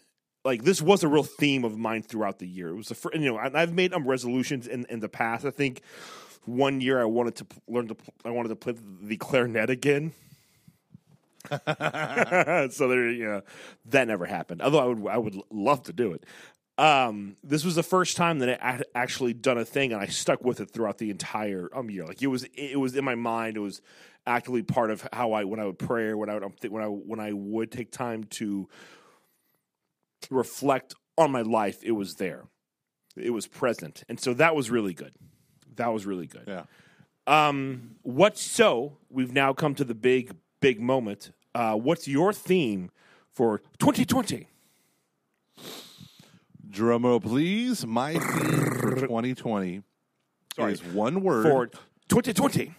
like 0.43 0.63
this 0.63 0.81
was 0.81 1.03
a 1.03 1.07
real 1.07 1.23
theme 1.23 1.65
of 1.65 1.77
mine 1.77 2.01
throughout 2.01 2.39
the 2.39 2.47
year. 2.47 2.69
It 2.69 2.75
was 2.75 2.87
the 2.87 2.95
first, 2.95 3.15
you 3.15 3.25
know, 3.31 3.37
I've 3.37 3.73
made 3.73 3.93
um, 3.93 4.07
resolutions 4.07 4.67
in 4.67 4.85
in 4.89 4.99
the 4.99 5.09
past. 5.09 5.45
I 5.45 5.51
think 5.51 5.81
one 6.45 6.79
year 6.79 7.01
I 7.01 7.05
wanted 7.05 7.35
to 7.35 7.45
learn 7.67 7.87
to 7.89 7.97
I 8.23 8.29
wanted 8.29 8.49
to 8.49 8.55
play 8.55 8.75
the 9.01 9.17
clarinet 9.17 9.69
again. 9.69 10.13
so 11.49 12.87
there, 12.87 13.09
you 13.09 13.25
know, 13.25 13.41
that 13.85 14.07
never 14.07 14.25
happened. 14.25 14.61
Although 14.61 14.79
I 14.79 14.85
would, 14.85 15.07
I 15.07 15.17
would 15.17 15.41
love 15.49 15.83
to 15.83 15.93
do 15.93 16.13
it. 16.13 16.25
Um, 16.77 17.37
this 17.43 17.65
was 17.65 17.75
the 17.75 17.83
first 17.83 18.17
time 18.17 18.39
that 18.39 18.63
I 18.63 18.81
actually 18.93 19.33
done 19.33 19.57
a 19.57 19.65
thing, 19.65 19.93
and 19.93 20.01
I 20.01 20.07
stuck 20.07 20.43
with 20.43 20.59
it 20.59 20.71
throughout 20.71 20.97
the 20.97 21.09
entire 21.09 21.69
um 21.73 21.89
year. 21.89 22.05
Like 22.05 22.21
it 22.21 22.27
was, 22.27 22.43
it 22.55 22.79
was 22.79 22.95
in 22.95 23.03
my 23.03 23.15
mind. 23.15 23.57
It 23.57 23.61
was 23.61 23.81
actively 24.27 24.61
part 24.61 24.91
of 24.91 25.07
how 25.11 25.31
I 25.31 25.45
when 25.45 25.59
I 25.59 25.65
would 25.65 25.79
pray, 25.79 26.05
or 26.07 26.17
when 26.17 26.29
I 26.29 26.35
would 26.35 26.69
when 26.69 26.83
I 26.83 26.87
when 26.87 27.19
I 27.19 27.31
would 27.33 27.71
take 27.71 27.91
time 27.91 28.25
to 28.25 28.67
reflect 30.29 30.93
on 31.17 31.31
my 31.31 31.41
life. 31.41 31.83
It 31.83 31.93
was 31.93 32.15
there. 32.15 32.45
It 33.15 33.31
was 33.31 33.47
present, 33.47 34.03
and 34.07 34.19
so 34.19 34.33
that 34.35 34.55
was 34.55 34.69
really 34.69 34.93
good. 34.93 35.13
That 35.75 35.93
was 35.93 36.05
really 36.05 36.27
good. 36.27 36.43
Yeah. 36.47 36.63
Um, 37.25 37.95
what 38.03 38.37
so? 38.37 38.97
We've 39.09 39.33
now 39.33 39.53
come 39.53 39.75
to 39.75 39.83
the 39.83 39.95
big, 39.95 40.35
big 40.61 40.79
moment. 40.79 41.31
Uh, 41.55 41.75
what's 41.75 42.07
your 42.07 42.31
theme 42.31 42.91
for 43.33 43.59
2020? 43.79 44.47
Drum 46.69 47.05
roll, 47.05 47.19
please. 47.19 47.85
My 47.85 48.13
theme 48.13 48.21
for 48.79 48.95
2020 48.95 49.81
Sorry. 50.55 50.73
is 50.73 50.83
one 50.83 51.21
word. 51.21 51.43
For 51.43 51.67
2020. 52.09 52.73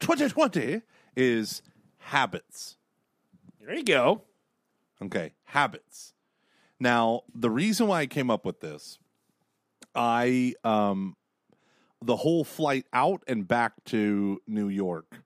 2020 0.00 0.82
is 1.16 1.62
habits. 1.98 2.76
There 3.60 3.74
you 3.74 3.84
go. 3.84 4.22
Okay, 5.02 5.32
habits. 5.44 6.14
Now, 6.78 7.22
the 7.34 7.50
reason 7.50 7.86
why 7.86 8.00
I 8.00 8.06
came 8.06 8.30
up 8.30 8.44
with 8.44 8.60
this, 8.60 8.98
I 9.94 10.54
um 10.64 11.16
the 12.02 12.16
whole 12.16 12.44
flight 12.44 12.86
out 12.92 13.22
and 13.28 13.46
back 13.46 13.84
to 13.86 14.40
New 14.46 14.68
York, 14.68 15.22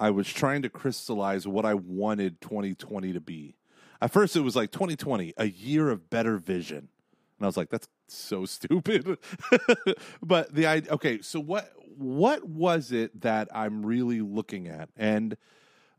I 0.00 0.10
was 0.10 0.32
trying 0.32 0.62
to 0.62 0.70
crystallize 0.70 1.46
what 1.46 1.66
I 1.66 1.74
wanted 1.74 2.40
2020 2.40 3.12
to 3.12 3.20
be. 3.20 3.56
At 4.00 4.10
first 4.12 4.34
it 4.34 4.40
was 4.40 4.56
like 4.56 4.70
2020, 4.70 5.34
a 5.36 5.46
year 5.46 5.90
of 5.90 6.08
better 6.10 6.38
vision. 6.38 6.88
And 7.38 7.44
I 7.44 7.46
was 7.46 7.56
like 7.56 7.70
that's 7.70 7.88
so 8.08 8.44
stupid. 8.44 9.18
but 10.22 10.54
the 10.54 10.66
idea 10.66 10.92
okay, 10.92 11.20
so 11.22 11.40
what 11.40 11.70
what 11.96 12.44
was 12.48 12.92
it 12.92 13.20
that 13.22 13.48
I'm 13.54 13.84
really 13.84 14.20
looking 14.20 14.68
at? 14.68 14.88
And 14.96 15.36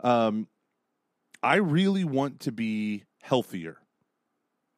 um 0.01 0.47
I 1.43 1.55
really 1.57 2.03
want 2.03 2.39
to 2.41 2.51
be 2.51 3.05
healthier. 3.21 3.79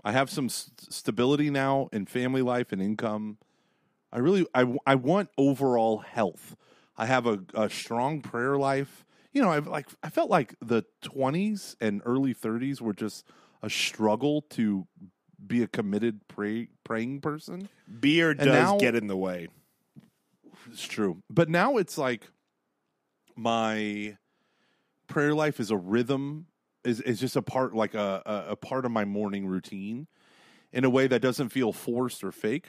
I 0.04 0.12
have 0.12 0.30
some 0.30 0.50
st- 0.50 0.94
stability 0.94 1.50
now 1.50 1.90
in 1.92 2.06
family 2.06 2.42
life 2.42 2.72
and 2.72 2.82
income. 2.82 3.38
I 4.12 4.20
really 4.20 4.48
I, 4.54 4.76
I 4.88 4.96
want 4.96 5.30
overall 5.38 6.00
health. 6.00 6.56
I 6.98 7.08
have 7.08 7.28
a, 7.28 7.40
a 7.56 7.70
strong 7.70 8.22
prayer 8.22 8.58
life. 8.58 9.06
You 9.34 9.42
know, 9.44 9.52
I've 9.52 9.68
like 9.68 9.90
I 10.04 10.10
felt 10.10 10.30
like 10.32 10.56
the 10.62 10.86
20s 11.02 11.78
and 11.82 12.02
early 12.06 12.34
30s 12.34 12.82
were 12.82 12.94
just 12.94 13.26
a 13.64 13.70
struggle 13.70 14.44
to 14.52 14.88
be 15.46 15.64
a 15.64 15.68
committed 15.68 16.28
pray, 16.28 16.70
praying 16.84 17.22
person. 17.22 17.70
Beer 18.00 18.34
does 18.34 18.48
now- 18.48 18.78
get 18.78 18.96
in 18.96 19.08
the 19.08 19.18
way. 19.18 19.48
It's 20.72 20.86
true. 20.86 21.22
But 21.30 21.50
now 21.50 21.78
it's 21.78 21.98
like 21.98 22.28
my 23.36 24.18
prayer 25.08 25.34
life 25.34 25.60
is 25.60 25.72
a 25.72 25.78
rhythm 25.78 26.48
is 26.84 27.00
is 27.02 27.20
just 27.20 27.36
a 27.36 27.42
part 27.42 27.74
like 27.74 27.94
a, 27.94 28.22
a 28.26 28.52
a 28.52 28.56
part 28.56 28.86
of 28.86 28.92
my 28.92 29.06
morning 29.06 29.48
routine 29.48 30.08
in 30.74 30.84
a 30.84 30.90
way 30.90 31.08
that 31.08 31.22
doesn't 31.22 31.50
feel 31.50 31.72
forced 31.72 32.24
or 32.24 32.32
fake. 32.32 32.68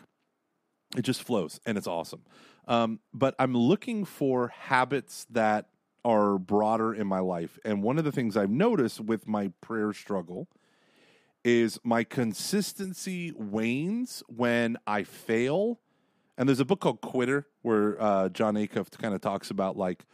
It 0.97 1.03
just 1.03 1.23
flows 1.23 1.61
and 1.67 1.77
it's 1.77 1.87
awesome. 1.87 2.23
Um, 2.67 3.01
but 3.13 3.35
I'm 3.39 3.55
looking 3.55 4.05
for 4.05 4.49
habits 4.49 5.27
that 5.31 5.67
are 6.05 6.39
broader 6.39 6.95
in 6.95 7.07
my 7.07 7.19
life. 7.19 7.59
And 7.65 7.83
one 7.83 7.99
of 7.99 8.05
the 8.05 8.13
things 8.13 8.37
I've 8.37 8.51
noticed 8.51 9.01
with 9.01 9.27
my 9.27 9.51
prayer 9.61 9.93
struggle 9.93 10.49
is 11.49 11.81
my 11.83 12.05
consistency 12.05 13.33
wanes 13.35 14.23
when 14.29 14.77
I 14.87 15.03
fail. 15.03 15.81
And 16.37 16.47
there's 16.47 16.61
a 16.61 16.65
book 16.65 16.81
called 16.81 17.01
Quitter 17.01 17.47
where 17.63 18.01
uh, 18.01 18.29
Jon 18.29 18.55
Acuff 18.55 18.91
kind 18.99 19.15
of 19.15 19.23
talks 19.23 19.51
about 19.51 19.77
like 19.77 20.05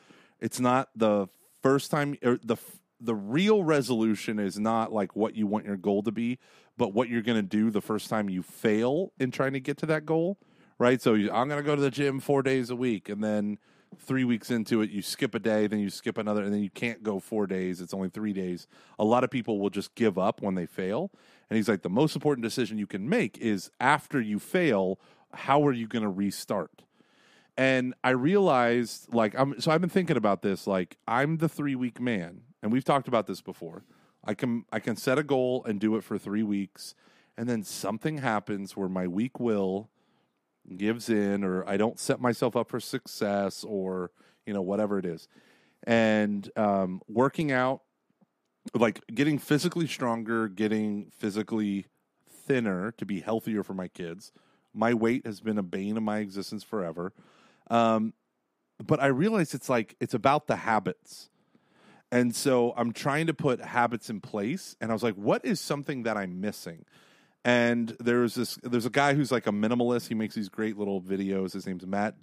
it's 0.41 0.61
not 0.61 0.91
the 0.95 1.26
first 1.61 1.91
time 1.91 2.16
or 2.22 2.39
the 2.43 2.57
the 3.01 3.16
real 3.16 3.64
resolution 3.64 4.39
is 4.39 4.59
not 4.59 4.93
like 4.93 5.16
what 5.16 5.35
you 5.35 5.47
want 5.47 5.66
your 5.66 5.76
goal 5.76 6.03
to 6.05 6.12
be, 6.12 6.39
but 6.78 6.95
what 6.95 7.09
you're 7.09 7.20
going 7.20 7.37
to 7.37 7.43
do 7.43 7.70
the 7.70 7.82
first 7.82 8.09
time 8.09 8.30
you 8.30 8.43
fail 8.43 9.12
in 9.18 9.30
trying 9.32 9.53
to 9.55 9.61
get 9.61 9.76
to 9.78 9.87
that 9.87 10.07
goal, 10.07 10.39
right? 10.78 11.03
So 11.03 11.14
you, 11.14 11.30
I'm 11.32 11.49
going 11.49 11.61
to 11.61 11.66
go 11.66 11.74
to 11.74 11.82
the 11.82 11.91
gym 11.91 12.20
4 12.20 12.43
days 12.43 12.70
a 12.70 12.76
week 12.76 13.09
and 13.09 13.22
then 13.22 13.59
3 14.01 14.24
weeks 14.24 14.51
into 14.51 14.82
it 14.82 14.90
you 14.90 15.03
skip 15.03 15.34
a 15.34 15.38
day, 15.38 15.66
then 15.66 15.80
you 15.80 15.90
skip 15.90 16.18
another 16.18 16.42
and 16.42 16.53
then 16.53 16.62
you 16.62 16.70
can't 16.70 17.03
go 17.03 17.18
4 17.18 17.47
days, 17.47 17.80
it's 17.80 17.95
only 17.95 18.09
3 18.09 18.32
days. 18.32 18.66
A 18.99 19.05
lot 19.05 19.24
of 19.24 19.30
people 19.30 19.59
will 19.59 19.70
just 19.70 19.95
give 19.95 20.18
up 20.18 20.42
when 20.42 20.55
they 20.55 20.66
fail. 20.66 21.11
And 21.51 21.57
he's 21.57 21.68
like 21.68 21.82
the 21.82 21.90
most 21.90 22.14
important 22.14 22.42
decision 22.42 22.78
you 22.78 22.86
can 22.86 23.09
make 23.09 23.38
is 23.38 23.70
after 23.80 24.20
you 24.20 24.38
fail, 24.38 24.99
how 25.32 25.66
are 25.66 25.72
you 25.72 25.86
going 25.86 26.03
to 26.03 26.09
restart? 26.09 26.82
And 27.57 27.95
I 28.03 28.11
realized, 28.11 29.12
like, 29.14 29.34
I'm 29.38 29.61
so 29.61 29.70
I've 29.70 29.80
been 29.80 29.90
thinking 29.90 30.16
about 30.16 30.42
this. 30.42 30.66
Like, 30.66 30.97
I'm 31.07 31.36
the 31.36 31.49
three 31.49 31.76
week 31.76 32.01
man, 32.01 32.40
and 32.62 32.72
we've 32.72 32.84
talked 32.84 33.07
about 33.07 33.26
this 33.26 33.40
before. 33.40 33.84
I 34.24 34.34
can 34.34 34.64
I 34.72 34.80
can 34.80 34.97
set 34.97 35.18
a 35.18 35.22
goal 35.22 35.64
and 35.64 35.78
do 35.78 35.95
it 35.97 36.03
for 36.03 36.18
three 36.18 36.42
weeks, 36.42 36.95
and 37.36 37.49
then 37.49 37.62
something 37.62 38.18
happens 38.18 38.76
where 38.76 38.88
my 38.88 39.07
weak 39.07 39.38
will 39.38 39.88
gives 40.77 41.09
in, 41.09 41.45
or 41.45 41.69
I 41.69 41.77
don't 41.77 41.99
set 41.99 42.21
myself 42.21 42.57
up 42.57 42.69
for 42.69 42.81
success, 42.81 43.65
or 43.65 44.11
you 44.47 44.55
know 44.55 44.62
whatever 44.62 44.99
it 44.99 45.07
is. 45.07 45.29
And 45.87 46.51
um, 46.57 47.03
working 47.09 47.53
out, 47.53 47.83
like 48.75 49.01
getting 49.12 49.39
physically 49.39 49.87
stronger, 49.87 50.49
getting 50.49 51.11
physically 51.19 51.87
thinner 52.29 52.93
to 52.93 53.07
be 53.07 53.21
healthier 53.21 53.62
for 53.62 53.75
my 53.75 53.89
kids. 53.89 54.33
My 54.73 54.95
weight 54.95 55.27
has 55.27 55.41
been 55.41 55.59
a 55.59 55.62
bane 55.62 55.97
of 55.97 56.03
my 56.03 56.19
existence 56.19 56.65
forever. 56.65 57.12
Um, 57.71 58.15
but 58.85 59.01
I 59.01 59.07
realize 59.07 59.55
it's 59.55 59.69
like 59.69 59.97
it's 60.01 60.15
about 60.15 60.47
the 60.47 60.57
habits. 60.57 61.31
And 62.11 62.35
so 62.35 62.75
I'm 62.77 62.93
trying 62.93 63.27
to 63.27 63.35
put 63.35 63.61
habits 63.61 64.11
in 64.11 64.21
place. 64.21 64.77
And 64.81 64.91
I 64.91 64.95
was 64.95 65.03
like, 65.03 65.15
what 65.15 65.45
is 65.45 65.61
something 65.61 66.05
that 66.05 66.17
I'm 66.17 66.41
missing? 66.41 66.85
And 67.45 67.95
there's 68.01 68.34
this 68.34 68.59
there's 68.62 68.86
a 68.86 68.90
guy 68.90 69.14
who's 69.14 69.30
like 69.30 69.47
a 69.47 69.53
minimalist. 69.53 70.09
He 70.09 70.14
makes 70.14 70.34
these 70.34 70.49
great 70.49 70.78
little 70.78 71.01
videos. 71.01 71.53
His 71.53 71.66
name's 71.66 71.86
Matt 71.86 72.16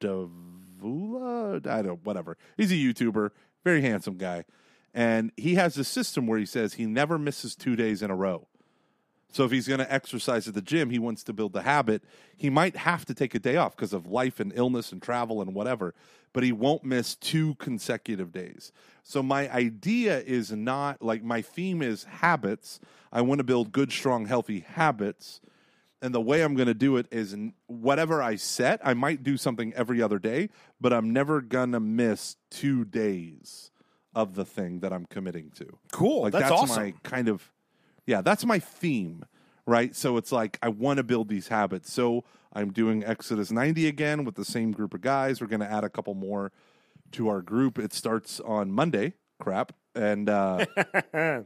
D'Avella. 0.00 1.66
I 1.66 1.82
don't 1.82 2.04
whatever. 2.04 2.36
He's 2.56 2.70
a 2.70 2.74
YouTuber, 2.74 3.30
very 3.64 3.80
handsome 3.80 4.18
guy. 4.18 4.44
And 4.92 5.32
he 5.36 5.54
has 5.54 5.74
this 5.74 5.88
system 5.88 6.26
where 6.26 6.38
he 6.38 6.46
says 6.46 6.74
he 6.74 6.86
never 6.86 7.18
misses 7.18 7.54
two 7.54 7.76
days 7.76 8.02
in 8.02 8.10
a 8.10 8.16
row. 8.16 8.48
So 9.30 9.44
if 9.44 9.50
he's 9.50 9.68
going 9.68 9.80
to 9.80 9.92
exercise 9.92 10.48
at 10.48 10.54
the 10.54 10.62
gym, 10.62 10.90
he 10.90 10.98
wants 10.98 11.22
to 11.24 11.32
build 11.32 11.52
the 11.52 11.62
habit. 11.62 12.02
He 12.36 12.48
might 12.48 12.76
have 12.76 13.04
to 13.06 13.14
take 13.14 13.34
a 13.34 13.38
day 13.38 13.56
off 13.56 13.76
because 13.76 13.92
of 13.92 14.06
life 14.06 14.40
and 14.40 14.52
illness 14.54 14.90
and 14.90 15.02
travel 15.02 15.42
and 15.42 15.54
whatever, 15.54 15.94
but 16.32 16.42
he 16.42 16.52
won't 16.52 16.84
miss 16.84 17.14
two 17.14 17.54
consecutive 17.56 18.32
days. 18.32 18.72
So 19.02 19.22
my 19.22 19.50
idea 19.52 20.20
is 20.20 20.52
not 20.52 21.02
like 21.02 21.22
my 21.22 21.42
theme 21.42 21.82
is 21.82 22.04
habits. 22.04 22.80
I 23.12 23.22
want 23.22 23.38
to 23.38 23.44
build 23.44 23.72
good, 23.72 23.90
strong, 23.90 24.26
healthy 24.26 24.60
habits. 24.60 25.40
And 26.00 26.14
the 26.14 26.20
way 26.20 26.42
I'm 26.42 26.54
going 26.54 26.68
to 26.68 26.74
do 26.74 26.96
it 26.96 27.06
is 27.10 27.36
whatever 27.66 28.22
I 28.22 28.36
set, 28.36 28.80
I 28.84 28.94
might 28.94 29.22
do 29.22 29.36
something 29.36 29.72
every 29.74 30.00
other 30.00 30.18
day, 30.18 30.50
but 30.80 30.92
I'm 30.92 31.12
never 31.12 31.40
going 31.40 31.72
to 31.72 31.80
miss 31.80 32.36
two 32.50 32.84
days 32.84 33.70
of 34.14 34.34
the 34.34 34.44
thing 34.44 34.80
that 34.80 34.92
I'm 34.92 35.06
committing 35.06 35.50
to. 35.56 35.78
Cool. 35.92 36.22
Like 36.22 36.32
That's 36.32 36.50
that's, 36.50 36.62
awesome. 36.62 36.82
my 36.82 36.94
kind 37.02 37.28
of 37.28 37.50
yeah, 38.06 38.22
that's 38.22 38.44
my 38.46 38.58
theme, 38.58 39.24
right? 39.68 39.94
So 39.94 40.16
it's 40.16 40.32
like 40.32 40.58
I 40.62 40.70
want 40.70 40.96
to 40.96 41.02
build 41.02 41.28
these 41.28 41.48
habits. 41.48 41.92
So 41.92 42.24
I'm 42.54 42.72
doing 42.72 43.04
Exodus 43.04 43.52
90 43.52 43.86
again 43.86 44.24
with 44.24 44.34
the 44.34 44.44
same 44.44 44.72
group 44.72 44.94
of 44.94 45.02
guys. 45.02 45.40
We're 45.40 45.46
going 45.46 45.60
to 45.60 45.70
add 45.70 45.84
a 45.84 45.90
couple 45.90 46.14
more 46.14 46.50
to 47.12 47.28
our 47.28 47.42
group. 47.42 47.78
It 47.78 47.92
starts 47.92 48.40
on 48.40 48.72
Monday. 48.72 49.12
Crap. 49.38 49.72
And 49.94 50.28
uh 50.28 50.64
yeah, 51.12 51.42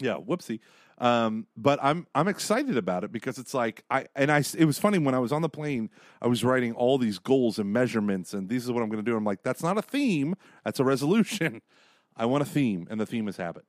whoopsie. 0.00 0.60
Um, 0.98 1.46
but 1.56 1.78
I'm 1.82 2.06
I'm 2.14 2.28
excited 2.28 2.76
about 2.76 3.04
it 3.04 3.12
because 3.12 3.38
it's 3.38 3.54
like 3.54 3.84
I 3.90 4.06
and 4.14 4.30
I 4.30 4.44
it 4.56 4.66
was 4.66 4.78
funny 4.78 4.98
when 4.98 5.14
I 5.14 5.18
was 5.18 5.32
on 5.32 5.40
the 5.40 5.48
plane 5.48 5.88
I 6.20 6.26
was 6.26 6.44
writing 6.44 6.74
all 6.74 6.98
these 6.98 7.18
goals 7.18 7.58
and 7.58 7.72
measurements 7.72 8.34
and 8.34 8.50
this 8.50 8.64
is 8.64 8.70
what 8.70 8.82
I'm 8.82 8.90
going 8.90 9.02
to 9.02 9.10
do. 9.10 9.16
I'm 9.16 9.24
like 9.24 9.42
that's 9.42 9.62
not 9.62 9.78
a 9.78 9.82
theme, 9.82 10.34
that's 10.62 10.78
a 10.78 10.84
resolution. 10.84 11.62
I 12.16 12.26
want 12.26 12.42
a 12.42 12.46
theme 12.46 12.86
and 12.90 13.00
the 13.00 13.06
theme 13.06 13.28
is 13.28 13.38
habit. 13.38 13.64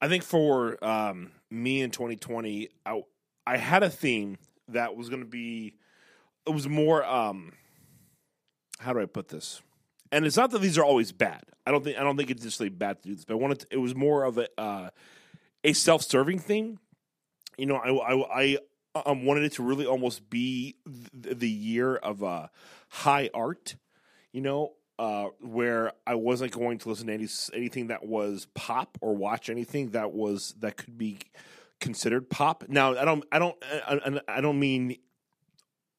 I 0.00 0.08
think 0.08 0.22
for 0.22 0.82
um, 0.84 1.32
me 1.50 1.80
in 1.80 1.90
2020, 1.90 2.68
I, 2.84 3.02
I 3.46 3.56
had 3.56 3.82
a 3.82 3.90
theme 3.90 4.38
that 4.68 4.96
was 4.96 5.08
going 5.08 5.22
to 5.22 5.28
be. 5.28 5.74
It 6.46 6.50
was 6.50 6.68
more. 6.68 7.04
Um, 7.04 7.52
how 8.78 8.92
do 8.92 9.00
I 9.00 9.06
put 9.06 9.28
this? 9.28 9.62
And 10.12 10.24
it's 10.24 10.36
not 10.36 10.50
that 10.50 10.60
these 10.60 10.78
are 10.78 10.84
always 10.84 11.12
bad. 11.12 11.42
I 11.66 11.70
don't 11.70 11.82
think. 11.82 11.98
I 11.98 12.02
don't 12.02 12.16
think 12.16 12.30
it's 12.30 12.44
necessarily 12.44 12.74
bad 12.74 13.02
to 13.02 13.08
do 13.08 13.14
this. 13.14 13.24
But 13.24 13.34
I 13.34 13.36
wanted. 13.36 13.60
To, 13.60 13.66
it 13.70 13.78
was 13.78 13.94
more 13.94 14.24
of 14.24 14.38
a 14.38 14.48
uh, 14.58 14.90
a 15.64 15.72
self 15.72 16.02
serving 16.02 16.38
thing. 16.40 16.78
You 17.56 17.66
know, 17.66 17.76
I 17.76 18.42
I 18.42 18.58
I 18.94 19.02
um, 19.06 19.24
wanted 19.24 19.44
it 19.44 19.52
to 19.54 19.62
really 19.62 19.86
almost 19.86 20.28
be 20.28 20.76
th- 21.22 21.38
the 21.38 21.48
year 21.48 21.96
of 21.96 22.22
uh, 22.22 22.48
high 22.88 23.30
art. 23.34 23.76
You 24.32 24.42
know, 24.42 24.72
uh, 24.98 25.28
where 25.40 25.92
I 26.06 26.14
wasn't 26.14 26.52
going 26.52 26.78
to 26.78 26.88
listen 26.88 27.08
to 27.08 27.14
any, 27.14 27.28
anything 27.52 27.88
that 27.88 28.04
was 28.04 28.46
pop 28.54 28.98
or 29.00 29.14
watch 29.14 29.50
anything 29.50 29.90
that 29.90 30.12
was 30.12 30.54
that 30.60 30.76
could 30.76 30.96
be 30.96 31.18
considered 31.80 32.30
pop. 32.30 32.64
Now, 32.68 32.96
I 32.96 33.04
don't, 33.04 33.24
I 33.30 33.38
don't, 33.38 33.56
I, 33.62 34.20
I 34.28 34.40
don't 34.40 34.58
mean 34.58 34.96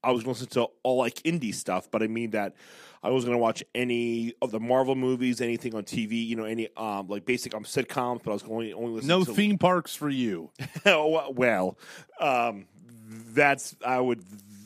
I 0.03 0.11
was 0.11 0.23
going 0.23 0.35
to 0.35 0.41
listen 0.41 0.53
to 0.53 0.67
all 0.83 0.97
like 0.97 1.15
indie 1.23 1.53
stuff, 1.53 1.89
but 1.91 2.01
I 2.01 2.07
mean 2.07 2.31
that 2.31 2.55
I 3.03 3.09
was 3.09 3.25
going 3.25 3.35
to 3.35 3.39
watch 3.41 3.63
any 3.75 4.33
of 4.41 4.51
the 4.51 4.59
Marvel 4.59 4.95
movies, 4.95 5.41
anything 5.41 5.75
on 5.75 5.83
TV, 5.83 6.25
you 6.25 6.35
know, 6.35 6.45
any 6.45 6.69
um 6.75 7.07
like 7.07 7.25
basic 7.25 7.53
um 7.53 7.63
sitcoms, 7.63 8.23
but 8.23 8.31
I 8.31 8.33
was 8.33 8.43
going 8.43 8.73
only 8.73 8.91
listen 8.91 9.07
No 9.07 9.23
to 9.23 9.33
theme 9.33 9.57
parks 9.57 9.95
for 9.95 10.09
you. 10.09 10.51
well, 10.85 11.77
um, 12.19 12.67
that's 13.07 13.75
I 13.85 13.99
would. 13.99 14.23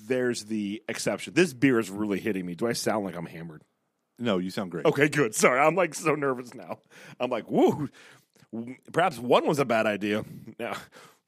There's 0.07 0.45
the 0.45 0.83
exception. 0.89 1.33
This 1.33 1.53
beer 1.53 1.79
is 1.79 1.89
really 1.89 2.19
hitting 2.19 2.45
me. 2.45 2.55
Do 2.55 2.67
I 2.67 2.73
sound 2.73 3.05
like 3.05 3.15
I'm 3.15 3.25
hammered? 3.25 3.63
No, 4.21 4.37
you 4.37 4.51
sound 4.51 4.69
great. 4.71 4.85
Okay, 4.85 5.09
good. 5.09 5.33
Sorry, 5.33 5.59
I'm 5.59 5.75
like 5.75 5.95
so 5.95 6.13
nervous 6.13 6.53
now. 6.53 6.77
I'm 7.19 7.31
like, 7.31 7.49
woo. 7.49 7.89
Perhaps 8.93 9.17
one 9.17 9.47
was 9.47 9.59
a 9.59 9.65
bad 9.65 9.85
idea. 9.87 10.23
No, 10.59 10.73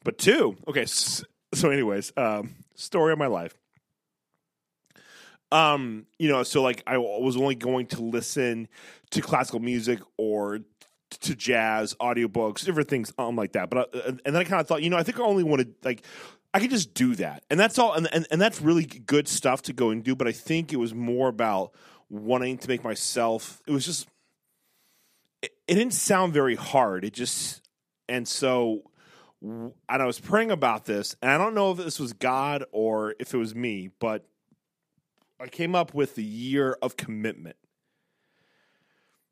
but 0.03 0.17
two. 0.17 0.55
Okay. 0.67 0.85
So, 0.85 1.69
anyways, 1.69 2.13
um, 2.17 2.55
story 2.75 3.13
of 3.13 3.19
my 3.19 3.27
life. 3.27 3.55
Um, 5.51 6.07
you 6.17 6.29
know, 6.29 6.43
so 6.43 6.61
like 6.61 6.83
I 6.87 6.97
was 6.97 7.37
only 7.37 7.55
going 7.55 7.87
to 7.87 8.01
listen 8.01 8.67
to 9.11 9.21
classical 9.21 9.59
music 9.59 9.99
or 10.17 10.59
to 11.09 11.35
jazz, 11.35 11.95
audiobooks, 11.95 12.65
different 12.65 12.89
things, 12.89 13.13
um, 13.17 13.35
like 13.35 13.53
that. 13.53 13.69
But 13.69 13.95
uh, 13.95 14.01
and 14.07 14.21
then 14.23 14.35
I 14.35 14.43
kind 14.43 14.59
of 14.59 14.67
thought, 14.67 14.83
you 14.83 14.89
know, 14.89 14.97
I 14.97 15.03
think 15.03 15.19
I 15.19 15.23
only 15.23 15.43
wanted 15.43 15.75
like 15.83 16.03
I 16.53 16.59
could 16.59 16.69
just 16.69 16.93
do 16.93 17.15
that, 17.15 17.43
and 17.49 17.59
that's 17.59 17.79
all, 17.79 17.93
and, 17.93 18.07
and 18.13 18.27
and 18.29 18.39
that's 18.41 18.61
really 18.61 18.85
good 18.85 19.27
stuff 19.27 19.63
to 19.63 19.73
go 19.73 19.89
and 19.89 20.03
do. 20.03 20.15
But 20.15 20.27
I 20.27 20.31
think 20.31 20.73
it 20.73 20.77
was 20.77 20.93
more 20.93 21.27
about 21.27 21.71
wanting 22.13 22.59
to 22.59 22.67
make 22.67 22.83
myself. 22.83 23.61
It 23.65 23.71
was 23.71 23.85
just 23.85 24.07
it, 25.41 25.51
it 25.67 25.75
didn't 25.75 25.93
sound 25.93 26.33
very 26.33 26.55
hard. 26.55 27.03
It 27.03 27.13
just 27.13 27.61
and 28.07 28.27
so 28.27 28.83
and 29.41 29.73
I 29.89 30.05
was 30.05 30.19
praying 30.19 30.51
about 30.51 30.85
this, 30.85 31.15
and 31.21 31.29
I 31.29 31.37
don't 31.37 31.53
know 31.53 31.71
if 31.71 31.77
this 31.77 31.99
was 31.99 32.13
God 32.13 32.63
or 32.71 33.15
if 33.19 33.33
it 33.33 33.37
was 33.37 33.53
me, 33.53 33.89
but 33.99 34.25
I 35.39 35.47
came 35.47 35.75
up 35.75 35.93
with 35.93 36.15
the 36.15 36.23
year 36.23 36.77
of 36.81 36.95
commitment. 36.95 37.57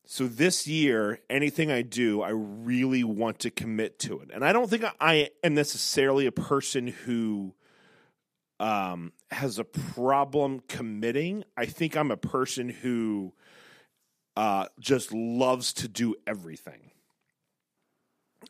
So 0.05 0.27
this 0.27 0.67
year, 0.67 1.21
anything 1.29 1.71
I 1.71 1.83
do, 1.83 2.21
I 2.21 2.31
really 2.31 3.05
want 3.05 3.39
to 3.39 3.51
commit 3.51 3.99
to 3.99 4.19
it. 4.19 4.29
And 4.33 4.43
I 4.43 4.51
don't 4.51 4.69
think 4.69 4.83
I 4.99 5.29
am 5.41 5.53
necessarily 5.53 6.25
a 6.25 6.33
person 6.33 6.87
who 6.87 7.53
um, 8.59 9.13
has 9.31 9.59
a 9.59 9.63
problem 9.63 10.61
committing. 10.67 11.43
I 11.55 11.65
think 11.65 11.95
I'm 11.95 12.11
a 12.11 12.17
person 12.17 12.69
who 12.69 13.33
uh, 14.35 14.65
just 14.79 15.13
loves 15.13 15.73
to 15.73 15.87
do 15.87 16.15
everything. 16.27 16.91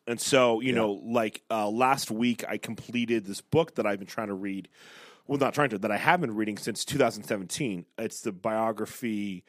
And 0.08 0.20
so, 0.20 0.62
you 0.62 0.74
know, 0.74 1.00
like 1.04 1.44
uh, 1.52 1.70
last 1.70 2.10
week, 2.10 2.44
I 2.48 2.58
completed 2.58 3.26
this 3.26 3.42
book 3.42 3.76
that 3.76 3.86
I've 3.86 4.00
been 4.00 4.08
trying 4.08 4.28
to 4.28 4.34
read. 4.34 4.68
Well, 5.28 5.38
not 5.38 5.54
trying 5.54 5.70
to, 5.70 5.78
that 5.80 5.92
I 5.92 5.98
have 5.98 6.22
been 6.22 6.36
reading 6.36 6.58
since 6.58 6.84
2017. 6.86 7.86
It's 7.98 8.22
the 8.22 8.32
biography 8.32 9.44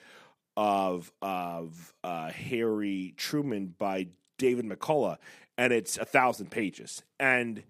of 0.56 1.10
of 1.22 1.94
uh, 2.04 2.30
Harry 2.30 3.14
Truman 3.16 3.74
by 3.78 4.08
David 4.38 4.66
McCullough, 4.66 5.16
and 5.56 5.72
it's 5.72 5.96
a 5.96 6.04
thousand 6.04 6.50
pages. 6.50 7.02
And 7.18 7.62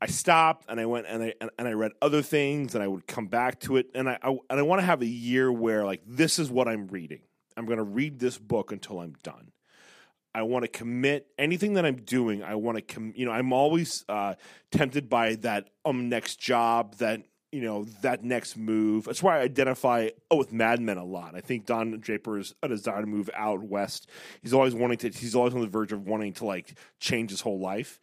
I 0.00 0.06
stopped 0.06 0.66
and 0.68 0.78
I 0.78 0.86
went 0.86 1.06
and 1.06 1.22
I 1.22 1.34
and, 1.40 1.50
and 1.58 1.68
I 1.68 1.72
read 1.72 1.92
other 2.02 2.22
things, 2.22 2.74
and 2.74 2.84
I 2.84 2.88
would 2.88 3.06
come 3.06 3.26
back 3.26 3.60
to 3.60 3.76
it. 3.76 3.86
And 3.94 4.08
I, 4.08 4.18
I 4.22 4.30
and 4.50 4.60
I 4.60 4.62
want 4.62 4.80
to 4.80 4.86
have 4.86 5.02
a 5.02 5.06
year 5.06 5.50
where 5.50 5.84
like 5.84 6.02
this 6.06 6.38
is 6.38 6.50
what 6.50 6.68
I'm 6.68 6.86
reading. 6.88 7.20
I'm 7.56 7.66
going 7.66 7.78
to 7.78 7.84
read 7.84 8.18
this 8.18 8.36
book 8.36 8.72
until 8.72 9.00
I'm 9.00 9.14
done. 9.22 9.52
I 10.34 10.42
want 10.42 10.64
to 10.64 10.68
commit 10.68 11.28
anything 11.38 11.74
that 11.74 11.86
I'm 11.86 11.96
doing. 11.96 12.42
I 12.42 12.56
want 12.56 12.76
to, 12.76 12.82
com- 12.82 13.14
you 13.16 13.24
know, 13.24 13.32
I'm 13.32 13.54
always 13.54 14.04
uh, 14.06 14.34
tempted 14.70 15.08
by 15.08 15.36
that 15.36 15.70
um 15.86 16.10
next 16.10 16.38
job, 16.38 16.96
that 16.96 17.22
you 17.52 17.62
know, 17.62 17.84
that 18.02 18.22
next 18.22 18.54
move. 18.54 19.06
That's 19.06 19.22
why 19.22 19.38
I 19.38 19.42
identify 19.42 20.10
oh, 20.30 20.36
with 20.36 20.52
Mad 20.52 20.78
Men 20.78 20.98
a 20.98 21.04
lot. 21.04 21.34
I 21.34 21.40
think 21.40 21.64
Don 21.64 21.98
Draper 22.00 22.38
is 22.38 22.54
a 22.62 22.68
desire 22.68 23.00
to 23.00 23.06
move 23.06 23.30
out 23.32 23.62
west. 23.62 24.10
He's 24.42 24.52
always 24.52 24.74
wanting 24.74 24.98
to. 24.98 25.08
He's 25.08 25.34
always 25.34 25.54
on 25.54 25.62
the 25.62 25.66
verge 25.66 25.90
of 25.90 26.06
wanting 26.06 26.34
to 26.34 26.44
like 26.44 26.76
change 27.00 27.30
his 27.30 27.40
whole 27.40 27.58
life. 27.58 27.98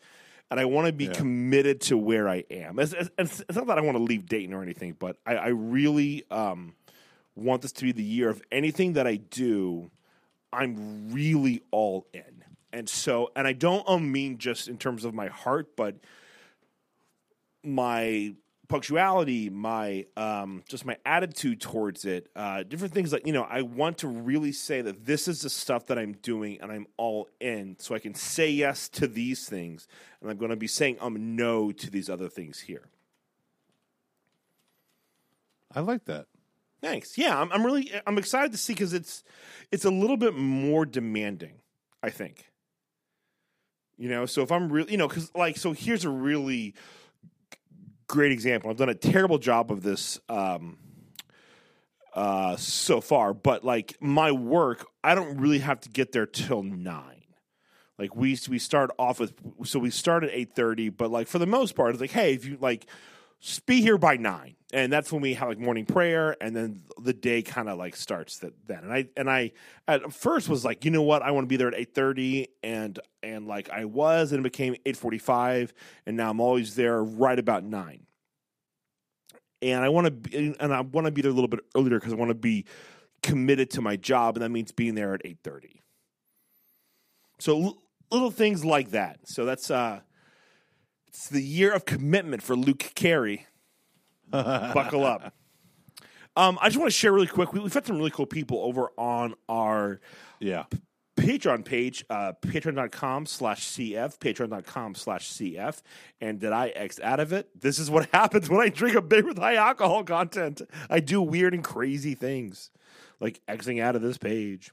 And 0.51 0.59
I 0.59 0.65
want 0.65 0.85
to 0.87 0.93
be 0.93 1.07
committed 1.07 1.81
to 1.81 1.97
where 1.97 2.29
I 2.29 2.43
am. 2.51 2.77
It's, 2.77 2.93
it's, 2.93 3.39
it's 3.41 3.55
not 3.55 3.67
that 3.67 3.77
I 3.79 3.81
want 3.81 3.97
to 3.97 4.03
leave 4.03 4.27
Dayton 4.27 4.53
or 4.53 4.61
anything, 4.61 4.95
but 4.97 5.17
I, 5.25 5.35
I 5.35 5.47
really 5.47 6.25
um, 6.29 6.75
want 7.35 7.63
this 7.63 7.71
to 7.71 7.85
be 7.85 7.91
the 7.91 8.03
year 8.03 8.29
of 8.29 8.41
anything 8.51 8.93
that 8.93 9.07
I 9.07 9.15
do. 9.15 9.89
I'm 10.51 11.11
really 11.11 11.63
all 11.71 12.05
in. 12.13 12.43
And 12.71 12.87
so, 12.87 13.31
and 13.35 13.47
I 13.47 13.53
don't 13.53 13.87
um, 13.87 14.11
mean 14.11 14.37
just 14.37 14.67
in 14.67 14.77
terms 14.77 15.05
of 15.05 15.13
my 15.13 15.27
heart, 15.27 15.75
but 15.75 15.95
my 17.63 18.33
punctuality, 18.73 19.51
my 19.51 20.03
um, 20.17 20.63
just 20.67 20.83
my 20.83 20.97
attitude 21.05 21.61
towards 21.61 22.05
it, 22.05 22.27
uh, 22.35 22.63
different 22.63 22.91
things 22.91 23.13
like 23.13 23.27
you 23.27 23.31
know, 23.31 23.43
I 23.43 23.61
want 23.61 23.99
to 23.99 24.07
really 24.07 24.51
say 24.51 24.81
that 24.81 25.05
this 25.05 25.27
is 25.27 25.41
the 25.43 25.49
stuff 25.51 25.85
that 25.87 25.99
I'm 25.99 26.13
doing 26.13 26.57
and 26.59 26.71
I'm 26.71 26.87
all 26.97 27.29
in, 27.39 27.75
so 27.77 27.93
I 27.93 27.99
can 27.99 28.15
say 28.15 28.49
yes 28.49 28.89
to 28.89 29.05
these 29.05 29.47
things, 29.47 29.87
and 30.21 30.31
I'm 30.31 30.37
going 30.37 30.49
to 30.49 30.57
be 30.57 30.65
saying 30.65 30.97
um 31.01 31.35
no 31.35 31.71
to 31.71 31.91
these 31.91 32.09
other 32.09 32.29
things 32.29 32.61
here. 32.61 32.89
I 35.75 35.81
like 35.81 36.05
that. 36.05 36.25
Thanks. 36.81 37.15
Yeah, 37.15 37.39
I'm, 37.39 37.51
I'm 37.51 37.63
really 37.63 37.91
I'm 38.07 38.17
excited 38.17 38.53
to 38.53 38.57
see 38.57 38.73
because 38.73 38.95
it's 38.95 39.23
it's 39.71 39.85
a 39.85 39.91
little 39.91 40.17
bit 40.17 40.33
more 40.33 40.83
demanding. 40.83 41.61
I 42.01 42.09
think. 42.09 42.49
You 43.99 44.09
know, 44.09 44.25
so 44.25 44.41
if 44.41 44.51
I'm 44.51 44.71
really, 44.71 44.91
you 44.91 44.97
know, 44.97 45.07
because 45.07 45.29
like, 45.35 45.57
so 45.57 45.73
here's 45.73 46.05
a 46.05 46.09
really 46.09 46.73
great 48.13 48.31
example. 48.31 48.69
I've 48.69 48.77
done 48.77 48.89
a 48.89 48.93
terrible 48.93 49.39
job 49.39 49.71
of 49.71 49.81
this 49.81 50.19
um, 50.29 50.77
uh, 52.13 52.55
so 52.57 53.01
far, 53.01 53.33
but 53.33 53.63
like 53.63 53.97
my 53.99 54.31
work, 54.31 54.85
I 55.03 55.15
don't 55.15 55.37
really 55.37 55.57
have 55.57 55.79
to 55.81 55.89
get 55.89 56.11
there 56.11 56.27
till 56.27 56.61
nine. 56.61 57.23
Like 57.97 58.15
we 58.15 58.37
we 58.47 58.59
start 58.59 58.91
off 58.99 59.19
with, 59.19 59.33
so 59.63 59.79
we 59.79 59.89
start 59.89 60.23
at 60.23 60.29
eight 60.31 60.53
thirty, 60.55 60.89
but 60.89 61.09
like 61.09 61.27
for 61.27 61.39
the 61.39 61.47
most 61.47 61.75
part, 61.75 61.89
it's 61.89 62.01
like, 62.01 62.11
hey, 62.11 62.33
if 62.33 62.45
you 62.45 62.59
like 62.61 62.85
be 63.65 63.81
here 63.81 63.97
by 63.97 64.17
nine, 64.17 64.55
and 64.71 64.91
that's 64.91 65.11
when 65.11 65.21
we 65.21 65.33
have 65.33 65.49
like 65.49 65.59
morning 65.59 65.85
prayer, 65.85 66.37
and 66.39 66.55
then 66.55 66.81
the 67.01 67.13
day 67.13 67.41
kind 67.41 67.67
of 67.67 67.77
like 67.77 67.95
starts 67.95 68.39
that 68.39 68.53
then. 68.67 68.79
And 68.83 68.93
I 68.93 69.07
and 69.17 69.29
I 69.29 69.51
at 69.87 70.13
first 70.13 70.47
was 70.47 70.63
like, 70.63 70.85
you 70.85 70.91
know 70.91 71.01
what, 71.01 71.21
I 71.21 71.31
want 71.31 71.45
to 71.45 71.49
be 71.49 71.57
there 71.57 71.67
at 71.67 71.75
eight 71.75 71.93
thirty, 71.93 72.47
and 72.63 72.97
and 73.21 73.47
like 73.47 73.69
I 73.69 73.85
was, 73.85 74.31
and 74.31 74.39
it 74.39 74.43
became 74.43 74.75
eight 74.85 74.95
forty 74.95 75.17
five, 75.17 75.73
and 76.05 76.15
now 76.15 76.29
I'm 76.29 76.39
always 76.39 76.75
there 76.75 77.03
right 77.03 77.37
about 77.37 77.63
nine. 77.63 78.05
And 79.61 79.83
I 79.83 79.89
want 79.89 80.05
to, 80.05 80.11
be, 80.11 80.55
and 80.59 80.73
I 80.73 80.81
want 80.81 81.05
to 81.05 81.11
be 81.11 81.21
there 81.21 81.31
a 81.31 81.33
little 81.33 81.47
bit 81.47 81.61
earlier 81.75 81.97
because 81.97 82.11
I 82.11 82.17
want 82.17 82.29
to 82.29 82.35
be 82.35 82.65
committed 83.21 83.69
to 83.71 83.81
my 83.81 83.95
job, 83.95 84.35
and 84.35 84.43
that 84.43 84.49
means 84.49 84.71
being 84.71 84.95
there 84.95 85.13
at 85.13 85.21
eight 85.25 85.39
thirty. 85.43 85.81
So 87.39 87.61
l- 87.61 87.83
little 88.11 88.31
things 88.31 88.63
like 88.63 88.91
that. 88.91 89.19
So 89.25 89.45
that's 89.45 89.69
uh, 89.71 90.01
it's 91.13 91.29
the 91.29 91.43
year 91.43 91.71
of 91.71 91.85
commitment 91.85 92.41
for 92.41 92.55
Luke 92.55 92.91
Carey. 92.95 93.45
Buckle 94.31 95.03
up. 95.05 95.31
Um, 96.35 96.57
I 96.59 96.69
just 96.69 96.79
want 96.79 96.91
to 96.91 96.97
share 96.97 97.13
really 97.13 97.27
quick. 97.27 97.53
We, 97.53 97.59
we've 97.59 97.71
had 97.73 97.85
some 97.85 97.97
really 97.97 98.09
cool 98.09 98.25
people 98.25 98.59
over 98.63 98.89
on 98.97 99.35
our 99.47 100.01
Yeah. 100.39 100.63
Patreon 101.15 101.63
page, 101.63 102.03
uh, 102.09 102.33
patreon.com 102.41 103.27
slash 103.27 103.67
CF, 103.67 104.17
patreon.com 104.17 104.95
slash 104.95 105.31
CF. 105.31 105.79
And 106.19 106.39
did 106.39 106.51
I 106.51 106.69
X 106.69 106.99
out 106.99 107.19
of 107.19 107.31
it? 107.31 107.47
This 107.61 107.77
is 107.77 107.91
what 107.91 108.09
happens 108.13 108.49
when 108.49 108.61
I 108.61 108.69
drink 108.69 108.95
a 108.95 109.01
beer 109.01 109.23
with 109.23 109.37
high 109.37 109.55
alcohol 109.55 110.03
content. 110.03 110.63
I 110.89 110.99
do 110.99 111.21
weird 111.21 111.53
and 111.53 111.63
crazy 111.63 112.15
things, 112.15 112.71
like 113.19 113.39
Xing 113.47 113.79
out 113.79 113.95
of 113.95 114.01
this 114.01 114.17
page. 114.17 114.71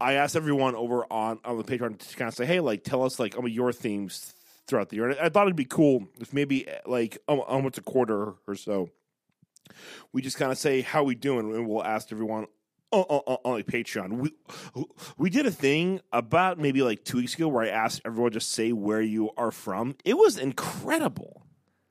I 0.00 0.14
asked 0.14 0.36
everyone 0.36 0.74
over 0.74 1.04
on, 1.12 1.38
on 1.44 1.58
the 1.58 1.64
Patreon 1.64 1.98
to 1.98 2.16
kind 2.16 2.28
of 2.28 2.34
say, 2.34 2.46
hey, 2.46 2.60
like, 2.60 2.82
tell 2.82 3.02
us, 3.02 3.18
like, 3.18 3.36
um, 3.36 3.46
your 3.46 3.72
themes 3.72 4.34
throughout 4.66 4.88
the 4.90 4.96
year. 4.96 5.10
And 5.10 5.18
I 5.20 5.28
thought 5.28 5.46
it'd 5.46 5.56
be 5.56 5.64
cool 5.64 6.08
if 6.20 6.32
maybe, 6.32 6.66
like, 6.86 7.18
um, 7.28 7.40
almost 7.46 7.78
a 7.78 7.82
quarter 7.82 8.34
or 8.46 8.54
so, 8.54 8.90
we 10.12 10.22
just 10.22 10.36
kind 10.36 10.52
of 10.52 10.58
say, 10.58 10.80
how 10.80 11.02
we 11.04 11.14
doing? 11.14 11.54
And 11.54 11.68
we'll 11.68 11.84
ask 11.84 12.12
everyone 12.12 12.46
on, 12.92 13.02
on, 13.02 13.36
on 13.44 13.52
like 13.54 13.66
Patreon. 13.66 14.18
We 14.18 14.32
we 15.18 15.28
did 15.28 15.44
a 15.44 15.50
thing 15.50 16.00
about 16.12 16.58
maybe 16.58 16.82
like 16.82 17.04
two 17.04 17.16
weeks 17.18 17.34
ago 17.34 17.48
where 17.48 17.64
I 17.64 17.68
asked 17.68 18.00
everyone 18.04 18.30
just 18.30 18.52
say 18.52 18.72
where 18.72 19.02
you 19.02 19.30
are 19.36 19.50
from. 19.50 19.96
It 20.04 20.14
was 20.16 20.38
incredible, 20.38 21.42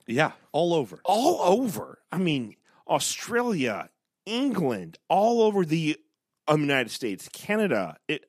Yeah. 0.07 0.31
All 0.53 0.73
over. 0.73 1.01
all 1.03 1.41
over. 1.41 1.99
I 2.13 2.17
mean, 2.17 2.55
Australia, 2.87 3.89
England, 4.25 4.97
all 5.09 5.41
over 5.41 5.65
the 5.65 5.97
um, 6.47 6.61
United 6.61 6.91
States, 6.91 7.27
Canada. 7.33 7.97
It 8.07 8.25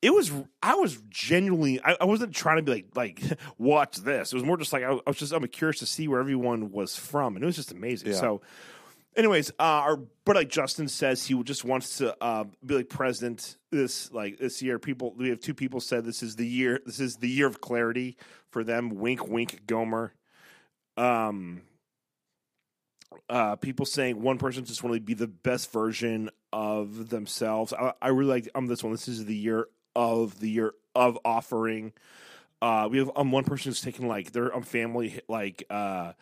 it 0.00 0.14
was. 0.14 0.30
I 0.62 0.74
was 0.74 1.00
genuinely. 1.08 1.80
I, 1.82 1.96
I 2.00 2.04
wasn't 2.04 2.34
trying 2.34 2.56
to 2.56 2.62
be 2.62 2.72
like 2.72 2.86
like 2.94 3.22
watch 3.58 3.96
this. 3.96 4.32
It 4.32 4.36
was 4.36 4.44
more 4.44 4.56
just 4.56 4.72
like 4.72 4.84
I, 4.84 4.90
was- 4.90 5.00
I 5.06 5.10
was 5.10 5.18
just. 5.18 5.32
I'm 5.32 5.46
curious 5.48 5.78
to 5.80 5.86
see 5.86 6.08
where 6.08 6.20
everyone 6.20 6.70
was 6.70 6.96
from, 6.96 7.36
and 7.36 7.42
it 7.42 7.46
was 7.46 7.56
just 7.56 7.72
amazing. 7.72 8.10
Yeah. 8.12 8.18
So. 8.18 8.40
Anyways, 9.16 9.50
uh, 9.58 9.62
our 9.62 9.96
but 10.24 10.36
like 10.36 10.48
Justin 10.48 10.86
says, 10.86 11.26
he 11.26 11.42
just 11.42 11.64
wants 11.64 11.98
to 11.98 12.14
uh, 12.22 12.44
be 12.64 12.76
like 12.76 12.88
president 12.88 13.56
this 13.72 14.12
like 14.12 14.38
this 14.38 14.62
year. 14.62 14.78
People, 14.78 15.12
we 15.16 15.30
have 15.30 15.40
two 15.40 15.54
people 15.54 15.80
said 15.80 16.04
this 16.04 16.22
is 16.22 16.36
the 16.36 16.46
year. 16.46 16.78
This 16.86 17.00
is 17.00 17.16
the 17.16 17.28
year 17.28 17.48
of 17.48 17.60
clarity 17.60 18.16
for 18.50 18.62
them. 18.62 18.90
Wink, 18.90 19.26
wink, 19.26 19.66
Gomer. 19.66 20.12
Um, 20.96 21.62
uh, 23.28 23.56
people 23.56 23.86
saying 23.86 24.22
one 24.22 24.38
person 24.38 24.64
just 24.64 24.84
want 24.84 24.94
to 24.94 25.00
be 25.00 25.14
the 25.14 25.26
best 25.26 25.72
version 25.72 26.30
of 26.52 27.08
themselves. 27.08 27.72
I, 27.72 27.94
I 28.00 28.08
really 28.08 28.30
like 28.30 28.48
um 28.54 28.66
this 28.66 28.84
one. 28.84 28.92
This 28.92 29.08
is 29.08 29.24
the 29.24 29.34
year 29.34 29.66
of 29.98 30.38
the 30.38 30.48
year 30.48 30.74
of 30.94 31.18
offering. 31.24 31.92
Uh, 32.62 32.88
we 32.90 32.98
have 32.98 33.10
um 33.16 33.32
one 33.32 33.44
person 33.44 33.70
who's 33.70 33.80
taking 33.80 34.06
like 34.06 34.30
their 34.32 34.54
um 34.54 34.62
family 34.62 35.20
like 35.28 35.64
uh 35.68 36.12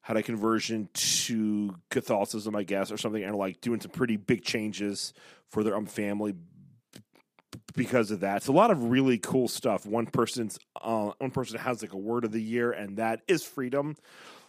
had 0.00 0.16
a 0.16 0.22
conversion 0.22 0.88
to 0.94 1.74
Catholicism, 1.90 2.56
I 2.56 2.62
guess, 2.62 2.90
or 2.90 2.96
something, 2.96 3.22
and 3.22 3.36
like 3.36 3.60
doing 3.60 3.80
some 3.80 3.90
pretty 3.90 4.16
big 4.16 4.42
changes 4.42 5.12
for 5.50 5.62
their 5.62 5.76
um 5.76 5.86
family 5.86 6.34
because 7.74 8.10
of 8.10 8.20
that. 8.20 8.38
It's 8.38 8.46
a 8.46 8.52
lot 8.52 8.70
of 8.70 8.84
really 8.84 9.18
cool 9.18 9.48
stuff. 9.48 9.84
One 9.84 10.06
person's 10.06 10.58
uh, 10.80 11.10
one 11.18 11.30
person 11.30 11.58
has 11.58 11.82
like 11.82 11.92
a 11.92 11.98
word 11.98 12.24
of 12.24 12.32
the 12.32 12.42
year, 12.42 12.72
and 12.72 12.96
that 12.96 13.20
is 13.28 13.42
freedom, 13.42 13.96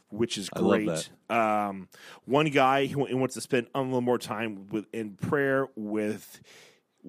which 0.10 0.38
is 0.38 0.50
great. 0.50 1.10
Um, 1.30 1.90
one 2.26 2.48
guy 2.48 2.86
he 2.86 2.96
wants 2.96 3.34
to 3.34 3.42
spend 3.42 3.68
a 3.76 3.82
little 3.82 4.02
more 4.02 4.18
time 4.18 4.70
with 4.70 4.86
in 4.94 5.16
prayer 5.16 5.68
with 5.76 6.40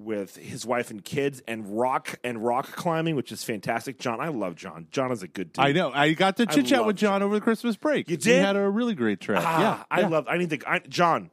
with 0.05 0.37
his 0.37 0.65
wife 0.65 0.91
and 0.91 1.05
kids 1.05 1.43
and 1.47 1.79
rock 1.79 2.19
and 2.23 2.45
rock 2.45 2.73
climbing, 2.73 3.16
which 3.16 3.33
is 3.33 3.45
fantastic. 3.45 3.99
John, 3.99 4.20
I 4.20 4.29
love 4.29 4.55
John. 4.55 4.87
John 4.91 5.12
is 5.12 5.23
a 5.23 5.29
good 5.29 5.53
dude. 5.53 5.65
I 5.65 5.73
know. 5.73 5.91
I 5.93 6.12
got 6.12 6.37
to 6.39 6.47
chit 6.47 6.66
chat 6.66 6.85
with 6.87 6.97
John 6.97 7.23
over 7.23 7.35
the 7.35 7.41
Christmas 7.41 7.77
break. 7.77 8.09
You 8.09 8.15
We 8.15 8.16
did? 8.19 8.45
had 8.45 8.57
a 8.57 8.69
really 8.69 8.95
great 8.95 9.20
trip. 9.20 9.39
Ah, 9.43 9.61
yeah. 9.61 9.85
I 9.91 10.01
yeah. 10.01 10.09
love. 10.09 10.27
I 10.29 10.39
need 10.39 10.51
to. 10.51 10.59
I, 10.70 10.79
John, 10.81 11.31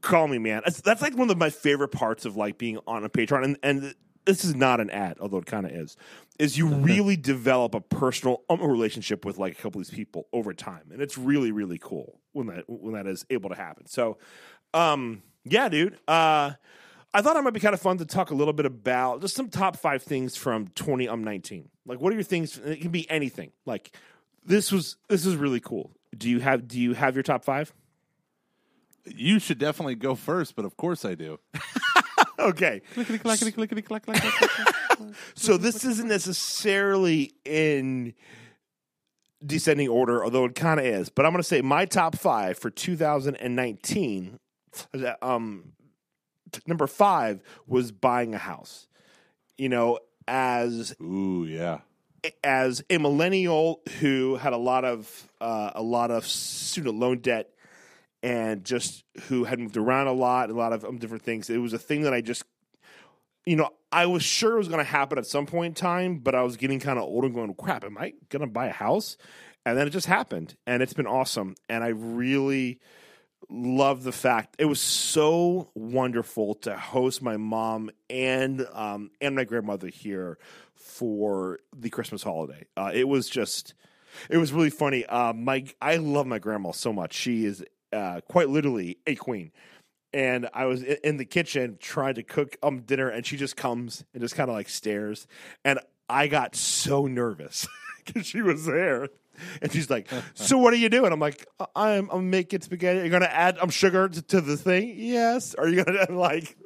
call 0.00 0.28
me, 0.28 0.38
man. 0.38 0.62
That's, 0.64 0.80
that's 0.80 1.02
like 1.02 1.16
one 1.16 1.30
of 1.30 1.38
my 1.38 1.50
favorite 1.50 1.88
parts 1.92 2.24
of 2.24 2.36
like 2.36 2.58
being 2.58 2.78
on 2.86 3.04
a 3.04 3.08
Patreon, 3.08 3.44
and 3.44 3.58
and 3.62 3.94
this 4.24 4.44
is 4.44 4.54
not 4.54 4.80
an 4.80 4.90
ad, 4.90 5.18
although 5.20 5.38
it 5.38 5.46
kind 5.46 5.66
of 5.66 5.72
is. 5.72 5.96
Is 6.38 6.56
you 6.56 6.66
really 6.66 7.16
develop 7.16 7.74
a 7.74 7.80
personal 7.80 8.42
um, 8.48 8.62
relationship 8.62 9.24
with 9.24 9.38
like 9.38 9.52
a 9.52 9.62
couple 9.62 9.80
of 9.80 9.86
these 9.86 9.94
people 9.94 10.28
over 10.32 10.52
time, 10.54 10.84
and 10.92 11.00
it's 11.02 11.18
really 11.18 11.52
really 11.52 11.78
cool 11.78 12.20
when 12.32 12.46
that 12.48 12.64
when 12.68 12.94
that 12.94 13.06
is 13.06 13.24
able 13.30 13.50
to 13.50 13.56
happen. 13.56 13.86
So, 13.86 14.18
um, 14.74 15.22
yeah, 15.44 15.68
dude. 15.68 15.98
Uh, 16.08 16.52
I 17.14 17.20
thought 17.22 17.36
it 17.36 17.42
might 17.42 17.52
be 17.52 17.60
kind 17.60 17.74
of 17.74 17.80
fun 17.80 17.98
to 17.98 18.06
talk 18.06 18.30
a 18.30 18.34
little 18.34 18.54
bit 18.54 18.64
about 18.66 19.20
just 19.20 19.34
some 19.34 19.48
top 19.48 19.76
five 19.76 20.02
things 20.02 20.36
from 20.36 20.68
twenty 20.68 21.08
um 21.08 21.22
nineteen. 21.24 21.68
Like, 21.86 22.00
what 22.00 22.12
are 22.12 22.16
your 22.16 22.22
things? 22.24 22.58
It 22.58 22.80
can 22.80 22.90
be 22.90 23.08
anything. 23.10 23.52
Like, 23.66 23.94
this 24.44 24.72
was 24.72 24.96
this 25.08 25.26
is 25.26 25.36
really 25.36 25.60
cool. 25.60 25.92
Do 26.16 26.28
you 26.30 26.40
have 26.40 26.66
Do 26.68 26.80
you 26.80 26.94
have 26.94 27.14
your 27.14 27.22
top 27.22 27.44
five? 27.44 27.72
You 29.04 29.38
should 29.40 29.58
definitely 29.58 29.96
go 29.96 30.14
first, 30.14 30.54
but 30.56 30.64
of 30.64 30.76
course 30.76 31.04
I 31.04 31.14
do. 31.14 31.38
Okay, 32.38 32.80
so 35.34 35.56
this 35.56 35.84
isn't 35.84 36.08
necessarily 36.08 37.34
in 37.44 38.14
descending 39.44 39.88
order, 39.88 40.24
although 40.24 40.46
it 40.46 40.54
kind 40.56 40.80
of 40.80 40.86
is. 40.86 41.08
But 41.08 41.24
I'm 41.24 41.32
going 41.32 41.42
to 41.42 41.48
say 41.48 41.60
my 41.62 41.84
top 41.84 42.16
five 42.16 42.58
for 42.58 42.70
2019. 42.70 44.38
Um, 45.20 45.64
t- 45.72 45.81
number 46.66 46.86
five 46.86 47.42
was 47.66 47.92
buying 47.92 48.34
a 48.34 48.38
house. 48.38 48.86
You 49.58 49.68
know, 49.68 49.98
as 50.26 50.94
Ooh, 51.00 51.44
yeah. 51.44 51.80
as 52.42 52.82
a 52.90 52.98
millennial 52.98 53.80
who 54.00 54.36
had 54.36 54.52
a 54.52 54.58
lot 54.58 54.84
of 54.84 55.30
uh, 55.40 55.72
a 55.74 55.82
lot 55.82 56.10
of 56.10 56.26
student 56.26 56.96
loan 56.96 57.18
debt 57.18 57.50
and 58.22 58.64
just 58.64 59.04
who 59.22 59.44
had 59.44 59.58
moved 59.58 59.76
around 59.76 60.06
a 60.06 60.12
lot, 60.12 60.50
a 60.50 60.54
lot 60.54 60.72
of 60.72 60.84
um, 60.84 60.98
different 60.98 61.22
things. 61.22 61.50
It 61.50 61.58
was 61.58 61.72
a 61.72 61.78
thing 61.78 62.02
that 62.02 62.14
I 62.14 62.20
just, 62.20 62.44
you 63.44 63.56
know, 63.56 63.70
I 63.90 64.06
was 64.06 64.22
sure 64.22 64.54
it 64.54 64.58
was 64.58 64.68
going 64.68 64.78
to 64.78 64.90
happen 64.90 65.18
at 65.18 65.26
some 65.26 65.46
point 65.46 65.72
in 65.72 65.74
time, 65.74 66.18
but 66.18 66.34
I 66.34 66.42
was 66.42 66.56
getting 66.56 66.78
kind 66.78 66.98
of 66.98 67.04
old 67.04 67.24
and 67.24 67.34
going, 67.34 67.52
crap, 67.54 67.84
am 67.84 67.98
I 67.98 68.14
going 68.28 68.40
to 68.40 68.46
buy 68.46 68.66
a 68.66 68.72
house? 68.72 69.16
And 69.66 69.76
then 69.76 69.86
it 69.86 69.90
just 69.90 70.06
happened, 70.06 70.56
and 70.66 70.82
it's 70.82 70.94
been 70.94 71.06
awesome. 71.06 71.54
And 71.68 71.84
I 71.84 71.88
really 71.88 72.80
love 73.52 74.02
the 74.02 74.12
fact 74.12 74.56
it 74.58 74.64
was 74.64 74.80
so 74.80 75.68
wonderful 75.74 76.54
to 76.54 76.76
host 76.76 77.22
my 77.22 77.36
mom 77.36 77.90
and 78.08 78.66
um, 78.72 79.10
and 79.20 79.34
my 79.34 79.44
grandmother 79.44 79.88
here 79.88 80.38
for 80.74 81.58
the 81.76 81.90
Christmas 81.90 82.22
holiday. 82.22 82.66
Uh, 82.76 82.90
it 82.92 83.06
was 83.06 83.28
just, 83.28 83.74
it 84.28 84.38
was 84.38 84.52
really 84.52 84.70
funny. 84.70 85.04
Uh, 85.06 85.32
my 85.32 85.64
I 85.80 85.96
love 85.96 86.26
my 86.26 86.38
grandma 86.38 86.72
so 86.72 86.92
much. 86.92 87.12
She 87.12 87.44
is 87.44 87.64
uh, 87.92 88.20
quite 88.28 88.48
literally 88.48 88.98
a 89.06 89.14
queen. 89.14 89.52
And 90.14 90.48
I 90.52 90.66
was 90.66 90.82
in 90.82 91.16
the 91.16 91.24
kitchen 91.24 91.78
trying 91.80 92.14
to 92.16 92.22
cook 92.22 92.56
um 92.62 92.80
dinner, 92.80 93.08
and 93.08 93.24
she 93.24 93.36
just 93.36 93.56
comes 93.56 94.04
and 94.12 94.22
just 94.22 94.34
kind 94.34 94.50
of 94.50 94.56
like 94.56 94.68
stares, 94.68 95.26
and 95.64 95.78
I 96.08 96.26
got 96.26 96.54
so 96.54 97.06
nervous 97.06 97.66
because 98.06 98.26
she 98.26 98.42
was 98.42 98.66
there. 98.66 99.08
And 99.62 99.72
she's 99.72 99.88
like, 99.88 100.08
"So 100.34 100.58
what 100.58 100.74
are 100.74 100.76
you 100.76 100.90
doing?" 100.90 101.10
I'm 101.10 101.18
like, 101.18 101.46
"I'm 101.74 102.10
I'm 102.10 102.28
making 102.28 102.60
spaghetti. 102.60 103.00
You're 103.00 103.08
gonna 103.08 103.24
add 103.24 103.58
um 103.58 103.70
sugar 103.70 104.08
to, 104.08 104.22
to 104.22 104.40
the 104.42 104.56
thing? 104.58 104.94
Yes. 104.96 105.54
Are 105.54 105.68
you 105.68 105.82
gonna 105.82 106.06
like?" 106.10 106.56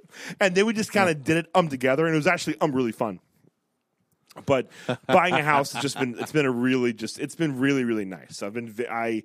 And 0.40 0.54
then 0.54 0.66
we 0.66 0.72
just 0.72 0.92
kind 0.92 1.08
of 1.08 1.22
did 1.22 1.36
it 1.36 1.46
um 1.54 1.68
together, 1.68 2.06
and 2.06 2.14
it 2.14 2.18
was 2.18 2.26
actually 2.26 2.60
um 2.60 2.72
really 2.72 2.92
fun. 2.92 3.20
But 4.44 4.68
buying 5.06 5.34
a 5.34 5.42
house 5.42 5.72
has 5.72 5.82
just 5.82 5.98
been 5.98 6.18
it's 6.18 6.32
been 6.32 6.44
a 6.44 6.50
really 6.50 6.92
just 6.92 7.18
it's 7.18 7.36
been 7.36 7.58
really 7.58 7.84
really 7.84 8.04
nice. 8.04 8.42
I've 8.42 8.52
been 8.52 8.74
I 8.90 9.22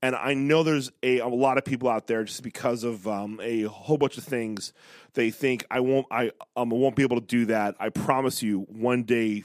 and 0.00 0.14
I 0.14 0.34
know 0.34 0.62
there's 0.62 0.90
a, 1.02 1.18
a 1.18 1.28
lot 1.28 1.58
of 1.58 1.64
people 1.64 1.88
out 1.88 2.06
there 2.06 2.24
just 2.24 2.42
because 2.42 2.84
of 2.84 3.08
um, 3.08 3.40
a 3.42 3.62
whole 3.62 3.96
bunch 3.96 4.18
of 4.18 4.24
things 4.24 4.72
they 5.14 5.30
think 5.30 5.64
I 5.70 5.80
won't 5.80 6.06
I 6.10 6.30
um 6.56 6.70
won't 6.70 6.96
be 6.96 7.02
able 7.02 7.20
to 7.20 7.26
do 7.26 7.46
that. 7.46 7.74
I 7.80 7.88
promise 7.88 8.42
you 8.42 8.60
one 8.68 9.02
day 9.04 9.44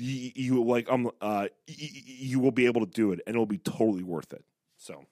you, 0.00 0.32
you 0.34 0.64
like 0.64 0.90
um 0.90 1.06
uh 1.20 1.46
y- 1.50 1.50
y- 1.68 2.02
you 2.06 2.40
will 2.40 2.50
be 2.52 2.66
able 2.66 2.84
to 2.86 2.92
do 2.92 3.12
it 3.12 3.20
and 3.26 3.34
it'll 3.36 3.46
be 3.46 3.58
totally 3.58 4.02
worth 4.02 4.32
it. 4.32 4.44
So 4.76 5.04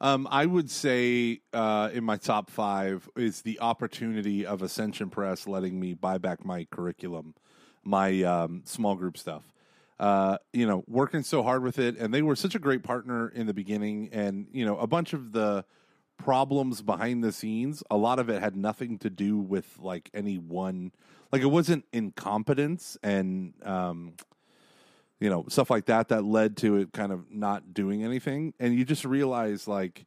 Um, 0.00 0.28
I 0.30 0.46
would 0.46 0.70
say 0.70 1.40
uh, 1.52 1.90
in 1.92 2.04
my 2.04 2.16
top 2.18 2.50
five 2.50 3.08
is 3.16 3.42
the 3.42 3.58
opportunity 3.60 4.46
of 4.46 4.62
Ascension 4.62 5.10
Press 5.10 5.48
letting 5.48 5.80
me 5.80 5.94
buy 5.94 6.18
back 6.18 6.44
my 6.44 6.66
curriculum, 6.70 7.34
my 7.82 8.22
um, 8.22 8.62
small 8.64 8.94
group 8.94 9.18
stuff. 9.18 9.42
uh, 9.98 10.38
you 10.52 10.64
know, 10.66 10.84
working 10.86 11.24
so 11.24 11.42
hard 11.42 11.64
with 11.64 11.78
it, 11.80 11.96
and 11.98 12.14
they 12.14 12.22
were 12.22 12.36
such 12.36 12.54
a 12.54 12.60
great 12.60 12.84
partner 12.84 13.28
in 13.30 13.48
the 13.48 13.54
beginning, 13.54 14.08
and 14.12 14.46
you 14.52 14.64
know, 14.64 14.78
a 14.78 14.86
bunch 14.86 15.12
of 15.12 15.32
the 15.32 15.64
problems 16.16 16.82
behind 16.82 17.24
the 17.24 17.32
scenes, 17.32 17.82
a 17.90 17.96
lot 17.96 18.20
of 18.20 18.28
it 18.28 18.40
had 18.40 18.54
nothing 18.56 18.98
to 18.98 19.10
do 19.10 19.36
with 19.38 19.78
like 19.80 20.10
any 20.14 20.38
one, 20.38 20.92
like 21.32 21.42
it 21.42 21.46
wasn't 21.46 21.84
incompetence 21.92 22.96
and 23.02 23.54
um, 23.62 24.14
you 25.20 25.28
know 25.28 25.44
stuff 25.48 25.70
like 25.70 25.86
that 25.86 26.08
that 26.08 26.24
led 26.24 26.56
to 26.58 26.76
it 26.76 26.92
kind 26.92 27.12
of 27.12 27.30
not 27.30 27.74
doing 27.74 28.04
anything, 28.04 28.54
and 28.58 28.74
you 28.74 28.84
just 28.84 29.04
realize 29.04 29.68
like 29.68 30.06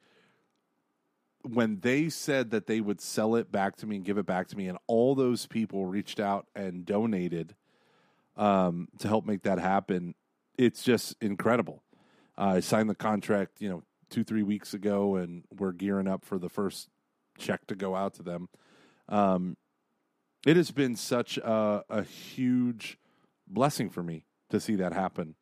when 1.43 1.79
they 1.79 2.09
said 2.09 2.51
that 2.51 2.67
they 2.67 2.79
would 2.81 3.01
sell 3.01 3.35
it 3.35 3.51
back 3.51 3.75
to 3.75 3.87
me 3.87 3.95
and 3.95 4.05
give 4.05 4.17
it 4.17 4.25
back 4.25 4.47
to 4.49 4.57
me, 4.57 4.67
and 4.67 4.77
all 4.87 5.15
those 5.15 5.45
people 5.47 5.85
reached 5.85 6.19
out 6.19 6.47
and 6.55 6.85
donated 6.85 7.55
um, 8.37 8.87
to 8.99 9.07
help 9.07 9.25
make 9.25 9.43
that 9.43 9.59
happen, 9.59 10.15
it's 10.57 10.83
just 10.83 11.15
incredible. 11.21 11.83
Uh, 12.37 12.53
I 12.55 12.59
signed 12.59 12.89
the 12.89 12.95
contract, 12.95 13.61
you 13.61 13.69
know, 13.69 13.83
two 14.09 14.23
three 14.23 14.43
weeks 14.43 14.73
ago, 14.73 15.15
and 15.15 15.43
we're 15.57 15.71
gearing 15.71 16.07
up 16.07 16.25
for 16.25 16.37
the 16.37 16.49
first 16.49 16.89
check 17.37 17.65
to 17.67 17.75
go 17.75 17.95
out 17.95 18.13
to 18.15 18.23
them. 18.23 18.49
Um, 19.09 19.57
it 20.45 20.57
has 20.57 20.71
been 20.71 20.95
such 20.95 21.37
a, 21.37 21.83
a 21.89 22.03
huge 22.03 22.97
blessing 23.47 23.89
for 23.89 24.03
me 24.03 24.25
to 24.49 24.59
see 24.59 24.75
that 24.75 24.93
happen, 24.93 25.35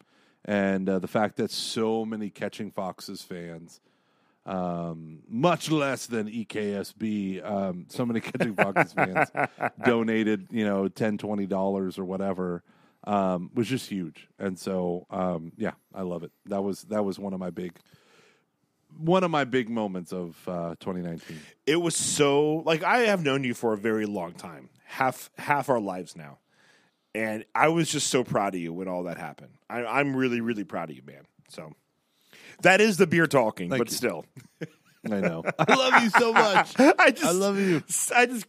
and 0.45 0.87
uh, 0.89 0.99
the 0.99 1.07
fact 1.07 1.37
that 1.37 1.51
so 1.51 2.05
many 2.05 2.29
Catching 2.29 2.71
Foxes 2.71 3.21
fans 3.21 3.81
um, 4.45 5.19
much 5.27 5.69
less 5.69 6.07
than 6.07 6.27
EKSB. 6.27 7.45
Um, 7.45 7.85
so 7.89 8.05
many 8.05 8.19
Catching 8.19 8.55
Foxes 8.55 8.93
fans 8.93 9.29
donated, 9.85 10.47
you 10.49 10.65
know, 10.65 10.87
10 10.87 11.17
dollars 11.47 11.99
or 11.99 12.05
whatever, 12.05 12.63
um, 13.05 13.51
was 13.53 13.67
just 13.67 13.89
huge. 13.89 14.27
And 14.39 14.57
so, 14.57 15.05
um, 15.09 15.51
yeah, 15.55 15.73
I 15.93 16.01
love 16.01 16.23
it. 16.23 16.31
That 16.47 16.63
was 16.63 16.83
that 16.83 17.05
was 17.05 17.19
one 17.19 17.33
of 17.33 17.39
my 17.39 17.51
big 17.51 17.73
one 18.97 19.23
of 19.23 19.31
my 19.31 19.43
big 19.45 19.69
moments 19.69 20.11
of 20.11 20.37
uh, 20.47 20.75
2019. 20.79 21.39
It 21.65 21.77
was 21.77 21.95
so 21.95 22.63
like 22.65 22.83
I 22.83 22.99
have 23.01 23.23
known 23.23 23.43
you 23.43 23.53
for 23.53 23.73
a 23.73 23.77
very 23.77 24.05
long 24.05 24.33
time, 24.33 24.69
half 24.85 25.29
half 25.37 25.69
our 25.69 25.79
lives 25.79 26.15
now, 26.15 26.39
and 27.15 27.45
I 27.55 27.69
was 27.69 27.89
just 27.89 28.07
so 28.07 28.23
proud 28.23 28.55
of 28.55 28.61
you 28.61 28.73
when 28.73 28.87
all 28.87 29.03
that 29.03 29.17
happened. 29.17 29.51
I, 29.69 29.85
I'm 29.85 30.15
really 30.15 30.41
really 30.41 30.63
proud 30.63 30.89
of 30.89 30.95
you, 30.95 31.03
man. 31.05 31.23
So 31.47 31.73
that 32.61 32.81
is 32.81 32.97
the 32.97 33.07
beer 33.07 33.27
talking, 33.27 33.69
Thank 33.69 33.79
but 33.79 33.89
you. 33.91 33.95
still, 33.97 34.25
I 35.09 35.21
know. 35.21 35.43
I 35.59 35.73
love 35.75 36.03
you 36.03 36.09
so 36.09 36.33
much. 36.45 36.73
I 36.77 37.11
just 37.11 37.25
I 37.25 37.31
love 37.31 37.57
you. 37.57 37.81
I 38.15 38.25
just 38.25 38.45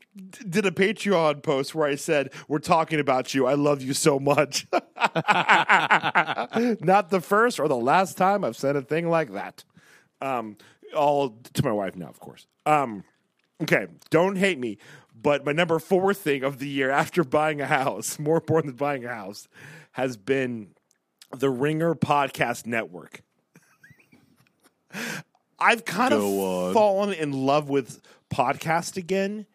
did 0.51 0.67
a 0.67 0.71
Patreon 0.73 1.43
post 1.43 1.75
where 1.75 1.87
I 1.87 1.95
said, 1.95 2.33
"We're 2.49 2.59
talking 2.59 2.99
about 2.99 3.35
you. 3.35 3.47
I 3.47 3.55
love 3.55 3.83
you 3.83 3.95
so 3.95 4.19
much." 4.19 4.67
Not 6.81 7.11
the 7.11 7.21
first 7.23 7.61
or 7.61 7.69
the 7.69 7.77
last 7.77 8.17
time 8.17 8.45
I've 8.45 8.57
said 8.57 8.75
a 8.77 8.83
thing 8.83 9.09
like 9.09 9.33
that. 9.33 9.65
Um, 10.21 10.57
all 10.95 11.39
to 11.55 11.65
my 11.65 11.73
wife 11.73 11.97
now, 11.97 12.09
of 12.09 12.19
course. 12.21 12.47
Um, 12.67 13.05
okay, 13.63 13.87
don't 14.11 14.37
hate 14.37 14.59
me, 14.59 14.79
but 15.15 15.45
my 15.45 15.53
number 15.53 15.79
four 15.79 16.13
thing 16.15 16.43
of 16.45 16.59
the 16.59 16.69
year 16.69 16.91
after 16.91 17.25
buying 17.25 17.61
a 17.61 17.67
house, 17.67 18.19
more 18.21 18.37
important 18.37 18.73
than 18.73 18.77
buying 18.79 19.05
a 19.05 19.15
house, 19.15 19.49
has 19.93 20.17
been 20.17 20.69
the 21.37 21.49
Ringer 21.51 21.95
Podcast 21.95 22.67
Network. 22.67 23.23
I've 25.59 25.85
kind 25.85 26.11
Go 26.11 26.19
of 26.19 26.67
on. 26.69 26.75
fallen 26.75 27.13
in 27.13 27.33
love 27.33 27.69
with 27.69 28.01
podcast 28.33 28.97
again, 28.97 29.47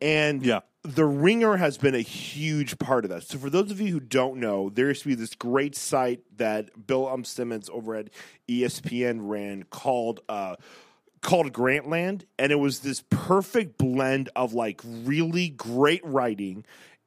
and 0.00 0.44
Yeah. 0.44 0.60
The 0.84 1.06
Ringer 1.06 1.56
has 1.56 1.78
been 1.78 1.94
a 1.94 2.00
huge 2.00 2.78
part 2.78 3.04
of 3.04 3.10
that. 3.10 3.22
So, 3.22 3.38
for 3.38 3.48
those 3.48 3.70
of 3.70 3.80
you 3.80 3.90
who 3.90 4.00
don't 4.00 4.36
know, 4.36 4.68
there 4.68 4.88
used 4.88 5.02
to 5.02 5.08
be 5.08 5.14
this 5.14 5.34
great 5.34 5.74
site 5.74 6.20
that 6.36 6.86
Bill 6.86 7.08
Um 7.08 7.24
Simmons 7.24 7.70
over 7.72 7.94
at 7.94 8.10
ESPN 8.48 9.20
ran 9.22 9.64
called 9.64 10.20
uh, 10.28 10.56
called 11.22 11.52
Grantland, 11.52 12.24
and 12.38 12.52
it 12.52 12.56
was 12.56 12.80
this 12.80 13.02
perfect 13.08 13.78
blend 13.78 14.28
of 14.36 14.52
like 14.52 14.82
really 14.84 15.48
great 15.48 16.04
writing 16.04 16.66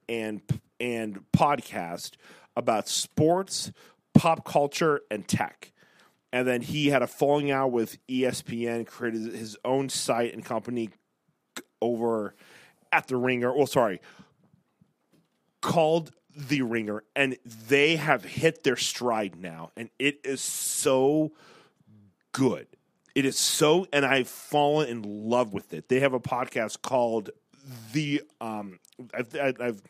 and 0.09 0.41
and 0.79 1.23
podcast 1.31 2.13
about 2.55 2.87
sports, 2.87 3.71
pop 4.15 4.43
culture, 4.43 5.01
and 5.11 5.27
tech. 5.27 5.71
And 6.33 6.47
then 6.47 6.61
he 6.61 6.87
had 6.87 7.03
a 7.03 7.07
falling 7.07 7.51
out 7.51 7.71
with 7.71 8.05
ESPN, 8.07 8.87
created 8.87 9.33
his 9.33 9.55
own 9.63 9.87
site 9.87 10.33
and 10.33 10.43
company 10.43 10.89
over 11.79 12.35
at 12.91 13.07
the 13.07 13.17
Ringer. 13.17 13.55
Well, 13.55 13.67
sorry, 13.67 14.01
called 15.61 16.11
the 16.35 16.61
Ringer, 16.61 17.03
and 17.15 17.37
they 17.45 17.95
have 17.95 18.23
hit 18.23 18.63
their 18.63 18.75
stride 18.75 19.35
now, 19.39 19.71
and 19.75 19.89
it 19.97 20.19
is 20.23 20.41
so 20.41 21.31
good. 22.31 22.67
It 23.15 23.25
is 23.25 23.37
so, 23.37 23.87
and 23.91 24.05
I've 24.05 24.27
fallen 24.27 24.87
in 24.87 25.29
love 25.29 25.51
with 25.51 25.73
it. 25.73 25.89
They 25.89 26.01
have 26.01 26.13
a 26.13 26.19
podcast 26.19 26.83
called 26.83 27.31
the. 27.91 28.21
Um, 28.39 28.79
I've, 29.13 29.35
I've, 29.35 29.81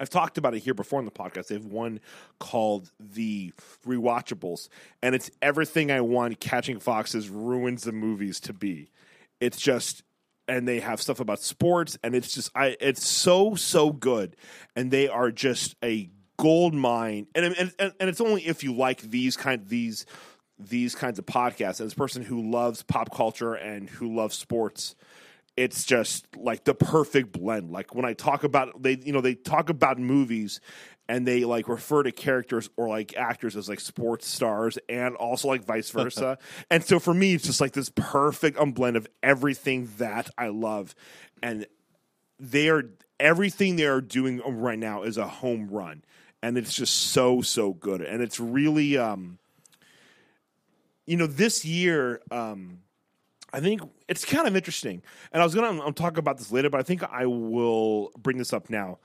I've 0.00 0.10
talked 0.10 0.38
about 0.38 0.54
it 0.54 0.58
here 0.58 0.74
before 0.74 0.98
in 0.98 1.04
the 1.04 1.12
podcast. 1.12 1.46
They 1.46 1.54
have 1.54 1.66
one 1.66 2.00
called 2.40 2.90
the 2.98 3.52
Rewatchables, 3.86 4.68
and 5.00 5.14
it's 5.14 5.30
everything 5.40 5.92
I 5.92 6.00
want 6.00 6.40
Catching 6.40 6.80
Foxes 6.80 7.28
ruins 7.28 7.84
the 7.84 7.92
movies 7.92 8.40
to 8.40 8.52
be. 8.52 8.90
It's 9.40 9.60
just, 9.60 10.02
and 10.48 10.68
they 10.68 10.80
have 10.80 11.00
stuff 11.00 11.20
about 11.20 11.40
sports, 11.40 11.98
and 12.02 12.14
it's 12.14 12.32
just, 12.34 12.50
I, 12.54 12.76
it's 12.80 13.06
so 13.06 13.54
so 13.54 13.92
good, 13.92 14.36
and 14.76 14.90
they 14.90 15.08
are 15.08 15.30
just 15.30 15.76
a 15.82 16.10
gold 16.36 16.74
mine, 16.74 17.26
and 17.34 17.44
and 17.44 17.72
and, 17.78 17.92
and 17.98 18.08
it's 18.08 18.20
only 18.20 18.46
if 18.46 18.62
you 18.64 18.74
like 18.74 19.00
these 19.00 19.36
kind 19.36 19.66
these 19.66 20.06
these 20.58 20.94
kinds 20.94 21.18
of 21.18 21.26
podcasts. 21.26 21.80
As 21.80 21.92
a 21.92 21.96
person 21.96 22.22
who 22.22 22.50
loves 22.50 22.82
pop 22.82 23.14
culture 23.14 23.54
and 23.54 23.88
who 23.88 24.14
loves 24.14 24.36
sports, 24.36 24.94
it's 25.56 25.84
just 25.84 26.26
like 26.36 26.64
the 26.64 26.74
perfect 26.74 27.32
blend. 27.32 27.70
Like 27.70 27.94
when 27.94 28.04
I 28.04 28.12
talk 28.12 28.44
about 28.44 28.82
they, 28.82 28.98
you 29.02 29.12
know, 29.12 29.20
they 29.20 29.34
talk 29.34 29.70
about 29.70 29.98
movies 29.98 30.60
and 31.08 31.26
they 31.26 31.44
like 31.44 31.68
refer 31.68 32.02
to 32.02 32.12
characters 32.12 32.70
or 32.76 32.88
like 32.88 33.16
actors 33.16 33.56
as 33.56 33.68
like 33.68 33.80
sports 33.80 34.26
stars 34.26 34.78
and 34.88 35.14
also 35.16 35.48
like 35.48 35.64
vice 35.64 35.90
versa. 35.90 36.38
and 36.70 36.84
so 36.84 36.98
for 36.98 37.14
me, 37.14 37.34
it's 37.34 37.44
just 37.44 37.60
like 37.60 37.72
this 37.72 37.90
perfect 37.94 38.58
um, 38.58 38.72
blend 38.72 38.96
of 38.96 39.06
everything 39.22 39.90
that 39.98 40.30
I 40.38 40.48
love, 40.48 40.94
and 41.42 41.66
they 42.38 42.68
are 42.68 42.84
everything 43.20 43.76
they 43.76 43.86
are 43.86 44.00
doing 44.00 44.40
right 44.40 44.78
now 44.78 45.02
is 45.02 45.16
a 45.16 45.26
home 45.26 45.68
run, 45.68 46.04
and 46.42 46.56
it's 46.56 46.74
just 46.74 46.94
so 46.94 47.42
so 47.42 47.72
good, 47.72 48.00
and 48.00 48.22
it's 48.22 48.40
really 48.40 48.96
um, 48.96 49.38
you 51.06 51.16
know, 51.16 51.26
this 51.26 51.64
year 51.64 52.20
um. 52.30 52.80
I 53.52 53.60
think 53.60 53.82
it's 54.08 54.24
kind 54.24 54.48
of 54.48 54.56
interesting, 54.56 55.00
and 55.30 55.40
I 55.40 55.44
was 55.44 55.54
going 55.54 55.80
to 55.80 55.92
talk 55.92 56.18
about 56.18 56.38
this 56.38 56.50
later, 56.50 56.70
but 56.70 56.80
I 56.80 56.82
think 56.82 57.04
I 57.04 57.26
will 57.26 58.10
bring 58.18 58.36
this 58.36 58.52
up 58.52 58.68
now. 58.68 58.98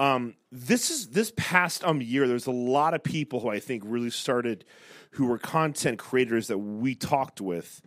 Um, 0.00 0.34
this 0.50 0.90
is 0.90 1.08
this 1.08 1.30
past 1.36 1.84
um 1.84 2.00
year. 2.00 2.26
There's 2.26 2.46
a 2.46 2.50
lot 2.52 2.94
of 2.94 3.04
people 3.04 3.40
who 3.40 3.50
I 3.50 3.60
think 3.60 3.82
really 3.84 4.08
started, 4.08 4.64
who 5.12 5.26
were 5.26 5.36
content 5.36 5.98
creators 5.98 6.46
that 6.46 6.56
we 6.56 6.94
talked 6.94 7.42
with, 7.42 7.82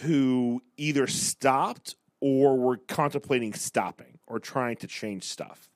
who 0.00 0.62
either 0.78 1.06
stopped 1.06 1.96
or 2.22 2.56
were 2.56 2.78
contemplating 2.78 3.52
stopping 3.52 4.18
or 4.26 4.38
trying 4.38 4.76
to 4.76 4.86
change 4.86 5.24
stuff. 5.24 5.68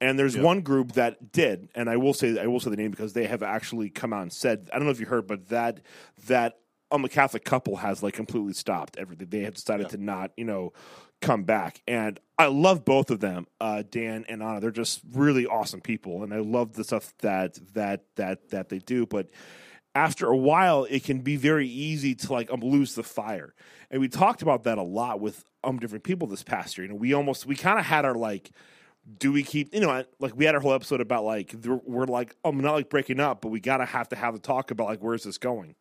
And 0.00 0.16
there's 0.16 0.36
one 0.36 0.60
group 0.60 0.92
that 0.92 1.32
did, 1.32 1.70
and 1.74 1.90
I 1.90 1.96
will 1.96 2.14
say 2.14 2.38
I 2.38 2.46
will 2.46 2.60
say 2.60 2.70
the 2.70 2.76
name 2.76 2.92
because 2.92 3.14
they 3.14 3.26
have 3.26 3.42
actually 3.42 3.90
come 3.90 4.12
out 4.12 4.22
and 4.22 4.32
said 4.32 4.70
I 4.72 4.76
don't 4.76 4.84
know 4.84 4.92
if 4.92 5.00
you 5.00 5.06
heard, 5.06 5.26
but 5.26 5.48
that 5.48 5.80
that 6.28 6.60
um 6.94 7.04
a 7.04 7.08
Catholic 7.08 7.44
couple 7.44 7.76
has 7.76 8.02
like 8.02 8.14
completely 8.14 8.52
stopped 8.52 8.96
everything. 8.96 9.28
They 9.28 9.40
have 9.40 9.54
decided 9.54 9.88
to 9.90 9.96
not 9.96 10.30
you 10.36 10.44
know 10.44 10.72
come 11.20 11.42
back, 11.42 11.82
and 11.88 12.20
I 12.38 12.46
love 12.46 12.84
both 12.84 13.10
of 13.10 13.20
them, 13.20 13.46
uh, 13.60 13.82
Dan 13.88 14.24
and 14.28 14.42
Anna. 14.42 14.60
They're 14.60 14.70
just 14.70 15.00
really 15.12 15.46
awesome 15.46 15.80
people, 15.80 16.22
and 16.22 16.32
I 16.32 16.38
love 16.38 16.74
the 16.74 16.84
stuff 16.84 17.12
that 17.18 17.58
that 17.74 18.04
that 18.16 18.50
that 18.50 18.68
they 18.68 18.78
do, 18.78 19.06
but 19.06 19.28
after 19.96 20.26
a 20.26 20.36
while 20.36 20.84
it 20.90 21.04
can 21.04 21.20
be 21.20 21.36
very 21.36 21.68
easy 21.68 22.14
to 22.16 22.32
like 22.32 22.50
um, 22.52 22.60
lose 22.60 22.94
the 22.94 23.02
fire. 23.02 23.54
And 23.90 24.00
we 24.00 24.08
talked 24.08 24.42
about 24.42 24.64
that 24.64 24.78
a 24.78 24.82
lot 24.82 25.20
with 25.20 25.44
um 25.62 25.78
different 25.78 26.04
people 26.04 26.28
this 26.28 26.42
past 26.42 26.78
year. 26.78 26.86
You 26.86 26.92
know 26.92 26.98
we 26.98 27.12
almost 27.12 27.46
we 27.46 27.56
kind 27.56 27.78
of 27.78 27.86
had 27.86 28.04
our 28.04 28.14
like 28.14 28.50
do 29.18 29.32
we 29.32 29.42
keep 29.42 29.74
you 29.74 29.80
know 29.80 30.04
like 30.20 30.36
we 30.36 30.44
had 30.44 30.54
our 30.54 30.60
whole 30.60 30.72
episode 30.72 31.00
about 31.00 31.24
like 31.24 31.54
we're 31.64 32.06
like 32.06 32.34
um 32.44 32.58
not 32.58 32.72
like 32.72 32.88
breaking 32.88 33.20
up 33.20 33.40
but 33.42 33.48
we 33.48 33.60
gotta 33.60 33.84
have 33.84 34.08
to 34.08 34.16
have 34.16 34.32
the 34.32 34.40
talk 34.40 34.70
about 34.70 34.86
like 34.86 35.00
where's 35.00 35.24
this 35.24 35.36
going 35.36 35.74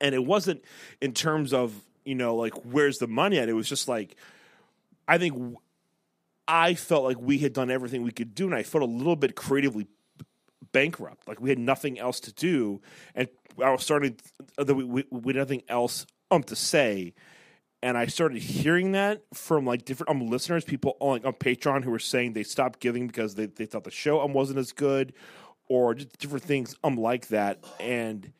and 0.00 0.14
it 0.14 0.24
wasn't 0.24 0.62
in 1.00 1.12
terms 1.12 1.52
of 1.52 1.74
you 2.04 2.14
know 2.14 2.36
like 2.36 2.54
where's 2.64 2.98
the 2.98 3.06
money 3.06 3.38
at 3.38 3.48
it 3.48 3.54
was 3.54 3.68
just 3.68 3.88
like 3.88 4.16
i 5.06 5.18
think 5.18 5.56
I 6.50 6.72
felt 6.72 7.04
like 7.04 7.20
we 7.20 7.36
had 7.36 7.52
done 7.52 7.70
everything 7.70 8.02
we 8.02 8.10
could 8.10 8.34
do 8.34 8.46
and 8.46 8.54
i 8.54 8.62
felt 8.62 8.82
a 8.82 8.86
little 8.86 9.16
bit 9.16 9.36
creatively 9.36 9.86
bankrupt. 10.72 11.28
Like 11.28 11.40
we 11.40 11.50
had 11.50 11.58
nothing 11.58 11.98
else 11.98 12.20
to 12.20 12.32
do, 12.32 12.80
and 13.14 13.28
I 13.62 13.70
was 13.70 13.82
starting 13.82 14.16
that 14.56 14.74
we, 14.74 14.84
we 14.84 15.04
we 15.10 15.32
had 15.32 15.36
nothing 15.36 15.62
else 15.68 16.06
um 16.30 16.42
to 16.44 16.56
say. 16.56 17.14
And 17.80 17.96
I 17.96 18.06
started 18.06 18.42
hearing 18.42 18.90
that 18.92 19.22
from 19.32 19.64
like 19.64 19.84
different 19.84 20.10
um 20.10 20.26
listeners, 20.28 20.64
people 20.64 20.96
on 21.00 21.10
like 21.10 21.24
on 21.24 21.34
Patreon 21.34 21.84
who 21.84 21.90
were 21.90 21.98
saying 21.98 22.32
they 22.32 22.42
stopped 22.42 22.80
giving 22.80 23.06
because 23.06 23.36
they, 23.36 23.46
they 23.46 23.66
thought 23.66 23.84
the 23.84 23.90
show 23.90 24.20
um 24.20 24.32
wasn't 24.32 24.58
as 24.58 24.72
good, 24.72 25.12
or 25.68 25.94
different 25.94 26.44
things 26.44 26.74
um 26.82 26.96
like 26.96 27.28
that 27.28 27.64
and 27.80 28.32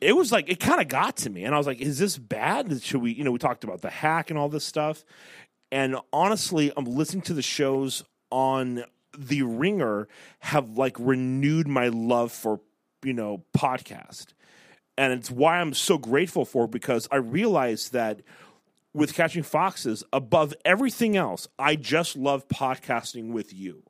it 0.00 0.14
was 0.14 0.32
like 0.32 0.48
it 0.48 0.60
kind 0.60 0.80
of 0.80 0.88
got 0.88 1.16
to 1.16 1.30
me 1.30 1.44
and 1.44 1.54
i 1.54 1.58
was 1.58 1.66
like 1.66 1.80
is 1.80 1.98
this 1.98 2.18
bad? 2.18 2.82
Should 2.82 3.02
we 3.02 3.12
you 3.12 3.24
know 3.24 3.32
we 3.32 3.38
talked 3.38 3.64
about 3.64 3.80
the 3.80 3.90
hack 3.90 4.30
and 4.30 4.38
all 4.38 4.48
this 4.48 4.64
stuff. 4.64 5.04
And 5.72 5.96
honestly 6.12 6.72
i'm 6.76 6.84
listening 6.84 7.22
to 7.22 7.34
the 7.34 7.42
shows 7.42 8.04
on 8.30 8.84
the 9.16 9.42
ringer 9.42 10.08
have 10.40 10.76
like 10.76 10.96
renewed 10.98 11.68
my 11.68 11.88
love 11.88 12.32
for 12.32 12.60
you 13.04 13.12
know 13.12 13.44
podcast. 13.56 14.26
And 14.96 15.12
it's 15.12 15.30
why 15.30 15.58
i'm 15.58 15.74
so 15.74 15.98
grateful 15.98 16.44
for 16.44 16.66
because 16.66 17.08
i 17.10 17.16
realized 17.16 17.92
that 17.92 18.22
with 18.92 19.14
catching 19.14 19.42
foxes 19.42 20.04
above 20.12 20.54
everything 20.64 21.16
else 21.16 21.48
i 21.58 21.76
just 21.76 22.16
love 22.16 22.48
podcasting 22.48 23.32
with 23.32 23.52
you. 23.52 23.82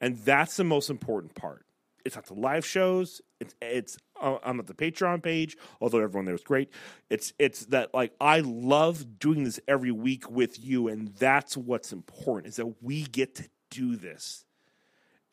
And 0.00 0.16
that's 0.18 0.56
the 0.56 0.64
most 0.64 0.90
important 0.90 1.34
part. 1.34 1.66
It's 2.04 2.14
not 2.14 2.26
the 2.26 2.34
live 2.34 2.64
shows 2.64 3.20
it's 3.40 3.54
it's 3.60 3.98
uh, 4.20 4.38
i'm 4.44 4.58
at 4.58 4.66
the 4.66 4.74
patreon 4.74 5.22
page 5.22 5.56
although 5.80 5.98
everyone 5.98 6.24
there 6.24 6.34
is 6.34 6.42
great 6.42 6.70
it's 7.10 7.32
it's 7.38 7.66
that 7.66 7.92
like 7.94 8.12
i 8.20 8.40
love 8.40 9.18
doing 9.18 9.44
this 9.44 9.60
every 9.68 9.92
week 9.92 10.30
with 10.30 10.62
you 10.62 10.88
and 10.88 11.14
that's 11.16 11.56
what's 11.56 11.92
important 11.92 12.48
is 12.48 12.56
that 12.56 12.82
we 12.82 13.02
get 13.04 13.34
to 13.34 13.44
do 13.70 13.96
this 13.96 14.44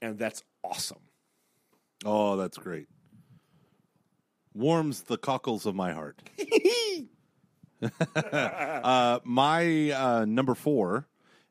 and 0.02 0.20
that's 0.20 0.44
awesome 0.64 1.00
Oh, 2.04 2.36
that's 2.38 2.58
great. 2.58 2.88
Warms 4.54 5.02
the 5.04 5.18
cockles 5.18 5.66
of 5.66 5.76
my 5.76 5.94
heart. 5.94 6.22
uh, 8.16 9.20
my 9.24 9.92
uh, 9.92 10.26
number 10.26 10.56
four 10.56 11.08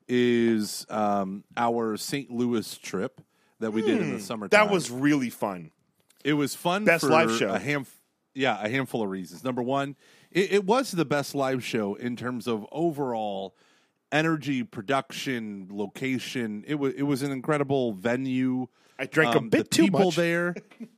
is 0.09 0.87
um, 0.89 1.45
our 1.57 1.97
St. 1.97 2.31
Louis 2.31 2.77
trip 2.79 3.21
that 3.61 3.73
we 3.73 3.83
did 3.83 4.01
in 4.01 4.13
the 4.13 4.21
summertime. 4.21 4.61
Hmm. 4.61 4.67
that 4.67 4.73
was 4.73 4.91
really 4.91 5.31
fun 5.31 5.71
it 6.25 6.33
was 6.35 6.55
fun. 6.55 6.85
Best 6.85 7.05
for 7.05 7.11
live 7.11 7.31
show. 7.33 7.51
A 7.51 7.59
ham, 7.59 7.87
yeah, 8.35 8.61
a 8.63 8.69
handful 8.69 9.03
of 9.03 9.11
reasons. 9.11 9.45
Number 9.45 9.63
one, 9.63 9.97
it, 10.31 10.53
it 10.53 10.65
was 10.65 10.91
the 10.91 11.05
best 11.05 11.35
live 11.35 11.63
show 11.65 11.95
in 11.95 12.17
terms 12.17 12.47
of 12.47 12.67
overall 12.73 13.55
energy, 14.11 14.63
production, 14.63 15.69
location. 15.71 16.65
It 16.67 16.77
was 16.77 16.95
it 16.95 17.03
was 17.03 17.23
an 17.23 17.31
incredible 17.33 17.93
venue. 17.93 18.67
I 18.99 19.07
drank 19.07 19.35
a 19.35 19.39
Um, 19.39 19.49
bit 19.49 19.71
the 19.71 19.77
too 19.77 19.83
people 19.85 20.05
much. 20.07 20.17
there, 20.17 20.55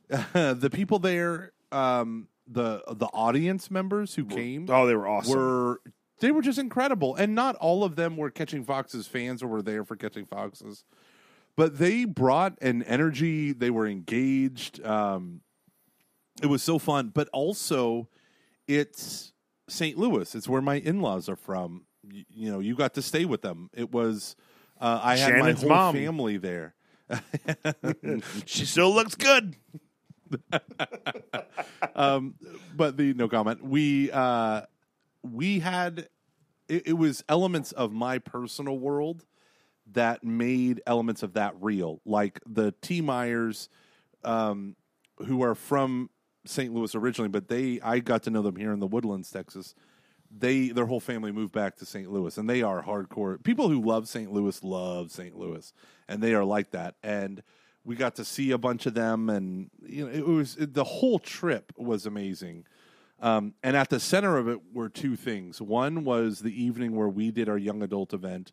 the 0.33 0.69
people 0.71 0.99
there, 0.99 1.51
um, 1.71 2.27
the 2.47 2.83
the 2.95 3.07
audience 3.07 3.69
members 3.71 4.15
who 4.15 4.25
came 4.25 4.67
oh 4.69 4.85
they 4.87 4.95
were 4.95 5.07
awesome 5.07 5.37
were 5.37 5.81
they 6.19 6.31
were 6.31 6.41
just 6.41 6.57
incredible, 6.59 7.15
and 7.15 7.35
not 7.35 7.55
all 7.57 7.83
of 7.83 7.95
them 7.95 8.17
were 8.17 8.31
Catching 8.31 8.63
Foxes 8.63 9.05
fans 9.07 9.43
or 9.43 9.47
were 9.47 9.61
there 9.61 9.83
for 9.83 9.95
Catching 9.95 10.25
Foxes, 10.25 10.83
but 11.57 11.77
they 11.77 12.05
brought 12.05 12.57
an 12.61 12.83
energy. 12.83 13.51
They 13.51 13.69
were 13.69 13.87
engaged. 13.87 14.81
Um, 14.85 15.41
it 16.41 16.47
was 16.47 16.63
so 16.63 16.79
fun, 16.79 17.11
but 17.13 17.27
also 17.33 18.07
it's 18.67 19.33
St. 19.67 19.97
Louis. 19.97 20.33
It's 20.33 20.47
where 20.47 20.61
my 20.61 20.75
in 20.75 21.01
laws 21.01 21.27
are 21.27 21.35
from. 21.35 21.83
You, 22.09 22.23
you 22.29 22.51
know, 22.51 22.59
you 22.59 22.75
got 22.75 22.93
to 22.93 23.01
stay 23.01 23.25
with 23.25 23.41
them. 23.41 23.69
It 23.73 23.91
was. 23.91 24.37
Uh, 24.79 25.01
I 25.03 25.17
had 25.17 25.29
Shannon's 25.31 25.65
my 25.65 25.67
whole 25.67 25.77
mom. 25.77 25.95
family 25.95 26.37
there. 26.37 26.75
she 28.45 28.65
still 28.65 28.93
looks 28.93 29.15
good 29.15 29.55
but 32.75 32.97
the 32.97 33.13
no 33.15 33.27
comment. 33.27 33.63
We 33.63 34.11
uh 34.11 34.61
we 35.23 35.59
had 35.59 36.09
it, 36.67 36.87
it 36.87 36.93
was 36.93 37.23
elements 37.29 37.71
of 37.71 37.91
my 37.91 38.19
personal 38.19 38.77
world 38.77 39.25
that 39.93 40.23
made 40.23 40.81
elements 40.85 41.23
of 41.23 41.33
that 41.33 41.53
real. 41.59 42.01
Like 42.05 42.39
the 42.45 42.73
T 42.81 43.01
Myers, 43.01 43.69
um, 44.23 44.75
who 45.25 45.43
are 45.43 45.55
from 45.55 46.09
St. 46.45 46.73
Louis 46.73 46.93
originally, 46.95 47.29
but 47.29 47.47
they 47.47 47.79
I 47.81 47.99
got 47.99 48.23
to 48.23 48.29
know 48.29 48.41
them 48.41 48.55
here 48.55 48.71
in 48.71 48.79
the 48.79 48.87
Woodlands, 48.87 49.31
Texas. 49.31 49.75
They 50.35 50.69
their 50.69 50.85
whole 50.85 50.99
family 50.99 51.31
moved 51.31 51.53
back 51.53 51.77
to 51.77 51.85
St. 51.85 52.11
Louis, 52.11 52.37
and 52.37 52.49
they 52.49 52.61
are 52.61 52.83
hardcore 52.83 53.41
people 53.43 53.69
who 53.69 53.81
love 53.81 54.07
St. 54.07 54.31
Louis. 54.31 54.63
Love 54.63 55.11
St. 55.11 55.37
Louis, 55.37 55.71
and 56.07 56.21
they 56.21 56.33
are 56.33 56.43
like 56.43 56.71
that. 56.71 56.95
And 57.03 57.41
we 57.85 57.95
got 57.95 58.15
to 58.15 58.25
see 58.25 58.51
a 58.51 58.57
bunch 58.57 58.85
of 58.85 58.93
them, 58.93 59.29
and 59.29 59.69
you 59.85 60.05
know 60.05 60.11
it 60.11 60.25
was 60.25 60.57
it, 60.57 60.73
the 60.73 60.83
whole 60.83 61.19
trip 61.19 61.71
was 61.77 62.05
amazing. 62.05 62.65
Um, 63.19 63.55
and 63.63 63.75
at 63.75 63.89
the 63.89 63.99
center 63.99 64.37
of 64.37 64.47
it 64.47 64.59
were 64.73 64.89
two 64.89 65.15
things. 65.15 65.59
One 65.59 66.03
was 66.03 66.39
the 66.39 66.63
evening 66.63 66.95
where 66.95 67.09
we 67.09 67.31
did 67.31 67.49
our 67.49 67.57
young 67.57 67.81
adult 67.81 68.13
event, 68.13 68.51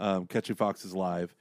um, 0.00 0.26
Catching 0.26 0.56
Foxes 0.56 0.94
Live. 0.94 1.34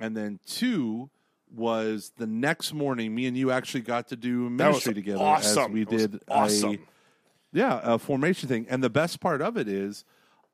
And 0.00 0.16
then 0.16 0.38
two 0.46 1.10
was 1.54 2.12
the 2.16 2.26
next 2.26 2.72
morning, 2.72 3.14
me 3.14 3.26
and 3.26 3.36
you 3.36 3.50
actually 3.50 3.80
got 3.80 4.08
to 4.08 4.16
do 4.16 4.48
ministry 4.48 4.94
together 4.94 5.22
as 5.22 5.56
awesome. 5.56 5.72
we 5.72 5.82
It 5.82 5.90
was 5.90 6.06
did 6.06 6.22
a 6.28 6.32
awesome. 6.32 6.78
yeah, 7.52 7.80
a 7.82 7.98
formation 7.98 8.48
thing. 8.48 8.66
And 8.70 8.82
the 8.82 8.90
best 8.90 9.20
part 9.20 9.42
of 9.42 9.56
it 9.56 9.68
is 9.68 10.04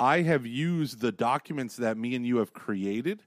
I 0.00 0.22
have 0.22 0.46
used 0.46 1.00
the 1.00 1.12
documents 1.12 1.76
that 1.76 1.96
me 1.96 2.14
and 2.14 2.26
you 2.26 2.38
have 2.38 2.52
created 2.52 3.22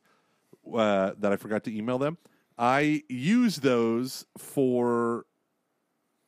uh, 0.74 1.12
that 1.20 1.32
I 1.32 1.36
forgot 1.38 1.64
to 1.66 1.76
email 1.76 1.98
them. 1.98 2.18
I 2.58 3.04
use 3.08 3.58
those 3.58 4.26
for 4.38 5.26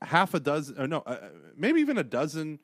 half 0.02 0.34
a 0.34 0.40
dozen, 0.40 0.80
or 0.80 0.88
no, 0.88 1.00
uh, 1.00 1.18
maybe 1.58 1.82
even 1.82 1.98
a 1.98 2.04
dozen 2.04 2.60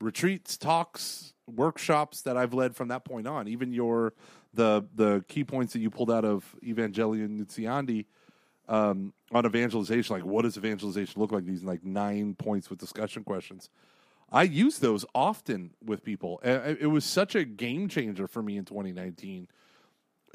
retreats, 0.00 0.56
talks, 0.56 1.32
workshops 1.46 2.22
that 2.22 2.36
I've 2.36 2.52
led 2.54 2.74
from 2.74 2.88
that 2.88 3.04
point 3.04 3.26
on. 3.28 3.48
Even 3.48 3.72
your 3.72 4.14
the 4.54 4.86
the 4.94 5.24
key 5.28 5.44
points 5.44 5.72
that 5.72 5.80
you 5.80 5.90
pulled 5.90 6.10
out 6.10 6.24
of 6.24 6.54
Evangelii 6.64 7.28
Nuntiandi 7.28 8.06
um, 8.68 9.12
on 9.32 9.46
evangelization, 9.46 10.16
like 10.16 10.24
what 10.24 10.42
does 10.42 10.56
evangelization 10.56 11.20
look 11.20 11.32
like? 11.32 11.44
These 11.44 11.64
like 11.64 11.84
nine 11.84 12.34
points 12.34 12.70
with 12.70 12.78
discussion 12.78 13.24
questions. 13.24 13.68
I 14.32 14.42
use 14.44 14.78
those 14.78 15.04
often 15.14 15.74
with 15.84 16.02
people. 16.02 16.40
And 16.42 16.76
It 16.80 16.86
was 16.86 17.04
such 17.04 17.34
a 17.34 17.44
game 17.44 17.88
changer 17.88 18.26
for 18.26 18.42
me 18.42 18.56
in 18.56 18.64
2019 18.64 19.48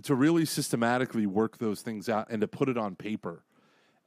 to 0.03 0.15
really 0.15 0.45
systematically 0.45 1.25
work 1.25 1.57
those 1.57 1.81
things 1.81 2.07
out 2.07 2.27
and 2.29 2.39
to 2.41 2.47
put 2.47 2.69
it 2.69 2.77
on 2.77 2.95
paper. 2.95 3.43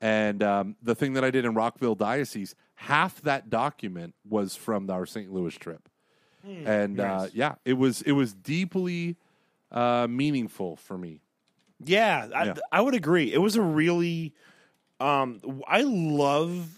And 0.01 0.43
um, 0.43 0.76
the 0.82 0.94
thing 0.94 1.12
that 1.12 1.24
I 1.24 1.30
did 1.30 1.44
in 1.44 1.55
Rockville 1.55 1.94
Diocese, 1.94 2.55
half 2.76 3.20
that 3.22 3.51
document 3.51 4.14
was 4.28 4.56
from 4.56 4.89
our 4.90 5.06
St. 5.06 5.30
Louis 5.32 5.55
trip, 5.55 5.89
and 6.66 6.98
uh, 6.98 7.26
yeah, 7.34 7.55
it 7.64 7.74
was 7.74 8.02
it 8.02 8.12
was 8.12 8.32
deeply 8.34 9.16
uh, 9.73 10.07
meaningful 10.09 10.77
for 10.77 10.97
me. 10.97 11.20
Yeah, 11.85 12.28
I, 12.35 12.44
Yeah. 12.44 12.55
I 12.70 12.81
would 12.81 12.94
agree. 12.94 13.32
It 13.32 13.39
was 13.39 13.57
a 13.57 13.62
really, 13.62 14.35
um, 15.01 15.40
I 15.66 15.82
love, 15.82 16.69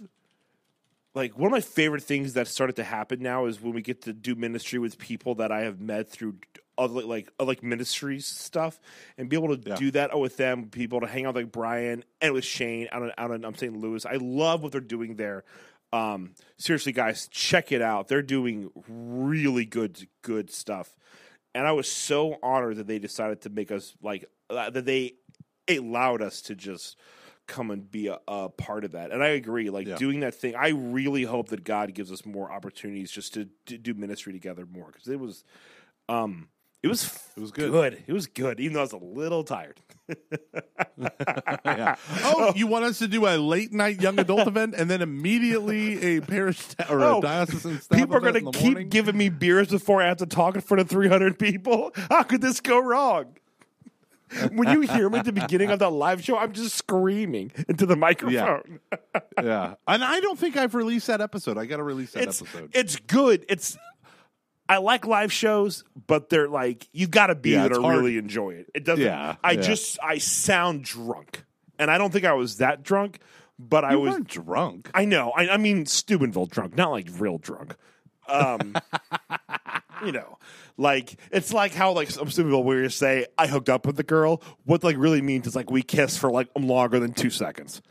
like 1.15 1.37
one 1.39 1.47
of 1.47 1.53
my 1.53 1.61
favorite 1.61 2.03
things 2.03 2.33
that 2.35 2.49
started 2.49 2.77
to 2.77 2.85
happen 2.85 3.21
now 3.21 3.47
is 3.47 3.61
when 3.61 3.75
we 3.75 3.83
get 3.83 4.03
to 4.03 4.13
do 4.13 4.35
ministry 4.35 4.79
with 4.79 4.99
people 4.99 5.37
that 5.37 5.53
I 5.53 5.61
have 5.63 5.81
met 5.81 6.09
through 6.09 6.37
other 6.77 7.03
like 7.03 7.31
uh, 7.39 7.45
like 7.45 7.63
ministries 7.63 8.27
stuff, 8.27 8.81
and 9.17 9.29
be 9.29 9.37
able 9.37 9.57
to 9.57 9.69
Yeah. 9.69 9.77
do 9.77 9.91
that 9.93 10.19
with 10.19 10.37
them, 10.37 10.71
people 10.71 11.01
to 11.03 11.07
hang 11.07 11.25
out 11.27 11.37
like 11.37 11.53
Brian 11.53 12.03
and 12.21 12.33
with 12.33 12.45
Shane 12.45 12.89
out 12.91 13.03
in, 13.03 13.13
out 13.17 13.31
in 13.31 13.45
um, 13.45 13.55
St. 13.55 13.77
Louis. 13.77 14.05
I 14.05 14.15
love 14.17 14.63
what 14.63 14.73
they're 14.73 14.81
doing 14.81 15.15
there. 15.17 15.45
Um, 15.93 16.33
seriously, 16.57 16.91
guys, 16.91 17.29
check 17.29 17.71
it 17.71 17.81
out. 17.81 18.09
They're 18.09 18.23
doing 18.23 18.71
really 18.89 19.65
good 19.65 20.09
good 20.23 20.51
stuff 20.51 20.97
and 21.55 21.67
I 21.67 21.73
was 21.73 21.91
so 21.91 22.39
honored 22.43 22.77
that 22.77 22.87
they 22.87 22.99
decided 22.99 23.43
to 23.43 23.51
make 23.51 23.71
us 23.71 23.95
like 24.03 24.25
uh, 24.51 24.71
that 24.71 24.85
they 24.85 25.15
allowed 25.69 26.23
us 26.23 26.43
to 26.43 26.55
just 26.55 26.97
come 27.47 27.71
and 27.71 27.91
be 27.91 28.07
a, 28.09 28.19
a 28.27 28.49
part 28.49 28.85
of 28.85 28.93
that. 28.93 29.13
And 29.13 29.23
I 29.23 29.29
agree, 29.29 29.71
like 29.71 29.87
Yeah. 29.87 29.97
doing 29.97 30.21
that 30.21 30.35
thing. 30.35 30.55
I 30.57 30.69
really 30.69 31.25
hope 31.25 31.49
that 31.49 31.65
God 31.65 31.95
gives 31.95 32.11
us 32.11 32.25
more 32.25 32.51
opportunities 32.51 33.11
just 33.11 33.35
to, 33.35 33.49
to 33.67 33.77
do 33.79 33.95
ministry 33.95 34.33
together 34.33 34.67
more 34.67 34.87
because 34.87 35.09
it 35.09 35.21
was, 35.21 35.45
um, 36.09 36.49
it 36.85 36.89
was 36.89 37.31
It 37.37 37.41
was 37.41 37.51
good. 37.51 37.71
good. 37.73 38.05
It 38.07 38.13
was 38.13 38.27
good, 38.27 38.61
even 38.61 38.75
though 38.75 38.81
I 38.81 38.83
was 38.83 38.93
a 38.93 38.99
little 38.99 39.43
tired. 39.43 39.81
yeah. 41.65 41.97
Oh, 42.27 42.35
oh, 42.49 42.53
you 42.55 42.67
want 42.67 42.85
us 42.85 42.99
to 42.99 43.09
do 43.09 43.27
a 43.27 43.37
late 43.37 43.73
night 43.73 44.01
young 44.01 44.19
adult 44.19 44.47
event 44.47 44.75
and 44.77 44.91
then 44.91 45.03
immediately 45.03 46.17
a 46.17 46.21
parish 46.21 46.59
sta- 46.59 46.87
or 46.91 47.01
Oh, 47.03 47.19
a 47.19 47.23
diocesan 47.23 47.81
staff 47.81 47.99
People 47.99 48.17
are 48.17 48.21
going 48.21 48.35
to 48.35 48.51
keep 48.59 48.73
morning? 48.73 48.89
giving 48.89 49.17
me 49.17 49.29
beers 49.29 49.69
before 49.69 50.03
I 50.03 50.07
have 50.09 50.19
to 50.19 50.27
talk 50.27 50.55
in 50.55 50.61
front 50.61 50.81
of 50.81 50.89
300 50.89 51.39
people. 51.39 51.93
How 52.11 52.23
could 52.23 52.41
this 52.41 52.61
go 52.61 52.79
wrong? 52.79 53.37
when 54.53 54.69
you 54.71 54.81
hear 54.81 55.09
me 55.09 55.19
at 55.21 55.25
the 55.27 55.33
beginning 55.33 55.71
of 55.71 55.79
the 55.79 55.91
live 55.91 56.25
show, 56.25 56.37
I'm 56.37 56.53
just 56.53 56.75
screaming 56.75 57.53
into 57.69 57.87
the 57.87 57.95
microphone. 57.95 58.81
yeah, 59.41 59.75
and 59.87 60.03
I 60.03 60.19
don't 60.21 60.39
think 60.39 60.57
I've 60.57 60.75
released 60.75 61.07
that 61.07 61.21
episode. 61.21 61.57
I 61.57 61.67
got 61.67 61.77
to 61.77 61.83
release 61.85 62.13
that 62.13 62.25
It's 62.25 62.43
episode. 62.43 62.71
it's 62.75 62.97
good. 62.97 63.45
It's 63.49 63.77
I 64.69 64.79
like 64.79 65.07
live 65.07 65.33
shows, 65.33 65.85
but 66.07 66.31
they're 66.31 66.49
like 66.49 66.89
you 66.93 67.07
got 67.07 67.27
to 67.27 67.35
be 67.35 67.51
Yeah, 67.51 67.67
it's 67.67 67.77
to 67.77 67.83
hard. 67.83 67.97
really 67.99 68.17
enjoy 68.17 68.51
it. 68.53 68.71
It 68.75 68.85
doesn't. 68.85 69.05
Yeah, 69.05 69.37
I 69.45 69.53
yeah. 69.53 69.61
just 69.61 69.99
I 70.03 70.19
sound 70.19 70.85
drunk, 70.85 71.45
and 71.79 71.91
I 71.91 71.99
don't 71.99 72.13
think 72.13 72.25
I 72.25 72.33
was 72.33 72.59
that 72.59 72.83
drunk, 72.83 73.19
but 73.59 73.85
I 73.85 73.97
was. 73.97 74.17
drunk. 74.25 74.91
I 74.95 75.05
know. 75.05 75.33
I, 75.37 75.51
I 75.51 75.57
mean, 75.59 75.85
Steubenville 75.87 76.47
drunk, 76.47 76.77
not 76.77 76.91
like 76.91 77.09
real 77.19 77.37
drunk. 77.39 77.77
Um, 78.27 78.75
you 80.05 80.13
know, 80.13 80.39
like 80.79 81.17
it's 81.31 81.53
like 81.53 81.75
how 81.75 81.93
like 81.93 82.11
some 82.11 82.31
Steubenville 82.31 82.65
where 82.65 82.83
you 82.83 82.89
say 82.89 83.27
I 83.37 83.47
hooked 83.47 83.69
up 83.69 83.87
with 83.87 83.97
the 83.97 84.03
girl. 84.03 84.43
What 84.65 84.83
like 84.83 84.97
really 84.97 85.21
means 85.21 85.47
is 85.47 85.55
like 85.55 85.71
we 85.71 85.83
kissed 85.83 86.19
for 86.19 86.31
like 86.31 86.49
longer 86.59 86.99
than 86.99 87.13
two 87.13 87.31
seconds. 87.31 87.83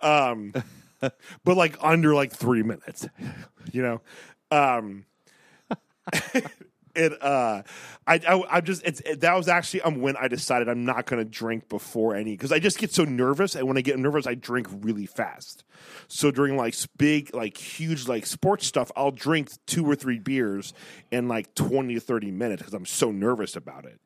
um, 0.00 0.52
but 1.00 1.56
like 1.56 1.76
under 1.80 2.12
like 2.14 2.32
three 2.32 2.64
minutes, 2.64 3.06
you 3.70 3.82
know. 3.82 4.00
Um, 4.50 5.04
it 6.94 7.22
uh, 7.22 7.62
I, 8.06 8.20
I 8.26 8.42
I'm 8.50 8.64
just 8.64 8.82
it's 8.84 9.00
it, 9.00 9.20
that 9.20 9.34
was 9.34 9.48
actually 9.48 9.82
um 9.82 10.00
when 10.00 10.16
I 10.16 10.28
decided 10.28 10.68
I'm 10.68 10.84
not 10.84 11.06
going 11.06 11.22
to 11.22 11.28
drink 11.28 11.68
before 11.68 12.14
any 12.14 12.32
because 12.32 12.52
I 12.52 12.58
just 12.58 12.78
get 12.78 12.92
so 12.92 13.04
nervous 13.04 13.54
and 13.54 13.66
when 13.66 13.78
I 13.78 13.80
get 13.80 13.98
nervous 13.98 14.26
I 14.26 14.34
drink 14.34 14.68
really 14.70 15.06
fast. 15.06 15.64
So 16.08 16.30
during 16.30 16.56
like 16.56 16.74
big 16.96 17.34
like 17.34 17.56
huge 17.56 18.08
like 18.08 18.26
sports 18.26 18.66
stuff 18.66 18.90
I'll 18.96 19.10
drink 19.10 19.50
two 19.66 19.88
or 19.88 19.94
three 19.94 20.18
beers 20.18 20.74
in 21.10 21.28
like 21.28 21.54
20 21.54 21.94
to 21.94 22.00
30 22.00 22.30
minutes 22.30 22.62
because 22.62 22.74
I'm 22.74 22.86
so 22.86 23.10
nervous 23.10 23.56
about 23.56 23.84
it. 23.84 24.00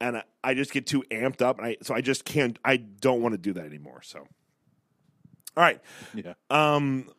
And 0.00 0.16
I, 0.18 0.22
I 0.42 0.54
just 0.54 0.72
get 0.72 0.86
too 0.86 1.04
amped 1.10 1.42
up 1.42 1.58
and 1.58 1.66
I 1.66 1.76
so 1.82 1.94
I 1.94 2.00
just 2.00 2.24
can't 2.24 2.58
I 2.64 2.76
don't 2.76 3.22
want 3.22 3.34
to 3.34 3.38
do 3.38 3.52
that 3.54 3.64
anymore. 3.64 4.00
So 4.02 4.26
all 5.54 5.62
right. 5.62 5.80
Yeah. 6.14 6.32
Um, 6.48 7.10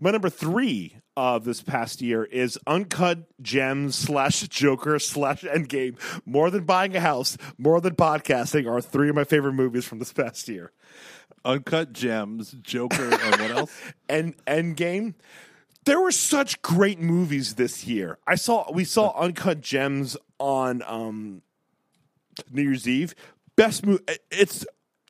my 0.00 0.10
number 0.10 0.28
three 0.30 0.98
of 1.16 1.44
this 1.44 1.62
past 1.62 2.02
year 2.02 2.24
is 2.24 2.58
Uncut 2.66 3.26
Gems 3.40 3.94
slash 3.94 4.40
Joker 4.48 4.98
slash 4.98 5.42
Endgame. 5.42 5.98
More 6.26 6.50
than 6.50 6.64
buying 6.64 6.96
a 6.96 7.00
house, 7.00 7.36
more 7.56 7.80
than 7.80 7.94
podcasting 7.94 8.68
are 8.68 8.80
three 8.80 9.08
of 9.08 9.14
my 9.14 9.24
favorite 9.24 9.52
movies 9.52 9.84
from 9.84 9.98
this 9.98 10.12
past 10.12 10.48
year. 10.48 10.72
Uncut 11.44 11.92
Gems, 11.92 12.52
Joker, 12.62 13.04
and 13.04 13.40
what 13.40 13.50
else? 13.50 13.72
And 14.08 14.36
Endgame. 14.46 15.14
There 15.84 16.00
were 16.00 16.12
such 16.12 16.62
great 16.62 16.98
movies 16.98 17.56
this 17.56 17.86
year. 17.86 18.18
I 18.26 18.36
saw 18.36 18.70
we 18.72 18.84
saw 18.84 19.12
Uncut 19.18 19.60
Gems 19.60 20.16
on 20.38 20.82
um, 20.86 21.42
New 22.50 22.62
Year's 22.62 22.88
Eve. 22.88 23.14
Best 23.56 23.84
movie. 23.84 24.02
It's 24.30 24.64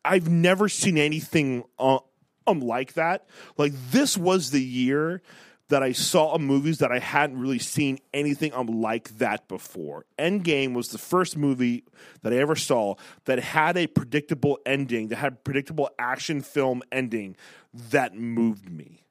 I've 0.04 0.28
never 0.28 0.68
seen 0.68 0.98
anything 0.98 1.64
uh, 1.78 1.98
um 2.46 2.60
like 2.60 2.94
that. 2.94 3.26
Like 3.56 3.72
this 3.90 4.16
was 4.16 4.50
the 4.50 4.62
year 4.62 5.22
that 5.68 5.82
I 5.82 5.92
saw 5.92 6.36
movies 6.36 6.78
that 6.78 6.92
I 6.92 6.98
hadn't 6.98 7.38
really 7.40 7.58
seen 7.58 7.98
anything 8.12 8.52
I'm 8.54 8.82
like 8.82 9.16
that 9.18 9.48
before. 9.48 10.04
Endgame 10.18 10.74
was 10.74 10.88
the 10.90 10.98
first 10.98 11.38
movie 11.38 11.84
that 12.22 12.34
I 12.34 12.36
ever 12.36 12.54
saw 12.54 12.96
that 13.24 13.38
had 13.38 13.78
a 13.78 13.86
predictable 13.86 14.58
ending, 14.66 15.08
that 15.08 15.16
had 15.16 15.32
a 15.32 15.36
predictable 15.36 15.88
action 15.98 16.42
film 16.42 16.82
ending 16.92 17.34
that 17.72 18.14
moved 18.14 18.70
me 18.70 19.04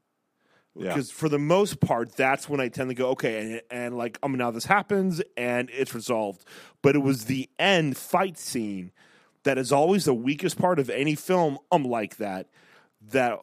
Yeah. 0.76 0.90
because 0.90 1.10
for 1.10 1.28
the 1.28 1.40
most 1.40 1.80
part 1.82 2.16
that's 2.16 2.48
when 2.48 2.60
i 2.62 2.70
tend 2.70 2.90
to 2.90 2.96
go 2.96 3.10
okay 3.10 3.42
and, 3.42 3.62
and 3.70 3.98
like 3.98 4.18
um 4.24 4.34
now 4.36 4.52
this 4.52 4.66
happens 4.66 5.22
and 5.36 5.70
it's 5.72 5.94
resolved 5.94 6.46
but 6.82 6.96
it 6.96 7.00
was 7.00 7.26
the 7.26 7.50
end 7.60 7.98
fight 7.98 8.38
scene 8.38 8.92
that 9.44 9.58
is 9.58 9.72
always 9.74 10.06
the 10.06 10.14
weakest 10.14 10.58
part 10.58 10.80
of 10.80 10.90
any 10.90 11.16
film 11.16 11.58
I'm 11.72 11.84
like 11.84 12.18
that 12.18 12.48
that 13.12 13.40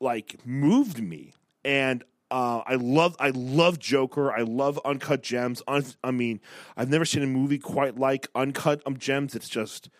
like 0.00 0.44
moved 0.46 1.02
me 1.02 1.32
and 1.64 2.04
uh, 2.30 2.62
I 2.66 2.76
love 2.76 3.14
I 3.20 3.28
love 3.28 3.78
Joker. 3.78 4.32
I 4.32 4.40
love 4.40 4.80
Uncut 4.86 5.22
Gems. 5.22 5.60
Un- 5.68 5.84
I 6.02 6.10
mean, 6.12 6.40
I've 6.78 6.88
never 6.88 7.04
seen 7.04 7.22
a 7.22 7.26
movie 7.26 7.58
quite 7.58 7.98
like 7.98 8.26
Uncut 8.34 8.80
um, 8.86 8.96
Gems. 8.96 9.34
It's 9.34 9.50
just 9.50 9.90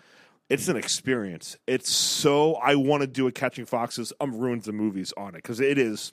it's 0.49 0.67
an 0.69 0.77
experience. 0.79 1.59
It's 1.67 1.91
so 1.93 2.55
I 2.55 2.75
want 2.77 3.03
to 3.03 3.07
do 3.07 3.27
a 3.27 3.33
Catching 3.33 3.67
Foxes 3.67 4.15
I'm 4.19 4.33
um 4.35 4.41
ruins 4.41 4.65
the 4.65 4.73
movies 4.73 5.13
on 5.17 5.31
it 5.35 5.43
because 5.43 5.61
it 5.61 5.77
is 5.77 6.13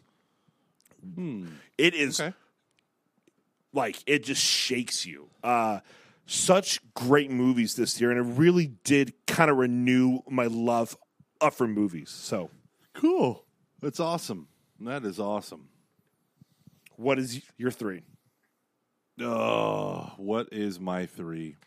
it 1.77 1.93
is 1.93 2.19
Okay. 2.19 2.33
like 3.73 3.97
it 4.05 4.23
just 4.23 4.41
shakes 4.43 5.05
you. 5.05 5.29
Uh, 5.43 5.79
such 6.25 6.79
great 6.93 7.31
movies 7.31 7.75
this 7.75 7.99
year, 7.99 8.11
and 8.11 8.19
it 8.19 8.37
really 8.37 8.67
did 8.83 9.13
kind 9.25 9.49
of 9.49 9.57
renew 9.57 10.19
my 10.29 10.45
love 10.45 10.97
up 11.41 11.53
for 11.53 11.67
movies. 11.67 12.09
So, 12.09 12.49
Cool. 12.93 13.45
That's 13.81 13.99
awesome. 13.99 14.47
That 14.81 15.03
is 15.05 15.19
awesome. 15.19 15.69
what 16.95 17.19
is 17.19 17.41
your 17.57 17.71
three? 17.71 18.03
Oh, 19.21 20.13
what 20.17 20.47
is 20.51 20.79
my 20.79 21.05
three? 21.05 21.55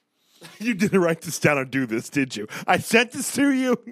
You 0.58 0.74
didn't 0.74 1.00
write 1.00 1.20
this 1.20 1.38
down 1.38 1.56
or 1.58 1.64
do 1.64 1.86
this, 1.86 2.08
did 2.08 2.34
you? 2.36 2.48
I 2.66 2.78
sent 2.78 3.12
this 3.12 3.32
to 3.34 3.50
you. 3.52 3.76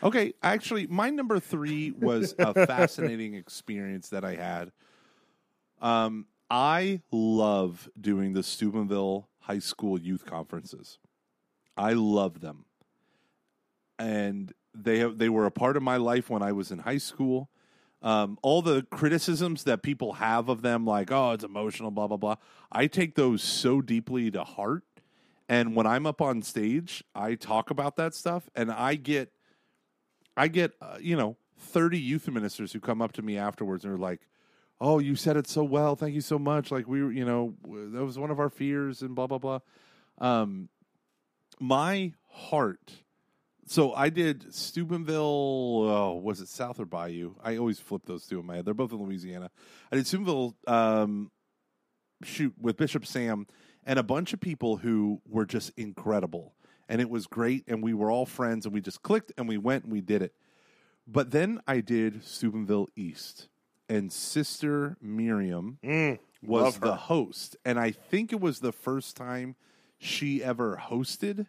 Okay, 0.00 0.32
actually, 0.44 0.86
my 0.86 1.10
number 1.10 1.40
three 1.40 1.90
was 1.90 2.32
a 2.38 2.54
fascinating 2.66 3.34
experience 3.34 4.10
that 4.10 4.24
I 4.24 4.36
had. 4.36 4.70
Um, 5.80 6.26
I 6.48 7.02
love 7.10 7.88
doing 8.00 8.32
the 8.32 8.44
Steubenville 8.44 9.28
High 9.40 9.58
School 9.58 9.98
youth 9.98 10.24
conferences. 10.24 10.98
I 11.76 11.94
love 11.94 12.38
them, 12.40 12.64
and 13.98 14.52
they 14.84 14.98
have, 15.00 15.18
they 15.18 15.28
were 15.28 15.46
a 15.46 15.50
part 15.50 15.76
of 15.76 15.82
my 15.82 15.96
life 15.96 16.30
when 16.30 16.42
I 16.42 16.52
was 16.52 16.70
in 16.70 16.80
high 16.80 16.98
school. 16.98 17.50
Um, 18.00 18.38
all 18.42 18.62
the 18.62 18.82
criticisms 18.90 19.64
that 19.64 19.82
people 19.82 20.14
have 20.14 20.48
of 20.48 20.62
them, 20.62 20.84
like 20.84 21.10
"oh, 21.10 21.32
it's 21.32 21.44
emotional," 21.44 21.90
blah 21.90 22.06
blah 22.06 22.16
blah, 22.16 22.36
I 22.70 22.86
take 22.86 23.16
those 23.16 23.42
so 23.42 23.80
deeply 23.80 24.30
to 24.30 24.44
heart. 24.44 24.84
And 25.48 25.74
when 25.74 25.86
I'm 25.86 26.06
up 26.06 26.20
on 26.20 26.42
stage, 26.42 27.02
I 27.14 27.34
talk 27.34 27.70
about 27.70 27.96
that 27.96 28.14
stuff, 28.14 28.48
and 28.54 28.70
I 28.70 28.94
get 28.94 29.32
I 30.38 30.46
get, 30.46 30.72
uh, 30.80 30.98
you 31.00 31.16
know, 31.16 31.36
30 31.58 31.98
youth 31.98 32.28
ministers 32.28 32.72
who 32.72 32.78
come 32.78 33.02
up 33.02 33.12
to 33.12 33.22
me 33.22 33.36
afterwards 33.36 33.84
and 33.84 33.92
are 33.92 33.98
like, 33.98 34.20
oh, 34.80 35.00
you 35.00 35.16
said 35.16 35.36
it 35.36 35.48
so 35.48 35.64
well. 35.64 35.96
Thank 35.96 36.14
you 36.14 36.20
so 36.20 36.38
much. 36.38 36.70
Like, 36.70 36.86
we 36.86 37.00
you 37.00 37.24
know, 37.24 37.54
that 37.64 38.04
was 38.04 38.18
one 38.18 38.30
of 38.30 38.38
our 38.38 38.48
fears 38.48 39.02
and 39.02 39.16
blah, 39.16 39.26
blah, 39.26 39.38
blah. 39.38 39.58
Um, 40.18 40.68
my 41.58 42.12
heart. 42.28 42.92
So 43.68 43.92
I 43.92 44.08
did 44.08 44.54
Steubenville. 44.54 45.20
Oh, 45.22 46.20
was 46.22 46.40
it 46.40 46.48
South 46.48 46.80
or 46.80 46.86
Bayou? 46.86 47.34
I 47.42 47.58
always 47.58 47.78
flip 47.78 48.06
those 48.06 48.26
two 48.26 48.40
in 48.40 48.46
my 48.46 48.56
head. 48.56 48.64
They're 48.64 48.74
both 48.74 48.92
in 48.92 48.98
Louisiana. 48.98 49.50
I 49.92 49.96
did 49.96 50.06
Steubenville, 50.06 50.56
um, 50.66 51.30
shoot, 52.22 52.54
with 52.58 52.78
Bishop 52.78 53.04
Sam 53.04 53.46
and 53.84 53.98
a 53.98 54.02
bunch 54.02 54.32
of 54.32 54.40
people 54.40 54.78
who 54.78 55.20
were 55.28 55.44
just 55.44 55.72
incredible. 55.76 56.54
And 56.88 57.00
it 57.00 57.10
was 57.10 57.26
great. 57.26 57.64
And 57.68 57.82
we 57.82 57.92
were 57.92 58.10
all 58.10 58.26
friends 58.26 58.64
and 58.64 58.74
we 58.74 58.80
just 58.80 59.02
clicked 59.02 59.32
and 59.36 59.46
we 59.46 59.58
went 59.58 59.84
and 59.84 59.92
we 59.92 60.00
did 60.00 60.22
it. 60.22 60.32
But 61.06 61.30
then 61.30 61.60
I 61.66 61.80
did 61.80 62.24
Steubenville 62.24 62.88
East 62.96 63.48
and 63.88 64.12
Sister 64.12 64.96
Miriam 65.00 65.78
was 66.42 66.78
the 66.78 66.96
host. 66.96 67.56
And 67.64 67.78
I 67.78 67.90
think 67.90 68.32
it 68.32 68.40
was 68.40 68.60
the 68.60 68.72
first 68.72 69.16
time 69.16 69.56
she 69.98 70.42
ever 70.42 70.80
hosted. 70.90 71.46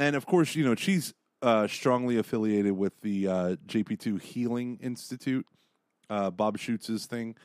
And 0.00 0.16
of 0.16 0.24
course, 0.24 0.54
you 0.54 0.64
know, 0.64 0.74
she's 0.74 1.12
uh, 1.42 1.66
strongly 1.68 2.16
affiliated 2.16 2.72
with 2.72 2.98
the 3.02 3.28
uh, 3.28 3.56
JP2 3.66 4.20
Healing 4.20 4.78
Institute, 4.82 5.46
uh, 6.08 6.30
Bob 6.30 6.56
Schuchts's 6.56 7.04
thing. 7.04 7.36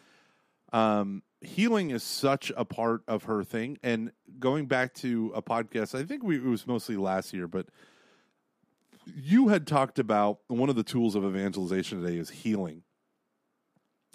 Um, 0.72 1.22
healing 1.42 1.92
is 1.92 2.02
such 2.02 2.54
a 2.56 2.64
part 2.64 3.02
of 3.10 3.24
her 3.24 3.44
thing. 3.44 3.78
And 3.84 4.14
going 4.40 4.68
back 4.68 4.94
to 4.96 5.34
a 5.36 5.42
podcast, 5.42 6.00
I 6.00 6.06
think 6.06 6.24
we, 6.24 6.38
it 6.38 6.46
was 6.46 6.66
mostly 6.66 6.96
last 6.96 7.34
year, 7.34 7.46
but 7.46 7.68
you 9.14 9.50
had 9.50 9.68
talked 9.68 10.00
about 10.00 10.40
one 10.48 10.70
of 10.70 10.78
the 10.78 10.84
tools 10.84 11.16
of 11.16 11.26
evangelization 11.26 12.02
today 12.02 12.18
is 12.18 12.30
healing. 12.30 12.84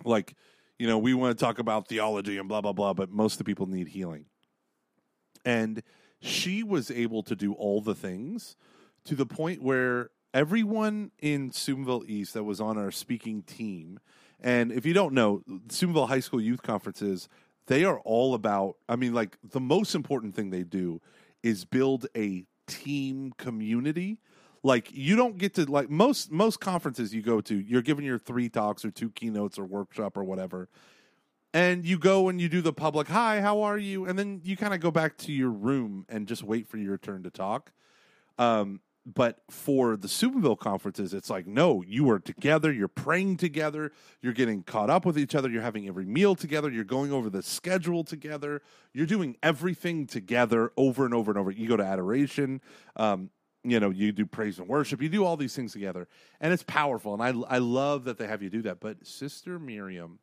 Like, 0.02 0.34
you 0.78 0.86
know, 0.86 0.96
we 0.96 1.12
want 1.12 1.38
to 1.38 1.44
talk 1.44 1.58
about 1.58 1.88
theology 1.88 2.38
and 2.38 2.48
blah, 2.48 2.62
blah, 2.62 2.72
blah, 2.72 2.94
but 2.94 3.10
most 3.10 3.34
of 3.34 3.38
the 3.38 3.44
people 3.44 3.66
need 3.66 3.88
healing. 3.88 4.24
And 5.44 5.82
she 6.20 6.62
was 6.62 6.90
able 6.90 7.22
to 7.24 7.34
do 7.34 7.52
all 7.54 7.80
the 7.80 7.94
things 7.94 8.56
to 9.04 9.14
the 9.14 9.26
point 9.26 9.62
where 9.62 10.10
everyone 10.34 11.10
in 11.18 11.50
Steubenville 11.50 12.04
East 12.06 12.34
that 12.34 12.44
was 12.44 12.60
on 12.60 12.78
our 12.78 12.90
speaking 12.90 13.42
team, 13.42 13.98
and 14.40 14.70
if 14.70 14.86
you 14.86 14.92
don't 14.92 15.14
know, 15.14 15.42
Steubenville 15.68 16.06
High 16.06 16.20
School 16.20 16.40
Youth 16.40 16.62
Conferences, 16.62 17.28
they 17.66 17.84
are 17.84 18.00
all 18.00 18.34
about, 18.34 18.76
I 18.88 18.96
mean, 18.96 19.14
like 19.14 19.38
the 19.42 19.60
most 19.60 19.94
important 19.94 20.34
thing 20.34 20.50
they 20.50 20.62
do 20.62 21.00
is 21.42 21.64
build 21.64 22.06
a 22.16 22.44
team 22.66 23.32
community. 23.36 24.18
Like 24.62 24.90
you 24.92 25.16
don't 25.16 25.38
get 25.38 25.54
to 25.54 25.64
like 25.64 25.88
most 25.88 26.30
most 26.30 26.60
conferences 26.60 27.14
you 27.14 27.22
go 27.22 27.40
to, 27.40 27.54
you're 27.54 27.80
given 27.80 28.04
your 28.04 28.18
three 28.18 28.50
talks 28.50 28.84
or 28.84 28.90
two 28.90 29.10
keynotes 29.10 29.58
or 29.58 29.64
workshop 29.64 30.16
or 30.16 30.24
whatever 30.24 30.68
and 31.52 31.84
you 31.84 31.98
go 31.98 32.28
and 32.28 32.40
you 32.40 32.48
do 32.48 32.60
the 32.60 32.72
public 32.72 33.08
hi 33.08 33.40
how 33.40 33.62
are 33.62 33.78
you 33.78 34.04
and 34.06 34.18
then 34.18 34.40
you 34.44 34.56
kind 34.56 34.74
of 34.74 34.80
go 34.80 34.90
back 34.90 35.16
to 35.16 35.32
your 35.32 35.50
room 35.50 36.06
and 36.08 36.26
just 36.26 36.42
wait 36.42 36.68
for 36.68 36.76
your 36.76 36.98
turn 36.98 37.22
to 37.22 37.30
talk 37.30 37.72
um, 38.38 38.80
but 39.06 39.38
for 39.50 39.96
the 39.96 40.08
Steubenville 40.08 40.56
conferences, 40.56 41.14
it's 41.14 41.30
like, 41.30 41.46
no, 41.46 41.82
you 41.82 42.10
are 42.10 42.18
together, 42.18 42.70
you're 42.70 42.88
praying 42.88 43.38
together, 43.38 43.92
you're 44.20 44.34
getting 44.34 44.62
caught 44.62 44.90
up 44.90 45.06
with 45.06 45.18
each 45.18 45.34
other, 45.34 45.48
you're 45.48 45.62
having 45.62 45.88
every 45.88 46.04
meal 46.04 46.34
together, 46.34 46.70
you're 46.70 46.84
going 46.84 47.12
over 47.12 47.30
the 47.30 47.42
schedule 47.42 48.04
together, 48.04 48.60
you're 48.92 49.06
doing 49.06 49.36
everything 49.42 50.06
together 50.06 50.72
over 50.76 51.04
and 51.04 51.14
over 51.14 51.30
and 51.30 51.38
over. 51.38 51.50
You 51.50 51.66
go 51.66 51.76
to 51.76 51.84
adoration, 51.84 52.60
um, 52.96 53.30
you 53.64 53.80
know, 53.80 53.90
you 53.90 54.12
do 54.12 54.26
praise 54.26 54.58
and 54.58 54.68
worship, 54.68 55.00
you 55.00 55.08
do 55.08 55.24
all 55.24 55.36
these 55.36 55.56
things 55.56 55.72
together, 55.72 56.06
and 56.40 56.52
it's 56.52 56.62
powerful. 56.62 57.14
And 57.14 57.22
I, 57.22 57.54
I 57.54 57.58
love 57.58 58.04
that 58.04 58.18
they 58.18 58.26
have 58.26 58.42
you 58.42 58.50
do 58.50 58.62
that. 58.62 58.80
But 58.80 59.06
Sister 59.06 59.58
Miriam, 59.58 60.18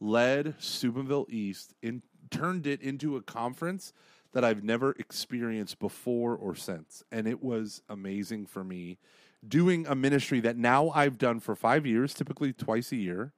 led 0.00 0.54
Steubenville 0.58 1.26
East 1.28 1.74
and 1.82 2.02
turned 2.30 2.66
it 2.66 2.80
into 2.82 3.16
a 3.16 3.22
conference 3.22 3.92
that 4.32 4.44
I've 4.44 4.64
never 4.64 4.92
experienced 4.98 5.78
before 5.78 6.34
or 6.34 6.54
since. 6.54 7.02
And 7.12 7.26
it 7.26 7.42
was 7.42 7.82
amazing 7.88 8.46
for 8.46 8.64
me 8.64 8.98
doing 9.46 9.86
a 9.86 9.94
ministry 9.94 10.40
that 10.40 10.56
now 10.56 10.90
I've 10.90 11.18
done 11.18 11.40
for 11.40 11.54
five 11.54 11.86
years, 11.86 12.14
typically 12.14 12.52
twice 12.52 12.92
a 12.92 12.96
year 12.96 13.32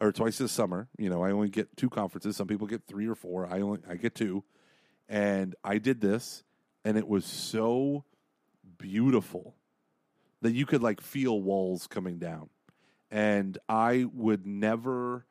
or 0.00 0.12
twice 0.12 0.38
this 0.38 0.52
summer. 0.52 0.88
You 0.98 1.10
know, 1.10 1.22
I 1.22 1.32
only 1.32 1.48
get 1.48 1.76
two 1.76 1.90
conferences. 1.90 2.36
Some 2.36 2.46
people 2.46 2.66
get 2.66 2.86
three 2.86 3.08
or 3.08 3.14
four. 3.14 3.46
I 3.46 3.60
only 3.60 3.80
I 3.88 3.96
get 3.96 4.14
two, 4.14 4.44
and 5.08 5.54
I 5.64 5.78
did 5.78 6.00
this, 6.00 6.44
and 6.84 6.96
it 6.96 7.08
was 7.08 7.24
so 7.24 8.04
beautiful 8.78 9.54
that 10.42 10.52
you 10.52 10.66
could 10.66 10.82
like 10.82 11.00
feel 11.00 11.40
walls 11.40 11.86
coming 11.86 12.18
down, 12.18 12.50
and 13.10 13.58
I 13.68 14.06
would 14.12 14.46
never, 14.46 15.26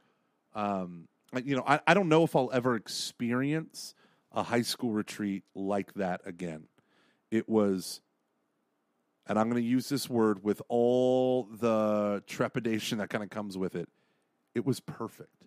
um, 0.57 1.07
you 1.43 1.55
know, 1.55 1.63
I, 1.65 1.79
I 1.85 1.93
don't 1.93 2.09
know 2.09 2.23
if 2.23 2.35
I'll 2.35 2.49
ever 2.51 2.75
experience 2.75 3.93
a 4.31 4.43
high 4.43 4.63
school 4.63 4.91
retreat 4.91 5.43
like 5.55 5.93
that 5.93 6.21
again. 6.25 6.63
It 7.31 7.47
was 7.47 8.01
and 9.27 9.37
I'm 9.37 9.49
going 9.49 9.61
to 9.61 9.67
use 9.67 9.89
this 9.89 10.09
word 10.09 10.43
with 10.43 10.61
all 10.69 11.43
the 11.59 12.23
trepidation 12.27 12.99
that 12.99 13.09
kind 13.09 13.23
of 13.23 13.29
comes 13.29 13.57
with 13.57 13.75
it. 13.75 13.89
It 14.55 14.65
was 14.65 14.79
perfect. 14.79 15.43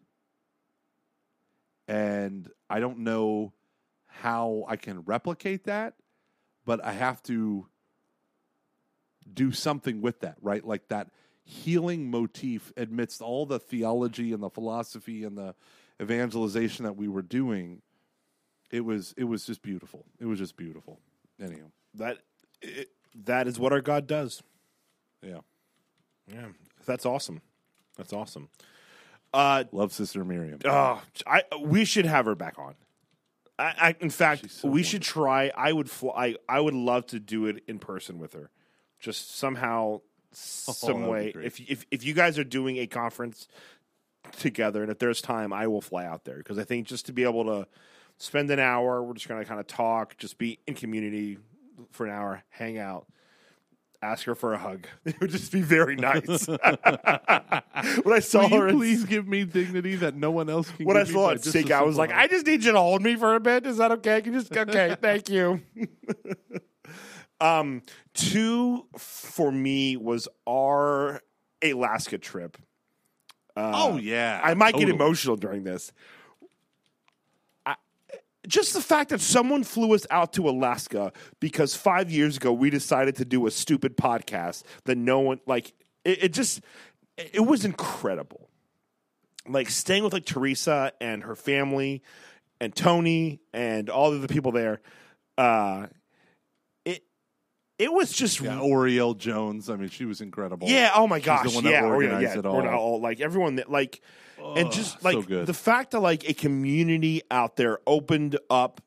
And 1.89 2.49
I 2.69 2.79
don't 2.79 2.99
know 2.99 3.55
how 4.07 4.65
I 4.69 4.77
can 4.77 5.01
replicate 5.01 5.65
that, 5.65 5.95
but 6.67 6.85
I 6.85 6.93
have 6.93 7.23
to 7.25 7.67
do 9.33 9.51
something 9.51 10.03
with 10.03 10.21
that, 10.21 10.37
right? 10.43 10.65
Like 10.65 10.89
that 10.89 11.09
healing 11.51 12.11
motif 12.11 12.73
amidst 12.77 13.21
all 13.21 13.45
the 13.45 13.59
theology 13.59 14.33
and 14.33 14.43
the 14.43 14.51
philosophy 14.51 15.25
and 15.25 15.37
the 15.37 15.55
evangelization 16.01 16.85
that 16.85 16.97
we 16.97 17.09
were 17.09 17.23
doing. 17.23 17.83
It 18.71 18.85
was 18.85 19.15
it 19.17 19.25
was 19.25 19.45
just 19.45 19.63
beautiful. 19.63 20.07
It 20.21 20.27
was 20.27 20.39
just 20.39 20.57
beautiful. 20.57 21.01
Anyhow, 21.43 21.71
That 21.95 22.19
it, 22.63 22.91
that 23.25 23.49
is 23.49 23.59
what 23.59 23.73
our 23.73 23.81
God 23.81 24.07
does. 24.07 24.43
yeah. 25.23 25.39
Yeah, 26.33 26.47
that's 26.87 27.05
awesome. 27.05 27.41
That's 27.97 28.13
awesome. 28.13 28.49
Uh, 29.35 29.65
Love 29.73 29.93
Sister 29.93 30.25
Miriam. 30.25 30.61
oh, 30.65 31.03
I 31.27 31.43
we 31.61 31.85
should 31.85 32.07
have 32.07 32.27
her 32.27 32.37
back 32.37 32.57
on. 32.59 32.75
I, 33.59 33.75
I 33.89 33.97
in 33.99 34.11
fact, 34.11 34.49
so 34.51 34.69
we 34.69 34.85
should 34.85 35.03
try. 35.03 35.51
I 35.57 35.73
would 35.73 35.91
fly. 35.91 36.37
I, 36.49 36.57
I 36.57 36.61
would 36.61 36.75
love 36.75 37.07
to 37.07 37.19
do 37.19 37.47
it 37.47 37.65
in 37.67 37.81
person 37.81 38.21
with 38.21 38.33
her. 38.35 38.51
Just 39.01 39.37
somehow, 39.37 40.03
Oh, 40.33 40.73
some 40.73 41.01
that'd 41.01 41.11
way. 41.11 41.33
If 41.43 41.61
if 41.61 41.87
if 41.91 42.05
you 42.05 42.15
guys 42.15 42.39
are 42.39 42.45
doing 42.45 42.77
a 42.79 42.87
conference 42.87 43.49
together, 44.39 44.83
and 44.83 44.91
if 44.91 44.99
there's 44.99 45.21
time, 45.21 45.53
I 45.53 45.67
will 45.67 45.81
fly 45.81 46.05
out 46.07 46.25
there 46.25 46.37
because 46.37 46.59
I 46.59 46.65
think 46.65 46.87
just 46.87 47.07
to 47.07 47.13
be 47.13 47.25
able 47.25 47.45
to 47.45 47.67
spend 48.19 48.51
an 48.51 48.59
hour, 48.59 49.03
we're 49.03 49.15
just 49.15 49.29
going 49.29 49.41
to 49.41 49.49
kind 49.49 49.59
of 49.61 49.67
talk, 49.67 50.17
just 50.19 50.39
be 50.39 50.59
in 50.67 50.75
community 50.75 51.39
for 51.91 52.07
an 52.07 52.13
hour, 52.13 52.45
hang 52.51 52.79
out. 52.79 53.07
Ask 54.03 54.25
her 54.25 54.35
for 54.35 54.55
a 54.55 54.59
hug. 54.59 54.87
It 55.05 55.21
would 55.21 55.31
just 55.31 55.53
be 55.53 55.61
very 55.61 55.95
nice. 55.97 56.47
when 56.49 58.15
I 58.15 58.21
saw 58.21 58.43
Will 58.43 58.49
her, 58.49 58.57
you 58.57 58.69
in- 58.69 58.77
please 58.79 59.05
give 59.05 59.27
me 59.29 59.45
dignity 59.45 59.97
that 59.97 60.15
no 60.15 60.31
one 60.31 60.49
else 60.49 60.71
can 60.71 60.87
when 60.87 60.97
I 60.97 61.05
saw 61.05 61.27
by 61.27 61.33
it 61.33 61.37
just 61.37 61.51
stick 61.51 61.71
a 61.71 61.75
out, 61.75 61.83
I 61.83 61.87
was 61.87 61.97
like, 61.99 62.13
I 62.13 62.27
just 62.27 62.47
need 62.47 62.65
you 62.65 62.73
to 62.73 62.79
hold 62.79 63.03
me 63.03 63.17
for 63.17 63.35
a 63.35 63.41
bit. 63.41 63.67
Is 63.67 63.77
that 63.79 63.93
okay? 63.93 64.23
Can 64.23 64.33
you 64.33 64.41
just 64.41 64.57
okay? 64.57 64.97
thank 65.01 65.29
you. 65.29 65.61
um, 67.41 67.83
two 68.15 68.87
for 68.97 69.51
me 69.51 69.97
was 69.97 70.29
our 70.47 71.21
Alaska 71.63 72.19
trip. 72.19 72.57
oh 73.57 73.97
yeah, 73.97 74.41
I 74.43 74.55
might 74.55 74.75
get 74.75 74.89
emotional 74.89 75.37
during 75.37 75.65
this. 75.65 75.93
I, 77.67 77.77
just 78.47 78.73
the 78.75 78.81
fact 78.81 79.11
that 79.11 79.21
someone 79.21 79.65
flew 79.65 79.95
us 79.95 80.07
out 80.11 80.33
to 80.35 80.49
Alaska 80.49 81.13
because 81.41 81.75
five 81.75 82.11
years 82.11 82.37
ago 82.37 82.53
we 82.53 82.71
decided 82.71 83.17
to 83.17 83.25
do 83.25 83.47
a 83.47 83.51
stupid 83.51 83.97
podcast 83.97 84.63
that 84.85 84.97
no 84.97 85.21
one 85.21 85.41
like. 85.47 85.73
It, 86.05 86.25
it 86.25 86.33
just 86.33 86.61
it 87.17 87.45
was 87.47 87.65
incredible. 87.65 88.49
Like 89.47 89.69
staying 89.69 90.05
with 90.05 90.13
like 90.13 90.25
Teresa 90.25 90.93
and 91.01 91.25
her 91.25 91.35
family, 91.35 92.03
and 92.61 92.75
Tony 92.75 93.41
and 93.53 93.89
all 93.91 94.13
of 94.13 94.23
the 94.23 94.29
people 94.29 94.53
there. 94.53 94.81
Uh, 95.37 95.87
it 97.81 97.93
was 97.93 98.13
just 98.13 98.41
Yeah, 98.41 98.61
Oriel 98.61 99.15
Jones. 99.15 99.71
I 99.71 99.77
mean, 99.77 99.89
she 99.89 100.05
was 100.05 100.21
incredible. 100.21 100.69
yeah. 100.69 100.91
Oh 100.95 101.07
my 101.07 101.19
She's 101.19 101.27
gosh. 101.27 101.49
the 101.49 101.55
one 101.55 101.65
that 101.65 101.71
yeah. 101.71 101.81
oh, 101.83 101.87
yeah. 101.87 101.93
organized 101.95 102.23
Yeah. 102.35 102.39
it 102.39 102.47
all. 102.47 102.67
all 102.69 103.01
like 103.01 103.21
everyone 103.21 103.57
that 103.57 103.71
like, 103.71 104.01
and 104.39 104.71
just 104.71 105.01
so 105.01 105.09
like 105.09 105.27
good. 105.27 105.47
the 105.47 105.55
fact 105.55 105.93
that 105.93 106.01
like 106.01 106.29
a 106.29 106.35
community 106.35 107.23
out 107.31 107.57
there 107.57 107.79
opened 107.87 108.39
up, 108.51 108.81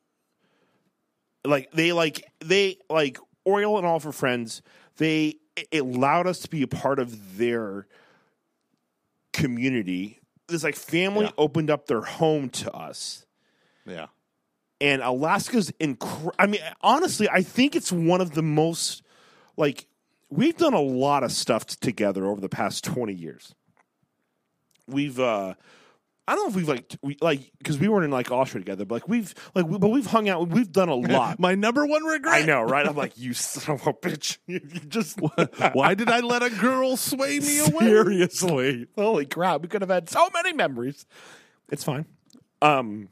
like 1.44 1.70
they 1.72 1.92
like 1.92 2.24
they 2.40 2.78
like 2.88 3.18
Oriel 3.44 3.76
and 3.78 3.86
all 3.86 3.96
of 3.96 4.04
her 4.04 4.12
friends. 4.12 4.62
They 4.96 5.36
it 5.56 5.80
allowed 5.80 6.26
us 6.26 6.40
to 6.40 6.48
be 6.50 6.62
a 6.62 6.66
part 6.68 6.98
of 6.98 7.36
their 7.36 7.86
community. 9.32 10.20
This 10.48 10.62
like 10.64 10.76
family 10.76 11.24
Yeah. 11.26 11.30
opened 11.38 11.70
up 11.70 11.86
their 11.86 12.02
home 12.02 12.48
to 12.50 12.72
us 12.72 13.24
yeah. 13.86 14.06
And 14.84 15.00
Alaska's 15.02 15.72
incredible. 15.80 16.34
I 16.38 16.46
mean, 16.46 16.60
honestly, 16.82 17.26
I 17.28 17.42
think 17.42 17.74
it's 17.74 17.90
one 17.90 18.20
of 18.20 18.32
the 18.32 18.42
most 18.42 19.02
like 19.56 19.86
we've 20.28 20.56
done 20.56 20.74
a 20.74 20.80
lot 20.80 21.24
of 21.24 21.32
stuff 21.32 21.66
t- 21.66 21.76
together 21.80 22.26
over 22.26 22.40
the 22.40 22.48
past 22.50 22.84
twenty 22.84 23.14
years. 23.14 23.54
We've 24.86 25.18
uh 25.18 25.54
I 26.26 26.34
don't 26.34 26.44
know 26.44 26.50
if 26.50 26.56
we've 26.56 26.68
like 26.68 26.96
we 27.02 27.16
like 27.22 27.50
because 27.58 27.78
we 27.78 27.88
weren't 27.88 28.04
in 28.04 28.10
like 28.10 28.30
Austria 28.30 28.60
together, 28.62 28.84
but 28.84 28.96
like 28.96 29.08
we've 29.08 29.34
like 29.54 29.66
we, 29.66 29.78
but 29.78 29.88
we've 29.88 30.06
hung 30.06 30.28
out. 30.28 30.48
We've 30.48 30.70
done 30.70 30.88
a 30.90 30.94
lot. 31.16 31.38
My 31.38 31.54
number 31.54 31.86
one 31.86 32.02
regret. 32.04 32.42
I 32.42 32.46
know, 32.46 32.62
right? 32.62 32.86
I'm 32.86 32.96
like, 32.96 33.16
you 33.16 33.32
son 33.32 33.74
of 33.76 33.86
a 33.86 33.92
bitch! 33.94 34.38
You, 34.46 34.60
you 34.70 34.80
just 34.80 35.18
Why 35.72 35.94
did 35.94 36.10
I 36.10 36.20
let 36.20 36.42
a 36.42 36.50
girl 36.50 36.96
sway 36.98 37.40
me 37.40 37.60
away? 37.60 37.86
seriously. 37.86 38.86
Holy 38.96 39.24
crap! 39.26 39.62
We 39.62 39.68
could 39.68 39.80
have 39.80 39.90
had 39.90 40.10
so 40.10 40.28
many 40.34 40.52
memories. 40.52 41.06
It's 41.70 41.84
fine. 41.84 42.04
Um, 42.62 43.08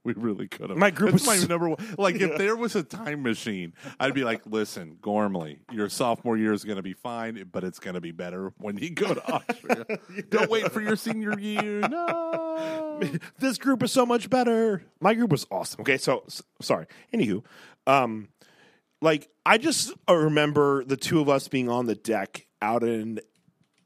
We 0.04 0.14
really 0.14 0.48
could 0.48 0.70
have. 0.70 0.78
My 0.78 0.90
group 0.90 1.10
That's 1.12 1.26
was- 1.26 1.42
my 1.42 1.46
number 1.46 1.68
one. 1.68 1.78
Like, 1.98 2.14
if 2.16 2.38
there 2.38 2.56
was 2.56 2.74
a 2.74 2.82
time 2.82 3.22
machine, 3.22 3.74
I'd 3.98 4.14
be 4.14 4.24
like, 4.24 4.40
"Listen, 4.46 4.96
Gormley, 5.02 5.58
your 5.70 5.90
sophomore 5.90 6.38
year 6.38 6.54
is 6.54 6.64
going 6.64 6.76
to 6.76 6.82
be 6.82 6.94
fine, 6.94 7.46
but 7.52 7.64
it's 7.64 7.78
going 7.78 7.94
to 7.94 8.00
be 8.00 8.10
better 8.10 8.54
when 8.56 8.78
you 8.78 8.90
go 8.90 9.12
to 9.12 9.30
Austria. 9.32 9.84
Don't 10.30 10.50
wait 10.50 10.72
for 10.72 10.80
your 10.80 10.96
senior 10.96 11.38
year. 11.38 11.80
No." 11.86 12.98
this 13.38 13.58
group 13.58 13.82
is 13.82 13.92
so 13.92 14.06
much 14.06 14.30
better. 14.30 14.82
My 15.00 15.12
group 15.12 15.30
was 15.30 15.46
awesome. 15.50 15.82
Okay, 15.82 15.98
so 15.98 16.22
s- 16.26 16.42
sorry. 16.62 16.86
Anywho, 17.12 17.44
um, 17.86 18.28
like 19.02 19.28
I 19.44 19.58
just 19.58 19.92
uh, 20.08 20.14
remember 20.14 20.82
the 20.84 20.96
two 20.96 21.20
of 21.20 21.28
us 21.28 21.46
being 21.48 21.68
on 21.68 21.84
the 21.84 21.94
deck 21.94 22.46
out 22.62 22.82
in 22.82 23.20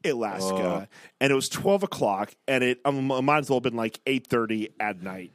Alaska, 0.05 0.87
and 1.19 1.31
it 1.31 1.35
was 1.35 1.49
twelve 1.49 1.83
o'clock, 1.83 2.33
and 2.47 2.63
it 2.63 2.79
um, 2.85 3.07
might 3.07 3.39
as 3.39 3.49
well 3.49 3.57
have 3.57 3.63
been 3.63 3.75
like 3.75 3.99
eight 4.05 4.27
thirty 4.27 4.69
at 4.79 5.01
night. 5.01 5.31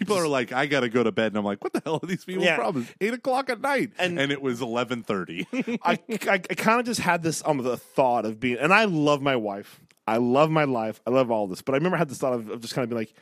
People 0.00 0.16
are 0.18 0.26
like, 0.26 0.50
"I 0.52 0.66
got 0.66 0.80
to 0.80 0.88
go 0.88 1.04
to 1.04 1.12
bed," 1.12 1.28
and 1.28 1.36
I'm 1.38 1.44
like, 1.44 1.62
"What 1.62 1.72
the 1.72 1.80
hell 1.84 2.00
are 2.02 2.06
these 2.06 2.24
people's 2.24 2.46
Yeah. 2.46 2.56
problems?" 2.56 2.88
Eight 3.00 3.14
o'clock 3.14 3.48
at 3.50 3.60
night, 3.60 3.92
And- 3.98 4.18
and, 4.18 4.32
it 4.32 4.42
was 4.42 4.60
eleven 4.60 5.04
thirty. 5.04 5.46
I, 5.84 5.98
I, 6.08 6.32
I 6.32 6.38
kind 6.38 6.80
of 6.80 6.86
just 6.86 7.00
had 7.00 7.22
this 7.22 7.42
um 7.46 7.58
the 7.58 7.76
thought 7.76 8.24
of 8.24 8.40
being, 8.40 8.58
and 8.58 8.72
I 8.72 8.84
love 8.86 9.22
my 9.22 9.36
wife. 9.36 9.80
I 10.08 10.16
love 10.16 10.50
my 10.50 10.64
life. 10.64 11.00
I 11.06 11.10
love 11.10 11.30
all 11.30 11.46
this, 11.46 11.62
but 11.62 11.74
I 11.74 11.78
remember 11.78 11.94
I 11.96 12.00
had 12.00 12.08
this 12.08 12.18
thought 12.18 12.32
of, 12.32 12.48
of 12.50 12.60
just 12.60 12.74
kind 12.74 12.82
of 12.82 12.88
being 12.90 12.98
like, 13.00 13.14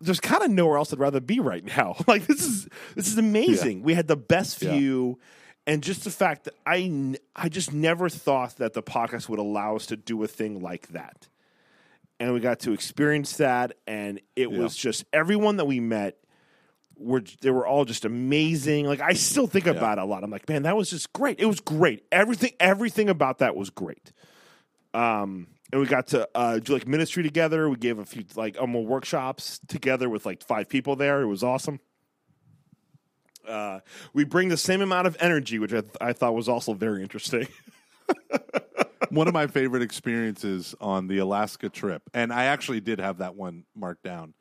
there's 0.00 0.20
kind 0.20 0.42
of 0.44 0.50
nowhere 0.50 0.76
else 0.78 0.92
I'd 0.92 1.00
rather 1.00 1.20
be 1.20 1.40
right 1.40 1.64
now. 1.64 1.96
like 2.06 2.26
this 2.26 2.40
is 2.46 2.68
this 2.94 3.08
is 3.08 3.18
amazing. 3.18 3.82
We 3.82 3.94
had 3.94 4.06
the 4.06 4.16
best 4.16 4.62
Yeah. 4.62 4.72
view, 4.76 5.18
and 5.66 5.82
just 5.82 6.04
the 6.04 6.10
fact 6.10 6.44
that 6.44 6.54
I 6.66 6.78
n- 6.82 7.16
I 7.34 7.48
just 7.48 7.72
never 7.72 8.08
thought 8.08 8.56
that 8.58 8.74
the 8.74 8.82
podcast 8.82 9.28
would 9.28 9.38
allow 9.40 9.74
us 9.76 9.86
to 9.86 9.96
do 9.96 10.22
a 10.22 10.28
thing 10.28 10.60
like 10.62 10.88
that, 10.88 11.28
and 12.20 12.34
we 12.34 12.40
got 12.40 12.60
to 12.60 12.72
experience 12.72 13.38
that, 13.38 13.72
and 13.86 14.20
it 14.36 14.52
was 14.52 14.76
just 14.76 15.04
everyone 15.12 15.56
that 15.56 15.64
we 15.64 15.80
met 15.80 16.18
were 16.96 17.22
they 17.40 17.50
were 17.50 17.66
all 17.66 17.84
just 17.84 18.04
amazing. 18.04 18.86
Like 18.86 19.00
I 19.00 19.14
still 19.14 19.46
think 19.46 19.66
about 19.66 19.98
it 19.98 20.02
a 20.02 20.04
lot. 20.04 20.22
I'm 20.22 20.30
like, 20.30 20.48
man, 20.48 20.64
that 20.64 20.76
was 20.76 20.90
just 20.90 21.12
great. 21.12 21.40
It 21.40 21.46
was 21.46 21.60
great. 21.60 22.04
Everything 22.12 22.52
everything 22.60 23.08
about 23.08 23.38
that 23.38 23.56
was 23.56 23.70
great. 23.70 24.12
Um 24.92 25.48
and 25.72 25.80
we 25.80 25.86
got 25.86 26.08
to 26.08 26.28
uh, 26.34 26.58
do 26.58 26.72
like 26.72 26.86
ministry 26.86 27.22
together. 27.22 27.68
We 27.70 27.76
gave 27.76 27.98
a 27.98 28.04
few 28.04 28.24
like 28.34 28.60
um, 28.60 28.72
workshops 28.72 29.60
together 29.68 30.08
with 30.08 30.26
like 30.26 30.42
five 30.42 30.68
people 30.68 30.96
there. 30.96 31.22
It 31.22 31.26
was 31.26 31.44
awesome. 31.44 31.78
Uh, 33.46 33.80
we 34.12 34.24
bring 34.24 34.48
the 34.48 34.56
same 34.56 34.80
amount 34.80 35.06
of 35.06 35.16
energy, 35.20 35.58
which 35.58 35.72
I, 35.72 35.80
th- 35.80 35.96
I 36.00 36.12
thought 36.12 36.34
was 36.34 36.48
also 36.48 36.72
very 36.74 37.02
interesting. 37.02 37.46
one 39.14 39.28
of 39.28 39.34
my 39.34 39.46
favorite 39.46 39.82
experiences 39.82 40.74
on 40.80 41.06
the 41.06 41.18
Alaska 41.18 41.68
trip, 41.68 42.02
and 42.14 42.32
I 42.32 42.44
actually 42.44 42.80
did 42.80 42.98
have 43.00 43.18
that 43.18 43.34
one 43.34 43.64
marked 43.74 44.02
down, 44.02 44.34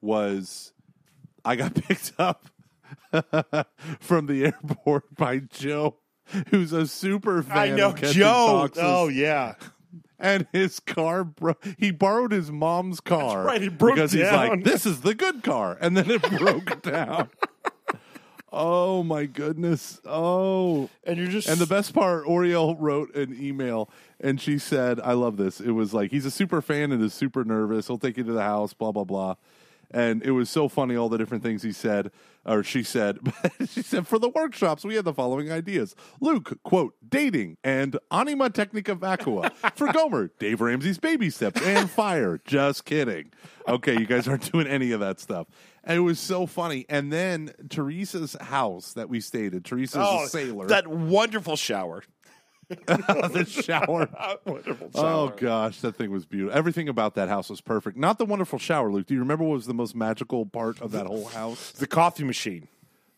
was 0.00 0.72
I 1.44 1.56
got 1.56 1.74
picked 1.88 2.12
up 2.18 2.46
from 4.00 4.26
the 4.26 4.46
airport 4.46 5.14
by 5.14 5.38
Joe, 5.38 5.96
who's 6.50 6.72
a 6.72 6.86
super 6.86 7.42
fan. 7.42 7.58
I 7.58 7.68
know 7.70 7.92
Joe. 7.92 8.46
Oh, 8.46 8.60
foxes, 8.62 8.82
Oh 8.84 9.08
yeah, 9.08 9.54
and 10.18 10.46
his 10.52 10.80
car 10.80 11.24
bro- 11.24 11.56
he 11.78 11.90
borrowed 11.90 12.32
his 12.32 12.50
mom's 12.50 13.00
car 13.00 13.42
right, 13.44 13.62
it 13.62 13.78
broke 13.78 13.96
because 13.96 14.12
he's 14.12 14.30
like 14.30 14.64
this 14.64 14.86
is 14.86 15.00
the 15.02 15.14
good 15.14 15.42
car 15.42 15.76
and 15.80 15.96
then 15.96 16.10
it 16.10 16.22
broke 16.38 16.82
down 16.82 17.28
Oh 18.56 19.02
my 19.02 19.26
goodness. 19.26 20.00
Oh. 20.06 20.88
And 21.02 21.18
you're 21.18 21.26
just 21.26 21.48
And 21.48 21.58
the 21.58 21.66
best 21.66 21.92
part, 21.92 22.24
Oriel 22.24 22.76
wrote 22.78 23.12
an 23.16 23.36
email 23.38 23.90
and 24.20 24.40
she 24.40 24.58
said, 24.58 25.00
I 25.00 25.14
love 25.14 25.36
this. 25.36 25.60
It 25.60 25.72
was 25.72 25.92
like, 25.92 26.12
he's 26.12 26.24
a 26.24 26.30
super 26.30 26.62
fan 26.62 26.92
and 26.92 27.02
is 27.02 27.12
super 27.12 27.44
nervous. 27.44 27.88
He'll 27.88 27.98
take 27.98 28.16
you 28.16 28.22
to 28.22 28.32
the 28.32 28.42
house, 28.42 28.72
blah, 28.72 28.92
blah, 28.92 29.02
blah. 29.02 29.34
And 29.90 30.22
it 30.22 30.30
was 30.30 30.48
so 30.50 30.68
funny, 30.68 30.94
all 30.94 31.08
the 31.08 31.18
different 31.18 31.42
things 31.42 31.62
he 31.62 31.72
said, 31.72 32.12
or 32.46 32.62
she 32.62 32.84
said. 32.84 33.18
she 33.68 33.82
said, 33.82 34.06
for 34.06 34.20
the 34.20 34.28
workshops, 34.28 34.84
we 34.84 34.94
had 34.94 35.04
the 35.04 35.12
following 35.12 35.50
ideas 35.50 35.96
Luke, 36.20 36.58
quote, 36.62 36.94
dating 37.06 37.56
and 37.64 37.98
anima 38.12 38.50
technica 38.50 38.94
vacua. 38.94 39.52
For 39.74 39.92
Gomer, 39.92 40.30
Dave 40.38 40.60
Ramsey's 40.60 40.98
baby 40.98 41.28
steps 41.28 41.60
and 41.62 41.90
fire. 41.90 42.40
Just 42.44 42.84
kidding. 42.84 43.32
Okay, 43.66 43.98
you 43.98 44.06
guys 44.06 44.28
aren't 44.28 44.50
doing 44.52 44.66
any 44.66 44.92
of 44.92 45.00
that 45.00 45.18
stuff. 45.18 45.48
And 45.86 45.98
it 45.98 46.00
was 46.00 46.18
so 46.18 46.46
funny. 46.46 46.86
And 46.88 47.12
then 47.12 47.52
Teresa's 47.68 48.36
house 48.40 48.94
that 48.94 49.08
we 49.08 49.20
stayed 49.20 49.54
at, 49.54 49.64
Teresa's 49.64 49.96
oh, 49.98 50.24
a 50.24 50.28
sailor. 50.28 50.64
Oh, 50.64 50.68
That 50.68 50.86
wonderful 50.86 51.56
shower. 51.56 52.02
the 52.86 53.44
shower. 53.46 54.08
wonderful 54.46 54.90
Oh 54.94 55.28
gosh, 55.28 55.80
that 55.80 55.96
thing 55.96 56.10
was 56.10 56.24
beautiful. 56.24 56.56
Everything 56.56 56.88
about 56.88 57.14
that 57.16 57.28
house 57.28 57.50
was 57.50 57.60
perfect. 57.60 57.96
Not 57.96 58.18
the 58.18 58.24
wonderful 58.24 58.58
shower, 58.58 58.90
Luke. 58.90 59.06
Do 59.06 59.14
you 59.14 59.20
remember 59.20 59.44
what 59.44 59.54
was 59.54 59.66
the 59.66 59.74
most 59.74 59.94
magical 59.94 60.46
part 60.46 60.80
of 60.80 60.92
that 60.92 61.06
whole 61.06 61.26
house? 61.26 61.72
The 61.72 61.86
coffee 61.86 62.24
machine. 62.24 62.68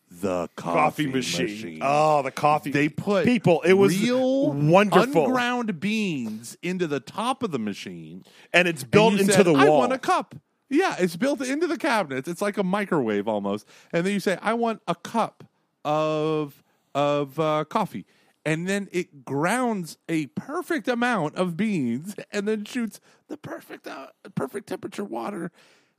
The 0.09 0.49
Coffee, 0.55 1.05
coffee, 1.05 1.07
machine. 1.07 1.79
Oh, 1.81 2.23
the 2.23 2.31
coffee. 2.31 2.71
They 2.71 2.87
put 2.87 3.25
people. 3.25 3.61
It 3.63 3.73
was 3.73 3.99
real 4.01 4.53
wonderful, 4.53 5.25
unground 5.25 5.81
beans 5.81 6.57
into 6.61 6.87
the 6.87 7.01
top 7.01 7.43
of 7.43 7.51
the 7.51 7.59
machine, 7.59 8.23
and 8.53 8.69
it's 8.69 8.85
built 8.85 9.13
you 9.13 9.19
into 9.19 9.33
said, 9.33 9.45
the 9.45 9.53
I 9.53 9.67
want 9.67 9.91
a 9.91 9.97
cup. 9.97 10.33
Yeah, 10.69 10.95
it's 10.99 11.15
built 11.15 11.41
into 11.41 11.67
the 11.67 11.77
cabinets. 11.77 12.27
It's 12.27 12.41
like 12.41 12.57
a 12.57 12.63
microwave 12.63 13.27
almost. 13.27 13.65
And 13.93 14.05
then 14.05 14.13
you 14.13 14.19
say, 14.19 14.37
I 14.41 14.53
want 14.53 14.81
a 14.87 14.95
cup 14.95 15.43
of 15.85 16.63
of 16.93 17.39
uh, 17.39 17.63
coffee. 17.65 18.05
And 18.45 18.67
then 18.67 18.87
it 18.93 19.25
grounds 19.25 19.97
a 20.07 20.27
perfect 20.27 20.87
amount 20.87 21.35
of 21.35 21.57
beans 21.57 22.15
and 22.31 22.47
then 22.47 22.63
shoots 22.65 22.99
the 23.27 23.37
perfect 23.37 23.87
uh, 23.87 24.07
perfect 24.35 24.67
temperature 24.67 25.03
water 25.03 25.51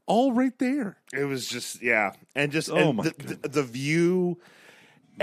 all 0.07 0.33
right 0.33 0.59
there. 0.59 0.97
It 1.13 1.25
was 1.25 1.47
just 1.47 1.83
yeah, 1.83 2.13
and 2.35 2.51
just 2.51 2.71
Oh, 2.71 2.77
and 2.77 2.97
my 2.97 3.05
the, 3.05 3.37
the, 3.43 3.49
the 3.49 3.63
view. 3.63 4.39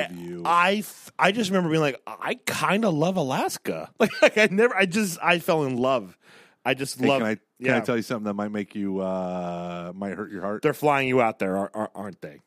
View. 0.10 0.42
I 0.46 0.78
f- 0.80 1.12
I 1.18 1.32
just 1.32 1.50
remember 1.50 1.70
being 1.70 1.82
like, 1.82 2.02
I 2.06 2.36
kind 2.46 2.84
of 2.84 2.94
love 2.94 3.16
Alaska. 3.16 3.90
Like, 3.98 4.12
like 4.22 4.38
I 4.38 4.48
never, 4.52 4.76
I 4.76 4.86
just 4.86 5.18
I 5.24 5.40
fell 5.40 5.64
in 5.64 5.78
love. 5.78 6.18
I 6.66 6.74
just 6.74 7.00
Hey, 7.00 7.08
love. 7.08 7.20
can 7.20 7.28
I 7.28 7.38
can 7.57 7.68
yeah, 7.68 7.77
I 7.77 7.80
tell 7.80 7.95
you 7.95 8.02
something 8.02 8.26
that 8.26 8.34
might 8.34 8.52
make 8.52 8.76
you 8.76 8.99
uh 8.99 9.94
might 9.95 10.14
hurt 10.14 10.32
your 10.32 10.41
heart? 10.41 10.61
they're 10.61 10.73
flying 10.73 11.07
you 11.07 11.22
out 11.22 11.40
there, 11.40 11.57
ar- 11.57 11.72
ar- 11.73 11.91
aren't 11.95 12.22
they? 12.22 12.41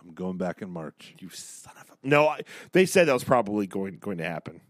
I'm 0.00 0.14
going 0.14 0.38
back 0.38 0.62
in 0.62 0.70
March. 0.70 1.14
You 1.18 1.28
son 1.30 1.74
of 1.80 1.90
a. 1.90 1.94
No, 2.02 2.28
I, 2.28 2.40
they 2.72 2.86
said 2.86 3.08
that 3.08 3.12
was 3.12 3.24
probably 3.24 3.66
going 3.66 3.98
going 3.98 4.18
to 4.18 4.24
happen. 4.24 4.60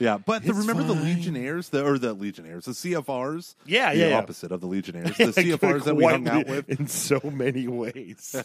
Yeah, 0.00 0.16
but 0.16 0.42
the, 0.42 0.54
remember 0.54 0.82
the. 0.82 0.94
Legionnaires, 0.94 1.68
the 1.68 1.84
or 1.84 1.98
the 1.98 2.14
Legionnaires, 2.14 2.64
the 2.64 2.72
CFRs. 2.72 3.54
Yeah, 3.66 3.92
the 3.92 3.98
yeah, 3.98 4.08
yeah. 4.08 4.18
opposite 4.18 4.50
of 4.50 4.62
the 4.62 4.66
Legionnaires, 4.66 5.14
the 5.18 5.24
CFRs 5.26 5.84
that 5.84 5.94
we 5.94 6.04
hung 6.04 6.26
out 6.26 6.46
with. 6.46 6.70
in 6.70 6.86
so 6.88 7.20
many 7.22 7.68
ways. 7.68 8.34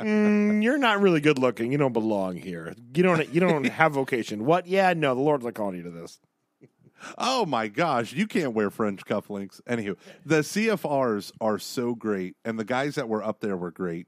Mm, 0.00 0.62
you're 0.62 0.78
not 0.78 1.00
really 1.00 1.20
good 1.20 1.38
looking. 1.38 1.72
You 1.72 1.78
don't 1.78 1.92
belong 1.92 2.36
here. 2.36 2.74
You 2.94 3.02
don't. 3.02 3.28
You 3.34 3.40
don't 3.40 3.64
have 3.64 3.92
vocation. 3.92 4.44
What? 4.46 4.66
Yeah, 4.66 4.94
no. 4.94 5.14
The 5.14 5.20
Lord's 5.20 5.44
not 5.44 5.54
calling 5.54 5.76
you 5.76 5.82
to 5.82 5.90
this. 5.90 6.20
Oh 7.18 7.46
my 7.46 7.68
gosh, 7.68 8.12
you 8.12 8.26
can't 8.26 8.52
wear 8.52 8.70
French 8.70 9.04
cufflinks. 9.04 9.60
Anywho, 9.62 9.96
the 10.24 10.40
CFRs 10.40 11.32
are 11.40 11.58
so 11.58 11.94
great, 11.94 12.36
and 12.44 12.58
the 12.58 12.64
guys 12.64 12.94
that 12.96 13.08
were 13.08 13.22
up 13.22 13.40
there 13.40 13.56
were 13.56 13.70
great. 13.70 14.06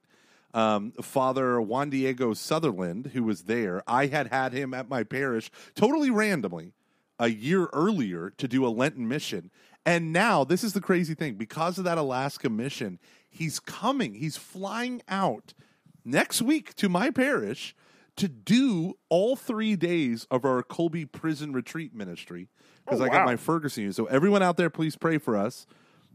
Um, 0.54 0.92
Father 1.00 1.60
Juan 1.60 1.90
Diego 1.90 2.34
Sutherland, 2.34 3.12
who 3.14 3.24
was 3.24 3.42
there, 3.44 3.82
I 3.86 4.06
had 4.06 4.28
had 4.28 4.52
him 4.52 4.74
at 4.74 4.88
my 4.88 5.02
parish 5.02 5.50
totally 5.74 6.10
randomly 6.10 6.72
a 7.18 7.28
year 7.28 7.68
earlier 7.72 8.30
to 8.36 8.48
do 8.48 8.66
a 8.66 8.68
Lenten 8.68 9.08
mission. 9.08 9.50
And 9.86 10.12
now, 10.12 10.44
this 10.44 10.62
is 10.62 10.74
the 10.74 10.80
crazy 10.80 11.14
thing 11.14 11.34
because 11.34 11.78
of 11.78 11.84
that 11.84 11.98
Alaska 11.98 12.50
mission, 12.50 12.98
he's 13.30 13.58
coming, 13.58 14.14
he's 14.14 14.36
flying 14.36 15.02
out 15.08 15.54
next 16.04 16.42
week 16.42 16.74
to 16.74 16.88
my 16.88 17.10
parish 17.10 17.74
to 18.16 18.28
do 18.28 18.94
all 19.08 19.36
three 19.36 19.74
days 19.74 20.26
of 20.30 20.44
our 20.44 20.62
Colby 20.62 21.04
prison 21.04 21.52
retreat 21.52 21.94
ministry 21.94 22.48
because 22.84 23.00
Oh, 23.00 23.04
I 23.04 23.08
wow. 23.08 23.14
got 23.14 23.26
my 23.26 23.36
Ferguson. 23.36 23.92
So, 23.92 24.06
everyone 24.06 24.42
out 24.42 24.56
there, 24.56 24.70
please 24.70 24.96
pray 24.96 25.18
for 25.18 25.36
us. 25.36 25.66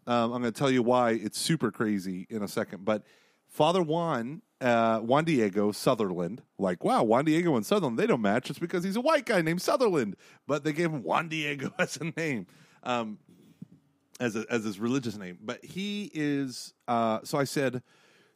Um, 0.06 0.32
I'm 0.34 0.42
going 0.42 0.54
to 0.54 0.58
tell 0.58 0.72
you 0.72 0.82
why 0.84 1.12
it's 1.12 1.38
super 1.38 1.72
crazy 1.72 2.28
in 2.30 2.42
a 2.42 2.48
second. 2.48 2.86
But 2.86 3.04
Father 3.50 3.82
Juan, 3.82 4.42
uh, 4.62 5.00
Juan 5.00 5.26
Diego 5.26 5.72
Sutherland, 5.74 6.42
like, 6.58 6.84
wow, 6.84 7.04
Juan 7.04 7.26
Diego 7.26 7.56
and 7.58 7.66
Sutherland, 7.66 8.00
they 8.00 8.08
don't 8.08 8.22
match. 8.22 8.50
It's 8.50 8.60
because 8.60 8.84
he's 8.86 8.96
a 8.96 9.02
white 9.02 9.26
guy 9.26 9.42
named 9.42 9.62
Sutherland, 9.62 10.16
but 10.48 10.64
they 10.64 10.72
gave 10.74 10.92
him 10.92 11.04
Juan 11.04 11.28
Diego 11.30 11.74
as 11.78 11.98
a 11.98 12.06
name, 12.18 12.48
um, 12.84 13.18
as, 14.20 14.36
a, 14.38 14.46
as 14.50 14.64
his 14.64 14.80
religious 14.80 15.18
name. 15.18 15.38
But 15.44 15.64
he 15.66 16.10
is, 16.14 16.74
uh, 16.88 17.20
so 17.24 17.38
I 17.38 17.44
said, 17.44 17.84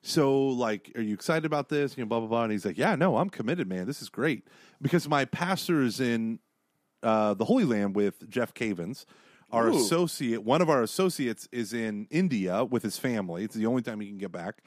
so 0.01 0.47
like, 0.47 0.91
are 0.95 1.01
you 1.01 1.13
excited 1.13 1.45
about 1.45 1.69
this? 1.69 1.95
You 1.95 2.03
know, 2.03 2.07
blah, 2.09 2.19
blah, 2.19 2.27
blah. 2.27 2.43
And 2.43 2.51
he's 2.51 2.65
like, 2.65 2.77
yeah, 2.77 2.95
no, 2.95 3.17
I'm 3.17 3.29
committed, 3.29 3.69
man. 3.69 3.85
This 3.87 4.01
is 4.01 4.09
great. 4.09 4.45
Because 4.81 5.07
my 5.07 5.25
pastor 5.25 5.83
is 5.83 5.99
in 6.01 6.39
uh, 7.03 7.33
the 7.33 7.45
Holy 7.45 7.65
Land 7.65 7.95
with 7.95 8.29
Jeff 8.29 8.53
Cavins. 8.53 9.05
Our 9.51 9.67
Ooh. 9.67 9.75
associate, 9.75 10.43
one 10.43 10.61
of 10.61 10.69
our 10.69 10.81
associates, 10.81 11.49
is 11.51 11.73
in 11.73 12.07
India 12.09 12.63
with 12.63 12.83
his 12.83 12.97
family. 12.97 13.43
It's 13.43 13.55
the 13.55 13.65
only 13.65 13.81
time 13.81 13.99
he 13.99 14.07
can 14.07 14.17
get 14.17 14.31
back. 14.31 14.63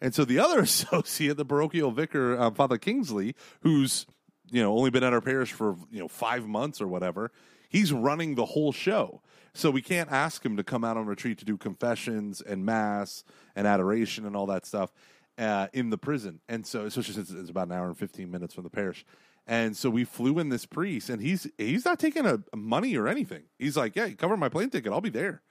And 0.00 0.14
so 0.14 0.24
the 0.24 0.38
other 0.38 0.60
associate, 0.60 1.36
the 1.36 1.44
parochial 1.44 1.90
vicar, 1.90 2.38
uh, 2.38 2.50
Father 2.50 2.78
Kingsley, 2.78 3.34
who's 3.60 4.06
you 4.50 4.62
know 4.62 4.76
only 4.76 4.90
been 4.90 5.02
at 5.02 5.12
our 5.12 5.20
parish 5.20 5.52
for 5.52 5.76
you 5.90 5.98
know 6.00 6.08
five 6.08 6.46
months 6.46 6.80
or 6.80 6.86
whatever, 6.86 7.32
he's 7.68 7.92
running 7.92 8.34
the 8.34 8.46
whole 8.46 8.72
show. 8.72 9.22
So 9.54 9.70
we 9.70 9.80
can't 9.80 10.12
ask 10.12 10.44
him 10.44 10.58
to 10.58 10.64
come 10.64 10.84
out 10.84 10.98
on 10.98 11.06
retreat 11.06 11.38
to 11.38 11.46
do 11.46 11.56
confessions 11.56 12.42
and 12.42 12.66
mass 12.66 13.24
and 13.54 13.66
adoration 13.66 14.26
and 14.26 14.36
all 14.36 14.44
that 14.46 14.66
stuff 14.66 14.92
uh, 15.38 15.68
in 15.72 15.88
the 15.88 15.96
prison. 15.96 16.40
And 16.46 16.66
so, 16.66 16.84
especially 16.84 17.14
since 17.14 17.30
it's 17.30 17.48
about 17.48 17.68
an 17.68 17.72
hour 17.72 17.86
and 17.86 17.96
fifteen 17.96 18.30
minutes 18.30 18.54
from 18.54 18.64
the 18.64 18.70
parish. 18.70 19.04
And 19.46 19.76
so 19.76 19.90
we 19.90 20.04
flew 20.04 20.38
in 20.40 20.48
this 20.48 20.66
priest, 20.66 21.08
and 21.08 21.22
he's 21.22 21.46
he's 21.56 21.84
not 21.84 22.00
taking 22.00 22.26
a 22.26 22.40
money 22.56 22.96
or 22.96 23.06
anything. 23.06 23.44
He's 23.58 23.76
like, 23.76 23.94
"Yeah, 23.94 24.08
cover 24.10 24.36
my 24.36 24.48
plane 24.48 24.70
ticket, 24.70 24.92
I'll 24.92 25.00
be 25.00 25.10
there." 25.10 25.42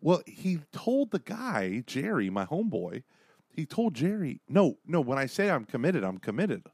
Well, 0.00 0.22
he 0.26 0.58
told 0.72 1.12
the 1.12 1.20
guy 1.20 1.84
Jerry, 1.86 2.28
my 2.28 2.44
homeboy, 2.44 3.04
he 3.48 3.64
told 3.64 3.94
Jerry, 3.94 4.40
"No, 4.48 4.78
no. 4.84 5.00
When 5.00 5.16
I 5.16 5.26
say 5.26 5.48
I'm 5.48 5.64
committed, 5.64 6.02
I'm 6.02 6.18
committed. 6.18 6.66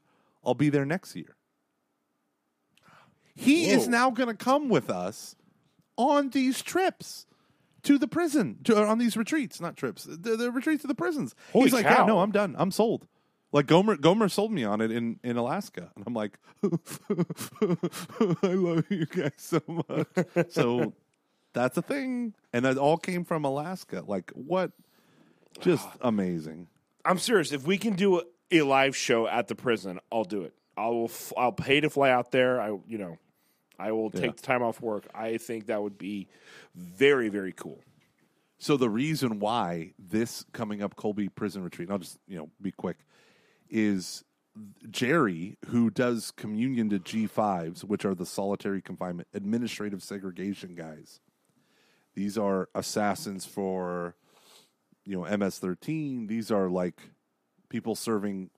I'll 0.43 0.55
be 0.55 0.69
there 0.69 0.85
next 0.85 1.15
year." 1.15 1.35
He 3.35 3.69
is 3.69 3.87
now 3.87 4.09
going 4.11 4.29
to 4.29 4.35
come 4.35 4.69
with 4.69 4.89
us 4.89 5.35
on 5.97 6.29
these 6.29 6.61
trips 6.61 7.25
to 7.83 7.97
the 7.97 8.07
prison, 8.07 8.59
to, 8.63 8.77
on 8.83 8.97
these 8.97 9.17
retreats, 9.17 9.59
not 9.59 9.75
trips, 9.75 10.03
the, 10.03 10.37
the 10.37 10.51
retreats 10.51 10.81
to 10.83 10.87
the 10.87 10.95
prisons. 10.95 11.35
Holy 11.51 11.65
He's 11.65 11.73
like, 11.73 11.85
cow. 11.85 11.99
"Yeah, 11.99 12.05
no, 12.05 12.19
I'm 12.19 12.31
done. 12.31 12.55
I'm 12.57 12.71
sold." 12.71 13.07
Like 13.53 13.67
Gomer, 13.67 13.95
Gomer 13.95 14.29
sold 14.29 14.51
me 14.51 14.63
on 14.63 14.81
it 14.81 14.91
in, 14.91 15.19
in 15.23 15.37
Alaska, 15.37 15.91
and 15.95 16.03
I'm 16.07 16.15
like, 16.15 16.39
I 18.43 18.47
love 18.47 18.85
you 18.89 19.05
guys 19.05 19.31
so 19.37 19.61
much. 19.67 20.07
so 20.49 20.93
that's 21.53 21.77
a 21.77 21.83
thing, 21.83 22.33
and 22.51 22.65
that 22.65 22.79
all 22.79 22.97
came 22.97 23.23
from 23.23 23.45
Alaska. 23.45 24.03
Like 24.05 24.31
what? 24.31 24.71
Just 25.59 25.87
ah. 25.87 26.07
amazing. 26.09 26.67
I'm 27.05 27.19
serious. 27.19 27.51
If 27.51 27.67
we 27.67 27.77
can 27.77 27.93
do 27.93 28.21
a, 28.21 28.23
a 28.51 28.61
live 28.63 28.95
show 28.95 29.27
at 29.27 29.47
the 29.47 29.55
prison, 29.55 29.99
I'll 30.11 30.23
do 30.23 30.41
it. 30.41 30.53
I 30.75 30.87
will. 30.87 31.05
F- 31.05 31.33
I'll 31.37 31.51
pay 31.51 31.79
to 31.79 31.91
fly 31.91 32.09
out 32.09 32.31
there. 32.31 32.59
I, 32.59 32.69
you 32.87 32.97
know, 32.97 33.19
I 33.77 33.91
will 33.91 34.09
take 34.09 34.23
Yeah. 34.23 34.31
the 34.31 34.41
time 34.41 34.63
off 34.63 34.81
work. 34.81 35.05
I 35.13 35.37
think 35.37 35.67
that 35.67 35.83
would 35.83 35.99
be 35.99 36.27
very, 36.73 37.29
very 37.29 37.51
cool. 37.51 37.79
So 38.57 38.77
the 38.77 38.89
reason 38.89 39.39
why 39.39 39.93
this 39.99 40.43
coming 40.53 40.81
up 40.81 40.95
Colby 40.95 41.29
prison 41.29 41.63
retreat, 41.63 41.89
and 41.89 41.93
I'll 41.93 41.99
just 41.99 42.17
you 42.27 42.37
know 42.37 42.49
be 42.59 42.71
quick, 42.71 42.97
is 43.73 44.23
Jerry 44.89 45.57
who 45.69 45.89
does 45.89 46.31
communion 46.31 46.89
to 46.91 46.99
G 46.99 47.25
fives, 47.25 47.83
which 47.83 48.05
are 48.05 48.13
the 48.13 48.25
solitary 48.25 48.81
confinement 48.81 49.27
administrative 49.33 50.03
segregation 50.03 50.75
guys. 50.75 51.19
These 52.13 52.37
are 52.37 52.69
assassins 52.75 53.45
for 53.45 54.15
you 55.03 55.17
know 55.17 55.37
MS 55.37 55.57
thirteen. 55.57 56.27
These 56.27 56.51
are 56.51 56.69
like 56.69 57.01
people 57.69 57.95
serving 57.95 58.51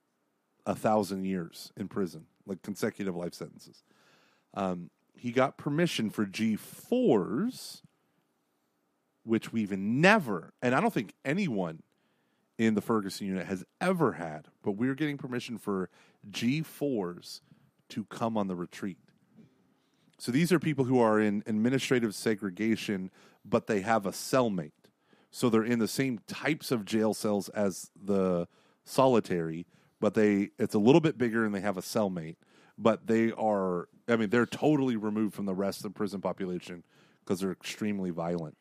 a 0.66 0.74
thousand 0.74 1.24
years 1.24 1.72
in 1.76 1.88
prison, 1.88 2.26
like 2.44 2.62
consecutive 2.62 3.16
life 3.16 3.32
sentences. 3.32 3.82
Um, 4.52 4.90
he 5.14 5.32
got 5.32 5.56
permission 5.56 6.10
for 6.10 6.26
G 6.26 6.56
fours 6.56 7.82
which 9.26 9.52
we've 9.52 9.72
never, 9.72 10.54
and 10.62 10.72
I 10.72 10.80
don't 10.80 10.94
think 10.94 11.12
anyone 11.24 11.82
in 12.58 12.74
the 12.74 12.80
Ferguson 12.80 13.26
unit 13.26 13.46
has 13.46 13.64
ever 13.80 14.12
had, 14.12 14.48
but 14.62 14.72
we're 14.72 14.94
getting 14.94 15.18
permission 15.18 15.58
for 15.58 15.90
G4s 16.30 17.40
to 17.90 18.04
come 18.04 18.36
on 18.36 18.48
the 18.48 18.56
retreat. 18.56 18.98
So 20.18 20.32
these 20.32 20.50
are 20.52 20.58
people 20.58 20.86
who 20.86 20.98
are 20.98 21.20
in 21.20 21.42
administrative 21.46 22.14
segregation, 22.14 23.10
but 23.44 23.66
they 23.66 23.80
have 23.80 24.06
a 24.06 24.10
cellmate. 24.10 24.72
So 25.30 25.50
they're 25.50 25.64
in 25.64 25.78
the 25.78 25.88
same 25.88 26.20
types 26.26 26.70
of 26.70 26.86
jail 26.86 27.12
cells 27.12 27.50
as 27.50 27.90
the 28.02 28.48
solitary, 28.84 29.66
but 30.00 30.14
they 30.14 30.50
it's 30.58 30.74
a 30.74 30.78
little 30.78 31.00
bit 31.00 31.18
bigger 31.18 31.44
and 31.44 31.54
they 31.54 31.60
have 31.60 31.76
a 31.76 31.82
cellmate. 31.82 32.36
But 32.78 33.06
they 33.06 33.32
are, 33.32 33.88
I 34.08 34.16
mean, 34.16 34.30
they're 34.30 34.46
totally 34.46 34.96
removed 34.96 35.34
from 35.34 35.46
the 35.46 35.54
rest 35.54 35.78
of 35.78 35.82
the 35.84 35.90
prison 35.90 36.20
population 36.20 36.84
because 37.24 37.40
they're 37.40 37.52
extremely 37.52 38.10
violent. 38.10 38.56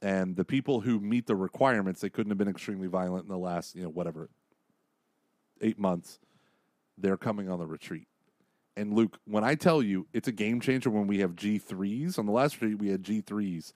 And 0.00 0.36
the 0.36 0.44
people 0.44 0.80
who 0.80 1.00
meet 1.00 1.26
the 1.26 1.34
requirements, 1.34 2.00
they 2.00 2.10
couldn't 2.10 2.30
have 2.30 2.38
been 2.38 2.48
extremely 2.48 2.86
violent 2.86 3.24
in 3.24 3.30
the 3.30 3.38
last, 3.38 3.74
you 3.74 3.82
know, 3.82 3.88
whatever, 3.88 4.30
eight 5.60 5.78
months. 5.78 6.20
They're 6.96 7.16
coming 7.16 7.48
on 7.48 7.58
the 7.58 7.66
retreat. 7.66 8.06
And 8.76 8.94
Luke, 8.94 9.18
when 9.24 9.42
I 9.42 9.56
tell 9.56 9.82
you 9.82 10.06
it's 10.12 10.28
a 10.28 10.32
game 10.32 10.60
changer 10.60 10.88
when 10.88 11.08
we 11.08 11.18
have 11.18 11.32
G3s, 11.32 12.18
on 12.18 12.26
the 12.26 12.32
last 12.32 12.60
retreat 12.60 12.78
we 12.78 12.90
had 12.90 13.02
G3s, 13.02 13.72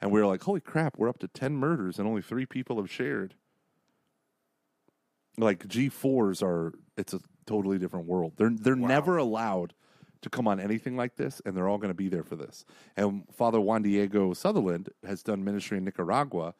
and 0.00 0.10
we 0.10 0.20
were 0.20 0.26
like, 0.26 0.42
holy 0.42 0.60
crap, 0.60 0.96
we're 0.96 1.08
up 1.08 1.18
to 1.18 1.28
10 1.28 1.54
murders 1.54 1.98
and 1.98 2.08
only 2.08 2.22
three 2.22 2.46
people 2.46 2.76
have 2.76 2.90
shared. 2.90 3.34
Like 5.36 5.66
G4s 5.66 6.42
are, 6.42 6.72
it's 6.96 7.12
a 7.12 7.20
totally 7.44 7.78
different 7.78 8.06
world. 8.06 8.32
They're, 8.36 8.50
they're 8.50 8.76
never 8.76 9.18
allowed 9.18 9.74
to 10.26 10.30
come 10.30 10.48
on 10.48 10.58
anything 10.58 10.96
like 10.96 11.14
this, 11.14 11.40
and 11.46 11.56
they're 11.56 11.68
all 11.68 11.78
going 11.78 11.90
to 11.90 11.94
be 11.94 12.08
there 12.08 12.24
for 12.24 12.34
this. 12.34 12.64
And 12.96 13.22
Father 13.32 13.60
Juan 13.60 13.82
Diego 13.82 14.32
Sutherland 14.32 14.88
has 15.06 15.22
done 15.22 15.44
ministry 15.44 15.78
in 15.78 15.84
Nicaragua. 15.84 16.54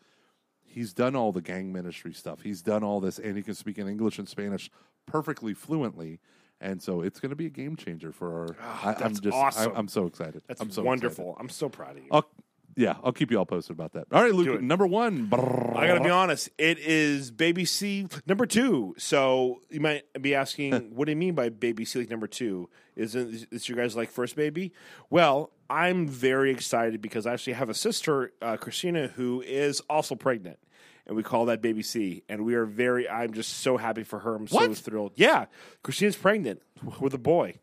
He's 0.62 0.92
done 0.92 1.16
all 1.16 1.32
the 1.32 1.42
gang 1.42 1.72
ministry 1.72 2.12
stuff. 2.12 2.42
He's 2.42 2.62
done 2.62 2.84
all 2.84 3.00
this, 3.00 3.18
and 3.18 3.36
he 3.36 3.42
can 3.42 3.54
speak 3.54 3.78
in 3.78 3.88
English 3.88 4.20
and 4.20 4.28
Spanish 4.28 4.70
perfectly 5.04 5.52
fluently. 5.52 6.20
And 6.60 6.80
so 6.80 7.00
it's 7.00 7.18
going 7.18 7.30
to 7.30 7.36
be 7.36 7.46
a 7.46 7.50
game 7.50 7.74
changer 7.74 8.12
for 8.12 8.40
our. 8.40 8.56
Ah, 8.62 8.86
I, 8.86 8.92
I'm 8.92 8.98
that's 9.00 9.20
just, 9.20 9.36
awesome. 9.36 9.72
I, 9.74 9.78
am 9.78 9.88
so 9.88 10.06
excited. 10.06 10.42
That's 10.46 10.60
I'm 10.60 10.70
so 10.70 10.82
wonderful. 10.82 11.30
excited. 11.30 11.40
I'm 11.40 11.48
so 11.48 11.68
proud 11.68 11.96
of 11.96 12.04
you. 12.04 12.08
I'll, 12.12 12.30
yeah, 12.76 12.96
I'll 13.02 13.12
keep 13.12 13.30
you 13.30 13.38
all 13.38 13.46
posted 13.46 13.74
about 13.74 13.92
that. 13.94 14.06
All 14.12 14.22
right, 14.22 14.34
Luke, 14.34 14.60
number 14.60 14.86
one. 14.86 15.28
I 15.32 15.86
gotta 15.86 16.02
be 16.04 16.10
honest. 16.10 16.50
It 16.58 16.78
is 16.78 17.30
Baby 17.30 17.64
C 17.64 18.06
number 18.26 18.44
two. 18.46 18.94
So 18.98 19.62
you 19.70 19.80
might 19.80 20.04
be 20.20 20.34
asking, 20.34 20.72
what 20.94 21.06
do 21.06 21.12
you 21.12 21.16
mean 21.16 21.34
by 21.34 21.48
Baby 21.48 21.84
C 21.86 22.00
like 22.00 22.10
number 22.10 22.26
two? 22.26 22.68
Isn't 22.94 23.50
this 23.50 23.68
your 23.68 23.76
guys 23.76 23.96
like 23.96 24.10
first 24.10 24.36
baby? 24.36 24.72
Well, 25.10 25.50
I'm 25.68 26.06
very 26.06 26.50
excited 26.50 27.00
because 27.02 27.26
I 27.26 27.32
actually 27.32 27.54
have 27.54 27.68
a 27.70 27.74
sister, 27.74 28.32
uh, 28.40 28.56
Christina, 28.56 29.08
who 29.08 29.42
is 29.42 29.80
also 29.90 30.14
pregnant, 30.14 30.58
and 31.06 31.16
we 31.16 31.22
call 31.22 31.46
that 31.46 31.60
Baby 31.62 31.82
C. 31.82 32.22
And 32.28 32.44
we 32.44 32.54
are 32.54 32.64
very. 32.66 33.08
I'm 33.08 33.32
just 33.32 33.54
so 33.60 33.76
happy 33.78 34.04
for 34.04 34.18
her. 34.20 34.34
I'm 34.34 34.46
so 34.48 34.56
What? 34.56 34.76
thrilled. 34.76 35.12
Yeah, 35.16 35.46
Christina's 35.82 36.16
pregnant 36.16 36.60
with 37.00 37.14
a 37.14 37.18
boy. 37.18 37.54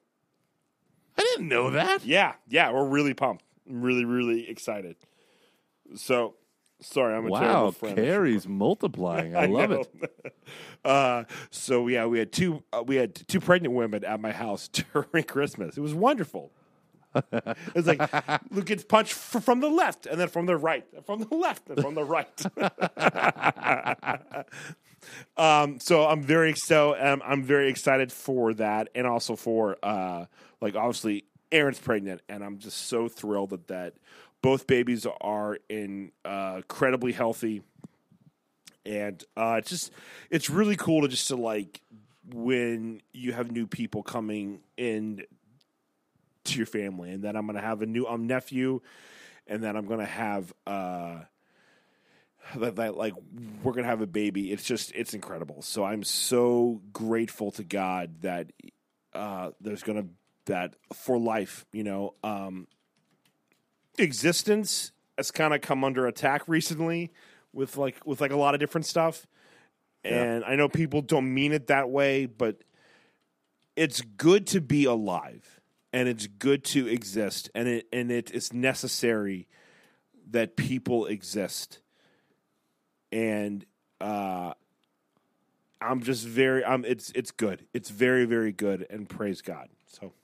I 1.18 1.22
didn't 1.22 1.48
know 1.48 1.70
that. 1.72 2.04
Yeah, 2.06 2.34
yeah, 2.48 2.72
we're 2.72 2.88
really 2.88 3.14
pumped. 3.14 3.44
I'm 3.70 3.82
really, 3.82 4.06
really 4.06 4.50
excited. 4.50 4.96
So, 5.96 6.36
sorry, 6.82 7.16
I'm 7.16 7.26
a 7.26 7.30
terrible 7.30 7.76
Wow. 7.82 7.94
Carrie's 7.94 8.48
multiplying. 8.48 9.36
I, 9.36 9.46
love 9.48 9.70
know. 9.70 9.86
it. 10.02 10.36
uh, 10.86 11.24
so 11.50 11.88
yeah, 11.88 12.06
we 12.06 12.20
had 12.20 12.32
two 12.32 12.64
uh, 12.72 12.84
we 12.86 12.96
had 12.96 13.16
two 13.16 13.40
pregnant 13.40 13.74
women 13.74 14.04
at 14.04 14.20
my 14.20 14.32
house 14.32 14.68
during 14.94 15.24
Christmas. 15.26 15.78
It 15.78 15.82
was 15.82 15.94
wonderful. 15.94 16.52
it 17.32 17.76
was 17.76 17.86
like 17.86 18.00
Luke 18.52 18.66
gets 18.66 18.84
punched 18.84 19.14
f- 19.14 19.44
from 19.44 19.60
the 19.60 19.70
left 19.70 20.08
and 20.08 20.20
then 20.20 20.28
from 20.28 20.48
the 20.48 20.58
right, 20.58 20.84
from 21.06 21.20
the 21.20 21.36
left 21.36 21.70
and 21.70 21.80
from 21.80 21.94
the 21.94 22.04
right. 22.04 22.44
um, 25.38 25.80
so 25.80 26.08
I'm 26.08 26.24
very 26.24 26.56
so 26.56 26.96
um, 27.00 27.22
I'm 27.24 27.44
very 27.44 27.70
excited 27.70 28.12
for 28.12 28.56
that, 28.56 28.90
and 28.96 29.06
also 29.06 29.36
for 29.36 29.78
uh, 29.84 30.26
like 30.60 30.76
obviously 30.76 31.26
Erin's 31.54 31.80
pregnant, 31.80 32.22
and 32.28 32.44
I'm 32.44 32.58
just 32.58 32.88
so 32.88 33.08
thrilled 33.08 33.52
that 33.52 33.68
that 33.68 33.94
both 34.42 34.68
babies 34.68 35.08
are 35.22 35.58
in 35.70 36.12
uh, 36.26 36.56
incredibly 36.58 37.14
healthy 37.14 37.62
and 38.86 39.24
uh, 39.38 39.56
it's 39.60 39.70
just 39.70 39.92
it's 40.30 40.50
really 40.50 40.76
cool 40.76 41.02
to 41.02 41.08
just 41.08 41.28
to 41.30 41.36
like 41.36 41.82
when 42.34 43.02
you 43.14 43.34
have 43.34 43.52
new 43.52 43.68
people 43.68 44.04
coming 44.04 44.62
in 44.78 45.24
to 46.46 46.58
your 46.58 46.66
family, 46.66 47.12
and 47.12 47.24
then 47.24 47.36
I'm 47.36 47.46
gonna 47.46 47.62
have 47.62 47.82
a 47.82 47.86
new 47.86 48.06
um, 48.06 48.28
nephew, 48.28 48.82
and 49.48 49.64
then 49.64 49.76
I'm 49.76 49.86
gonna 49.86 50.06
have 50.06 50.54
uh, 50.68 51.20
that, 52.56 52.76
that 52.76 52.98
like 52.98 53.14
we're 53.64 53.74
gonna 53.74 53.88
have 53.88 54.02
a 54.02 54.08
baby. 54.08 54.52
It's 54.52 54.64
just 54.64 54.92
it's 54.96 55.14
incredible. 55.14 55.62
So 55.62 55.84
I'm 55.84 56.04
so 56.04 56.82
grateful 56.92 57.52
to 57.52 57.64
God 57.64 58.22
that 58.22 58.52
uh, 59.14 59.52
there's 59.62 59.84
gonna 59.84 60.08
that 60.46 60.76
for 60.94 61.18
life, 61.18 61.66
you 61.72 61.84
know, 61.84 62.14
um, 62.24 62.68
existence 63.98 64.92
has 65.18 65.32
kind 65.32 65.54
of 65.54 65.62
come 65.62 65.84
under 65.84 66.08
attack 66.08 66.48
recently 66.48 67.12
with 67.54 67.78
like 67.78 67.98
with 68.06 68.20
like 68.22 68.32
a 68.32 68.38
lot 68.38 68.54
of 68.54 68.60
different 68.60 68.86
stuff. 68.86 69.28
And 70.04 70.44
I 70.44 70.56
know 70.56 70.68
people 70.68 71.02
don't 71.02 71.34
mean 71.34 71.54
it 71.54 71.68
that 71.68 71.90
way, 71.90 72.26
but 72.26 72.58
it's 73.76 74.02
good 74.02 74.48
to 74.48 74.60
be 74.60 74.86
alive 74.86 75.62
and 75.94 76.10
it's 76.10 76.28
good 76.28 76.64
to 76.66 76.88
exist 76.88 77.50
and 77.56 77.68
it 77.68 77.88
and 77.94 78.12
it 78.12 78.32
is 78.32 78.52
necessary 78.52 79.48
that 80.32 80.56
people 80.56 81.06
exist. 81.06 81.80
And 83.12 83.66
uh 84.02 84.54
I'm 85.80 86.02
just 86.02 86.26
very 86.26 86.64
um 86.64 86.84
it's 86.86 87.12
it's 87.16 87.32
good. 87.32 87.66
It's 87.74 87.90
very 87.90 88.26
very 88.26 88.52
good 88.52 88.86
and 88.90 89.08
praise 89.08 89.42
God. 89.42 89.70
So 89.88 90.12
yeah. 90.12 90.23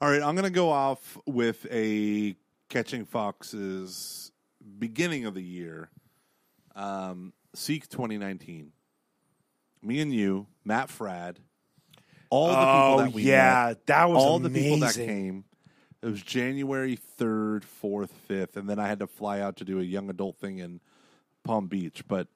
All 0.00 0.08
right, 0.08 0.22
I'm 0.22 0.36
going 0.36 0.44
to 0.44 0.50
go 0.50 0.70
off 0.70 1.18
with 1.26 1.66
a 1.72 2.36
Catching 2.68 3.04
Foxes 3.04 4.30
beginning 4.78 5.24
of 5.24 5.34
the 5.34 5.42
year. 5.42 5.90
Um, 6.76 7.32
Seek 7.54 7.88
2019. 7.88 8.70
Me 9.82 10.00
and 10.00 10.12
you, 10.12 10.46
Matt 10.64 10.88
Fradd, 10.88 11.36
all 12.30 12.48
the 12.48 12.54
people 12.54 12.96
that 12.98 13.12
we 13.12 13.24
met, 13.68 13.86
that 13.86 14.08
was 14.08 14.22
all 14.22 14.38
the 14.38 14.50
people 14.50 14.78
that 14.78 14.94
came. 14.94 15.44
It 16.00 16.06
was 16.06 16.22
January 16.22 16.96
3rd, 17.18 17.64
4th, 17.82 18.10
5th, 18.28 18.56
and 18.56 18.70
then 18.70 18.78
I 18.78 18.86
had 18.86 19.00
to 19.00 19.08
fly 19.08 19.40
out 19.40 19.56
to 19.56 19.64
do 19.64 19.80
a 19.80 19.82
young 19.82 20.10
adult 20.10 20.38
thing 20.38 20.58
in 20.58 20.80
Palm 21.42 21.66
Beach. 21.66 22.04
But 22.06 22.28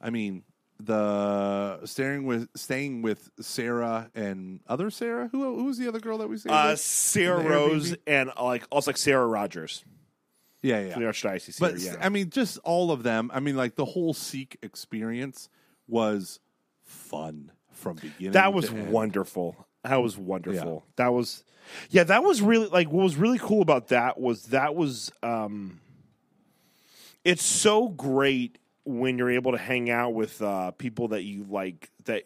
I 0.00 0.10
mean, 0.10 0.42
the 0.80 1.84
staying 1.86 2.24
with 2.24 2.48
staying 2.54 3.02
with 3.02 3.30
Sarah 3.40 4.10
and 4.14 4.60
other 4.68 4.90
Sarah. 4.90 5.28
Who 5.32 5.56
who 5.56 5.64
was 5.64 5.78
the 5.78 5.88
other 5.88 6.00
girl 6.00 6.18
that 6.18 6.28
we 6.28 6.36
stayed 6.38 6.52
Uh. 6.52 6.76
Sarah 6.76 7.42
Rose 7.42 7.96
and 8.06 8.30
uh, 8.36 8.44
like 8.44 8.64
also 8.70 8.90
like 8.90 8.96
Sarah 8.96 9.26
Rogers 9.26 9.84
Yeah, 10.62 10.80
yeah. 10.80 10.92
from 10.94 11.02
the 11.02 11.08
Archdiocese. 11.08 11.58
But 11.58 11.78
here, 11.78 11.94
yeah. 11.94 12.04
I 12.04 12.08
mean, 12.08 12.30
just 12.30 12.58
all 12.58 12.90
of 12.92 13.02
them. 13.02 13.30
I 13.34 13.40
mean, 13.40 13.56
like 13.56 13.74
the 13.74 13.84
whole 13.84 14.14
Seek 14.14 14.56
experience 14.62 15.48
was 15.88 16.38
fun 16.84 17.50
from 17.72 17.96
beginning. 17.96 18.32
that 18.32 18.52
was 18.54 18.70
wonderful. 18.70 19.66
That 19.84 20.02
was 20.02 20.16
wonderful. 20.16 20.84
That 20.96 21.12
was 21.12 21.44
yeah, 21.90 22.04
that 22.04 22.22
was 22.22 22.40
really 22.40 22.66
like 22.68 22.88
what 22.90 23.02
was 23.02 23.16
really 23.16 23.38
cool 23.38 23.62
about 23.62 23.88
that 23.88 24.18
was 24.20 24.44
that 24.46 24.74
was 24.74 25.10
um 25.22 25.80
it's 27.24 27.44
so 27.44 27.88
great 27.88 28.58
when 28.84 29.18
you're 29.18 29.30
able 29.30 29.52
to 29.52 29.58
hang 29.58 29.90
out 29.90 30.14
with 30.14 30.40
uh 30.42 30.70
people 30.72 31.08
that 31.08 31.22
you 31.22 31.44
like 31.48 31.90
that 32.04 32.24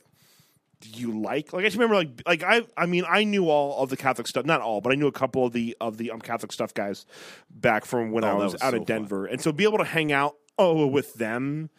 you 0.85 1.21
like. 1.21 1.53
Like 1.53 1.65
I 1.65 1.67
just 1.67 1.77
remember 1.77 1.97
like 1.97 2.23
like 2.27 2.43
I 2.43 2.63
I 2.77 2.87
mean 2.87 3.05
I 3.09 3.25
knew 3.25 3.49
all 3.49 3.83
of 3.83 3.91
the 3.91 3.97
Catholic 3.97 4.27
stuff, 4.27 4.45
not 4.45 4.61
all, 4.61 4.81
but 4.81 4.93
I 4.93 4.97
knew 4.97 5.07
a 5.07 5.13
couple 5.13 5.47
of 5.47 5.53
the 5.53 5.77
of 5.81 5.97
the 5.97 6.11
um 6.11 6.21
Catholic 6.21 6.53
stuff 6.53 6.75
guys 6.75 7.07
back 7.51 7.85
from 7.85 8.13
when 8.13 8.25
Oh, 8.25 8.29
I 8.29 8.35
was, 8.35 8.53
was 8.55 8.63
out 8.63 8.73
so 8.73 8.79
in 8.79 8.85
Denver. 8.85 9.27
And 9.27 9.41
so 9.41 9.53
be 9.53 9.65
able 9.65 9.79
to 9.79 9.85
hang 9.85 10.13
out 10.13 10.37
oh 10.59 10.87
with 10.87 11.15
them 11.15 11.71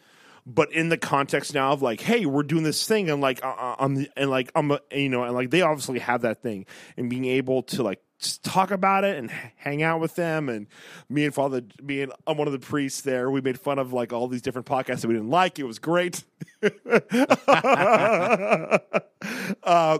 but 0.46 0.70
in 0.72 0.90
the 0.90 0.98
context 0.98 1.54
now 1.54 1.72
of 1.72 1.80
like, 1.80 2.00
hey, 2.00 2.26
we're 2.26 2.42
doing 2.42 2.64
this 2.64 2.86
thing, 2.86 3.08
and 3.08 3.22
like, 3.22 3.42
uh, 3.42 3.48
uh, 3.48 3.76
I'm, 3.78 4.06
and 4.16 4.28
like, 4.28 4.52
I'm, 4.54 4.70
a, 4.72 4.80
you 4.92 5.08
know, 5.08 5.24
and 5.24 5.32
like, 5.32 5.50
they 5.50 5.62
obviously 5.62 6.00
have 6.00 6.22
that 6.22 6.42
thing, 6.42 6.66
and 6.96 7.08
being 7.08 7.24
able 7.24 7.62
to 7.62 7.82
like 7.82 8.02
talk 8.42 8.70
about 8.70 9.04
it 9.04 9.18
and 9.18 9.30
hang 9.56 9.82
out 9.82 10.00
with 10.00 10.14
them, 10.14 10.48
and 10.48 10.66
me 11.08 11.24
and 11.24 11.34
Father, 11.34 11.62
me 11.82 12.02
and 12.02 12.12
I'm 12.26 12.36
one 12.36 12.48
of 12.48 12.52
the 12.52 12.58
priests 12.58 13.00
there. 13.02 13.30
We 13.30 13.40
made 13.40 13.58
fun 13.58 13.78
of 13.78 13.92
like 13.92 14.12
all 14.12 14.28
these 14.28 14.42
different 14.42 14.66
podcasts 14.66 15.00
that 15.02 15.08
we 15.08 15.14
didn't 15.14 15.30
like. 15.30 15.58
It 15.58 15.64
was 15.64 15.78
great. 15.78 16.24
uh, 16.62 16.68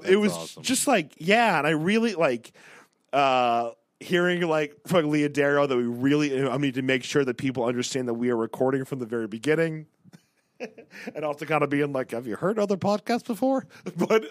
it 0.06 0.18
was 0.18 0.32
awesome. 0.32 0.62
just 0.62 0.86
like, 0.86 1.14
yeah, 1.18 1.58
and 1.58 1.66
I 1.66 1.70
really 1.70 2.14
like. 2.14 2.52
Uh, 3.12 3.70
hearing 4.00 4.42
like 4.42 4.76
from 4.86 5.08
Leah 5.08 5.28
Darrow 5.28 5.66
that 5.66 5.76
we 5.76 5.84
really 5.84 6.46
I 6.46 6.56
need 6.58 6.74
to 6.74 6.82
make 6.82 7.04
sure 7.04 7.24
that 7.24 7.38
people 7.38 7.64
understand 7.64 8.08
that 8.08 8.14
we 8.14 8.28
are 8.28 8.36
recording 8.36 8.84
from 8.84 8.98
the 8.98 9.06
very 9.06 9.28
beginning. 9.28 9.86
and 11.14 11.24
also 11.24 11.44
kind 11.44 11.62
of 11.62 11.70
being 11.70 11.92
like, 11.92 12.12
have 12.12 12.26
you 12.26 12.36
heard 12.36 12.58
other 12.58 12.76
podcasts 12.76 13.26
before? 13.26 13.66
But 13.96 14.24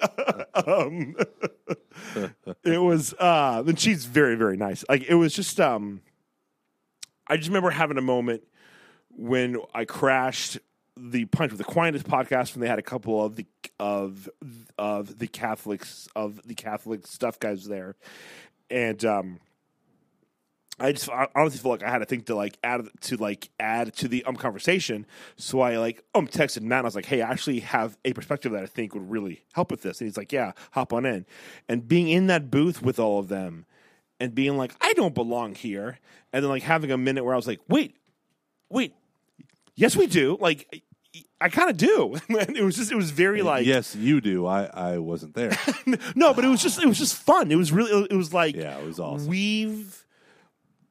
um, 0.67 1.15
it 2.63 2.81
was, 2.81 3.13
uh, 3.13 3.63
and 3.65 3.79
she's 3.79 4.05
very, 4.05 4.35
very 4.35 4.57
nice. 4.57 4.83
Like 4.89 5.03
it 5.03 5.15
was 5.15 5.33
just, 5.33 5.59
um, 5.59 6.01
I 7.27 7.37
just 7.37 7.49
remember 7.49 7.69
having 7.69 7.97
a 7.97 8.01
moment 8.01 8.43
when 9.09 9.57
I 9.73 9.85
crashed 9.85 10.59
the 10.97 11.25
Pints 11.25 11.53
with 11.53 11.59
the 11.59 11.69
Aquinas 11.69 12.03
podcast 12.03 12.53
when 12.53 12.61
they 12.61 12.67
had 12.67 12.79
a 12.79 12.83
couple 12.83 13.23
of 13.23 13.35
the 13.35 13.45
of 13.79 14.29
of 14.77 15.17
the 15.17 15.27
Catholics 15.27 16.07
of 16.15 16.41
the 16.45 16.53
Catholic 16.53 17.07
stuff 17.07 17.39
guys 17.39 17.65
there, 17.65 17.95
and 18.69 19.03
um, 19.03 19.39
I 20.79 20.91
just 20.91 21.09
I 21.09 21.27
honestly 21.35 21.59
feel 21.59 21.71
like 21.71 21.83
I 21.83 21.89
had 21.89 21.99
to 21.99 22.05
think 22.05 22.25
to 22.25 22.35
like 22.35 22.57
add 22.63 22.87
to 23.01 23.17
like 23.17 23.49
add 23.59 23.93
to 23.97 24.07
the 24.07 24.23
um 24.25 24.35
conversation. 24.35 25.05
So 25.35 25.61
I 25.61 25.77
like 25.77 26.03
um 26.15 26.27
texted 26.27 26.61
Matt. 26.61 26.79
And 26.79 26.85
I 26.85 26.87
was 26.87 26.95
like, 26.95 27.05
"Hey, 27.05 27.21
I 27.21 27.29
actually 27.29 27.59
have 27.61 27.97
a 28.03 28.13
perspective 28.13 28.51
that 28.53 28.63
I 28.63 28.65
think 28.65 28.93
would 28.93 29.09
really 29.09 29.43
help 29.53 29.69
with 29.69 29.83
this." 29.83 30.01
And 30.01 30.07
he's 30.07 30.17
like, 30.17 30.31
"Yeah, 30.31 30.53
hop 30.71 30.91
on 30.91 31.05
in." 31.05 31.25
And 31.69 31.87
being 31.87 32.09
in 32.09 32.27
that 32.27 32.49
booth 32.49 32.81
with 32.81 32.99
all 32.99 33.19
of 33.19 33.27
them, 33.27 33.65
and 34.19 34.33
being 34.33 34.57
like, 34.57 34.73
"I 34.81 34.93
don't 34.93 35.13
belong 35.13 35.53
here," 35.53 35.99
and 36.31 36.43
then 36.43 36.49
like 36.49 36.63
having 36.63 36.91
a 36.91 36.97
minute 36.97 37.23
where 37.23 37.33
I 37.33 37.37
was 37.37 37.47
like, 37.47 37.61
"Wait, 37.67 37.95
wait, 38.69 38.95
yes, 39.75 39.95
we 39.95 40.07
do." 40.07 40.37
Like, 40.41 40.83
I 41.39 41.49
kind 41.49 41.69
of 41.69 41.77
do. 41.77 42.15
It 42.29 42.63
was 42.63 42.75
just 42.75 42.91
it 42.91 42.95
was 42.95 43.11
very 43.11 43.43
like 43.43 43.65
yes, 43.67 43.95
you 43.95 44.21
do. 44.21 44.47
I 44.47 44.63
I 44.65 44.97
wasn't 44.97 45.35
there. 45.35 45.55
no, 46.15 46.33
but 46.33 46.43
it 46.43 46.47
was 46.47 46.63
just 46.63 46.81
it 46.81 46.87
was 46.87 46.97
just 46.97 47.15
fun. 47.15 47.51
It 47.51 47.57
was 47.57 47.71
really 47.71 48.07
it 48.09 48.15
was 48.15 48.33
like 48.33 48.55
Yeah, 48.55 48.77
it 48.79 48.85
was 48.85 48.99
awesome. 48.99 49.27
We've 49.27 50.02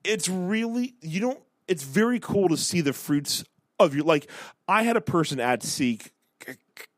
it's 0.04 0.28
really 0.28 0.94
you 1.00 1.20
don't 1.20 1.40
it's 1.68 1.82
very 1.82 2.20
cool 2.20 2.48
to 2.48 2.56
see 2.56 2.80
the 2.80 2.92
fruits 2.92 3.44
of 3.78 3.94
your 3.94 4.04
like 4.04 4.30
I 4.68 4.82
had 4.82 4.96
a 4.96 5.00
person 5.00 5.40
at 5.40 5.62
Seek 5.62 6.12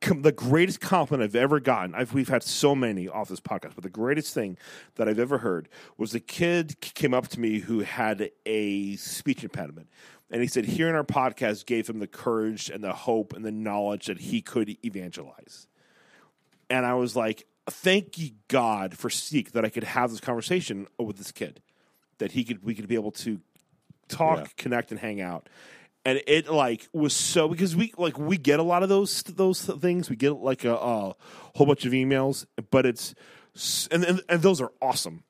the 0.00 0.32
greatest 0.32 0.80
compliment 0.80 1.28
I've 1.28 1.36
ever 1.36 1.60
gotten. 1.60 1.94
I've 1.94 2.14
we've 2.14 2.28
had 2.28 2.42
so 2.42 2.74
many 2.74 3.08
off 3.08 3.28
this 3.28 3.40
podcast, 3.40 3.74
but 3.74 3.84
the 3.84 3.90
greatest 3.90 4.32
thing 4.32 4.56
that 4.94 5.08
I've 5.08 5.18
ever 5.18 5.38
heard 5.38 5.68
was 5.98 6.14
a 6.14 6.20
kid 6.20 6.80
came 6.80 7.12
up 7.12 7.28
to 7.28 7.40
me 7.40 7.60
who 7.60 7.80
had 7.80 8.30
a 8.46 8.96
speech 8.96 9.44
impediment. 9.44 9.88
And 10.30 10.40
he 10.40 10.48
said, 10.48 10.64
hearing 10.64 10.94
our 10.94 11.04
podcast 11.04 11.66
gave 11.66 11.88
him 11.88 11.98
the 11.98 12.06
courage 12.06 12.70
and 12.70 12.82
the 12.82 12.92
hope 12.92 13.34
and 13.34 13.44
the 13.44 13.52
knowledge 13.52 14.06
that 14.06 14.18
he 14.18 14.40
could 14.40 14.76
evangelize 14.84 15.68
and 16.70 16.86
I 16.86 16.94
was 16.94 17.14
like, 17.16 17.46
"Thank 17.66 18.18
you 18.18 18.30
God 18.48 18.96
for 18.96 19.10
Seek 19.10 19.52
that 19.52 19.64
I 19.64 19.68
could 19.68 19.84
have 19.84 20.10
this 20.10 20.20
conversation 20.20 20.86
with 20.98 21.16
this 21.16 21.32
kid, 21.32 21.62
that 22.18 22.32
he 22.32 22.44
could 22.44 22.62
we 22.64 22.74
could 22.74 22.88
be 22.88 22.94
able 22.94 23.12
to 23.12 23.40
talk, 24.08 24.38
Yeah. 24.38 24.46
connect, 24.56 24.90
and 24.90 25.00
hang 25.00 25.20
out." 25.20 25.48
And 26.06 26.20
it 26.26 26.48
like 26.48 26.88
was 26.92 27.14
so 27.14 27.48
because 27.48 27.74
we 27.74 27.92
like 27.96 28.18
we 28.18 28.36
get 28.36 28.60
a 28.60 28.62
lot 28.62 28.82
of 28.82 28.88
those 28.88 29.22
those 29.22 29.62
things. 29.64 30.10
We 30.10 30.16
get 30.16 30.32
like 30.32 30.64
a, 30.64 30.74
a 30.74 31.14
whole 31.54 31.66
bunch 31.66 31.86
of 31.86 31.92
emails, 31.92 32.44
but 32.70 32.84
it's 32.86 33.14
and, 33.90 34.04
and 34.04 34.20
and 34.28 34.42
those 34.42 34.60
are 34.60 34.72
awesome. 34.82 35.24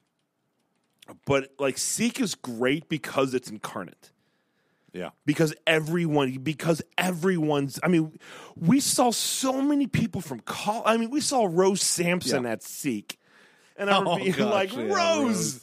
But 1.27 1.53
like 1.59 1.79
Seek 1.79 2.19
is 2.21 2.35
great 2.35 2.89
because 2.89 3.35
it's 3.35 3.51
incarnate 3.51 4.11
yeah. 4.95 5.11
because 5.27 5.55
everyone 5.67 6.33
because 6.39 6.81
everyone's 6.97 7.79
i 7.83 7.89
mean 7.89 8.17
we 8.57 8.81
saw 8.81 9.11
so 9.11 9.61
many 9.61 9.87
people 9.87 10.21
from 10.23 10.41
call 10.41 10.83
i 10.87 10.97
mean 10.97 11.11
we 11.11 11.21
saw 11.21 11.47
rose 11.51 11.83
sampson 11.83 12.45
Yeah. 12.45 12.53
at 12.53 12.63
seek 12.63 13.19
and 13.77 13.91
i 13.91 13.99
remember 13.99 14.43
Oh, 14.45 14.47
like 14.49 14.75
yeah, 14.75 14.83
rose, 14.85 14.95
Rose. 14.95 15.61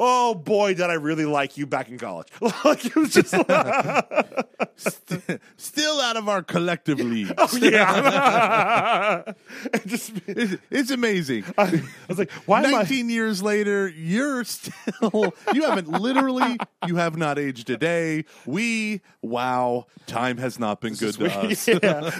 Oh 0.00 0.34
boy 0.34 0.74
did 0.74 0.86
i 0.86 0.94
really 0.94 1.24
like 1.26 1.56
you 1.56 1.66
back 1.66 1.88
in 1.88 1.98
college 1.98 2.26
like 2.64 2.84
it 2.84 2.96
was 2.96 3.12
just 3.12 3.32
like, 3.32 4.46
Still 5.56 6.00
out 6.00 6.16
of 6.16 6.28
our 6.28 6.42
collective 6.42 6.98
league. 7.00 7.32
Oh, 7.36 7.56
yeah 7.56 9.22
It 9.74 9.86
just 9.86 10.12
It's, 10.26 10.56
it's 10.70 10.90
amazing. 10.90 11.44
I 11.58 11.82
was 12.08 12.18
like 12.18 12.30
why 12.46 12.60
am 12.60 12.74
i 12.74 12.78
19 12.78 13.10
years 13.10 13.42
later, 13.42 13.88
you're 13.88 14.42
still, 14.44 15.34
you 15.52 15.62
haven't 15.62 15.88
literally, 15.88 16.58
you 16.86 16.96
have 16.96 17.16
not 17.16 17.38
aged 17.38 17.68
a 17.68 17.76
day. 17.76 18.24
We, 18.46 19.02
wow, 19.20 19.86
time 20.06 20.38
has 20.38 20.58
not 20.58 20.80
been 20.80 20.94
good 20.94 21.14
to 21.14 21.26
us. 21.26 21.68
yeah. 21.68 22.10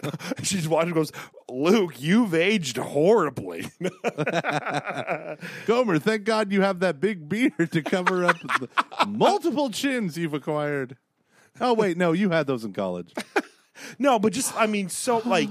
She's 0.43 0.69
watching 0.69 0.93
goes, 0.93 1.13
Luke, 1.51 2.01
you've 2.01 2.35
aged 2.35 2.77
horribly. 2.77 3.67
Gomer, 5.67 5.99
thank 5.99 6.25
God 6.25 6.53
you 6.53 6.63
have 6.63 6.81
that 6.81 7.01
big 7.01 7.29
beard 7.29 7.71
to 7.73 7.83
cover 7.83 8.25
up 8.25 8.37
the 8.41 8.69
multiple 9.09 9.71
chins 9.71 10.17
you've 10.17 10.35
acquired. 10.35 10.97
Oh, 11.61 11.75
wait, 11.75 11.97
no, 11.97 12.13
you 12.13 12.31
had 12.31 12.47
those 12.47 12.65
in 12.65 12.73
college. 12.73 13.13
No, 13.99 14.19
but 14.19 14.35
just 14.35 14.55
I 14.59 14.67
mean, 14.67 14.91
so 14.91 15.23
like 15.25 15.49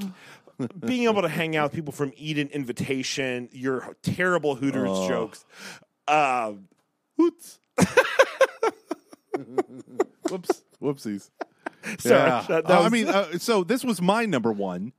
being 0.80 1.06
able 1.06 1.24
to 1.24 1.28
hang 1.30 1.56
out 1.56 1.64
with 1.64 1.74
people 1.74 1.92
from 1.92 2.14
Eden 2.16 2.48
Invitation, 2.54 3.50
your 3.52 3.96
terrible 4.04 4.54
Hooters 4.54 4.88
Oh. 4.92 5.08
jokes. 5.08 5.46
Um, 6.08 6.68
Hoots. 7.18 7.58
Whoops. 10.30 10.64
Whoopsies. 10.80 11.30
sorry, 11.98 12.20
Yeah. 12.30 12.46
that- 12.48 12.68
that 12.68 12.72
Uh, 12.72 12.82
I 12.84 12.90
mean, 12.90 13.08
uh, 13.08 13.40
so 13.40 13.64
this 13.64 13.84
was 13.84 14.00
my 14.00 14.26
number 14.28 14.52
one. 14.52 14.94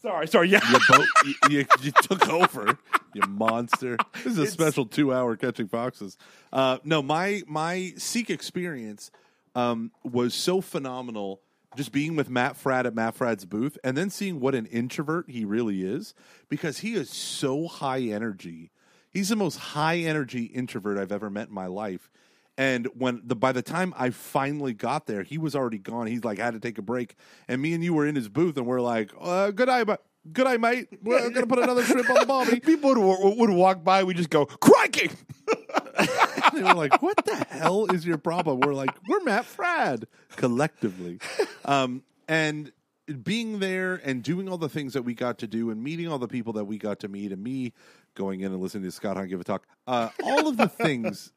Sorry, 0.00 0.28
sorry. 0.28 0.48
Yeah, 0.48 0.60
You, 0.62 1.04
you, 1.24 1.34
you, 1.50 1.66
you 1.82 1.92
took 2.02 2.28
over, 2.28 2.78
you 3.14 3.22
monster. 3.28 3.96
This 4.14 4.26
is 4.26 4.38
a 4.38 4.46
special 4.46 4.86
two-hour 4.86 5.36
catching 5.36 5.68
foxes. 5.68 6.16
Uh, 6.52 6.78
no, 6.84 7.02
my 7.02 7.42
my 7.46 7.92
Seek 7.96 8.30
experience 8.30 9.10
um, 9.54 9.90
was 10.04 10.34
so 10.34 10.60
phenomenal. 10.60 11.40
Just 11.76 11.92
being 11.92 12.16
with 12.16 12.30
Matt 12.30 12.56
Fradd 12.60 12.86
at 12.86 12.94
Matt 12.94 13.16
Fradd's 13.16 13.44
booth, 13.44 13.76
and 13.84 13.96
then 13.96 14.08
seeing 14.08 14.40
what 14.40 14.54
an 14.54 14.66
introvert 14.66 15.28
he 15.28 15.44
really 15.44 15.82
is, 15.82 16.14
because 16.48 16.78
he 16.78 16.94
is 16.94 17.10
so 17.10 17.68
high 17.68 18.00
energy. 18.00 18.70
He's 19.10 19.28
the 19.28 19.36
most 19.36 19.56
high 19.58 19.98
energy 19.98 20.44
introvert 20.44 20.96
I've 20.96 21.12
ever 21.12 21.28
met 21.28 21.48
in 21.48 21.54
my 21.54 21.66
life. 21.66 22.10
And 22.58 22.88
when 22.94 23.22
the 23.24 23.36
by 23.36 23.52
the 23.52 23.62
time 23.62 23.94
I 23.96 24.10
finally 24.10 24.74
got 24.74 25.06
there, 25.06 25.22
he 25.22 25.38
was 25.38 25.54
already 25.54 25.78
gone. 25.78 26.08
He's 26.08 26.24
like 26.24 26.38
had 26.38 26.54
to 26.54 26.60
take 26.60 26.76
a 26.76 26.82
break, 26.82 27.14
and 27.46 27.62
me 27.62 27.72
and 27.72 27.84
you 27.84 27.94
were 27.94 28.04
in 28.04 28.16
his 28.16 28.28
booth, 28.28 28.56
and 28.56 28.66
we're 28.66 28.80
like, 28.80 29.12
uh, 29.18 29.52
"Good 29.52 29.68
night, 29.68 29.84
but 29.84 30.04
good 30.32 30.44
night, 30.44 30.60
mate. 30.60 30.88
We're 31.00 31.30
gonna 31.30 31.46
put 31.46 31.60
another 31.60 31.84
shrimp 31.84 32.10
on 32.10 32.16
the 32.18 32.26
barbie." 32.26 32.58
people 32.60 32.94
would, 32.96 33.38
would 33.38 33.50
walk 33.50 33.84
by. 33.84 34.02
We 34.02 34.12
just 34.12 34.28
go 34.28 34.44
crikey. 34.44 35.08
they 36.52 36.62
were 36.64 36.74
like, 36.74 37.00
"What 37.00 37.24
the 37.24 37.36
hell 37.48 37.86
is 37.92 38.04
your 38.04 38.18
problem?" 38.18 38.58
We're 38.58 38.74
like, 38.74 38.90
"We're 39.06 39.22
Matt 39.22 39.44
Fradd 39.44 40.06
collectively," 40.34 41.20
um, 41.64 42.02
and 42.26 42.72
being 43.22 43.60
there 43.60 44.00
and 44.04 44.20
doing 44.20 44.48
all 44.48 44.58
the 44.58 44.68
things 44.68 44.94
that 44.94 45.02
we 45.02 45.14
got 45.14 45.38
to 45.38 45.46
do 45.46 45.70
and 45.70 45.80
meeting 45.80 46.08
all 46.08 46.18
the 46.18 46.28
people 46.28 46.52
that 46.54 46.64
we 46.64 46.76
got 46.76 46.98
to 47.00 47.08
meet 47.08 47.30
and 47.30 47.42
me 47.42 47.72
going 48.14 48.40
in 48.40 48.52
and 48.52 48.60
listening 48.60 48.82
to 48.82 48.90
Scott 48.90 49.16
Hahn 49.16 49.28
give 49.28 49.40
a 49.40 49.44
talk, 49.44 49.64
uh, 49.86 50.08
all 50.24 50.48
of 50.48 50.56
the 50.56 50.68
things. 50.68 51.32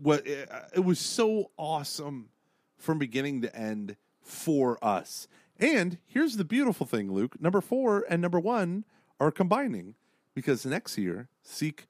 What 0.00 0.26
it 0.26 0.84
was 0.84 0.98
so 0.98 1.50
awesome 1.56 2.28
from 2.76 2.98
beginning 2.98 3.42
to 3.42 3.54
end 3.56 3.96
for 4.22 4.82
us. 4.84 5.28
And 5.58 5.98
here's 6.06 6.36
the 6.36 6.44
beautiful 6.44 6.86
thing, 6.86 7.12
Luke. 7.12 7.40
Number 7.40 7.60
four 7.60 8.04
and 8.08 8.22
number 8.22 8.40
one 8.40 8.84
are 9.18 9.30
combining 9.30 9.94
because 10.34 10.64
next 10.64 10.96
year, 10.96 11.28
Seek 11.42 11.86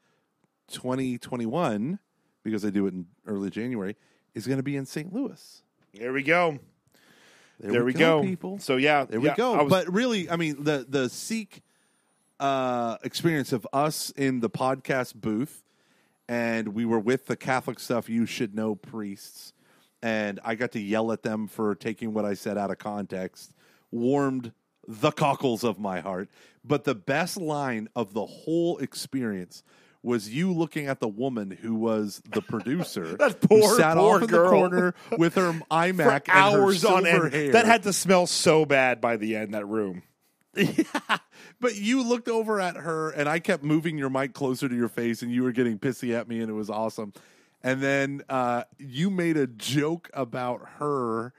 2021, 0.68 1.98
because 2.42 2.64
I 2.64 2.70
do 2.70 2.86
it 2.86 2.94
in 2.94 3.06
early 3.26 3.50
January, 3.50 3.96
is 4.34 4.46
going 4.46 4.56
to 4.58 4.62
be 4.62 4.76
in 4.76 4.86
St. 4.86 5.12
Louis. 5.12 5.62
There 5.94 6.12
we 6.12 6.22
go. 6.22 6.58
There, 7.58 7.72
There 7.72 7.84
we 7.84 7.92
go. 7.92 8.22
people. 8.22 8.58
So 8.58 8.76
yeah, 8.76 9.04
There 9.04 9.20
yeah, 9.20 9.30
we 9.32 9.36
go. 9.36 9.62
Was- 9.64 9.70
but 9.70 9.92
really, 9.92 10.30
I 10.30 10.36
mean, 10.36 10.62
the 10.64 10.86
the 10.88 11.08
Seek 11.08 11.62
uh, 12.38 12.96
experience 13.04 13.52
of 13.52 13.66
us 13.72 14.10
in 14.16 14.40
the 14.40 14.48
podcast 14.50 15.14
booth, 15.14 15.62
and 16.30 16.68
we 16.68 16.84
were 16.84 17.00
with 17.00 17.26
the 17.26 17.34
Catholic 17.34 17.80
stuff 17.80 18.08
you 18.08 18.24
should 18.24 18.54
know 18.54 18.76
priests, 18.76 19.52
and 20.00 20.38
I 20.44 20.54
got 20.54 20.70
to 20.72 20.80
yell 20.80 21.10
at 21.10 21.24
them 21.24 21.48
for 21.48 21.74
taking 21.74 22.14
what 22.14 22.24
I 22.24 22.34
said 22.34 22.56
out 22.56 22.70
of 22.70 22.78
context, 22.78 23.52
warmed 23.90 24.52
the 24.86 25.10
cockles 25.10 25.64
of 25.64 25.80
my 25.80 25.98
heart. 25.98 26.28
But 26.64 26.84
the 26.84 26.94
best 26.94 27.36
line 27.36 27.88
of 27.96 28.14
the 28.14 28.24
whole 28.24 28.78
experience 28.78 29.64
was 30.04 30.30
you 30.30 30.52
looking 30.52 30.86
at 30.86 31.00
the 31.00 31.08
woman 31.08 31.50
who 31.50 31.74
was 31.74 32.22
the 32.30 32.42
producer, 32.42 33.16
That 33.18 33.40
poor, 33.40 33.76
sat 33.76 33.96
poor 33.96 34.14
off 34.16 34.22
in 34.22 34.28
girl. 34.28 34.44
the 34.44 34.50
corner 34.56 34.94
with 35.18 35.34
her 35.34 35.52
iMac 35.70 35.96
for 35.96 36.10
and 36.12 36.22
her 36.28 36.32
hours 36.32 36.84
on 36.84 37.06
end. 37.06 37.32
hair. 37.34 37.52
That 37.52 37.66
had 37.66 37.82
to 37.82 37.92
smell 37.92 38.28
so 38.28 38.64
bad 38.64 39.00
by 39.00 39.16
the 39.16 39.34
end. 39.34 39.52
That 39.54 39.66
room. 39.66 40.04
But 41.60 41.76
you 41.76 42.02
looked 42.02 42.28
over 42.28 42.58
at 42.58 42.76
her, 42.76 43.10
and 43.10 43.28
I 43.28 43.38
kept 43.38 43.62
moving 43.62 43.98
your 43.98 44.08
mic 44.08 44.32
closer 44.32 44.66
to 44.66 44.74
your 44.74 44.88
face, 44.88 45.20
and 45.20 45.30
you 45.30 45.42
were 45.42 45.52
getting 45.52 45.78
pissy 45.78 46.14
at 46.18 46.26
me, 46.26 46.40
and 46.40 46.50
it 46.50 46.54
was 46.54 46.70
awesome. 46.70 47.12
And 47.62 47.82
then 47.82 48.22
uh, 48.30 48.64
you 48.78 49.10
made 49.10 49.36
a 49.36 49.46
joke 49.46 50.08
about 50.14 50.66
her 50.78 51.34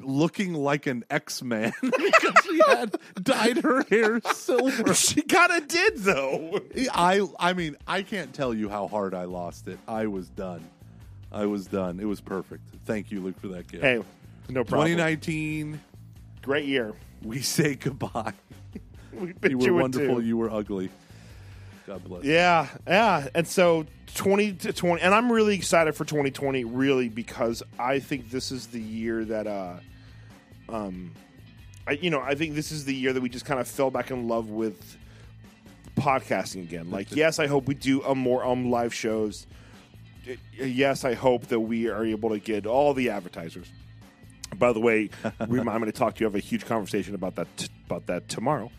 looking 0.00 0.54
like 0.54 0.86
an 0.86 1.04
X 1.10 1.42
Man 1.42 1.72
because 1.82 2.34
she 2.44 2.60
had 2.66 2.94
dyed 3.22 3.58
her 3.58 3.84
hair 3.90 4.20
silver. 4.32 4.94
She 4.94 5.20
kind 5.22 5.52
of 5.52 5.68
did 5.68 5.98
though. 5.98 6.60
I, 6.94 7.20
I 7.38 7.52
mean, 7.52 7.76
I 7.86 8.02
can't 8.02 8.32
tell 8.32 8.54
you 8.54 8.70
how 8.70 8.88
hard 8.88 9.14
I 9.14 9.24
lost 9.24 9.68
it. 9.68 9.78
I 9.86 10.06
was 10.06 10.30
done. 10.30 10.64
I 11.30 11.44
was 11.44 11.66
done. 11.66 12.00
It 12.00 12.06
was 12.06 12.22
perfect. 12.22 12.62
Thank 12.86 13.10
you, 13.10 13.20
Luke, 13.20 13.38
for 13.38 13.48
that 13.48 13.68
gift. 13.68 13.84
Hey, 13.84 14.02
no 14.48 14.64
problem. 14.64 14.88
2019, 14.88 15.80
Great 16.40 16.64
year. 16.64 16.94
We 17.22 17.40
say 17.40 17.74
goodbye. 17.74 18.32
We 19.12 19.34
You 19.50 19.58
were 19.58 19.64
you 19.64 19.74
wonderful. 19.74 20.22
You 20.22 20.36
were 20.36 20.48
ugly. 20.48 20.90
God 21.88 22.04
bless. 22.04 22.22
Yeah, 22.22 22.68
yeah. 22.86 23.26
And 23.34 23.48
so 23.48 23.84
20 24.14 24.52
to 24.52 24.72
20 24.72 25.02
and 25.02 25.12
I'm 25.12 25.32
really 25.32 25.56
excited 25.56 25.96
for 25.96 26.04
2020 26.04 26.62
really 26.64 27.08
because 27.08 27.64
I 27.80 27.98
think 27.98 28.30
this 28.30 28.52
is 28.52 28.68
the 28.68 28.80
year 28.80 29.24
that 29.24 29.48
uh 29.48 29.76
um 30.68 31.12
I 31.88 31.92
you 31.92 32.10
know, 32.10 32.20
I 32.20 32.36
think 32.36 32.54
this 32.54 32.70
is 32.70 32.84
the 32.84 32.94
year 32.94 33.12
that 33.12 33.20
we 33.20 33.28
just 33.28 33.44
kind 33.44 33.58
of 33.58 33.66
fell 33.66 33.90
back 33.90 34.12
in 34.12 34.28
love 34.28 34.50
with 34.50 34.96
podcasting 35.96 36.62
again. 36.62 36.90
Like 36.92 37.16
yes, 37.16 37.40
I 37.40 37.48
hope 37.48 37.66
we 37.66 37.74
do 37.74 38.02
a 38.02 38.14
more 38.14 38.44
um 38.44 38.70
live 38.70 38.94
shows 38.94 39.48
yes, 40.52 41.04
I 41.04 41.14
hope 41.14 41.46
that 41.46 41.60
we 41.60 41.88
are 41.88 42.04
able 42.04 42.30
to 42.30 42.38
get 42.38 42.66
all 42.66 42.94
the 42.94 43.10
advertisers. 43.10 43.70
By 44.56 44.72
the 44.72 44.80
way, 44.80 45.10
I'm 45.40 45.48
going 45.48 45.84
to 45.86 45.92
talk 45.92 46.16
to 46.16 46.20
you. 46.20 46.26
Have 46.26 46.34
a 46.34 46.40
huge 46.40 46.64
conversation 46.66 47.14
about 47.14 47.36
that 47.36 47.48
t- 47.56 47.68
about 47.86 48.06
that 48.06 48.28
tomorrow. 48.28 48.70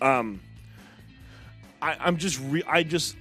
Um, 0.00 0.40
I, 1.80 1.96
I'm 2.00 2.16
just 2.16 2.40
re- 2.40 2.64
I 2.66 2.82
just 2.82 3.16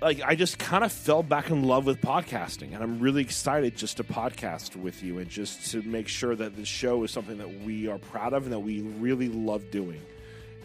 like 0.00 0.20
I 0.22 0.34
just 0.34 0.58
kind 0.58 0.84
of 0.84 0.92
fell 0.92 1.22
back 1.22 1.50
in 1.50 1.64
love 1.64 1.86
with 1.86 2.00
podcasting, 2.00 2.74
and 2.74 2.82
I'm 2.82 3.00
really 3.00 3.22
excited 3.22 3.76
just 3.76 3.96
to 3.98 4.04
podcast 4.04 4.76
with 4.76 5.02
you 5.02 5.18
and 5.18 5.28
just 5.28 5.70
to 5.72 5.82
make 5.82 6.08
sure 6.08 6.34
that 6.34 6.56
the 6.56 6.64
show 6.64 7.02
is 7.04 7.10
something 7.10 7.38
that 7.38 7.62
we 7.62 7.88
are 7.88 7.98
proud 7.98 8.32
of 8.32 8.44
and 8.44 8.52
that 8.52 8.60
we 8.60 8.82
really 8.82 9.28
love 9.28 9.70
doing. 9.70 10.00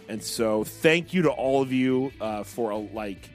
And 0.09 0.21
so, 0.21 0.63
thank 0.63 1.13
you 1.13 1.23
to 1.23 1.29
all 1.31 1.61
of 1.61 1.71
you 1.71 2.11
uh, 2.19 2.43
for 2.43 2.73
uh, 2.73 2.77
like 2.93 3.29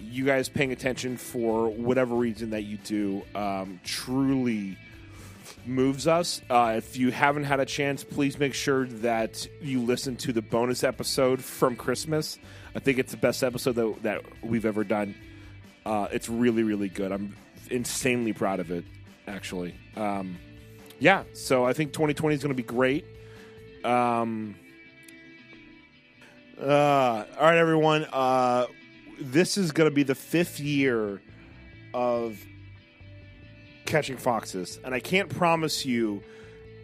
you 0.00 0.24
guys 0.24 0.48
paying 0.48 0.72
attention 0.72 1.16
for 1.16 1.68
whatever 1.68 2.14
reason 2.14 2.50
that 2.50 2.62
you 2.62 2.78
do. 2.78 3.22
Um, 3.34 3.80
truly 3.84 4.78
moves 5.68 6.06
us. 6.06 6.40
Uh, 6.48 6.74
if 6.76 6.96
you 6.96 7.10
haven't 7.10 7.44
had 7.44 7.60
a 7.60 7.64
chance, 7.64 8.02
please 8.02 8.38
make 8.38 8.54
sure 8.54 8.86
that 8.86 9.46
you 9.60 9.80
listen 9.82 10.16
to 10.16 10.32
the 10.32 10.42
bonus 10.42 10.82
episode 10.82 11.42
from 11.42 11.76
Christmas. 11.76 12.38
I 12.74 12.78
think 12.78 12.98
it's 12.98 13.12
the 13.12 13.18
best 13.18 13.42
episode 13.42 13.74
that, 13.76 14.02
that 14.02 14.22
we've 14.42 14.64
ever 14.64 14.84
done. 14.84 15.14
Uh, 15.84 16.08
it's 16.12 16.28
really, 16.28 16.62
really 16.62 16.88
good. 16.88 17.12
I'm 17.12 17.36
insanely 17.70 18.32
proud 18.32 18.60
of 18.60 18.70
it, 18.70 18.84
actually. 19.26 19.74
Um, 19.96 20.38
yeah, 20.98 21.24
so 21.32 21.64
I 21.64 21.72
think 21.72 21.92
2020 21.92 22.34
is 22.34 22.42
going 22.42 22.54
to 22.54 22.62
be 22.62 22.66
great. 22.66 23.04
Um, 23.84 24.54
uh, 26.60 27.24
all 27.38 27.44
right, 27.44 27.58
everyone. 27.58 28.06
Uh, 28.12 28.66
this 29.20 29.56
is 29.56 29.72
going 29.72 29.88
to 29.88 29.94
be 29.94 30.02
the 30.02 30.14
fifth 30.14 30.60
year 30.60 31.20
of 31.94 32.44
catching 33.88 34.16
foxes, 34.16 34.78
and 34.84 34.94
I 34.94 35.00
can't 35.00 35.28
promise 35.28 35.84
you 35.84 36.22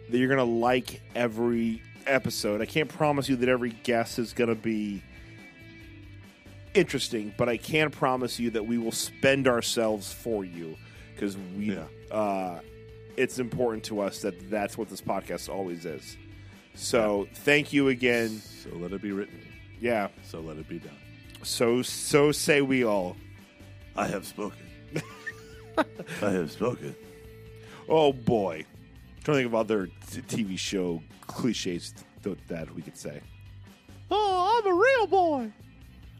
that 0.09 0.17
you're 0.17 0.27
going 0.27 0.37
to 0.37 0.43
like 0.43 1.01
every 1.15 1.81
episode. 2.05 2.61
I 2.61 2.65
can't 2.65 2.89
promise 2.89 3.29
you 3.29 3.35
that 3.37 3.49
every 3.49 3.71
guest 3.71 4.19
is 4.19 4.33
going 4.33 4.49
to 4.49 4.55
be 4.55 5.03
interesting, 6.73 7.33
but 7.37 7.47
I 7.47 7.57
can 7.57 7.91
promise 7.91 8.39
you 8.39 8.49
that 8.51 8.65
we 8.65 8.77
will 8.77 8.91
spend 8.91 9.47
ourselves 9.47 10.11
for 10.11 10.43
you 10.43 10.75
because 11.13 11.37
we. 11.57 11.75
Yeah. 11.75 11.85
Uh, 12.11 12.59
it's 13.17 13.39
important 13.39 13.85
to 13.85 14.01
us 14.01 14.21
that 14.23 14.49
that's 14.49 14.77
what 14.77 14.89
this 14.89 15.01
podcast 15.01 15.47
always 15.47 15.85
is. 15.85 16.17
So 16.73 17.27
thank 17.33 17.71
you 17.71 17.87
again. 17.87 18.41
So 18.63 18.71
let 18.75 18.91
it 18.91 19.01
be 19.01 19.13
written. 19.13 19.39
Yeah. 19.79 20.09
So 20.23 20.41
let 20.41 20.57
it 20.57 20.67
be 20.67 20.79
done. 20.79 20.97
So 21.43 21.81
so 21.81 22.31
say 22.31 22.61
we 22.61 22.83
all. 22.83 23.15
I 23.95 24.07
have 24.07 24.25
spoken. 24.25 24.64
I 25.77 26.29
have 26.31 26.51
spoken. 26.51 26.95
Oh 27.87 28.13
boy, 28.13 28.65
trying 29.23 29.35
to 29.37 29.43
think 29.43 29.47
of 29.47 29.55
other 29.55 29.87
t- 30.11 30.21
TV 30.21 30.57
show 30.57 31.01
cliches 31.27 31.93
th- 32.23 32.37
that 32.47 32.73
we 32.73 32.81
could 32.81 32.97
say. 32.97 33.21
Oh, 34.09 34.61
I'm 34.63 34.71
a 34.71 34.75
real 34.75 35.07
boy. 35.07 35.51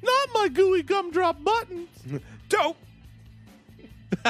Not 0.04 0.30
my 0.34 0.48
gooey 0.50 0.84
gumdrop 0.84 1.44
buttons. 1.44 1.90
Dope. 2.50 2.78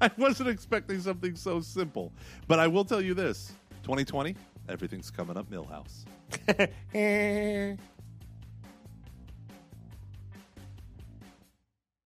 I 0.00 0.10
wasn't 0.18 0.48
expecting 0.48 1.00
something 1.00 1.34
so 1.36 1.60
simple. 1.60 2.12
But 2.46 2.58
I 2.58 2.66
will 2.66 2.84
tell 2.84 3.00
you 3.00 3.14
this 3.14 3.52
2020, 3.82 4.34
everything's 4.68 5.10
coming 5.10 5.36
up 5.36 5.50
Milhouse. 5.50 6.04